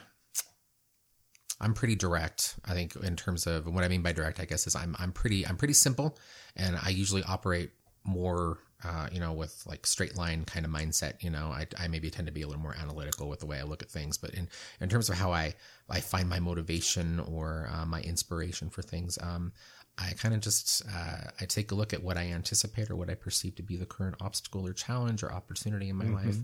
I'm 1.60 1.74
pretty 1.74 1.96
direct. 1.96 2.56
I 2.66 2.74
think 2.74 2.96
in 2.98 3.16
terms 3.16 3.48
of 3.48 3.66
what 3.66 3.84
I 3.84 3.88
mean 3.88 4.02
by 4.02 4.12
direct, 4.12 4.40
I 4.40 4.46
guess 4.46 4.68
is 4.68 4.76
I'm, 4.76 4.96
I'm 5.00 5.12
pretty, 5.12 5.46
I'm 5.48 5.58
pretty 5.58 5.74
simple, 5.74 6.18
and 6.56 6.78
I 6.82 6.90
usually 6.90 7.24
operate 7.24 7.72
more, 8.04 8.60
uh, 8.84 9.08
you 9.12 9.20
know, 9.20 9.34
with 9.34 9.64
like 9.68 9.86
straight 9.86 10.16
line 10.16 10.46
kind 10.46 10.66
of 10.66 10.72
mindset. 10.72 11.22
You 11.22 11.30
know, 11.30 11.48
I, 11.48 11.68
I 11.78 11.88
maybe 11.88 12.10
tend 12.10 12.28
to 12.28 12.34
be 12.34 12.44
a 12.44 12.48
little 12.48 12.62
more 12.62 12.76
analytical 12.82 13.28
with 13.28 13.40
the 13.40 13.46
way 13.46 13.60
I 13.60 13.64
look 13.64 13.82
at 13.82 13.90
things, 13.90 14.18
but 14.18 14.34
in, 14.34 14.48
in 14.80 14.90
terms 14.90 15.10
of 15.10 15.16
how 15.16 15.32
I, 15.32 15.54
I 15.90 16.00
find 16.00 16.30
my 16.30 16.40
motivation 16.40 17.20
or 17.20 17.70
uh, 17.74 17.86
my 17.86 18.02
inspiration 18.02 18.70
for 18.70 18.82
things, 18.82 19.18
um, 19.22 19.52
I 19.98 20.14
kind 20.14 20.34
of 20.34 20.40
just 20.40 20.84
uh, 20.88 21.30
I 21.42 21.46
take 21.46 21.72
a 21.72 21.76
look 21.76 21.94
at 21.94 22.02
what 22.02 22.18
I 22.18 22.28
anticipate 22.28 22.90
or 22.90 22.96
what 22.96 23.10
I 23.10 23.16
perceive 23.16 23.56
to 23.56 23.64
be 23.64 23.76
the 23.76 23.86
current 23.86 24.16
obstacle 24.22 24.66
or 24.66 24.72
challenge 24.72 25.24
or 25.24 25.32
opportunity 25.32 25.90
in 25.90 25.98
my 25.98 26.06
life, 26.06 26.38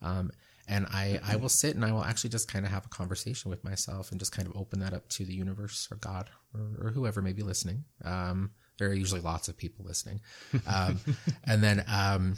um, 0.00 0.30
and 0.68 0.86
I 0.86 1.18
I 1.26 1.34
will 1.34 1.48
sit 1.48 1.74
and 1.74 1.84
I 1.84 1.90
will 1.90 2.04
actually 2.04 2.30
just 2.30 2.46
kind 2.46 2.64
of 2.64 2.70
have 2.70 2.86
a 2.86 2.88
conversation 2.88 3.50
with 3.50 3.64
myself 3.64 4.12
and 4.12 4.20
just 4.20 4.30
kind 4.30 4.46
of 4.46 4.56
open 4.56 4.78
that 4.80 4.94
up 4.94 5.08
to 5.08 5.24
the 5.24 5.34
universe 5.34 5.88
or 5.90 5.96
God 5.96 6.30
or, 6.54 6.86
or 6.86 6.90
whoever 6.90 7.20
may 7.20 7.32
be 7.32 7.42
listening. 7.42 7.84
Um, 8.04 8.52
there 8.80 8.88
are 8.88 8.94
usually 8.94 9.20
lots 9.20 9.48
of 9.48 9.56
people 9.56 9.84
listening, 9.84 10.20
um, 10.66 10.98
and 11.44 11.62
then. 11.62 11.84
Um, 11.88 12.36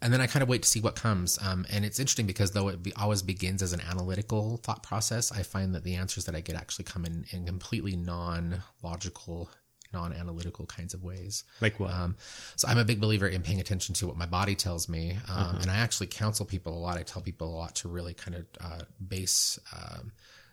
and 0.00 0.12
then 0.12 0.20
I 0.20 0.28
kind 0.28 0.44
of 0.44 0.48
wait 0.48 0.62
to 0.62 0.68
see 0.68 0.80
what 0.80 0.94
comes. 0.94 1.40
Um, 1.42 1.66
and 1.70 1.84
it's 1.84 1.98
interesting 1.98 2.26
because 2.26 2.52
though 2.52 2.68
it 2.68 2.82
be, 2.84 2.92
always 2.94 3.20
begins 3.20 3.62
as 3.62 3.72
an 3.72 3.80
analytical 3.80 4.58
thought 4.58 4.84
process, 4.84 5.32
I 5.32 5.42
find 5.42 5.74
that 5.74 5.82
the 5.82 5.96
answers 5.96 6.24
that 6.26 6.36
I 6.36 6.40
get 6.40 6.54
actually 6.54 6.84
come 6.84 7.04
in, 7.04 7.24
in 7.30 7.44
completely 7.46 7.96
non-logical, 7.96 9.50
non-analytical 9.92 10.66
kinds 10.66 10.94
of 10.94 11.02
ways. 11.02 11.42
Like 11.60 11.80
what? 11.80 11.92
Um, 11.92 12.16
so 12.54 12.68
I'm 12.68 12.78
a 12.78 12.84
big 12.84 13.00
believer 13.00 13.26
in 13.26 13.42
paying 13.42 13.58
attention 13.58 13.92
to 13.96 14.06
what 14.06 14.16
my 14.16 14.26
body 14.26 14.54
tells 14.54 14.88
me, 14.88 15.16
um, 15.28 15.56
and 15.62 15.68
I 15.70 15.78
actually 15.78 16.06
counsel 16.06 16.46
people 16.46 16.78
a 16.78 16.78
lot. 16.78 16.96
I 16.96 17.02
tell 17.02 17.20
people 17.20 17.48
a 17.48 17.56
lot 17.56 17.74
to 17.76 17.88
really 17.88 18.14
kind 18.14 18.36
of 18.36 18.46
uh, 18.60 18.82
base 19.04 19.58
um, 19.76 20.12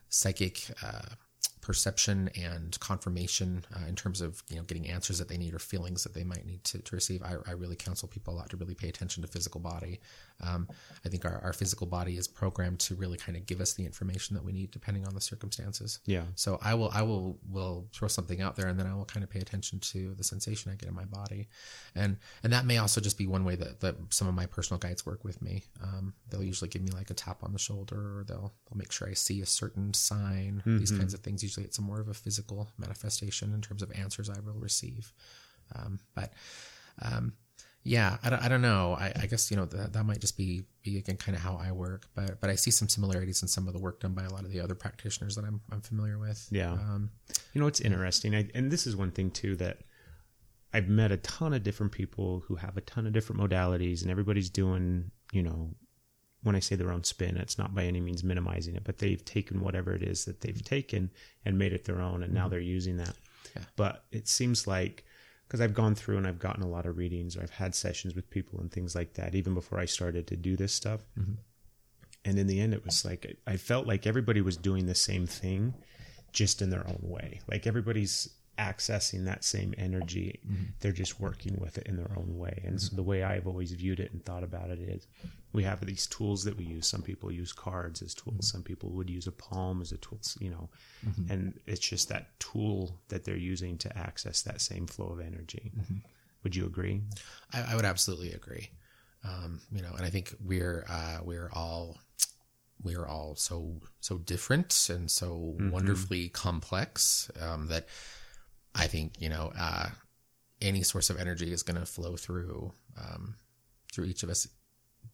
psychic 0.10 0.72
uh, 0.84 1.14
perception 1.66 2.30
and 2.40 2.80
confirmation 2.80 3.66
uh, 3.76 3.88
in 3.88 3.96
terms 3.96 4.22
of 4.22 4.44
you 4.50 4.56
know 4.56 4.62
getting 4.64 4.88
answers 4.88 5.18
that 5.18 5.28
they 5.28 5.38
need 5.38 5.52
or 5.52 5.58
feelings 5.58 6.04
that 6.04 6.14
they 6.14 6.24
might 6.24 6.46
need 6.46 6.64
to, 6.64 6.78
to 6.78 6.96
receive. 6.96 7.24
I, 7.24 7.38
I 7.48 7.54
really 7.54 7.76
counsel 7.76 8.08
people 8.08 8.36
a 8.36 8.38
lot 8.38 8.52
to 8.52 8.58
really 8.58 8.76
pay 8.76 8.88
attention 8.88 9.24
to 9.24 9.28
physical 9.28 9.60
body. 9.60 10.00
Um, 10.42 10.68
I 11.06 11.10
think 11.10 11.26
our, 11.26 11.40
our 11.44 11.54
physical 11.54 11.88
body 11.88 12.18
is 12.18 12.28
programmed 12.28 12.80
to 12.82 12.96
really 12.96 13.18
kind 13.18 13.38
of 13.38 13.46
give 13.46 13.62
us 13.62 13.74
the 13.74 13.86
information 13.86 14.36
that 14.36 14.44
we 14.44 14.52
need 14.52 14.72
depending 14.72 15.06
on 15.08 15.14
the 15.14 15.22
circumstances. 15.22 16.00
Yeah. 16.06 16.24
So 16.36 16.60
I 16.62 16.74
will 16.74 16.92
I 16.94 17.02
will 17.04 17.40
will 17.50 17.88
throw 17.94 18.08
something 18.08 18.42
out 18.42 18.56
there 18.56 18.68
and 18.68 18.80
then 18.80 18.88
I 18.88 18.94
will 18.94 19.06
kind 19.06 19.24
of 19.24 19.30
pay 19.30 19.40
attention 19.40 19.80
to 19.80 20.14
the 20.16 20.24
sensation 20.24 20.72
I 20.72 20.76
get 20.76 20.90
in 20.90 20.96
my 20.96 21.06
body, 21.06 21.48
and 21.96 22.18
and 22.44 22.52
that 22.54 22.66
may 22.66 22.78
also 22.78 23.00
just 23.00 23.18
be 23.18 23.28
one 23.28 23.46
way 23.46 23.56
that, 23.56 23.80
that 23.80 23.96
some 24.10 24.28
of 24.28 24.34
my 24.34 24.46
personal 24.46 24.80
guides 24.80 25.06
work 25.06 25.24
with 25.24 25.42
me. 25.42 25.64
Um, 25.82 26.14
they'll 26.30 26.44
usually 26.44 26.70
give 26.70 26.82
me 26.82 26.92
like 26.92 27.10
a 27.10 27.14
tap 27.14 27.44
on 27.44 27.54
the 27.54 27.60
shoulder 27.60 28.20
or 28.20 28.24
they'll 28.28 28.54
they'll 28.70 28.78
make 28.78 28.92
sure 28.92 29.08
I 29.08 29.14
see 29.14 29.42
a 29.42 29.46
certain 29.46 29.94
sign. 29.94 30.62
These 30.80 30.92
kinds 30.92 31.14
of 31.14 31.22
things. 31.22 31.44
Usually 31.44 31.66
it's 31.66 31.80
more 31.80 32.00
of 32.00 32.08
a 32.10 32.14
physical 32.14 32.70
manifestation 32.78 33.54
in 33.54 33.62
terms 33.62 33.82
of 33.82 33.92
answers 33.92 34.30
I 34.30 34.40
will 34.40 34.60
receive. 34.60 35.14
Um, 35.76 36.00
but 36.14 36.34
um, 37.02 37.34
yeah, 37.88 38.18
I 38.24 38.32
don't, 38.32 38.42
I 38.42 38.48
don't 38.48 38.64
know. 38.64 38.98
I, 39.00 39.14
I 39.16 39.26
guess 39.28 39.52
you 39.52 39.58
know 39.58 39.66
that, 39.66 39.94
that 39.94 40.04
might 40.04 40.20
just 40.20 40.36
be 40.36 40.66
be 40.84 40.98
again 40.98 41.18
kind 41.18 41.36
of 41.38 41.44
how 41.44 41.56
I 41.56 41.72
work, 41.72 42.08
but 42.16 42.42
but 42.42 42.50
I 42.50 42.56
see 42.56 42.72
some 42.72 42.90
similarities 42.90 43.44
in 43.44 43.48
some 43.48 43.68
of 43.68 43.74
the 43.74 43.80
work 43.80 44.00
done 44.00 44.14
by 44.14 44.24
a 44.24 44.30
lot 44.32 44.44
of 44.44 44.52
the 44.52 44.60
other 44.60 44.74
practitioners 44.74 45.36
that 45.36 45.46
I'm 45.46 45.62
I'm 45.72 45.82
familiar 45.82 46.18
with. 46.18 46.48
Yeah. 46.52 46.74
Um, 46.74 47.12
You 47.54 47.62
know, 47.62 47.68
it's 47.68 47.80
interesting. 47.80 48.36
I, 48.36 48.50
and 48.56 48.72
this 48.72 48.88
is 48.88 48.96
one 48.96 49.12
thing 49.12 49.30
too 49.30 49.56
that 49.58 49.82
I've 50.74 50.90
met 50.90 51.12
a 51.12 51.18
ton 51.18 51.54
of 51.54 51.62
different 51.62 51.92
people 51.92 52.44
who 52.48 52.56
have 52.56 52.76
a 52.76 52.82
ton 52.82 53.06
of 53.06 53.14
different 53.14 53.40
modalities, 53.40 54.02
and 54.02 54.10
everybody's 54.10 54.50
doing, 54.50 55.12
you 55.32 55.44
know, 55.44 55.76
when 56.42 56.56
I 56.56 56.60
say 56.60 56.76
their 56.76 56.92
own 56.92 57.04
spin, 57.04 57.38
it's 57.38 57.58
not 57.60 57.76
by 57.76 57.84
any 57.84 58.02
means 58.02 58.24
minimizing 58.24 58.76
it, 58.76 58.84
but 58.84 58.98
they've 58.98 59.24
taken 59.24 59.62
whatever 59.62 59.94
it 59.94 60.02
is 60.02 60.26
that 60.26 60.42
they've 60.42 60.64
taken 60.64 61.12
and 61.46 61.58
made 61.58 61.72
it 61.72 61.86
their 61.86 62.02
own, 62.02 62.24
and 62.24 62.34
now 62.34 62.48
they're 62.48 62.60
using 62.60 62.98
that. 62.98 63.16
Yeah. 63.56 63.64
But 63.76 64.06
it 64.12 64.28
seems 64.28 64.66
like 64.66 65.06
because 65.48 65.62
I've 65.62 65.74
gone 65.74 65.96
through 65.96 66.18
and 66.18 66.28
I've 66.28 66.40
gotten 66.40 66.64
a 66.64 66.68
lot 66.68 66.86
of 66.86 66.98
readings, 66.98 67.38
or 67.38 67.42
I've 67.42 67.52
had 67.52 67.76
sessions 67.76 68.16
with 68.16 68.30
people 68.30 68.60
and 68.60 68.72
things 68.72 68.96
like 68.96 69.14
that, 69.14 69.36
even 69.36 69.54
before 69.54 69.80
I 69.80 69.86
started 69.86 70.28
to 70.28 70.36
do 70.36 70.56
this 70.56 70.74
stuff. 70.74 71.02
Mm-hmm. 71.20 71.34
And 72.26 72.40
in 72.40 72.48
the 72.48 72.60
end, 72.60 72.74
it 72.74 72.84
was 72.84 73.06
like 73.06 73.38
I 73.46 73.58
felt 73.58 73.86
like 73.86 74.08
everybody 74.08 74.42
was 74.42 74.58
doing 74.58 74.88
the 74.88 74.96
same 74.96 75.28
thing, 75.28 75.76
just 76.32 76.62
in 76.62 76.72
their 76.72 76.88
own 76.88 77.00
way. 77.02 77.42
Like 77.48 77.68
everybody's 77.68 78.30
accessing 78.58 79.26
that 79.26 79.44
same 79.44 79.74
energy. 79.78 80.40
Mm-hmm. 80.46 80.64
They're 80.80 80.92
just 80.92 81.20
working 81.20 81.58
with 81.60 81.78
it 81.78 81.88
in 81.88 81.98
their 81.98 82.12
own 82.16 82.38
way. 82.38 82.62
And 82.66 82.82
so 82.82 82.88
mm-hmm. 82.88 82.96
the 82.96 83.04
way 83.04 83.24
I've 83.24 83.48
always 83.48 83.72
viewed 83.74 84.00
it 84.00 84.12
and 84.14 84.24
thought 84.24 84.44
about 84.44 84.70
it 84.70 84.80
is 84.80 85.08
we 85.56 85.64
have 85.64 85.86
these 85.86 86.06
tools 86.08 86.44
that 86.44 86.58
we 86.58 86.66
use. 86.66 86.86
Some 86.86 87.02
people 87.02 87.32
use 87.32 87.54
cards 87.54 88.02
as 88.02 88.14
tools. 88.14 88.50
Some 88.50 88.62
people 88.62 88.90
would 88.92 89.10
use 89.10 89.26
a 89.26 89.32
palm 89.32 89.82
as 89.82 89.92
a 89.94 89.98
tool, 89.98 90.20
you 90.40 90.50
know, 90.50 90.70
and 91.30 91.60
it's 91.66 91.80
just 91.80 92.10
that 92.10 92.38
tool 92.40 93.00
that 93.08 93.24
they're 93.24 93.38
using 93.38 93.78
to 93.80 93.98
access 93.98 94.42
that 94.42 94.60
same 94.62 94.86
flow 94.86 95.08
of 95.08 95.20
energy. 95.22 95.72
Would 96.44 96.56
you 96.56 96.66
agree? 96.66 97.02
I, 97.54 97.72
I 97.72 97.76
would 97.76 97.86
absolutely 97.86 98.34
agree. 98.34 98.70
Um, 99.24 99.62
you 99.72 99.82
know, 99.82 99.94
and 99.96 100.06
I 100.06 100.10
think 100.10 100.36
we're 100.44 100.86
uh, 100.90 101.20
we're 101.24 101.50
all 101.54 101.98
we're 102.84 103.08
all 103.08 103.36
so 103.36 103.82
so 104.02 104.18
different 104.18 104.90
and 104.90 105.10
so 105.10 105.56
wonderfully 105.72 106.30
complex 106.30 107.32
um, 107.42 107.68
that 107.68 107.88
I 108.76 108.88
think 108.88 109.20
you 109.20 109.30
know 109.30 109.52
uh, 109.58 109.88
any 110.62 110.84
source 110.84 111.10
of 111.10 111.18
energy 111.18 111.52
is 111.52 111.64
going 111.64 111.80
to 111.80 111.86
flow 111.86 112.18
through 112.18 112.74
um, 113.00 113.36
through 113.92 114.06
each 114.06 114.24
of 114.24 114.30
us 114.30 114.48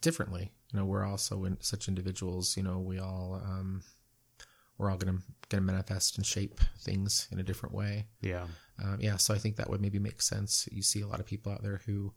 differently. 0.02 0.52
You 0.74 0.80
know, 0.80 0.86
we're 0.86 1.06
also 1.06 1.46
in 1.46 1.58
such 1.62 1.88
individuals. 1.88 2.58
You 2.58 2.64
know, 2.64 2.80
we 2.80 3.00
all 3.00 3.42
um, 3.44 3.84
we're 4.78 4.90
all 4.90 4.98
gonna 4.98 5.20
gonna 5.50 5.62
manifest 5.62 6.18
and 6.18 6.26
shape 6.26 6.60
things 6.80 7.28
in 7.32 7.40
a 7.40 7.44
different 7.44 7.76
way. 7.76 8.08
Yeah. 8.22 8.46
Um, 8.84 8.98
yeah, 9.00 9.18
so 9.18 9.34
I 9.34 9.38
think 9.38 9.58
that 9.58 9.70
would 9.70 9.82
maybe 9.82 10.00
make 10.00 10.22
sense. 10.22 10.68
You 10.72 10.82
see 10.82 11.02
a 11.02 11.08
lot 11.08 11.20
of 11.20 11.26
people 11.26 11.52
out 11.52 11.62
there 11.62 11.82
who 11.86 12.14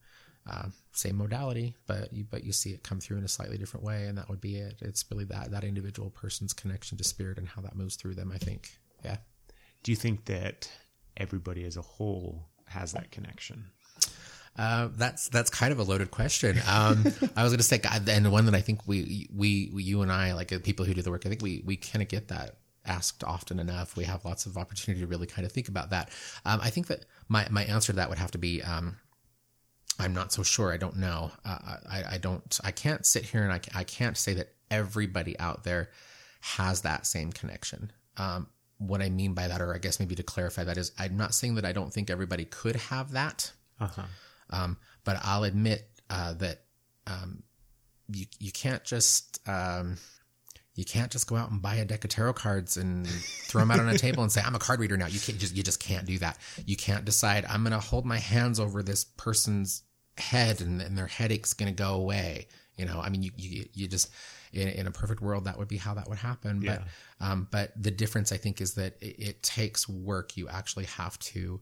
uh, 0.51 0.69
same 0.93 1.17
modality, 1.17 1.75
but 1.87 2.13
you 2.13 2.25
but 2.25 2.45
you 2.45 2.53
see 2.53 2.71
it 2.71 2.83
come 2.83 3.01
through 3.01 3.19
in 3.19 3.25
a 3.25 3.29
slightly 3.29 3.59
different 3.59 3.85
way, 3.85 4.07
and 4.07 4.17
that 4.19 4.29
would 4.29 4.41
be 4.41 4.57
it. 4.57 4.77
It's 4.81 5.05
really 5.11 5.25
that 5.27 5.51
that 5.51 5.65
individual 5.65 6.11
person's 6.11 6.53
connection 6.53 6.99
to 6.99 7.05
spirit 7.05 7.39
and 7.39 7.49
how 7.49 7.63
that 7.63 7.77
moves 7.77 7.97
through 7.97 8.15
them. 8.15 8.31
I 8.33 8.39
think. 8.39 8.79
Yeah. 9.05 9.19
Do 9.83 9.93
you 9.93 9.97
think 9.97 10.25
that 10.27 10.71
everybody 11.17 11.65
as 11.65 11.77
a 11.77 11.83
whole 11.83 12.49
has 12.67 12.93
that 12.93 13.11
connection? 13.11 13.67
Uh, 14.57 14.89
that's 14.95 15.29
that's 15.29 15.51
kind 15.51 15.73
of 15.73 15.79
a 15.79 15.83
loaded 15.83 16.11
question. 16.11 16.59
Um, 16.69 17.05
I 17.37 17.43
was 17.43 17.53
going 17.53 17.59
to 17.59 17.63
say, 17.63 17.81
and 17.83 18.31
one 18.31 18.47
that 18.47 18.55
I 18.55 18.61
think 18.61 18.87
we, 18.87 19.29
we 19.35 19.71
we 19.73 19.83
you 19.83 20.03
and 20.03 20.13
I 20.13 20.35
like 20.35 20.53
uh, 20.53 20.59
people 20.63 20.85
who 20.85 20.95
do 20.95 21.03
the 21.03 21.11
work. 21.11 21.27
I 21.27 21.29
think 21.29 21.43
we 21.43 21.63
we 21.65 21.77
kind 21.77 22.03
of 22.03 22.09
get 22.09 22.29
that 22.29 22.57
asked 22.87 23.25
often 23.25 23.59
enough. 23.59 23.97
We 23.97 24.05
have 24.05 24.25
lots 24.25 24.47
of 24.47 24.57
opportunity 24.57 25.01
to 25.01 25.07
really 25.07 25.27
kind 25.27 25.45
of 25.45 25.53
think 25.53 25.69
about 25.69 25.91
that. 25.91 26.11
Um, 26.45 26.61
I 26.63 26.71
think 26.71 26.87
that 26.89 27.05
my 27.29 27.47
my 27.51 27.65
answer 27.65 27.93
to 27.93 27.97
that 27.97 28.09
would 28.09 28.19
have 28.19 28.31
to 28.33 28.39
be. 28.39 28.63
Um, 28.63 28.97
I'm 29.99 30.13
not 30.13 30.33
so 30.33 30.43
sure. 30.43 30.73
I 30.73 30.77
don't 30.77 30.97
know. 30.97 31.31
Uh, 31.45 31.77
I, 31.89 32.05
I 32.13 32.19
don't. 32.19 32.61
I 32.65 32.71
can't 32.73 33.07
sit 33.07 33.25
here 33.25 33.45
and 33.45 33.53
I, 33.53 33.61
I 33.75 33.85
can't 33.85 34.17
say 34.17 34.35
that 34.35 34.49
everybody 34.71 35.39
out 35.39 35.63
there 35.65 35.91
has 36.41 36.83
that 36.83 37.07
same 37.07 37.33
connection. 37.33 37.93
Um, 38.17 38.49
what 38.79 39.01
I 39.01 39.09
mean 39.09 39.35
by 39.35 39.49
that, 39.49 39.61
or 39.61 39.75
I 39.75 39.79
guess 39.79 40.01
maybe 40.01 40.15
to 40.17 40.23
clarify 40.23 40.65
that, 40.65 40.77
is 40.77 40.93
I'm 40.99 41.17
not 41.17 41.35
saying 41.35 41.55
that 41.57 41.65
I 41.65 41.73
don't 41.73 41.93
think 41.93 42.11
everybody 42.11 42.45
could 42.45 42.77
have 42.77 43.13
that. 43.13 43.53
Uh-huh. 43.81 44.03
Um, 44.51 44.77
but 45.05 45.19
I'll 45.23 45.45
admit 45.45 45.89
uh, 46.11 46.35
that 46.35 46.63
um, 47.07 47.43
you 48.09 48.27
you 48.39 48.53
can't 48.53 48.85
just 48.85 49.41
um, 49.49 49.97
you 50.75 50.85
can't 50.85 51.11
just 51.11 51.29
go 51.29 51.37
out 51.37 51.51
and 51.51 51.63
buy 51.63 51.77
a 51.77 51.85
deck 51.85 52.05
of 52.05 52.11
tarot 52.11 52.35
cards 52.35 52.77
and 52.77 53.07
throw 53.07 53.61
them 53.61 53.71
out 53.71 53.81
on 53.81 53.89
a 53.89 53.99
table 53.99 54.23
and 54.23 54.33
say 54.33 54.43
I'm 54.45 54.55
a 54.55 54.59
card 54.59 54.81
reader 54.81 54.97
now. 54.97 55.07
You 55.07 55.21
can't 55.21 55.39
just 55.39 55.57
you 55.57 55.63
just 55.63 55.81
can't 55.81 56.07
do 56.07 56.19
that. 56.19 56.39
You 56.67 56.77
can't 56.77 57.05
decide 57.05 57.45
I'm 57.49 57.63
going 57.63 57.73
to 57.73 57.79
hold 57.79 58.05
my 58.05 58.19
hands 58.19 58.59
over 58.59 58.83
this 58.83 59.05
person's 59.05 59.83
head 60.17 60.61
and, 60.61 60.81
and 60.81 60.97
their 60.97 61.07
headache's 61.07 61.55
going 61.55 61.75
to 61.75 61.83
go 61.83 61.95
away. 61.95 62.49
You 62.77 62.87
know, 62.87 63.01
I 63.01 63.09
mean, 63.09 63.23
you 63.23 63.31
you, 63.37 63.67
you 63.73 63.89
just 63.89 64.11
in, 64.53 64.69
in 64.69 64.87
a 64.87 64.91
perfect 64.91 65.21
world 65.21 65.45
that 65.45 65.59
would 65.59 65.69
be 65.69 65.77
how 65.77 65.95
that 65.95 66.09
would 66.09 66.19
happen. 66.19 66.61
Yeah. 66.61 66.81
But 67.21 67.27
um, 67.27 67.49
but 67.51 67.73
the 67.81 67.93
difference 67.93 68.33
I 68.33 68.37
think 68.37 68.61
is 68.61 68.75
that 68.75 68.97
it, 69.01 69.17
it 69.19 69.43
takes 69.43 69.89
work. 69.89 70.37
You 70.37 70.49
actually 70.49 70.87
have 70.87 71.19
to 71.21 71.61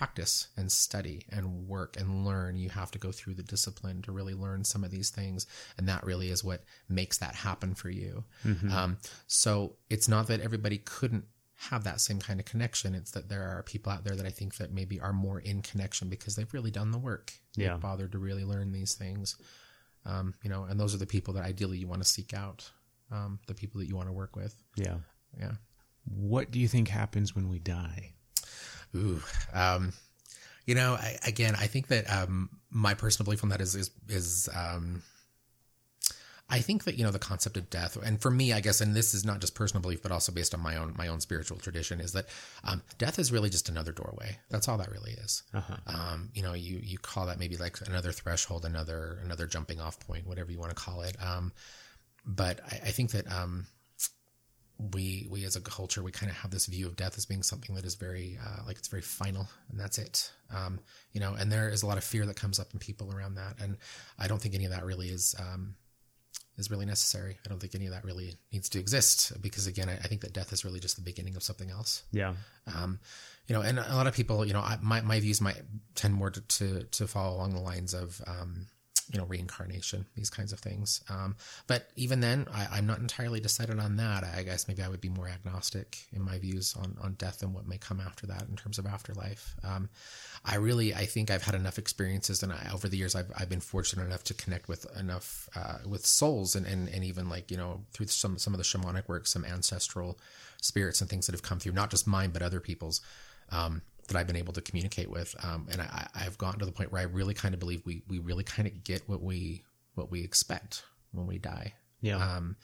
practice 0.00 0.48
and 0.56 0.72
study 0.72 1.26
and 1.28 1.68
work 1.68 1.94
and 2.00 2.24
learn. 2.24 2.56
You 2.56 2.70
have 2.70 2.90
to 2.92 2.98
go 2.98 3.12
through 3.12 3.34
the 3.34 3.42
discipline 3.42 4.00
to 4.02 4.12
really 4.12 4.32
learn 4.32 4.64
some 4.64 4.82
of 4.82 4.90
these 4.90 5.10
things. 5.10 5.44
And 5.76 5.86
that 5.90 6.04
really 6.06 6.30
is 6.30 6.42
what 6.42 6.64
makes 6.88 7.18
that 7.18 7.34
happen 7.34 7.74
for 7.74 7.90
you. 7.90 8.24
Um, 8.72 8.96
so 9.26 9.76
it's 9.90 10.08
not 10.08 10.26
that 10.28 10.40
everybody 10.40 10.78
couldn't 10.78 11.26
have 11.68 11.84
that 11.84 12.00
same 12.00 12.18
kind 12.18 12.40
of 12.40 12.46
connection. 12.46 12.94
It's 12.94 13.10
that 13.10 13.28
there 13.28 13.42
are 13.42 13.62
people 13.62 13.92
out 13.92 14.04
there 14.04 14.16
that 14.16 14.24
I 14.24 14.30
think 14.30 14.56
that 14.56 14.72
maybe 14.72 14.98
are 14.98 15.12
more 15.12 15.38
in 15.38 15.60
connection 15.60 16.08
because 16.08 16.34
they've 16.34 16.54
really 16.54 16.70
done 16.70 16.92
the 16.92 16.98
work. 16.98 17.34
They've 17.54 17.66
Yeah. 17.66 17.76
bothered 17.76 18.12
to 18.12 18.18
really 18.18 18.44
learn 18.44 18.72
these 18.72 18.94
things. 18.94 19.36
Um, 20.06 20.32
you 20.42 20.48
know, 20.48 20.64
and 20.64 20.80
those 20.80 20.94
are 20.94 20.98
the 20.98 21.06
people 21.06 21.34
that 21.34 21.44
ideally 21.44 21.76
you 21.76 21.86
want 21.88 22.02
to 22.02 22.08
seek 22.08 22.32
out. 22.32 22.70
Um, 23.10 23.38
the 23.48 23.54
people 23.54 23.80
that 23.80 23.86
you 23.88 23.96
want 23.96 24.08
to 24.08 24.14
work 24.14 24.34
with. 24.34 24.54
Yeah. 24.76 24.96
Yeah. 25.38 25.56
What 26.06 26.50
do 26.50 26.58
you 26.58 26.68
think 26.68 26.88
happens 26.88 27.34
when 27.36 27.50
we 27.50 27.58
die? 27.58 28.14
Ooh, 28.94 29.22
um, 29.52 29.92
you 30.66 30.74
know, 30.74 30.94
I, 30.94 31.16
again, 31.26 31.54
I 31.58 31.66
think 31.66 31.88
that 31.88 32.10
um, 32.10 32.50
my 32.70 32.94
personal 32.94 33.24
belief 33.24 33.42
on 33.42 33.50
that 33.50 33.60
is 33.60 33.74
is 33.74 33.90
is 34.08 34.48
um, 34.54 35.02
I 36.50 36.58
think 36.58 36.84
that 36.84 36.96
you 36.96 37.04
know 37.04 37.12
the 37.12 37.18
concept 37.18 37.56
of 37.56 37.70
death, 37.70 37.96
and 38.02 38.20
for 38.20 38.30
me, 38.30 38.52
I 38.52 38.60
guess, 38.60 38.80
and 38.80 38.94
this 38.94 39.14
is 39.14 39.24
not 39.24 39.40
just 39.40 39.54
personal 39.54 39.80
belief, 39.80 40.02
but 40.02 40.10
also 40.10 40.32
based 40.32 40.52
on 40.52 40.60
my 40.60 40.76
own 40.76 40.94
my 40.96 41.06
own 41.08 41.20
spiritual 41.20 41.58
tradition, 41.58 42.00
is 42.00 42.12
that 42.12 42.26
um, 42.64 42.82
death 42.98 43.18
is 43.18 43.30
really 43.30 43.50
just 43.50 43.68
another 43.68 43.92
doorway. 43.92 44.36
That's 44.50 44.68
all 44.68 44.76
that 44.78 44.90
really 44.90 45.12
is. 45.12 45.44
Uh-huh. 45.54 45.76
Um, 45.86 46.30
you 46.34 46.42
know, 46.42 46.54
you 46.54 46.80
you 46.82 46.98
call 46.98 47.26
that 47.26 47.38
maybe 47.38 47.56
like 47.56 47.76
another 47.86 48.10
threshold, 48.10 48.64
another 48.64 49.20
another 49.24 49.46
jumping 49.46 49.80
off 49.80 50.00
point, 50.00 50.26
whatever 50.26 50.50
you 50.50 50.58
want 50.58 50.70
to 50.70 50.76
call 50.76 51.02
it. 51.02 51.16
Um, 51.24 51.52
but 52.26 52.60
I, 52.66 52.88
I 52.88 52.90
think 52.90 53.12
that 53.12 53.30
um, 53.30 53.66
we 54.94 55.26
we 55.30 55.44
as 55.44 55.56
a 55.56 55.60
culture 55.60 56.02
we 56.02 56.10
kind 56.10 56.30
of 56.30 56.36
have 56.36 56.50
this 56.50 56.66
view 56.66 56.86
of 56.86 56.96
death 56.96 57.18
as 57.18 57.26
being 57.26 57.42
something 57.42 57.74
that 57.74 57.84
is 57.84 57.94
very 57.94 58.38
uh, 58.44 58.62
like 58.66 58.78
it's 58.78 58.88
very 58.88 59.02
final 59.02 59.46
and 59.70 59.78
that's 59.78 59.98
it. 59.98 60.32
Um, 60.54 60.80
you 61.12 61.20
know 61.20 61.34
and 61.38 61.50
there 61.52 61.68
is 61.68 61.82
a 61.82 61.86
lot 61.86 61.98
of 61.98 62.04
fear 62.04 62.26
that 62.26 62.36
comes 62.36 62.58
up 62.58 62.68
in 62.72 62.78
people 62.78 63.12
around 63.14 63.34
that 63.36 63.54
and 63.60 63.76
i 64.18 64.26
don't 64.26 64.40
think 64.40 64.54
any 64.54 64.64
of 64.64 64.72
that 64.72 64.84
really 64.84 65.08
is 65.08 65.34
um, 65.38 65.74
is 66.56 66.70
really 66.70 66.86
necessary. 66.86 67.38
I 67.44 67.48
don't 67.48 67.58
think 67.58 67.74
any 67.74 67.86
of 67.86 67.92
that 67.92 68.04
really 68.04 68.34
needs 68.52 68.68
to 68.70 68.78
exist 68.78 69.40
because 69.40 69.66
again 69.66 69.88
i, 69.88 69.94
I 69.94 70.08
think 70.08 70.22
that 70.22 70.32
death 70.32 70.52
is 70.52 70.64
really 70.64 70.80
just 70.80 70.96
the 70.96 71.02
beginning 71.02 71.36
of 71.36 71.42
something 71.42 71.70
else. 71.70 72.04
Yeah. 72.12 72.34
um, 72.74 72.98
you 73.50 73.56
know, 73.56 73.62
and 73.62 73.80
a 73.80 73.96
lot 73.96 74.06
of 74.06 74.14
people, 74.14 74.46
you 74.46 74.52
know, 74.52 74.60
I, 74.60 74.78
my 74.80 75.00
my 75.00 75.18
views 75.18 75.40
might 75.40 75.60
tend 75.96 76.14
more 76.14 76.30
to 76.30 76.40
to, 76.40 76.84
to 76.84 77.08
follow 77.08 77.36
along 77.36 77.52
the 77.52 77.60
lines 77.60 77.94
of, 77.94 78.22
um, 78.28 78.66
you 79.12 79.18
know, 79.18 79.26
reincarnation, 79.26 80.06
these 80.14 80.30
kinds 80.30 80.52
of 80.52 80.60
things. 80.60 81.02
Um, 81.08 81.36
but 81.66 81.90
even 81.96 82.20
then, 82.20 82.46
I, 82.52 82.68
I'm 82.72 82.86
not 82.86 82.98
entirely 82.98 83.40
decided 83.40 83.80
on 83.80 83.96
that. 83.96 84.22
I 84.24 84.42
guess 84.42 84.68
maybe 84.68 84.82
I 84.82 84.88
would 84.88 85.00
be 85.00 85.08
more 85.08 85.28
agnostic 85.28 86.06
in 86.12 86.22
my 86.22 86.38
views 86.38 86.76
on 86.78 86.96
on 87.00 87.14
death 87.14 87.42
and 87.42 87.52
what 87.52 87.66
may 87.66 87.78
come 87.78 88.00
after 88.00 88.26
that 88.28 88.48
in 88.48 88.56
terms 88.56 88.78
of 88.78 88.86
afterlife. 88.86 89.54
Um, 89.64 89.88
I 90.44 90.56
really, 90.56 90.94
I 90.94 91.06
think 91.06 91.30
I've 91.30 91.42
had 91.42 91.54
enough 91.54 91.78
experiences, 91.78 92.42
and 92.42 92.52
I, 92.52 92.70
over 92.72 92.88
the 92.88 92.96
years, 92.96 93.14
I've 93.14 93.32
I've 93.36 93.48
been 93.48 93.60
fortunate 93.60 94.04
enough 94.04 94.24
to 94.24 94.34
connect 94.34 94.68
with 94.68 94.86
enough 94.96 95.48
uh, 95.56 95.78
with 95.86 96.06
souls, 96.06 96.54
and, 96.54 96.66
and 96.66 96.88
and 96.88 97.04
even 97.04 97.28
like 97.28 97.50
you 97.50 97.56
know 97.56 97.84
through 97.92 98.06
some 98.06 98.38
some 98.38 98.54
of 98.54 98.58
the 98.58 98.64
shamanic 98.64 99.08
work, 99.08 99.26
some 99.26 99.44
ancestral 99.44 100.18
spirits 100.62 101.00
and 101.00 101.10
things 101.10 101.26
that 101.26 101.32
have 101.32 101.42
come 101.42 101.58
through, 101.58 101.72
not 101.72 101.90
just 101.90 102.06
mine 102.06 102.30
but 102.30 102.42
other 102.42 102.60
people's 102.60 103.00
um, 103.50 103.82
that 104.10 104.18
I've 104.18 104.26
been 104.26 104.36
able 104.36 104.52
to 104.54 104.60
communicate 104.60 105.08
with. 105.08 105.34
Um, 105.44 105.68
and 105.70 105.80
I, 105.80 106.08
I've 106.14 106.36
gotten 106.36 106.58
to 106.60 106.66
the 106.66 106.72
point 106.72 106.90
where 106.92 107.00
I 107.00 107.04
really 107.04 107.32
kind 107.32 107.54
of 107.54 107.60
believe 107.60 107.82
we, 107.86 108.02
we 108.08 108.18
really 108.18 108.44
kind 108.44 108.66
of 108.66 108.82
get 108.82 109.08
what 109.08 109.22
we, 109.22 109.62
what 109.94 110.10
we 110.10 110.22
expect 110.22 110.82
when 111.12 111.26
we 111.26 111.38
die. 111.38 111.74
Yeah. 112.00 112.16
Um, 112.16 112.56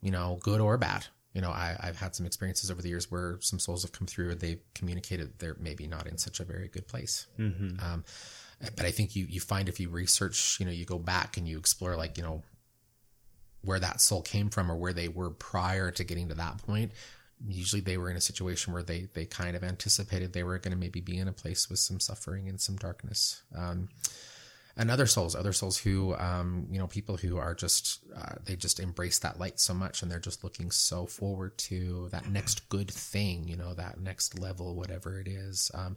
you 0.00 0.10
know, 0.10 0.38
good 0.42 0.60
or 0.60 0.78
bad. 0.78 1.06
You 1.34 1.42
know, 1.42 1.50
I, 1.50 1.76
I've 1.80 1.98
had 1.98 2.14
some 2.14 2.24
experiences 2.26 2.70
over 2.70 2.80
the 2.80 2.88
years 2.88 3.10
where 3.10 3.38
some 3.40 3.58
souls 3.58 3.82
have 3.82 3.92
come 3.92 4.06
through 4.06 4.30
and 4.30 4.40
they've 4.40 4.60
communicated 4.74 5.38
they're 5.38 5.56
maybe 5.60 5.86
not 5.86 6.06
in 6.06 6.16
such 6.16 6.40
a 6.40 6.44
very 6.44 6.68
good 6.68 6.88
place. 6.88 7.26
Um, 7.84 8.04
but 8.76 8.86
I 8.86 8.90
think 8.90 9.14
you, 9.14 9.26
you 9.28 9.40
find 9.40 9.68
if 9.68 9.80
you 9.80 9.90
research, 9.90 10.58
you 10.60 10.66
know, 10.66 10.72
you 10.72 10.84
go 10.84 10.98
back 10.98 11.36
and 11.36 11.46
you 11.46 11.58
explore 11.58 11.96
like, 11.96 12.16
you 12.16 12.22
know, 12.22 12.42
where 13.62 13.80
that 13.80 14.00
soul 14.00 14.22
came 14.22 14.48
from 14.48 14.70
or 14.70 14.76
where 14.76 14.92
they 14.92 15.08
were 15.08 15.30
prior 15.30 15.90
to 15.90 16.04
getting 16.04 16.28
to 16.28 16.34
that 16.34 16.58
point 16.58 16.92
usually 17.46 17.80
they 17.80 17.98
were 17.98 18.10
in 18.10 18.16
a 18.16 18.20
situation 18.20 18.72
where 18.72 18.82
they 18.82 19.08
they 19.14 19.24
kind 19.24 19.56
of 19.56 19.64
anticipated 19.64 20.32
they 20.32 20.42
were 20.42 20.58
going 20.58 20.72
to 20.72 20.78
maybe 20.78 21.00
be 21.00 21.18
in 21.18 21.28
a 21.28 21.32
place 21.32 21.68
with 21.68 21.78
some 21.78 22.00
suffering 22.00 22.48
and 22.48 22.60
some 22.60 22.76
darkness. 22.76 23.42
Um, 23.56 23.88
and 24.76 24.90
other 24.90 25.06
souls 25.06 25.36
other 25.36 25.52
souls 25.52 25.78
who 25.78 26.16
um, 26.16 26.66
you 26.70 26.78
know 26.78 26.86
people 26.86 27.16
who 27.16 27.36
are 27.36 27.54
just 27.54 28.00
uh, 28.16 28.34
they 28.44 28.56
just 28.56 28.80
embrace 28.80 29.18
that 29.20 29.38
light 29.38 29.60
so 29.60 29.72
much 29.72 30.02
and 30.02 30.10
they're 30.10 30.18
just 30.18 30.42
looking 30.42 30.70
so 30.70 31.06
forward 31.06 31.56
to 31.58 32.08
that 32.10 32.28
next 32.28 32.68
good 32.68 32.90
thing 32.90 33.46
you 33.46 33.56
know 33.56 33.72
that 33.74 34.00
next 34.00 34.38
level 34.38 34.74
whatever 34.74 35.20
it 35.20 35.28
is 35.28 35.70
um, 35.74 35.96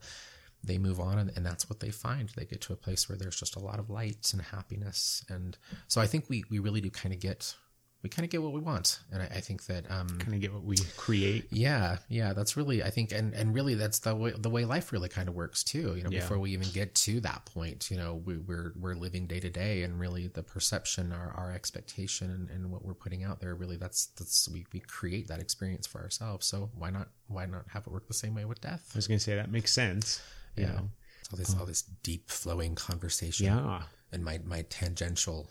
they 0.64 0.78
move 0.78 1.00
on 1.00 1.18
and, 1.18 1.32
and 1.36 1.46
that's 1.46 1.70
what 1.70 1.80
they 1.80 1.90
find. 1.90 2.30
They 2.30 2.46
get 2.46 2.62
to 2.62 2.74
a 2.74 2.78
place 2.78 3.08
where 3.08 3.18
there's 3.18 3.40
just 3.40 3.56
a 3.56 3.60
lot 3.60 3.80
of 3.80 3.90
light 3.90 4.32
and 4.34 4.42
happiness. 4.42 5.24
And 5.30 5.58
so 5.88 6.02
i 6.02 6.08
think 6.08 6.26
we 6.30 6.44
we 6.50 6.60
really 6.60 6.82
do 6.82 6.90
kind 6.90 7.14
of 7.14 7.20
get 7.20 7.56
we 8.04 8.10
kind 8.10 8.24
of 8.24 8.30
get 8.30 8.42
what 8.44 8.54
we 8.54 8.60
want 8.62 9.00
and 9.12 9.22
i, 9.24 9.26
I 9.26 9.42
think 9.42 9.66
that 9.66 9.90
um 9.90 10.08
Kind 10.20 10.34
of 10.36 10.40
get 10.40 10.54
what 10.54 10.64
we 10.64 10.78
create. 10.98 11.46
yeah, 11.52 11.98
yeah, 12.10 12.34
that's 12.34 12.56
really 12.56 12.84
I 12.84 12.90
think, 12.90 13.12
and 13.12 13.34
and 13.34 13.54
really 13.56 13.76
that's 13.76 14.00
the 14.00 14.14
way 14.16 14.34
the 14.38 14.50
way 14.50 14.66
life 14.66 14.92
really 14.94 15.10
kind 15.10 15.28
of 15.28 15.36
works 15.36 15.64
too. 15.64 15.96
You 15.98 16.04
know, 16.04 16.10
Yeah. 16.12 16.20
before 16.22 16.38
we 16.40 16.52
even 16.52 16.70
get 16.74 16.94
to 17.08 17.20
that 17.22 17.46
point, 17.46 17.90
you 17.92 17.98
know, 17.98 18.22
we, 18.26 18.38
we're 18.38 18.74
we're 18.80 18.96
living 18.96 19.26
day 19.28 19.40
to 19.40 19.50
day, 19.50 19.84
and 19.84 20.00
really 20.00 20.28
the 20.28 20.44
perception, 20.44 21.12
our 21.12 21.32
our 21.38 21.52
expectation, 21.52 22.30
and, 22.32 22.50
and 22.50 22.72
what 22.72 22.84
we're 22.86 22.94
putting 22.94 23.24
out 23.24 23.40
there, 23.42 23.56
really 23.56 23.78
that's 23.78 24.08
that's 24.18 24.48
we 24.50 24.66
we 24.74 24.80
create 24.82 25.28
that 25.30 25.40
experience 25.40 25.86
for 25.88 26.02
ourselves. 26.02 26.46
So 26.46 26.70
why 26.76 26.90
not 26.92 27.08
why 27.28 27.46
not 27.46 27.66
have 27.70 27.88
it 27.88 27.92
work 27.94 28.08
the 28.08 28.14
same 28.14 28.36
way 28.36 28.46
with 28.46 28.62
death? 28.62 28.90
I 28.94 28.98
was 28.98 29.08
going 29.08 29.18
to 29.20 29.24
say 29.24 29.36
that 29.36 29.52
makes 29.52 29.74
sense. 29.74 30.22
you 30.56 30.64
Yeah, 30.64 30.74
know? 30.74 30.90
all 31.32 31.38
this 31.38 31.56
all 31.60 31.66
this 31.66 31.82
deep 32.04 32.30
flowing 32.30 32.76
conversation, 32.76 33.48
Yeah. 33.48 33.84
and 34.12 34.24
my 34.24 34.40
my 34.46 34.62
tangential 34.70 35.50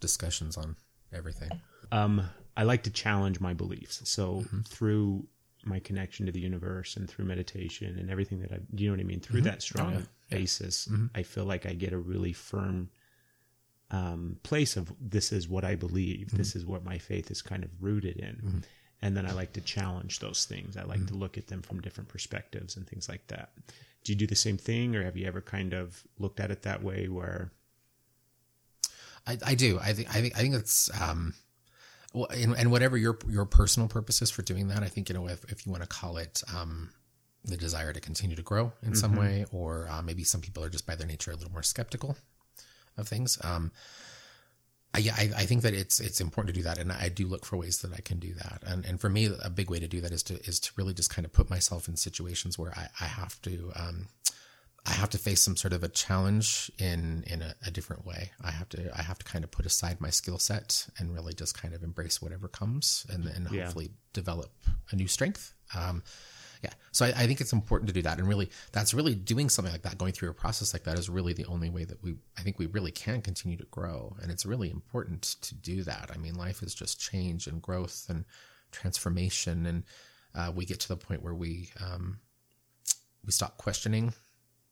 discussions 0.00 0.56
on 0.56 0.76
everything. 1.12 1.50
Um, 1.92 2.28
I 2.56 2.64
like 2.64 2.82
to 2.84 2.90
challenge 2.90 3.38
my 3.40 3.54
beliefs. 3.54 4.00
So 4.08 4.24
Mm-hmm. 4.40 4.60
through 4.62 5.26
my 5.64 5.78
connection 5.78 6.26
to 6.26 6.32
the 6.32 6.40
universe 6.40 6.96
and 6.96 7.08
through 7.08 7.24
meditation 7.26 7.96
and 7.98 8.10
everything 8.10 8.40
that 8.40 8.50
I, 8.52 8.58
do 8.74 8.82
you 8.82 8.90
know 8.90 8.96
what 8.96 9.00
I 9.00 9.06
mean? 9.06 9.20
Through 9.20 9.42
that 9.42 9.62
strong 9.62 9.92
Mm-hmm. 9.92 10.02
Oh, 10.02 10.06
yeah. 10.30 10.38
basis, 10.38 10.88
I 11.14 11.22
feel 11.22 11.44
like 11.44 11.66
I 11.66 11.72
get 11.74 11.92
a 11.92 11.98
really 11.98 12.32
firm 12.32 12.90
um, 13.90 14.38
place 14.42 14.76
of 14.76 14.92
this 15.00 15.30
is 15.32 15.48
what 15.48 15.64
I 15.64 15.74
believe. 15.76 16.28
Mm-hmm. 16.28 16.38
This 16.38 16.56
is 16.56 16.64
what 16.66 16.82
my 16.84 16.98
faith 16.98 17.30
is 17.30 17.42
kind 17.42 17.62
of 17.62 17.70
rooted 17.80 18.16
in. 18.16 18.64
And 19.02 19.16
then 19.16 19.26
I 19.26 19.32
like 19.32 19.52
to 19.54 19.60
challenge 19.60 20.18
those 20.20 20.44
things. 20.46 20.76
I 20.76 20.82
like 20.84 20.98
Mm-hmm. 21.00 21.06
to 21.08 21.14
look 21.22 21.38
at 21.38 21.46
them 21.48 21.62
from 21.62 21.80
different 21.80 22.08
perspectives 22.08 22.76
and 22.76 22.86
things 22.86 23.08
like 23.08 23.26
that. 23.28 23.50
Do 24.04 24.12
you 24.12 24.16
do 24.18 24.26
the 24.26 24.34
same 24.34 24.56
thing, 24.58 24.96
or 24.96 25.04
have 25.04 25.16
you 25.16 25.26
ever 25.26 25.40
kind 25.40 25.74
of 25.74 26.02
looked 26.18 26.40
at 26.40 26.50
it 26.50 26.62
that 26.62 26.82
way? 26.82 27.06
Where 27.08 27.52
I, 29.26 29.38
I 29.46 29.54
do. 29.54 29.78
I 29.80 29.92
think 29.92 30.08
I 30.10 30.20
think 30.20 30.36
I 30.36 30.40
think 30.40 30.54
it's 30.54 30.90
um, 31.00 31.34
well, 32.12 32.26
and, 32.30 32.54
and 32.56 32.70
whatever 32.70 32.96
your 32.96 33.18
your 33.28 33.44
personal 33.44 33.88
purpose 33.88 34.22
is 34.22 34.30
for 34.30 34.42
doing 34.42 34.68
that, 34.68 34.82
I 34.82 34.88
think 34.88 35.08
you 35.08 35.14
know 35.14 35.28
if 35.28 35.44
if 35.50 35.66
you 35.66 35.72
want 35.72 35.82
to 35.82 35.88
call 35.88 36.16
it 36.18 36.42
um, 36.54 36.90
the 37.44 37.56
desire 37.56 37.92
to 37.92 38.00
continue 38.00 38.36
to 38.36 38.42
grow 38.42 38.72
in 38.82 38.94
some 38.94 39.16
way, 39.16 39.46
or 39.52 39.88
uh, 39.90 40.02
maybe 40.02 40.24
some 40.24 40.40
people 40.40 40.62
are 40.64 40.70
just 40.70 40.86
by 40.86 40.94
their 40.94 41.06
nature 41.06 41.30
a 41.30 41.36
little 41.36 41.52
more 41.52 41.62
skeptical 41.62 42.16
of 42.96 43.08
things. 43.08 43.38
Um, 43.42 43.72
I, 44.94 44.98
yeah, 44.98 45.14
I, 45.16 45.30
I 45.38 45.46
think 45.46 45.62
that 45.62 45.74
it's 45.74 46.00
it's 46.00 46.20
important 46.20 46.54
to 46.54 46.60
do 46.60 46.64
that, 46.64 46.78
and 46.78 46.92
I 46.92 47.08
do 47.08 47.26
look 47.26 47.46
for 47.46 47.56
ways 47.56 47.78
that 47.78 47.92
I 47.94 48.00
can 48.00 48.18
do 48.18 48.34
that. 48.34 48.62
And 48.66 48.84
and 48.84 49.00
for 49.00 49.08
me, 49.08 49.30
a 49.42 49.50
big 49.50 49.70
way 49.70 49.80
to 49.80 49.88
do 49.88 50.00
that 50.02 50.12
is 50.12 50.22
to 50.24 50.34
is 50.44 50.60
to 50.60 50.72
really 50.76 50.92
just 50.92 51.10
kind 51.10 51.24
of 51.24 51.32
put 51.32 51.48
myself 51.48 51.88
in 51.88 51.96
situations 51.96 52.58
where 52.58 52.72
I, 52.76 52.88
I 53.00 53.06
have 53.06 53.40
to 53.42 53.72
um, 53.74 54.08
I 54.84 54.92
have 54.94 55.10
to 55.10 55.18
face 55.18 55.40
some 55.40 55.56
sort 55.56 55.72
of 55.72 55.84
a 55.84 55.88
challenge 55.88 56.70
in 56.78 57.22
in 57.28 57.40
a, 57.42 57.54
a 57.66 57.70
different 57.70 58.04
way. 58.04 58.32
I 58.42 58.50
have 58.50 58.68
to 58.70 58.90
I 58.98 59.02
have 59.02 59.18
to 59.18 59.24
kind 59.24 59.44
of 59.44 59.50
put 59.50 59.64
aside 59.66 60.00
my 60.00 60.10
skill 60.10 60.38
set 60.38 60.88
and 60.98 61.14
really 61.14 61.34
just 61.34 61.60
kind 61.60 61.72
of 61.74 61.82
embrace 61.84 62.20
whatever 62.20 62.48
comes, 62.48 63.06
and 63.08 63.24
then 63.24 63.48
Yeah. 63.50 63.64
hopefully 63.64 63.90
develop 64.12 64.50
a 64.90 64.96
new 64.96 65.06
strength. 65.08 65.54
Um, 65.74 66.02
yeah, 66.64 66.70
so 66.92 67.06
I, 67.06 67.08
I 67.08 67.26
think 67.26 67.40
it's 67.40 67.52
important 67.52 67.88
to 67.88 67.92
do 67.92 68.02
that, 68.02 68.18
and 68.18 68.28
really, 68.28 68.48
that's 68.70 68.94
really 68.94 69.16
doing 69.16 69.48
something 69.48 69.72
like 69.72 69.82
that, 69.82 69.98
going 69.98 70.12
through 70.12 70.30
a 70.30 70.34
process 70.34 70.72
like 70.72 70.84
that, 70.84 70.96
is 70.96 71.08
really 71.08 71.32
the 71.32 71.46
only 71.46 71.70
way 71.70 71.84
that 71.84 72.00
we, 72.04 72.14
I 72.38 72.42
think, 72.42 72.56
we 72.60 72.66
really 72.66 72.92
can 72.92 73.20
continue 73.20 73.56
to 73.56 73.64
grow, 73.64 74.16
and 74.22 74.30
it's 74.30 74.46
really 74.46 74.70
important 74.70 75.22
to 75.42 75.56
do 75.56 75.82
that. 75.82 76.10
I 76.14 76.18
mean, 76.18 76.36
life 76.36 76.62
is 76.62 76.72
just 76.72 77.00
change 77.00 77.48
and 77.48 77.60
growth 77.60 78.06
and 78.08 78.24
transformation, 78.70 79.66
and 79.66 79.82
uh, 80.36 80.52
we 80.54 80.64
get 80.64 80.78
to 80.80 80.88
the 80.88 80.96
point 80.96 81.22
where 81.24 81.34
we 81.34 81.70
um, 81.80 82.20
we 83.24 83.32
stop 83.32 83.58
questioning 83.58 84.14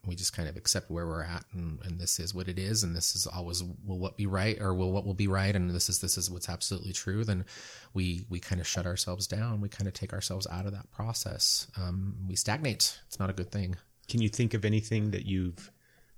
we 0.06 0.14
just 0.14 0.34
kind 0.34 0.48
of 0.48 0.56
accept 0.56 0.90
where 0.90 1.06
we're 1.06 1.22
at 1.22 1.44
and, 1.52 1.78
and 1.84 2.00
this 2.00 2.18
is 2.18 2.34
what 2.34 2.48
it 2.48 2.58
is 2.58 2.82
and 2.82 2.96
this 2.96 3.14
is 3.14 3.26
always 3.26 3.62
will 3.62 3.98
what 3.98 4.16
be 4.16 4.26
right 4.26 4.58
or 4.60 4.74
will 4.74 4.92
what 4.92 5.04
will 5.04 5.14
be 5.14 5.28
right 5.28 5.54
and 5.54 5.70
this 5.70 5.90
is 5.90 6.00
this 6.00 6.16
is 6.16 6.30
what's 6.30 6.48
absolutely 6.48 6.92
true 6.92 7.22
then 7.22 7.44
we 7.92 8.24
we 8.28 8.38
kind 8.38 8.60
of 8.60 8.66
shut 8.66 8.86
ourselves 8.86 9.26
down. 9.26 9.60
We 9.60 9.68
kind 9.68 9.88
of 9.88 9.94
take 9.94 10.12
ourselves 10.12 10.46
out 10.50 10.66
of 10.66 10.72
that 10.72 10.90
process. 10.90 11.66
Um, 11.76 12.16
we 12.28 12.36
stagnate. 12.36 12.98
It's 13.06 13.18
not 13.18 13.30
a 13.30 13.34
good 13.34 13.50
thing. 13.50 13.76
Can 14.08 14.20
you 14.20 14.28
think 14.28 14.54
of 14.54 14.64
anything 14.64 15.10
that 15.10 15.26
you've 15.26 15.70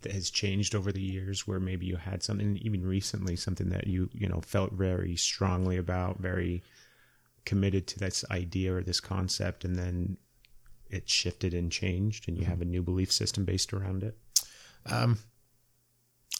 that 0.02 0.12
has 0.12 0.30
changed 0.30 0.74
over 0.74 0.90
the 0.90 1.00
years 1.00 1.46
where 1.46 1.60
maybe 1.60 1.86
you 1.86 1.96
had 1.96 2.22
something 2.22 2.58
even 2.58 2.84
recently 2.84 3.36
something 3.36 3.68
that 3.68 3.86
you 3.86 4.10
you 4.12 4.28
know 4.28 4.40
felt 4.40 4.72
very 4.72 5.16
strongly 5.16 5.76
about 5.76 6.18
very 6.18 6.62
committed 7.44 7.86
to 7.86 7.98
this 7.98 8.24
idea 8.30 8.74
or 8.74 8.82
this 8.82 9.00
concept 9.00 9.64
and 9.64 9.76
then 9.76 10.16
it 10.92 11.08
shifted 11.08 11.54
and 11.54 11.72
changed 11.72 12.28
and 12.28 12.38
you 12.38 12.44
have 12.44 12.60
a 12.60 12.64
new 12.66 12.82
belief 12.82 13.10
system 13.10 13.44
based 13.44 13.72
around 13.72 14.02
it 14.02 14.16
Um, 14.86 15.18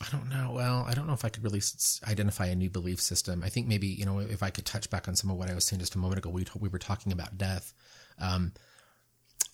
I 0.00 0.07
don't 0.11 0.28
know. 0.28 0.53
Well, 0.53 0.84
I 0.88 0.94
don't 0.94 1.07
know 1.07 1.12
if 1.12 1.24
I 1.24 1.28
could 1.28 1.44
really 1.44 1.62
identify 2.09 2.46
a 2.46 2.57
new 2.57 2.70
belief 2.70 3.00
system. 3.00 3.42
I 3.44 3.48
think 3.50 3.68
maybe 3.68 3.86
you 3.86 4.05
know 4.05 4.18
if 4.18 4.42
I 4.42 4.50
could 4.50 4.64
touch 4.66 4.90
back 4.90 5.07
on 5.07 5.14
some 5.14 5.30
of 5.30 5.36
what 5.36 5.50
I 5.50 5.55
was 5.55 5.64
saying 5.64 5.80
just 5.80 5.94
a 5.94 5.98
moment 5.98 6.18
ago. 6.18 6.30
We 6.30 6.44
we 6.59 6.68
were 6.68 6.80
talking 6.80 7.12
about 7.12 7.38
death. 7.38 7.72
Um, 8.18 8.53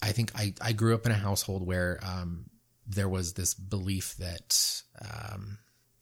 I 0.01 0.13
think 0.13 0.33
I 0.35 0.55
I 0.63 0.73
grew 0.73 0.95
up 0.95 1.05
in 1.05 1.13
a 1.13 1.17
household 1.17 1.67
where 1.67 1.99
um, 2.03 2.47
there 2.87 3.09
was 3.09 3.35
this 3.35 3.53
belief 3.53 4.17
that 4.19 4.83
um, 5.03 5.59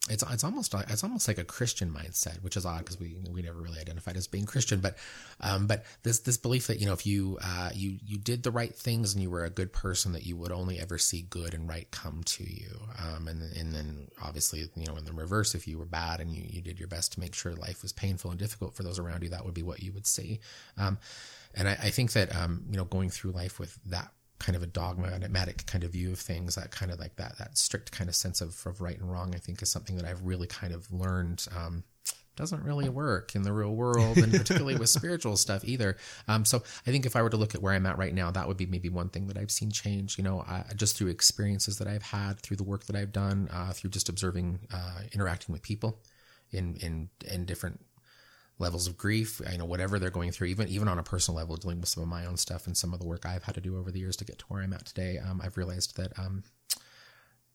it's 0.09 0.22
it's 0.30 0.44
almost 0.44 0.72
like 0.72 0.88
it's 0.88 1.02
almost 1.02 1.26
like 1.26 1.38
a 1.38 1.44
Christian 1.44 1.90
mindset, 1.90 2.42
which 2.42 2.57
is 2.57 2.64
odd 2.64 2.78
because 2.78 3.00
we 3.00 3.16
we 3.30 3.42
never 3.42 3.61
really 3.61 3.80
identified 3.80 4.16
as 4.16 4.26
being 4.26 4.46
Christian, 4.46 4.80
but 4.80 4.96
um, 5.40 5.66
but 5.66 5.84
this 6.04 6.20
this 6.20 6.36
belief 6.36 6.68
that 6.68 6.78
you 6.78 6.86
know 6.86 6.92
if 6.92 7.07
you 7.07 7.38
uh, 7.42 7.70
you 7.74 7.98
you 8.04 8.16
did 8.16 8.42
the 8.42 8.50
right 8.50 8.74
things 8.74 9.14
and 9.14 9.22
you 9.22 9.30
were 9.30 9.44
a 9.44 9.50
good 9.50 9.72
person, 9.72 10.12
that 10.12 10.24
you 10.24 10.36
would 10.36 10.52
only 10.52 10.78
ever 10.78 10.96
see 10.96 11.22
good 11.22 11.54
and 11.54 11.68
right 11.68 11.90
come 11.90 12.22
to 12.24 12.44
you, 12.44 12.78
um, 12.98 13.26
and 13.26 13.42
and 13.57 13.74
then 13.74 14.09
obviously 14.22 14.68
you 14.76 14.86
know 14.86 14.96
in 14.96 15.04
the 15.04 15.12
reverse, 15.12 15.54
if 15.54 15.66
you 15.66 15.76
were 15.78 15.86
bad 15.86 16.20
and 16.20 16.30
you 16.30 16.44
you 16.46 16.62
did 16.62 16.78
your 16.78 16.88
best 16.88 17.12
to 17.12 17.20
make 17.20 17.34
sure 17.34 17.54
life 17.54 17.82
was 17.82 17.92
painful 17.92 18.30
and 18.30 18.38
difficult 18.38 18.76
for 18.76 18.84
those 18.84 18.98
around 18.98 19.22
you, 19.22 19.28
that 19.30 19.44
would 19.44 19.54
be 19.54 19.62
what 19.62 19.82
you 19.82 19.92
would 19.92 20.07
see, 20.07 20.38
um, 20.78 20.98
and 21.54 21.68
I, 21.68 21.72
I 21.72 21.90
think 21.90 22.12
that 22.12 22.34
um, 22.36 22.64
you 22.70 22.76
know 22.76 22.84
going 22.84 23.11
through 23.11 23.32
life 23.32 23.59
with 23.59 23.76
that 23.86 24.12
kind 24.39 24.57
of 24.57 24.62
a 24.62 24.66
dogmatic 24.66 25.66
kind 25.66 25.84
of 25.84 25.93
view 25.93 26.12
of 26.12 26.18
things, 26.18 26.55
that 26.55 26.70
kind 26.70 26.91
of 26.91 26.99
like 26.99 27.16
that 27.16 27.39
that 27.39 27.57
strict 27.57 27.93
kind 27.93 28.09
of 28.09 28.14
sense 28.14 28.41
of, 28.41 28.61
of 28.66 28.80
right 28.80 28.99
and 28.99 29.11
wrong, 29.11 29.34
I 29.34 29.39
think 29.39 29.62
is 29.62 29.70
something 29.70 29.97
that 29.97 30.05
I've 30.05 30.22
really 30.22 30.47
kind 30.47 30.72
of 30.74 30.91
learned. 30.93 31.47
Um, 31.57 31.84
doesn't 32.37 32.62
really 32.64 32.91
work 32.91 33.34
in 33.34 33.43
the 33.43 33.53
real 33.53 33.74
world, 33.74 34.18
and 34.18 34.30
particularly 34.30 34.76
with 34.76 34.91
spiritual 35.01 35.39
stuff 35.39 35.64
either. 35.64 35.97
Um, 36.28 36.45
so 36.45 36.62
I 36.87 36.91
think 36.91 37.07
if 37.07 37.16
I 37.16 37.22
were 37.22 37.30
to 37.30 37.37
look 37.39 37.55
at 37.55 37.62
where 37.62 37.72
I'm 37.72 37.87
at 37.87 37.97
right 37.97 38.12
now, 38.12 38.30
that 38.30 38.47
would 38.47 38.59
be 38.59 38.66
maybe 38.66 38.91
one 38.91 39.09
thing 39.09 39.26
that 39.28 39.39
I've 39.39 39.51
seen 39.51 39.70
change. 39.70 40.18
You 40.18 40.24
know, 40.24 40.41
uh, 40.47 40.62
just 40.76 40.97
through 40.97 41.09
experiences 41.09 41.78
that 41.78 41.89
I've 41.89 42.03
had, 42.03 42.39
through 42.41 42.59
the 42.59 42.64
work 42.64 42.84
that 42.84 42.97
I've 42.97 43.12
done, 43.12 43.49
uh, 43.51 43.72
through 43.72 43.91
just 43.91 44.11
observing, 44.11 44.61
uh, 44.72 45.01
interacting 45.12 45.53
with 45.53 45.62
people 45.62 46.03
in 46.53 46.76
in 46.76 47.09
in 47.26 47.47
different 47.47 47.80
levels 48.59 48.86
of 48.86 48.96
grief, 48.96 49.40
you 49.52 49.59
know, 49.59 49.64
whatever 49.66 49.98
they're 49.98 50.11
going 50.11 50.32
through, 50.32 50.48
even 50.48 50.68
even 50.68 50.88
on 50.88 50.98
a 50.98 51.02
personal 51.02 51.36
level, 51.38 51.57
dealing 51.57 51.80
with 51.80 51.88
some 51.88 52.02
of 52.02 52.09
my 52.09 52.24
own 52.26 52.36
stuff 52.36 52.66
and 52.66 52.76
some 52.76 52.92
of 52.94 53.00
the 53.00 53.07
work 53.07 53.26
I've 53.26 53.44
had 53.44 53.54
to 53.57 53.61
do 53.61 53.76
over 53.78 53.90
the 53.90 53.98
years 54.00 54.16
to 54.16 54.24
get 54.24 54.38
to 54.38 54.44
where 54.48 54.62
I'm 54.62 54.72
at 54.72 54.86
today. 54.86 55.18
Um, 55.18 55.40
I've 55.44 55.57
realized 55.57 55.96
that 55.96 56.18
um, 56.18 56.42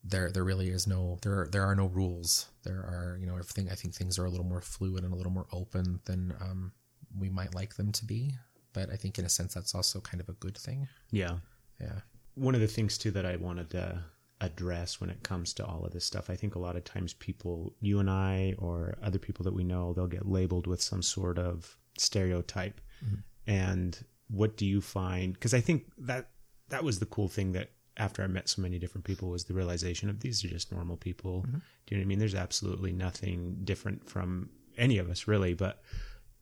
there 0.03 0.31
there 0.31 0.43
really 0.43 0.69
is 0.69 0.87
no 0.87 1.17
there 1.21 1.47
there 1.51 1.63
are 1.65 1.75
no 1.75 1.87
rules. 1.87 2.47
There 2.63 2.79
are 2.79 3.17
you 3.19 3.25
know 3.27 3.33
everything. 3.33 3.69
I 3.71 3.75
think 3.75 3.93
things 3.93 4.17
are 4.19 4.25
a 4.25 4.29
little 4.29 4.45
more 4.45 4.61
fluid 4.61 5.03
and 5.03 5.13
a 5.13 5.15
little 5.15 5.31
more 5.31 5.47
open 5.51 5.99
than 6.05 6.33
um, 6.41 6.71
we 7.17 7.29
might 7.29 7.53
like 7.55 7.75
them 7.75 7.91
to 7.93 8.05
be. 8.05 8.33
But 8.73 8.89
I 8.91 8.95
think 8.95 9.19
in 9.19 9.25
a 9.25 9.29
sense 9.29 9.53
that's 9.53 9.75
also 9.75 9.99
kind 9.99 10.21
of 10.21 10.29
a 10.29 10.33
good 10.33 10.57
thing. 10.57 10.87
yeah 11.11 11.37
Yeah. 11.79 11.99
one 12.35 12.55
of 12.55 12.61
the 12.61 12.67
things 12.67 12.97
too 12.97 13.11
that 13.11 13.25
I 13.25 13.35
wanted 13.35 13.69
to 13.71 14.03
address 14.41 14.99
when 14.99 15.09
it 15.09 15.23
comes 15.23 15.53
to 15.53 15.65
all 15.65 15.85
of 15.85 15.93
this 15.93 16.03
stuff, 16.05 16.29
I 16.29 16.35
think 16.35 16.55
a 16.55 16.59
lot 16.59 16.75
of 16.75 16.83
times 16.83 17.13
people, 17.13 17.73
you 17.79 17.99
and 17.99 18.09
I, 18.09 18.55
or 18.57 18.97
other 19.01 19.19
people 19.19 19.43
that 19.43 19.53
we 19.53 19.63
know, 19.63 19.93
they'll 19.93 20.07
get 20.07 20.27
labeled 20.27 20.67
with 20.67 20.81
some 20.81 21.01
sort 21.01 21.37
of 21.37 21.77
stereotype. 21.97 22.81
Mm-hmm. 23.05 23.15
And 23.47 24.05
what 24.29 24.57
do 24.57 24.65
you 24.65 24.81
find? 24.81 25.33
Because 25.33 25.53
I 25.53 25.61
think 25.61 25.85
that 25.97 26.29
that 26.69 26.83
was 26.83 26.99
the 26.99 27.05
cool 27.05 27.27
thing 27.27 27.51
that 27.53 27.71
after 27.97 28.23
I 28.23 28.27
met 28.27 28.49
so 28.49 28.61
many 28.61 28.79
different 28.79 29.05
people 29.05 29.29
was 29.29 29.43
the 29.43 29.53
realization 29.53 30.09
of 30.09 30.21
these 30.21 30.43
are 30.43 30.47
just 30.47 30.71
normal 30.71 30.97
people. 30.97 31.41
Mm-hmm. 31.41 31.57
Do 31.57 31.95
you 31.95 31.97
know 31.97 32.01
what 32.01 32.05
I 32.05 32.07
mean? 32.07 32.19
There's 32.19 32.35
absolutely 32.35 32.91
nothing 32.91 33.59
different 33.63 34.09
from 34.09 34.49
any 34.77 34.97
of 34.97 35.09
us, 35.09 35.27
really. 35.27 35.53
But 35.53 35.83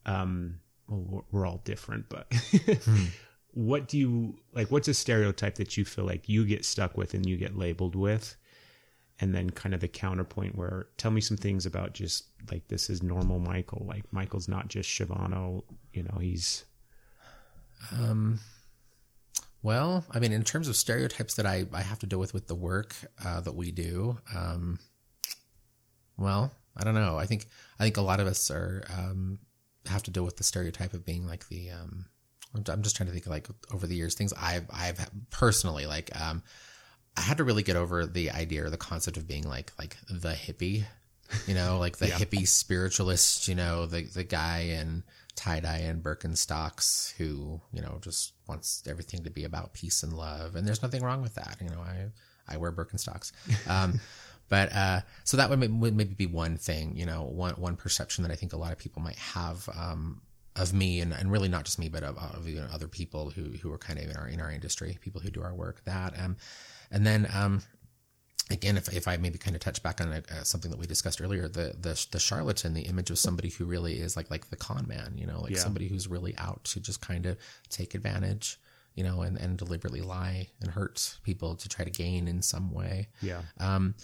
um, 0.05 0.59
well, 0.87 1.01
we're- 1.01 1.25
we're 1.31 1.45
all 1.45 1.61
different, 1.65 2.07
but 2.09 2.31
hmm. 2.33 3.05
What 3.53 3.87
do 3.87 3.97
you 3.97 4.35
like 4.53 4.71
what's 4.71 4.87
a 4.87 4.93
stereotype 4.93 5.55
that 5.55 5.75
you 5.77 5.85
feel 5.85 6.05
like 6.05 6.29
you 6.29 6.45
get 6.45 6.65
stuck 6.65 6.97
with 6.97 7.13
and 7.13 7.25
you 7.27 7.35
get 7.37 7.57
labeled 7.57 7.95
with 7.95 8.35
and 9.19 9.33
then 9.35 9.49
kind 9.49 9.73
of 9.75 9.81
the 9.81 9.87
counterpoint 9.87 10.55
where 10.55 10.87
tell 10.97 11.11
me 11.11 11.19
some 11.19 11.35
things 11.37 11.65
about 11.65 11.93
just 11.93 12.25
like 12.51 12.67
this 12.67 12.89
is 12.89 13.03
normal 13.03 13.39
michael 13.39 13.83
like 13.87 14.03
michael's 14.13 14.47
not 14.47 14.67
just 14.67 14.89
Shuvano, 14.89 15.63
you 15.93 16.03
know 16.03 16.19
he's 16.19 16.63
Um, 17.91 18.39
well, 19.61 20.05
I 20.11 20.19
mean, 20.19 20.31
in 20.31 20.43
terms 20.43 20.67
of 20.67 20.75
stereotypes 20.75 21.35
that 21.35 21.45
I, 21.45 21.65
I 21.73 21.81
have 21.81 21.99
to 21.99 22.05
deal 22.05 22.19
with 22.19 22.33
with 22.33 22.47
the 22.47 22.55
work 22.55 22.95
uh, 23.23 23.41
that 23.41 23.55
we 23.55 23.71
do, 23.71 24.17
um, 24.35 24.79
well, 26.17 26.51
I 26.77 26.83
don't 26.83 26.93
know. 26.93 27.17
I 27.17 27.25
think 27.25 27.47
I 27.79 27.83
think 27.83 27.97
a 27.97 28.01
lot 28.01 28.19
of 28.19 28.27
us 28.27 28.49
are 28.51 28.83
um, 28.95 29.39
have 29.87 30.03
to 30.03 30.11
deal 30.11 30.23
with 30.23 30.37
the 30.37 30.43
stereotype 30.43 30.93
of 30.93 31.05
being 31.05 31.25
like 31.27 31.47
the. 31.49 31.71
Um, 31.71 32.05
I'm 32.55 32.63
I'm 32.69 32.81
just 32.81 32.95
trying 32.95 33.07
to 33.07 33.13
think 33.13 33.27
like 33.27 33.47
over 33.73 33.87
the 33.87 33.95
years 33.95 34.15
things 34.15 34.33
I've 34.33 34.65
I've 34.71 35.09
personally 35.29 35.85
like 35.85 36.09
um, 36.19 36.43
I 37.15 37.21
had 37.21 37.37
to 37.37 37.43
really 37.43 37.63
get 37.63 37.75
over 37.75 38.05
the 38.05 38.31
idea 38.31 38.65
or 38.65 38.69
the 38.69 38.77
concept 38.77 39.17
of 39.17 39.27
being 39.27 39.43
like 39.43 39.71
like 39.77 39.97
the 40.09 40.33
hippie, 40.33 40.85
you 41.47 41.53
know, 41.53 41.77
like 41.77 41.97
the 41.97 42.05
hippie 42.07 42.47
spiritualist, 42.47 43.47
you 43.47 43.55
know, 43.55 43.85
the 43.85 44.03
the 44.03 44.23
guy 44.23 44.59
in 44.79 45.03
tie 45.35 45.59
dye 45.59 45.77
and 45.77 46.03
Birkenstocks 46.03 47.15
who 47.17 47.61
you 47.71 47.81
know 47.81 47.99
just 48.01 48.33
wants 48.47 48.83
everything 48.87 49.23
to 49.23 49.29
be 49.29 49.43
about 49.43 49.73
peace 49.73 50.03
and 50.03 50.13
love, 50.13 50.55
and 50.55 50.67
there's 50.67 50.81
nothing 50.81 51.03
wrong 51.03 51.21
with 51.21 51.35
that. 51.35 51.57
You 51.61 51.69
know, 51.69 51.81
I 51.81 52.07
I 52.47 52.57
wear 52.57 52.71
Birkenstocks. 52.71 53.31
Um, 53.69 53.99
But 54.49 54.73
uh, 54.73 55.01
so 55.23 55.37
that 55.37 55.49
would, 55.49 55.79
would 55.79 55.95
maybe 55.95 56.15
be 56.15 56.25
one 56.25 56.57
thing, 56.57 56.95
you 56.95 57.05
know, 57.05 57.23
one 57.23 57.53
one 57.53 57.75
perception 57.75 58.23
that 58.23 58.31
I 58.31 58.35
think 58.35 58.53
a 58.53 58.57
lot 58.57 58.71
of 58.71 58.79
people 58.79 59.01
might 59.01 59.17
have 59.17 59.69
um, 59.77 60.21
of 60.59 60.73
me, 60.73 60.99
and, 61.01 61.13
and 61.13 61.31
really 61.31 61.49
not 61.49 61.65
just 61.65 61.79
me, 61.79 61.89
but 61.89 62.03
of, 62.03 62.17
of 62.17 62.47
you 62.47 62.55
know, 62.59 62.67
other 62.73 62.87
people 62.87 63.29
who 63.31 63.43
who 63.61 63.71
are 63.73 63.77
kind 63.77 63.99
of 63.99 64.05
in 64.09 64.15
our 64.17 64.27
in 64.27 64.39
our 64.41 64.51
industry, 64.51 64.97
people 65.01 65.21
who 65.21 65.29
do 65.29 65.41
our 65.41 65.53
work. 65.53 65.83
That 65.85 66.17
um, 66.19 66.37
and 66.91 67.05
then 67.05 67.27
um, 67.33 67.61
again, 68.51 68.77
if, 68.77 68.91
if 68.93 69.07
I 69.07 69.17
maybe 69.17 69.37
kind 69.37 69.55
of 69.55 69.61
touch 69.61 69.81
back 69.83 70.01
on 70.01 70.11
uh, 70.11 70.43
something 70.43 70.71
that 70.71 70.79
we 70.79 70.87
discussed 70.87 71.21
earlier, 71.21 71.47
the, 71.47 71.75
the 71.79 72.07
the 72.11 72.19
charlatan, 72.19 72.73
the 72.73 72.81
image 72.83 73.09
of 73.11 73.19
somebody 73.19 73.49
who 73.49 73.65
really 73.65 73.99
is 73.99 74.15
like 74.17 74.29
like 74.31 74.49
the 74.49 74.55
con 74.55 74.85
man, 74.87 75.13
you 75.17 75.25
know, 75.27 75.41
like 75.41 75.51
Yeah. 75.51 75.59
somebody 75.59 75.87
who's 75.87 76.07
really 76.07 76.35
out 76.37 76.63
to 76.65 76.79
just 76.79 76.99
kind 77.01 77.25
of 77.25 77.37
take 77.69 77.93
advantage, 77.95 78.59
you 78.95 79.03
know, 79.03 79.21
and, 79.21 79.37
and 79.37 79.57
deliberately 79.57 80.01
lie 80.01 80.47
and 80.61 80.71
hurt 80.71 81.17
people 81.23 81.55
to 81.55 81.69
try 81.69 81.85
to 81.85 81.91
gain 81.91 82.27
in 82.27 82.41
some 82.41 82.71
way. 82.71 83.07
yeah 83.21 83.41
Um, 83.59 83.95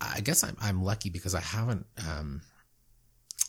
I 0.00 0.20
guess 0.20 0.42
I'm 0.42 0.56
I'm 0.60 0.82
lucky 0.82 1.10
because 1.10 1.34
I 1.34 1.40
haven't 1.40 1.86
um, 2.08 2.40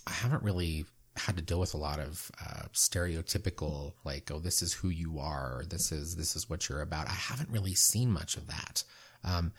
I 0.06 0.12
haven't 0.12 0.44
really 0.44 0.86
had 1.26 1.38
to 1.38 1.42
deal 1.42 1.60
with 1.60 1.74
a 1.74 1.78
lot 1.78 2.00
of 2.00 2.32
uh, 2.46 2.64
stereotypical 2.74 3.94
like 4.04 4.30
oh 4.32 4.40
this 4.40 4.62
is 4.62 4.74
who 4.74 4.90
you 4.90 5.20
are 5.20 5.60
or 5.60 5.66
this 5.66 5.92
is 5.92 6.16
this 6.16 6.36
is 6.36 6.50
what 6.50 6.68
you're 6.70 6.82
about. 6.82 7.08
I 7.08 7.14
haven't 7.14 7.50
really 7.50 7.74
seen 7.74 8.12
much 8.12 8.38
of 8.38 8.48
that. 8.48 8.84
Um, 9.24 9.54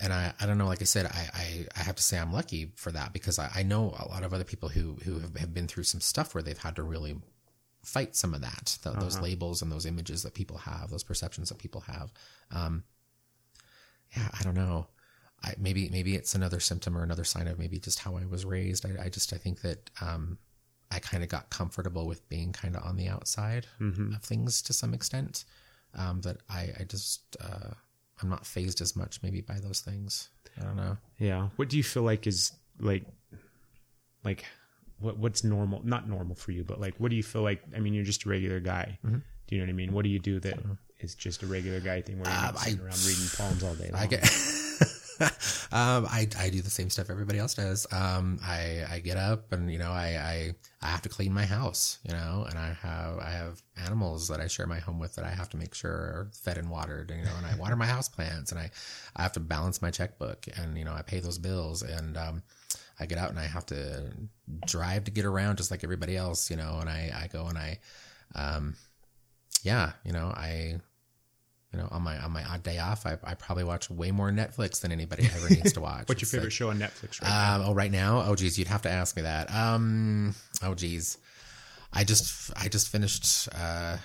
and 0.00 0.12
I, 0.12 0.32
I 0.40 0.46
don't 0.46 0.58
know, 0.58 0.66
like 0.66 0.80
I 0.80 0.84
said, 0.84 1.06
I, 1.06 1.28
I, 1.34 1.66
I 1.76 1.80
have 1.80 1.96
to 1.96 2.02
say 2.02 2.18
I'm 2.18 2.32
lucky 2.32 2.70
for 2.76 2.92
that 2.92 3.12
because 3.12 3.38
I, 3.38 3.50
I 3.54 3.62
know 3.64 3.96
a 3.98 4.08
lot 4.08 4.22
of 4.22 4.32
other 4.32 4.44
people 4.44 4.68
who, 4.68 4.96
who 5.04 5.18
have, 5.18 5.36
have 5.36 5.54
been 5.54 5.66
through 5.66 5.84
some 5.84 6.00
stuff 6.00 6.34
where 6.34 6.42
they've 6.42 6.56
had 6.56 6.76
to 6.76 6.82
really 6.82 7.16
fight 7.82 8.14
some 8.14 8.34
of 8.34 8.42
that, 8.42 8.78
th- 8.82 8.96
those 8.96 9.18
labels 9.18 9.60
and 9.60 9.72
those 9.72 9.86
images 9.86 10.22
that 10.22 10.34
people 10.34 10.58
have, 10.58 10.90
those 10.90 11.02
perceptions 11.02 11.48
that 11.48 11.58
people 11.58 11.80
have. 11.80 12.12
Um, 12.52 12.84
yeah, 14.16 14.28
I 14.38 14.42
don't 14.44 14.54
know. 14.54 14.86
I, 15.42 15.54
maybe, 15.58 15.88
maybe 15.90 16.14
it's 16.14 16.34
another 16.34 16.60
symptom 16.60 16.96
or 16.96 17.02
another 17.02 17.24
sign 17.24 17.48
of 17.48 17.58
maybe 17.58 17.78
just 17.78 17.98
how 17.98 18.16
I 18.16 18.24
was 18.24 18.44
raised. 18.44 18.86
I, 18.86 19.06
I 19.06 19.08
just, 19.08 19.32
I 19.32 19.36
think 19.36 19.62
that, 19.62 19.90
um, 20.00 20.38
I 20.90 20.98
kind 21.00 21.22
of 21.22 21.28
got 21.28 21.50
comfortable 21.50 22.06
with 22.06 22.26
being 22.28 22.52
kind 22.52 22.74
of 22.76 22.82
on 22.82 22.96
the 22.96 23.08
outside 23.08 23.66
of 23.80 24.22
things 24.22 24.62
to 24.62 24.72
some 24.72 24.94
extent. 24.94 25.44
Um, 25.94 26.20
that 26.20 26.36
I, 26.50 26.70
I 26.80 26.84
just, 26.86 27.36
uh, 27.40 27.70
I'm 28.22 28.28
not 28.28 28.44
fazed 28.46 28.80
as 28.80 28.94
much 28.94 29.20
maybe 29.22 29.40
by 29.40 29.58
those 29.58 29.80
things. 29.80 30.28
I 30.60 30.64
don't 30.64 30.76
know. 30.76 30.96
Yeah. 31.18 31.48
What 31.56 31.68
do 31.70 31.76
you 31.78 31.82
feel 31.82 32.02
like 32.02 32.26
is 32.26 32.52
like, 32.78 33.04
like, 34.24 34.44
what 34.98 35.16
what's 35.18 35.44
normal? 35.44 35.80
Not 35.84 36.08
normal 36.08 36.34
for 36.36 36.52
you, 36.52 36.64
but 36.64 36.80
like, 36.80 36.94
what 36.98 37.10
do 37.10 37.16
you 37.16 37.22
feel 37.22 37.42
like? 37.42 37.62
I 37.74 37.80
mean, 37.80 37.94
you're 37.94 38.04
just 38.04 38.24
a 38.24 38.28
regular 38.28 38.60
guy. 38.60 38.98
Mm-hmm. 39.04 39.18
Do 39.46 39.54
you 39.54 39.60
know 39.60 39.66
what 39.66 39.70
I 39.70 39.74
mean? 39.74 39.92
What 39.92 40.02
do 40.02 40.10
you 40.10 40.18
do 40.18 40.40
that 40.40 40.58
is 41.00 41.14
just 41.14 41.42
a 41.42 41.46
regular 41.46 41.80
guy 41.80 42.02
thing 42.02 42.18
where 42.18 42.30
you're 42.30 42.42
not 42.42 42.50
Um, 42.50 42.56
sitting 42.58 42.80
I- 42.80 42.84
around 42.84 43.06
reading 43.06 43.28
palms 43.36 43.62
all 43.62 43.74
day 43.74 43.90
long? 43.92 44.02
I 44.02 44.06
get. 44.06 44.24
um, 45.72 46.06
I, 46.06 46.28
I 46.38 46.50
do 46.50 46.62
the 46.62 46.70
same 46.70 46.90
stuff 46.90 47.10
everybody 47.10 47.38
else 47.38 47.54
does. 47.54 47.86
Um, 47.92 48.38
I, 48.42 48.84
I 48.90 48.98
get 49.00 49.16
up 49.16 49.52
and, 49.52 49.70
you 49.70 49.78
know, 49.78 49.90
I, 49.90 50.06
I, 50.06 50.54
I 50.80 50.86
have 50.86 51.02
to 51.02 51.08
clean 51.08 51.32
my 51.32 51.44
house, 51.44 51.98
you 52.04 52.12
know, 52.12 52.46
and 52.48 52.58
I 52.58 52.72
have, 52.80 53.18
I 53.18 53.30
have 53.30 53.62
animals 53.84 54.28
that 54.28 54.40
I 54.40 54.46
share 54.46 54.66
my 54.66 54.78
home 54.78 54.98
with 54.98 55.16
that 55.16 55.24
I 55.24 55.30
have 55.30 55.48
to 55.50 55.56
make 55.56 55.74
sure 55.74 55.90
are 55.90 56.30
fed 56.32 56.56
and 56.56 56.70
watered, 56.70 57.10
you 57.10 57.24
know, 57.24 57.32
and 57.36 57.46
I 57.46 57.56
water 57.56 57.74
my 57.74 57.86
house 57.86 58.08
plants 58.08 58.52
and 58.52 58.60
I, 58.60 58.70
I 59.16 59.22
have 59.22 59.32
to 59.32 59.40
balance 59.40 59.82
my 59.82 59.90
checkbook 59.90 60.46
and, 60.56 60.78
you 60.78 60.84
know, 60.84 60.94
I 60.94 61.02
pay 61.02 61.18
those 61.18 61.38
bills 61.38 61.82
and, 61.82 62.16
um, 62.16 62.42
I 63.00 63.06
get 63.06 63.18
out 63.18 63.30
and 63.30 63.38
I 63.38 63.46
have 63.46 63.66
to 63.66 64.12
drive 64.66 65.04
to 65.04 65.10
get 65.10 65.24
around 65.24 65.56
just 65.56 65.70
like 65.70 65.84
everybody 65.84 66.16
else, 66.16 66.50
you 66.50 66.56
know, 66.56 66.78
and 66.80 66.88
I, 66.88 67.12
I 67.24 67.26
go 67.28 67.46
and 67.46 67.58
I, 67.58 67.78
um, 68.34 68.76
yeah, 69.62 69.92
you 70.04 70.12
know, 70.12 70.26
I, 70.28 70.78
you 71.72 71.78
know, 71.78 71.88
on 71.90 72.02
my 72.02 72.16
on 72.18 72.30
my 72.32 72.44
odd 72.44 72.62
day 72.62 72.78
off, 72.78 73.04
I, 73.06 73.18
I 73.24 73.34
probably 73.34 73.64
watch 73.64 73.90
way 73.90 74.10
more 74.10 74.30
Netflix 74.30 74.80
than 74.80 74.90
anybody 74.92 75.26
ever 75.34 75.48
needs 75.54 75.72
to 75.74 75.80
watch. 75.80 76.08
What's 76.08 76.20
your 76.20 76.26
It's 76.26 76.30
favorite 76.30 76.44
like- 76.46 76.52
show 76.52 76.70
on 76.70 76.78
Netflix 76.78 77.20
right 77.22 77.28
now? 77.30 77.54
Um, 77.56 77.62
oh, 77.66 77.74
right 77.74 77.90
now, 77.92 78.22
oh 78.26 78.34
geez, 78.34 78.58
you'd 78.58 78.68
have 78.68 78.82
to 78.82 78.90
ask 78.90 79.16
me 79.16 79.22
that. 79.22 79.52
Um, 79.54 80.34
oh 80.62 80.74
geez, 80.74 81.18
I 81.92 82.04
just 82.04 82.50
I 82.56 82.68
just 82.68 82.88
finished. 82.88 83.48
Uh, 83.54 83.96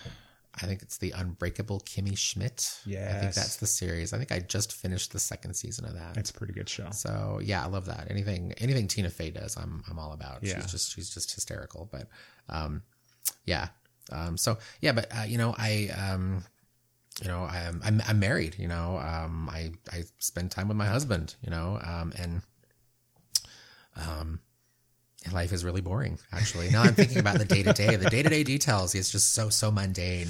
I 0.62 0.68
think 0.68 0.84
it's 0.84 0.98
the 1.00 1.12
Unbreakable 1.12 1.80
Kimmy 1.80 2.16
Schmidt. 2.16 2.78
Yeah, 2.86 3.12
I 3.16 3.20
think 3.22 3.34
that's 3.34 3.58
the 3.58 3.66
series. 3.66 4.14
I 4.14 4.18
think 4.20 4.32
I 4.32 4.38
just 4.40 4.74
finished 4.74 5.12
the 5.12 5.18
second 5.20 5.56
season 5.56 5.86
of 5.86 5.96
that. 5.96 6.14
That's 6.14 6.30
a 6.30 6.34
pretty 6.34 6.54
good 6.54 6.70
show. 6.70 6.90
So 6.92 7.40
yeah, 7.44 7.64
I 7.64 7.68
love 7.68 7.86
that. 7.86 8.08
Anything 8.12 8.54
anything 8.60 8.88
Tina 8.88 9.10
Fey 9.10 9.32
does, 9.32 9.58
I'm 9.58 9.84
I'm 9.90 9.98
all 9.98 10.14
about. 10.14 10.44
Yeah. 10.44 10.56
She's 10.62 10.70
just 10.72 10.94
she's 10.94 11.10
just 11.10 11.34
hysterical. 11.34 11.90
But 11.92 12.08
um, 12.50 12.84
yeah. 13.46 13.70
Um, 14.12 14.38
so 14.38 14.58
yeah, 14.82 14.92
but 14.92 15.08
uh, 15.18 15.24
you 15.24 15.38
know, 15.40 15.56
I 15.58 15.88
um, 15.98 16.44
you 17.24 17.30
know, 17.30 17.44
I'm 17.46 17.82
I'm, 17.84 18.02
I'm 18.08 18.20
married. 18.20 18.56
You 18.60 18.68
know, 18.68 18.98
um, 19.00 19.50
I 19.50 19.72
I 19.92 20.04
spend 20.20 20.52
time 20.52 20.68
with 20.68 20.78
my 20.78 20.88
husband. 20.88 21.36
You 21.42 21.50
know, 21.50 21.80
um, 21.84 22.14
and 22.18 22.42
um, 23.96 24.40
life 25.32 25.52
is 25.54 25.64
really 25.64 25.82
boring. 25.82 26.20
Actually, 26.32 26.70
now 26.70 26.84
I'm 26.84 26.94
thinking 26.96 27.20
about 27.20 27.38
the 27.38 27.46
day 27.46 27.64
to 27.64 27.74
day, 27.74 27.96
the 27.96 28.10
day 28.10 28.24
to 28.24 28.30
day 28.30 28.44
details. 28.44 28.94
It's 28.96 29.12
just 29.12 29.34
so 29.34 29.50
so 29.50 29.72
mundane. 29.72 30.28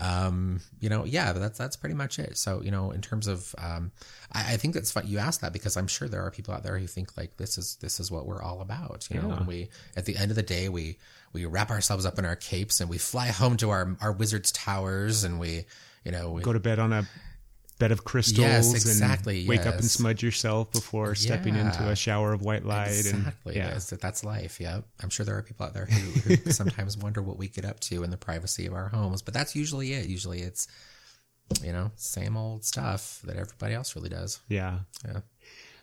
Um, 0.00 0.60
you 0.80 0.88
know, 0.88 1.04
yeah, 1.04 1.32
but 1.32 1.38
that's 1.38 1.56
that's 1.56 1.76
pretty 1.76 1.94
much 1.94 2.18
it. 2.18 2.36
So, 2.36 2.60
you 2.62 2.72
know, 2.72 2.90
in 2.90 3.00
terms 3.00 3.28
of, 3.28 3.54
um, 3.58 3.92
I, 4.32 4.54
I 4.54 4.56
think 4.56 4.74
that's 4.74 4.90
fun. 4.90 5.04
You 5.06 5.18
asked 5.18 5.40
that 5.42 5.52
because 5.52 5.76
I'm 5.76 5.86
sure 5.86 6.08
there 6.08 6.22
are 6.22 6.32
people 6.32 6.52
out 6.52 6.64
there 6.64 6.76
who 6.76 6.88
think 6.88 7.16
like 7.16 7.36
this 7.36 7.56
is 7.58 7.76
this 7.76 8.00
is 8.00 8.10
what 8.10 8.26
we're 8.26 8.42
all 8.42 8.60
about. 8.60 9.06
You 9.10 9.20
know, 9.20 9.28
Yeah. 9.28 9.36
and 9.36 9.46
we 9.46 9.68
at 9.96 10.04
the 10.04 10.16
end 10.16 10.32
of 10.32 10.36
the 10.36 10.42
day 10.42 10.68
we 10.68 10.98
we 11.32 11.46
wrap 11.46 11.70
ourselves 11.70 12.04
up 12.04 12.18
in 12.18 12.24
our 12.24 12.34
capes 12.36 12.80
and 12.80 12.90
we 12.90 12.98
fly 12.98 13.28
home 13.28 13.56
to 13.58 13.70
our 13.70 13.96
our 14.00 14.12
wizard's 14.12 14.50
towers 14.50 15.22
and 15.22 15.38
we, 15.38 15.64
you 16.04 16.12
know, 16.12 16.38
Go 16.38 16.52
to 16.52 16.60
bed 16.60 16.78
on 16.78 16.92
a 16.92 17.06
bed 17.78 17.92
of 17.92 18.04
crystals 18.04 18.38
Yes, 18.38 18.72
exactly, 18.74 19.40
and 19.40 19.48
wake 19.48 19.66
up 19.66 19.74
and 19.74 19.84
smudge 19.84 20.22
yourself 20.22 20.70
before 20.72 21.14
stepping 21.14 21.56
into 21.56 21.88
a 21.88 21.96
shower 21.96 22.32
of 22.32 22.42
white 22.42 22.64
light. 22.64 22.88
Exactly. 22.90 23.54
And, 23.54 23.64
yeah. 23.64 23.74
Yes, 23.74 23.90
that's 23.90 24.24
life. 24.24 24.60
Yeah. 24.60 24.80
I'm 25.02 25.10
sure 25.10 25.26
there 25.26 25.36
are 25.36 25.42
people 25.42 25.66
out 25.66 25.74
there 25.74 25.86
who, 25.86 26.34
who 26.34 26.36
sometimes 26.52 26.96
wonder 26.96 27.22
what 27.22 27.36
we 27.36 27.48
get 27.48 27.64
up 27.64 27.80
to 27.80 28.04
in 28.04 28.10
the 28.10 28.16
privacy 28.16 28.66
of 28.66 28.74
our 28.74 28.88
homes, 28.88 29.22
but 29.22 29.34
that's 29.34 29.56
usually 29.56 29.92
it. 29.92 30.06
Usually 30.06 30.40
it's, 30.40 30.68
you 31.62 31.72
know, 31.72 31.90
same 31.96 32.36
old 32.36 32.64
stuff 32.64 33.20
that 33.24 33.36
everybody 33.36 33.74
else 33.74 33.96
really 33.96 34.08
does. 34.08 34.40
Yeah. 34.48 34.80
Yeah. 35.04 35.20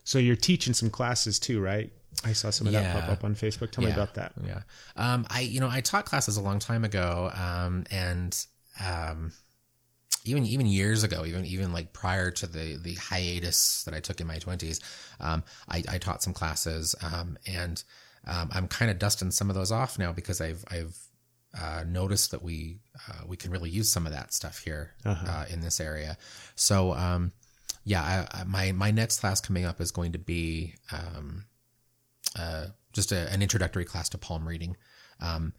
So 0.03 0.17
you're 0.17 0.35
teaching 0.35 0.73
some 0.73 0.89
classes 0.89 1.39
too, 1.39 1.61
right? 1.61 1.91
I 2.25 2.33
saw 2.33 2.49
some 2.49 2.67
of 2.67 2.73
that 2.73 2.93
pop 2.93 3.09
up 3.09 3.23
on 3.23 3.35
Facebook. 3.35 3.71
Tell 3.71 3.83
me 3.83 3.91
about 3.91 4.15
that. 4.15 4.33
Yeah. 4.45 4.61
Um, 4.95 5.25
I, 5.29 5.41
you 5.41 5.59
know, 5.59 5.69
I 5.69 5.81
taught 5.81 6.05
classes 6.05 6.37
a 6.37 6.41
long 6.41 6.59
time 6.59 6.83
ago. 6.83 7.31
Um, 7.33 7.85
and, 7.91 8.45
um, 8.85 9.31
even, 10.23 10.45
even 10.45 10.65
years 10.65 11.03
ago, 11.03 11.25
even, 11.25 11.45
even 11.45 11.73
like 11.73 11.93
prior 11.93 12.31
to 12.31 12.47
the, 12.47 12.77
the 12.77 12.93
hiatus 12.95 13.83
that 13.85 13.93
I 13.93 13.99
took 13.99 14.21
in 14.21 14.27
my 14.27 14.37
twenties, 14.37 14.79
um, 15.19 15.43
I, 15.67 15.83
I 15.89 15.97
taught 15.97 16.21
some 16.21 16.33
classes. 16.33 16.95
Um, 17.01 17.37
and, 17.47 17.83
um, 18.27 18.49
I'm 18.53 18.67
kind 18.67 18.91
of 18.91 18.99
dusting 18.99 19.31
some 19.31 19.49
of 19.49 19.55
those 19.55 19.71
off 19.71 19.97
now 19.97 20.11
because 20.13 20.41
I've, 20.41 20.63
I've, 20.69 20.95
uh, 21.59 21.83
noticed 21.87 22.31
that 22.31 22.43
we, 22.43 22.79
uh, 23.09 23.25
we 23.27 23.35
can 23.35 23.51
really 23.51 23.69
use 23.69 23.89
some 23.89 24.05
of 24.05 24.13
that 24.13 24.33
stuff 24.33 24.59
here, 24.59 24.91
uh 25.27 25.45
in 25.49 25.61
this 25.61 25.79
area. 25.79 26.17
So, 26.55 26.93
um, 26.93 27.31
yeah, 27.83 28.27
I, 28.33 28.41
I, 28.41 28.43
my, 28.43 28.71
my 28.71 28.91
next 28.91 29.21
class 29.21 29.41
coming 29.41 29.65
up 29.65 29.81
is 29.81 29.91
going 29.91 30.11
to 30.11 30.19
be, 30.19 30.75
um, 30.91 31.45
uh, 32.37 32.67
just 32.93 33.11
a, 33.11 33.27
an 33.31 33.41
introductory 33.41 33.85
class 33.85 34.09
to 34.09 34.17
palm 34.17 34.47
reading. 34.47 34.77
Um, 35.19 35.53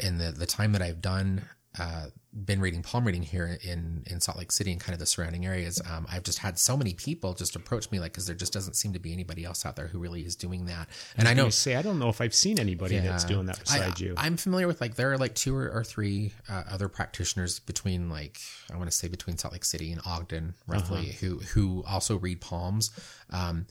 in 0.00 0.18
the, 0.18 0.32
the 0.32 0.46
time 0.46 0.72
that 0.72 0.82
I've 0.82 1.00
done, 1.00 1.42
uh, 1.78 2.06
been 2.32 2.60
reading 2.60 2.82
palm 2.82 3.04
reading 3.06 3.22
here 3.22 3.58
in, 3.64 4.04
in 4.06 4.20
Salt 4.20 4.38
Lake 4.38 4.52
City 4.52 4.70
and 4.70 4.80
kind 4.80 4.92
of 4.92 4.98
the 5.00 5.06
surrounding 5.06 5.46
areas, 5.46 5.80
um, 5.90 6.06
I've 6.12 6.22
just 6.22 6.38
had 6.38 6.58
so 6.58 6.76
many 6.76 6.92
people 6.94 7.32
just 7.34 7.56
approach 7.56 7.90
me, 7.90 7.98
like, 8.00 8.12
cause 8.12 8.26
there 8.26 8.36
just 8.36 8.52
doesn't 8.52 8.74
seem 8.74 8.92
to 8.92 8.98
be 8.98 9.12
anybody 9.12 9.44
else 9.44 9.64
out 9.66 9.76
there 9.76 9.88
who 9.88 9.98
really 9.98 10.22
is 10.22 10.36
doing 10.36 10.66
that. 10.66 10.88
And 11.16 11.26
I 11.26 11.34
know, 11.34 11.46
You 11.46 11.50
say 11.50 11.74
I 11.76 11.82
don't 11.82 11.98
know 11.98 12.08
if 12.10 12.20
I've 12.20 12.34
seen 12.34 12.58
anybody 12.60 12.98
that's 12.98 13.24
doing 13.24 13.46
that 13.46 13.58
besides 13.60 14.00
I, 14.00 14.04
you. 14.04 14.14
I'm 14.16 14.36
familiar 14.36 14.66
with 14.66 14.80
like 14.80 14.94
there 14.96 15.10
are 15.12 15.18
like 15.18 15.34
two 15.34 15.56
or, 15.56 15.70
or 15.70 15.82
three 15.84 16.32
uh, 16.48 16.64
other 16.70 16.88
practitioners 16.88 17.58
between 17.60 18.08
like 18.10 18.38
I 18.72 18.76
want 18.76 18.90
to 18.90 18.96
say 18.96 19.08
between 19.08 19.38
Salt 19.38 19.52
Lake 19.54 19.64
City 19.64 19.90
and 19.90 20.00
Ogden, 20.06 20.54
roughly, 20.66 20.98
Uh-huh. 21.10 21.16
who 21.20 21.38
who 21.38 21.84
also 21.88 22.18
read 22.18 22.40
palms. 22.40 22.90
Um, 23.30 23.66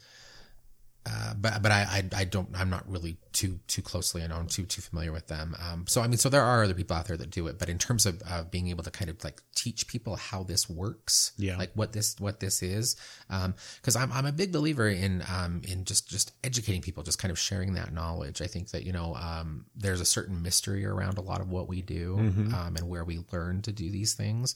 uh, 1.10 1.34
but 1.36 1.62
but 1.62 1.72
I, 1.72 1.82
I 2.14 2.22
I 2.22 2.24
don't 2.26 2.50
I'm 2.56 2.70
not 2.70 2.90
really 2.90 3.18
too 3.32 3.60
too 3.68 3.82
closely 3.82 4.24
I 4.24 4.28
know 4.28 4.36
I'm 4.36 4.48
too 4.48 4.66
too 4.66 4.82
familiar 4.82 5.12
with 5.12 5.28
them. 5.28 5.56
Um, 5.60 5.86
so 5.88 6.02
I 6.02 6.08
mean 6.08 6.18
so 6.18 6.28
there 6.30 6.44
are 6.44 6.64
other 6.64 6.74
people 6.74 6.96
out 6.98 7.06
there 7.08 7.16
that 7.18 7.30
do 7.30 7.48
it, 7.48 7.58
but 7.60 7.70
in 7.70 7.78
terms 7.78 8.06
of 8.06 8.22
uh, 8.30 8.44
being 8.44 8.68
able 8.70 8.84
to 8.84 8.92
kind 8.92 9.10
of 9.10 9.24
like 9.24 9.42
teach 9.56 9.88
people 9.88 10.16
how 10.18 10.44
this 10.44 10.70
works, 10.70 11.32
Yeah. 11.38 11.58
like 11.58 11.72
what 11.76 11.94
this 11.94 12.16
what 12.20 12.40
this 12.40 12.62
is, 12.62 12.96
because 13.30 13.96
I'm 13.96 14.12
I'm 14.12 14.26
a 14.26 14.32
big 14.32 14.52
believer 14.52 14.88
in 14.90 15.24
um 15.34 15.62
in 15.68 15.86
just 15.86 16.10
just 16.10 16.34
educating 16.44 16.82
people, 16.82 17.04
just 17.04 17.20
kind 17.20 17.32
of 17.32 17.40
sharing 17.40 17.74
that 17.76 17.94
knowledge. 17.94 18.42
I 18.42 18.48
think 18.48 18.72
that 18.72 18.84
you 18.84 18.92
know 18.92 19.16
um 19.16 19.66
there's 19.76 20.02
a 20.02 20.06
certain 20.06 20.42
mystery 20.42 20.86
around 20.86 21.18
a 21.18 21.22
lot 21.22 21.42
of 21.42 21.50
what 21.50 21.68
we 21.68 21.82
do 21.82 22.16
um, 22.18 22.76
and 22.76 22.90
where 22.90 23.06
we 23.06 23.20
learn 23.32 23.62
to 23.64 23.72
do 23.72 23.90
these 23.92 24.14
things, 24.14 24.56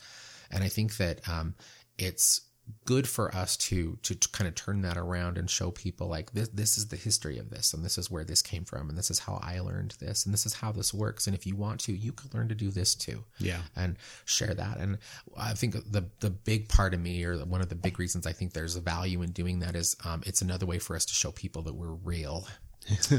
and 0.50 0.64
I 0.64 0.68
think 0.70 0.98
that 0.98 1.28
um 1.30 1.56
it's 1.98 2.42
good 2.86 3.08
for 3.08 3.34
us 3.36 3.58
to 3.58 3.98
to 4.02 4.16
kind 4.32 4.48
of 4.48 4.56
turn 4.56 4.82
that 4.82 4.98
around 4.98 5.38
and 5.38 5.50
show 5.50 5.72
people 5.72 6.08
like 6.08 6.32
this 6.32 6.48
this 6.50 6.78
is 6.78 6.88
the 6.88 6.96
history 6.96 7.38
of 7.38 7.50
this 7.50 7.74
and 7.74 7.84
this 7.84 7.98
is 7.98 8.10
where 8.10 8.24
this 8.24 8.42
came 8.42 8.64
from 8.64 8.90
and 8.90 8.98
this 8.98 9.12
is 9.12 9.20
how 9.20 9.40
I 9.44 9.60
learned 9.60 9.96
this 10.00 10.26
and 10.26 10.34
this 10.34 10.46
is 10.46 10.54
how 10.54 10.72
this 10.72 10.94
works 10.94 11.28
and 11.28 11.36
if 11.36 11.46
you 11.46 11.56
want 11.56 11.80
to 11.82 11.94
you 11.94 12.12
could 12.12 12.34
learn 12.34 12.48
to 12.50 12.56
do 12.56 12.70
this 12.70 12.96
too. 12.96 13.24
Yeah. 13.40 13.62
and 13.76 13.98
share 14.26 14.54
that. 14.54 14.78
And 14.78 14.98
I 15.38 15.54
think 15.54 15.74
the 15.92 16.06
the 16.20 16.30
big 16.30 16.70
part 16.70 16.94
of 16.94 17.00
me 17.00 17.24
or 17.24 17.38
one 17.46 17.62
of 17.62 17.70
the 17.70 17.76
big 17.76 18.00
reasons 18.00 18.26
I 18.26 18.34
think 18.34 18.54
there's 18.54 18.76
a 18.76 18.82
value 18.82 19.22
in 19.22 19.32
doing 19.32 19.60
that 19.60 19.76
is 19.76 19.96
um, 20.06 20.22
it's 20.26 20.42
another 20.42 20.66
way 20.66 20.80
for 20.80 20.96
us 20.96 21.06
to 21.06 21.14
show 21.14 21.32
people 21.32 21.62
that 21.64 21.74
we're 21.74 21.94
real 21.94 22.48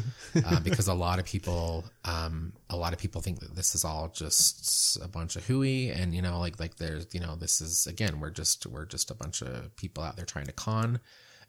uh, 0.44 0.60
because 0.60 0.89
a 0.89 0.94
lot 1.06 1.18
of 1.18 1.24
people, 1.24 1.84
um, 2.05 2.52
a 2.70 2.76
lot 2.76 2.93
of 2.93 2.98
people 2.98 3.20
think 3.20 3.40
that 3.40 3.55
this 3.55 3.74
is 3.74 3.84
all 3.84 4.09
just 4.09 4.98
a 5.02 5.09
bunch 5.09 5.36
of 5.36 5.47
hooey, 5.47 5.90
and 5.90 6.14
you 6.14 6.22
know, 6.22 6.39
like 6.39 6.59
like 6.59 6.76
there's, 6.76 7.06
you 7.12 7.20
know, 7.20 7.36
this 7.36 7.60
is 7.60 7.86
again, 7.86 8.20
we're 8.20 8.30
just 8.30 8.66
we're 8.66 8.84
just 8.84 9.10
a 9.10 9.14
bunch 9.14 9.43
of 9.43 9.74
people 9.76 10.02
out 10.02 10.16
there 10.16 10.24
trying 10.26 10.47
to 10.47 10.52
con, 10.52 11.01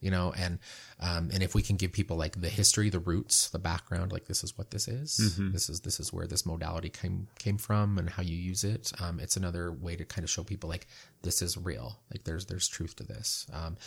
you 0.03 0.11
know, 0.11 0.33
and 0.37 0.59
um, 0.99 1.29
and 1.33 1.41
if 1.41 1.55
we 1.55 1.61
can 1.61 1.77
give 1.77 1.93
people 1.93 2.17
like 2.17 2.39
the 2.39 2.49
history, 2.49 2.89
the 2.89 2.99
roots, 2.99 3.49
the 3.49 3.59
background, 3.59 4.11
like 4.11 4.25
this 4.25 4.43
is 4.43 4.57
what 4.57 4.69
this 4.71 4.87
is, 4.87 5.37
this 5.51 5.69
is 5.69 5.79
this 5.79 5.99
is 5.99 6.11
where 6.11 6.27
this 6.27 6.45
modality 6.45 6.89
came 6.89 7.27
came 7.39 7.57
from, 7.57 7.97
and 7.97 8.09
how 8.09 8.21
you 8.21 8.35
use 8.35 8.65
it. 8.65 8.91
Um, 9.01 9.19
it's 9.19 9.37
another 9.37 9.71
way 9.71 9.95
to 9.95 10.03
kind 10.03 10.23
of 10.23 10.29
show 10.29 10.43
people 10.43 10.69
like 10.69 10.87
this 11.21 11.41
is 11.41 11.57
real, 11.57 11.99
like 12.11 12.25
there's 12.25 12.45
there's 12.47 12.67
truth 12.67 12.97
to 12.97 13.03
this, 13.03 13.47
um, 13.53 13.77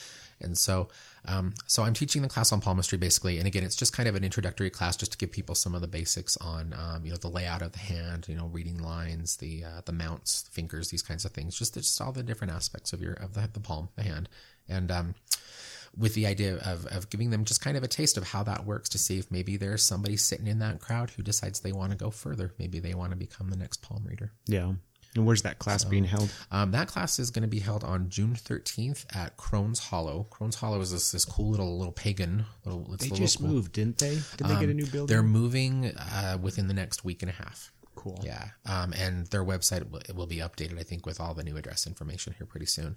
and 0.40 0.56
so 0.56 0.88
um, 1.26 1.52
so 1.66 1.82
I'm 1.82 1.94
teaching 1.94 2.22
the 2.22 2.28
class 2.28 2.50
on 2.50 2.62
palmistry 2.62 2.96
basically, 2.96 3.36
and 3.38 3.46
again, 3.46 3.62
it's 3.62 3.76
just 3.76 3.92
kind 3.92 4.08
of 4.08 4.14
an 4.14 4.24
introductory 4.24 4.70
class 4.70 4.96
just 4.96 5.12
to 5.12 5.18
give 5.18 5.30
people 5.30 5.54
some 5.54 5.74
of 5.74 5.82
the 5.82 5.88
basics 5.88 6.38
on 6.38 6.74
um, 6.78 7.04
you 7.04 7.10
know 7.10 7.18
the 7.18 7.28
layout 7.28 7.60
of 7.60 7.72
the 7.72 7.78
hand, 7.78 8.26
you 8.26 8.36
know, 8.36 8.46
reading 8.46 8.78
lines, 8.78 9.36
the 9.36 9.64
uh, 9.64 9.82
the 9.84 9.92
mounts, 9.92 10.48
fingers, 10.50 10.88
these 10.88 11.02
kinds 11.02 11.26
of 11.26 11.32
things, 11.32 11.58
just 11.58 11.74
just 11.74 12.00
all 12.00 12.12
the 12.12 12.22
different 12.22 12.54
aspects 12.54 12.94
of 12.94 13.02
your 13.02 13.12
of 13.14 13.34
the, 13.34 13.48
the 13.52 13.60
palm, 13.60 13.90
the 13.96 14.02
hand, 14.02 14.30
and 14.68 14.90
um, 14.90 15.14
with 15.96 16.14
the 16.14 16.26
idea 16.26 16.56
of, 16.56 16.86
of 16.86 17.08
giving 17.10 17.30
them 17.30 17.44
just 17.44 17.60
kind 17.60 17.76
of 17.76 17.82
a 17.82 17.88
taste 17.88 18.16
of 18.16 18.24
how 18.24 18.42
that 18.42 18.66
works 18.66 18.88
to 18.90 18.98
see 18.98 19.18
if 19.18 19.30
maybe 19.30 19.56
there's 19.56 19.82
somebody 19.82 20.16
sitting 20.16 20.46
in 20.46 20.58
that 20.58 20.80
crowd 20.80 21.10
who 21.10 21.22
decides 21.22 21.60
they 21.60 21.72
want 21.72 21.90
to 21.92 21.96
go 21.96 22.10
further. 22.10 22.52
Maybe 22.58 22.78
they 22.80 22.94
want 22.94 23.10
to 23.12 23.16
become 23.16 23.48
the 23.48 23.56
next 23.56 23.82
palm 23.82 24.04
reader. 24.06 24.32
Yeah. 24.46 24.72
And 25.14 25.24
where's 25.24 25.40
that 25.42 25.58
class 25.58 25.82
being 25.82 26.04
held? 26.04 26.30
Um, 26.50 26.72
that 26.72 26.88
class 26.88 27.18
is 27.18 27.30
going 27.30 27.42
to 27.44 27.48
be 27.48 27.60
held 27.60 27.82
on 27.84 28.10
June 28.10 28.34
13th 28.34 29.06
at 29.16 29.38
Crone's 29.38 29.78
Hollow. 29.78 30.26
Crone's 30.28 30.56
Hollow 30.56 30.78
is 30.82 30.92
this, 30.92 31.10
this 31.12 31.24
cool 31.24 31.48
little 31.50 31.78
little 31.78 31.92
pagan 31.92 32.44
little. 32.66 32.84
They 32.84 33.08
little 33.08 33.16
just 33.16 33.38
cool- 33.38 33.48
moved, 33.48 33.72
didn't 33.72 33.96
they? 33.96 34.18
Did 34.36 34.46
they 34.48 34.60
get 34.60 34.68
a 34.68 34.74
new 34.74 34.84
building? 34.84 35.06
They're 35.06 35.22
moving 35.22 35.86
uh, 35.96 36.36
within 36.42 36.66
the 36.68 36.74
next 36.74 37.02
week 37.02 37.22
and 37.22 37.30
a 37.30 37.34
half. 37.34 37.72
cool. 37.94 38.20
Yeah, 38.22 38.48
um, 38.66 38.92
and 38.92 39.26
their 39.28 39.42
website 39.42 39.90
will, 39.90 40.02
will 40.14 40.26
be 40.26 40.36
updated, 40.38 40.78
I 40.78 40.82
think, 40.82 41.06
with 41.06 41.18
all 41.18 41.32
the 41.32 41.42
new 41.44 41.56
address 41.56 41.86
information 41.86 42.34
here 42.36 42.46
pretty 42.46 42.66
soon. 42.66 42.96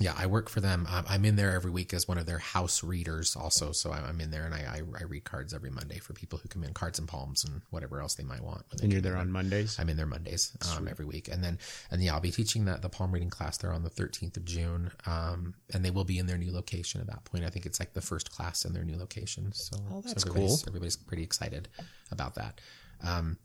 Yeah, 0.00 0.14
I 0.16 0.26
work 0.26 0.48
for 0.48 0.60
them. 0.60 0.86
I'm 0.88 1.24
in 1.24 1.36
there 1.36 1.52
every 1.52 1.70
week 1.70 1.92
as 1.94 2.08
one 2.08 2.18
of 2.18 2.26
their 2.26 2.38
house 2.38 2.82
readers, 2.82 3.36
also. 3.36 3.72
So 3.72 3.92
I'm 3.92 4.04
I'm 4.04 4.20
in 4.20 4.30
there 4.30 4.44
and 4.44 4.54
I, 4.54 4.58
I, 4.58 4.82
I 5.00 5.04
read 5.04 5.24
cards 5.24 5.52
every 5.54 5.70
Monday 5.70 5.98
for 5.98 6.12
people 6.12 6.38
who 6.38 6.48
come 6.48 6.64
in, 6.64 6.72
cards 6.72 6.98
and 6.98 7.08
palms 7.08 7.44
and 7.44 7.62
whatever 7.70 8.00
else 8.00 8.14
they 8.14 8.24
might 8.24 8.42
want. 8.42 8.64
And 8.82 8.92
you're 8.92 9.00
there 9.00 9.16
on 9.16 9.30
Mondays. 9.30 9.76
I'm 9.78 9.88
in 9.88 9.96
there 9.96 10.06
Mondays 10.06 10.56
um, 10.76 10.88
every 10.88 11.04
week, 11.04 11.28
and 11.28 11.42
then 11.42 11.58
and 11.90 12.02
yeah, 12.02 12.14
I'll 12.14 12.20
be 12.20 12.30
teaching 12.30 12.64
that 12.66 12.82
the 12.82 12.88
palm 12.88 13.12
reading 13.12 13.30
class 13.30 13.56
there 13.58 13.72
on 13.72 13.82
the 13.82 13.90
13th 13.90 14.36
of 14.36 14.44
June, 14.44 14.90
um, 15.06 15.54
and 15.72 15.84
they 15.84 15.90
will 15.90 16.04
be 16.04 16.18
in 16.18 16.26
their 16.26 16.38
new 16.38 16.52
location 16.52 17.00
at 17.00 17.06
that 17.08 17.24
point. 17.24 17.44
I 17.44 17.48
think 17.50 17.66
it's 17.66 17.80
like 17.80 17.92
the 17.92 18.00
first 18.00 18.30
class 18.30 18.64
in 18.64 18.72
their 18.72 18.84
new 18.84 18.96
location. 18.96 19.52
So, 19.52 19.76
Oh, 19.92 20.00
that's 20.00 20.22
so 20.22 20.30
everybody's, 20.30 20.62
cool. 20.62 20.68
Everybody's 20.68 20.96
pretty 20.96 21.22
excited 21.22 21.68
about 22.10 22.34
that. 22.36 22.60
Um, 23.02 23.38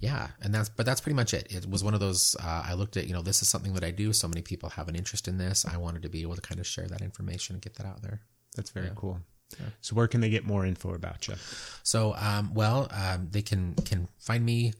yeah, 0.00 0.28
and 0.42 0.54
that's 0.54 0.68
but 0.68 0.86
that's 0.86 1.00
pretty 1.00 1.16
much 1.16 1.34
it. 1.34 1.46
It 1.50 1.68
was 1.68 1.84
one 1.84 1.94
of 1.94 2.00
those. 2.00 2.36
Uh, 2.42 2.64
I 2.66 2.74
looked 2.74 2.96
at 2.96 3.06
you 3.06 3.12
know 3.12 3.22
this 3.22 3.42
is 3.42 3.48
something 3.48 3.74
that 3.74 3.84
I 3.84 3.90
do. 3.90 4.12
So 4.12 4.28
many 4.28 4.42
people 4.42 4.68
have 4.70 4.88
an 4.88 4.96
interest 4.96 5.28
in 5.28 5.38
this. 5.38 5.64
I 5.64 5.76
wanted 5.76 6.02
to 6.02 6.08
be 6.08 6.22
able 6.22 6.34
to 6.34 6.40
kind 6.40 6.60
of 6.60 6.66
share 6.66 6.86
that 6.88 7.02
information 7.02 7.56
and 7.56 7.62
get 7.62 7.74
that 7.76 7.86
out 7.86 8.02
there. 8.02 8.20
That's 8.56 8.70
very 8.70 8.90
cool. 8.94 9.20
So 9.80 9.96
where 9.96 10.06
can 10.06 10.20
they 10.20 10.30
get 10.30 10.44
more 10.44 10.64
info 10.64 10.94
about 10.94 11.26
you? 11.26 11.34
So, 11.82 12.14
um, 12.16 12.54
well, 12.54 12.88
um, 12.92 13.28
they 13.30 13.42
can 13.42 13.74
can 13.74 14.08
find 14.18 14.44
me. 14.44 14.74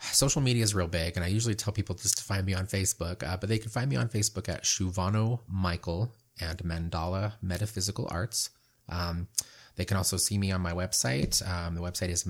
Social 0.00 0.40
media 0.40 0.62
is 0.62 0.74
real 0.74 0.86
big, 0.86 1.16
and 1.16 1.24
I 1.24 1.28
usually 1.28 1.56
tell 1.56 1.72
people 1.72 1.94
just 1.94 2.18
to 2.18 2.24
find 2.24 2.46
me 2.46 2.54
on 2.54 2.66
Facebook. 2.66 3.26
Uh, 3.26 3.36
but 3.36 3.48
they 3.48 3.58
can 3.58 3.70
find 3.70 3.90
me 3.90 3.96
on 3.96 4.08
Facebook 4.08 4.48
at 4.48 4.62
Shuvano 4.62 5.40
Michael 5.48 6.12
and 6.40 6.58
Mandala 6.58 7.32
Metaphysical 7.42 8.06
Arts. 8.10 8.50
Um, 8.88 9.28
they 9.76 9.84
can 9.84 9.96
also 9.96 10.16
see 10.16 10.38
me 10.38 10.52
on 10.52 10.60
my 10.60 10.72
website. 10.72 11.46
Um, 11.48 11.74
the 11.74 11.80
website 11.80 12.08
is 12.08 12.24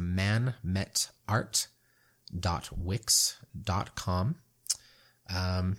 manmetart.wix.com. 2.34 4.36
Um, 5.34 5.76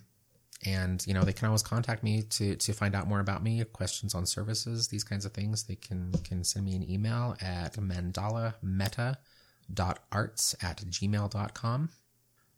and 0.65 1.07
you 1.07 1.13
know 1.13 1.23
they 1.23 1.31
can 1.31 1.45
always 1.45 1.63
contact 1.63 2.03
me 2.03 2.23
to 2.23 2.57
to 2.57 2.73
find 2.73 2.93
out 2.93 3.07
more 3.07 3.21
about 3.21 3.41
me 3.41 3.63
questions 3.63 4.13
on 4.13 4.26
services 4.26 4.89
these 4.89 5.05
kinds 5.05 5.23
of 5.23 5.31
things 5.31 5.63
they 5.63 5.76
can 5.76 6.11
can 6.26 6.43
send 6.43 6.65
me 6.65 6.76
an 6.76 6.84
email 6.91 7.34
at 7.41 7.76
mandalameta.arts 7.76 10.55
at 10.61 10.80
gmail.com 10.80 11.89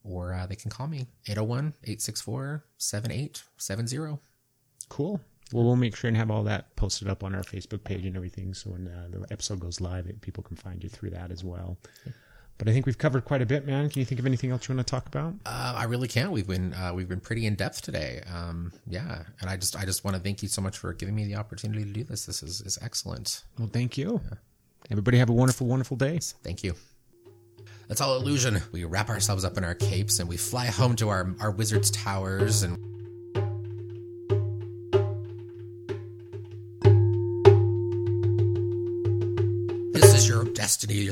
or 0.04 0.34
uh, 0.34 0.48
they 0.48 0.56
can 0.56 0.72
call 0.72 0.88
me 0.88 1.06
801-864-7870 1.28 4.18
Cool. 4.90 5.22
Well, 5.54 5.64
we'll 5.64 5.78
make 5.78 5.96
sure 5.96 6.08
and 6.08 6.18
have 6.18 6.32
all 6.32 6.44
that 6.44 6.76
posted 6.76 7.08
up 7.08 7.24
on 7.24 7.36
our 7.36 7.44
Facebook 7.44 7.84
page 7.84 8.04
and 8.06 8.16
everything. 8.16 8.54
So 8.54 8.72
when 8.72 8.88
uh, 8.88 9.08
the 9.10 9.26
episode 9.32 9.60
goes 9.60 9.80
live, 9.80 10.08
it, 10.08 10.22
people 10.22 10.44
can 10.44 10.58
find 10.58 10.84
you 10.84 10.90
through 10.90 11.12
that 11.12 11.32
as 11.32 11.44
well. 11.44 11.78
But 12.62 12.70
I 12.70 12.74
think 12.74 12.86
we've 12.86 12.98
covered 13.00 13.26
quite 13.26 13.42
a 13.42 13.46
bit, 13.48 13.66
man. 13.66 13.90
Can 13.90 14.02
you 14.02 14.06
think 14.06 14.20
of 14.20 14.28
anything 14.28 14.52
else 14.52 14.70
you 14.70 14.76
want 14.76 14.86
to 14.86 14.92
talk 14.92 15.08
about? 15.08 15.34
uh, 15.48 15.74
i 15.78 15.86
really 15.86 16.08
can't 16.08 16.32
we've 16.32 16.46
been 16.48 16.76
uh, 16.76 16.92
we've 16.94 17.10
been 17.10 17.20
pretty 17.20 17.48
in 17.48 17.56
depth 17.56 17.82
today 17.82 18.22
um, 18.32 18.72
yeah 18.88 19.24
and 19.40 19.50
i 19.50 19.58
just 19.58 19.76
i 19.76 19.84
just 19.84 20.04
want 20.04 20.16
to 20.16 20.22
thank 20.22 20.44
you 20.44 20.48
so 20.48 20.62
much 20.62 20.78
for 20.78 20.94
giving 20.94 21.16
me 21.16 21.26
the 21.26 21.34
opportunity 21.36 21.84
to 21.84 21.90
do 21.90 22.04
this 22.04 22.28
this 22.28 22.44
is, 22.44 22.62
is 22.62 22.78
excellent 22.84 23.44
Well, 23.58 23.68
thank 23.68 23.98
you. 23.98 24.22
Everybody 24.92 25.18
have 25.18 25.30
a 25.30 25.34
wonderful, 25.34 25.66
wonderful 25.66 25.98
day. 25.98 26.20
Thank 26.44 26.64
you. 26.64 26.76
That's 27.88 28.00
all 28.02 28.16
illusion. 28.18 28.62
We 28.72 28.84
wrap 28.84 29.10
ourselves 29.10 29.44
up 29.44 29.58
in 29.58 29.64
our 29.64 29.74
capes 29.76 30.20
and 30.20 30.30
we 30.30 30.38
fly 30.38 30.68
home 30.68 30.96
to 30.98 31.10
our, 31.10 31.34
our 31.40 31.50
wizard's 31.52 31.90
towers 31.90 32.62
and. 32.64 32.78
This 39.94 40.14
is 40.14 40.28
your 40.28 40.46
destiny. 40.46 41.10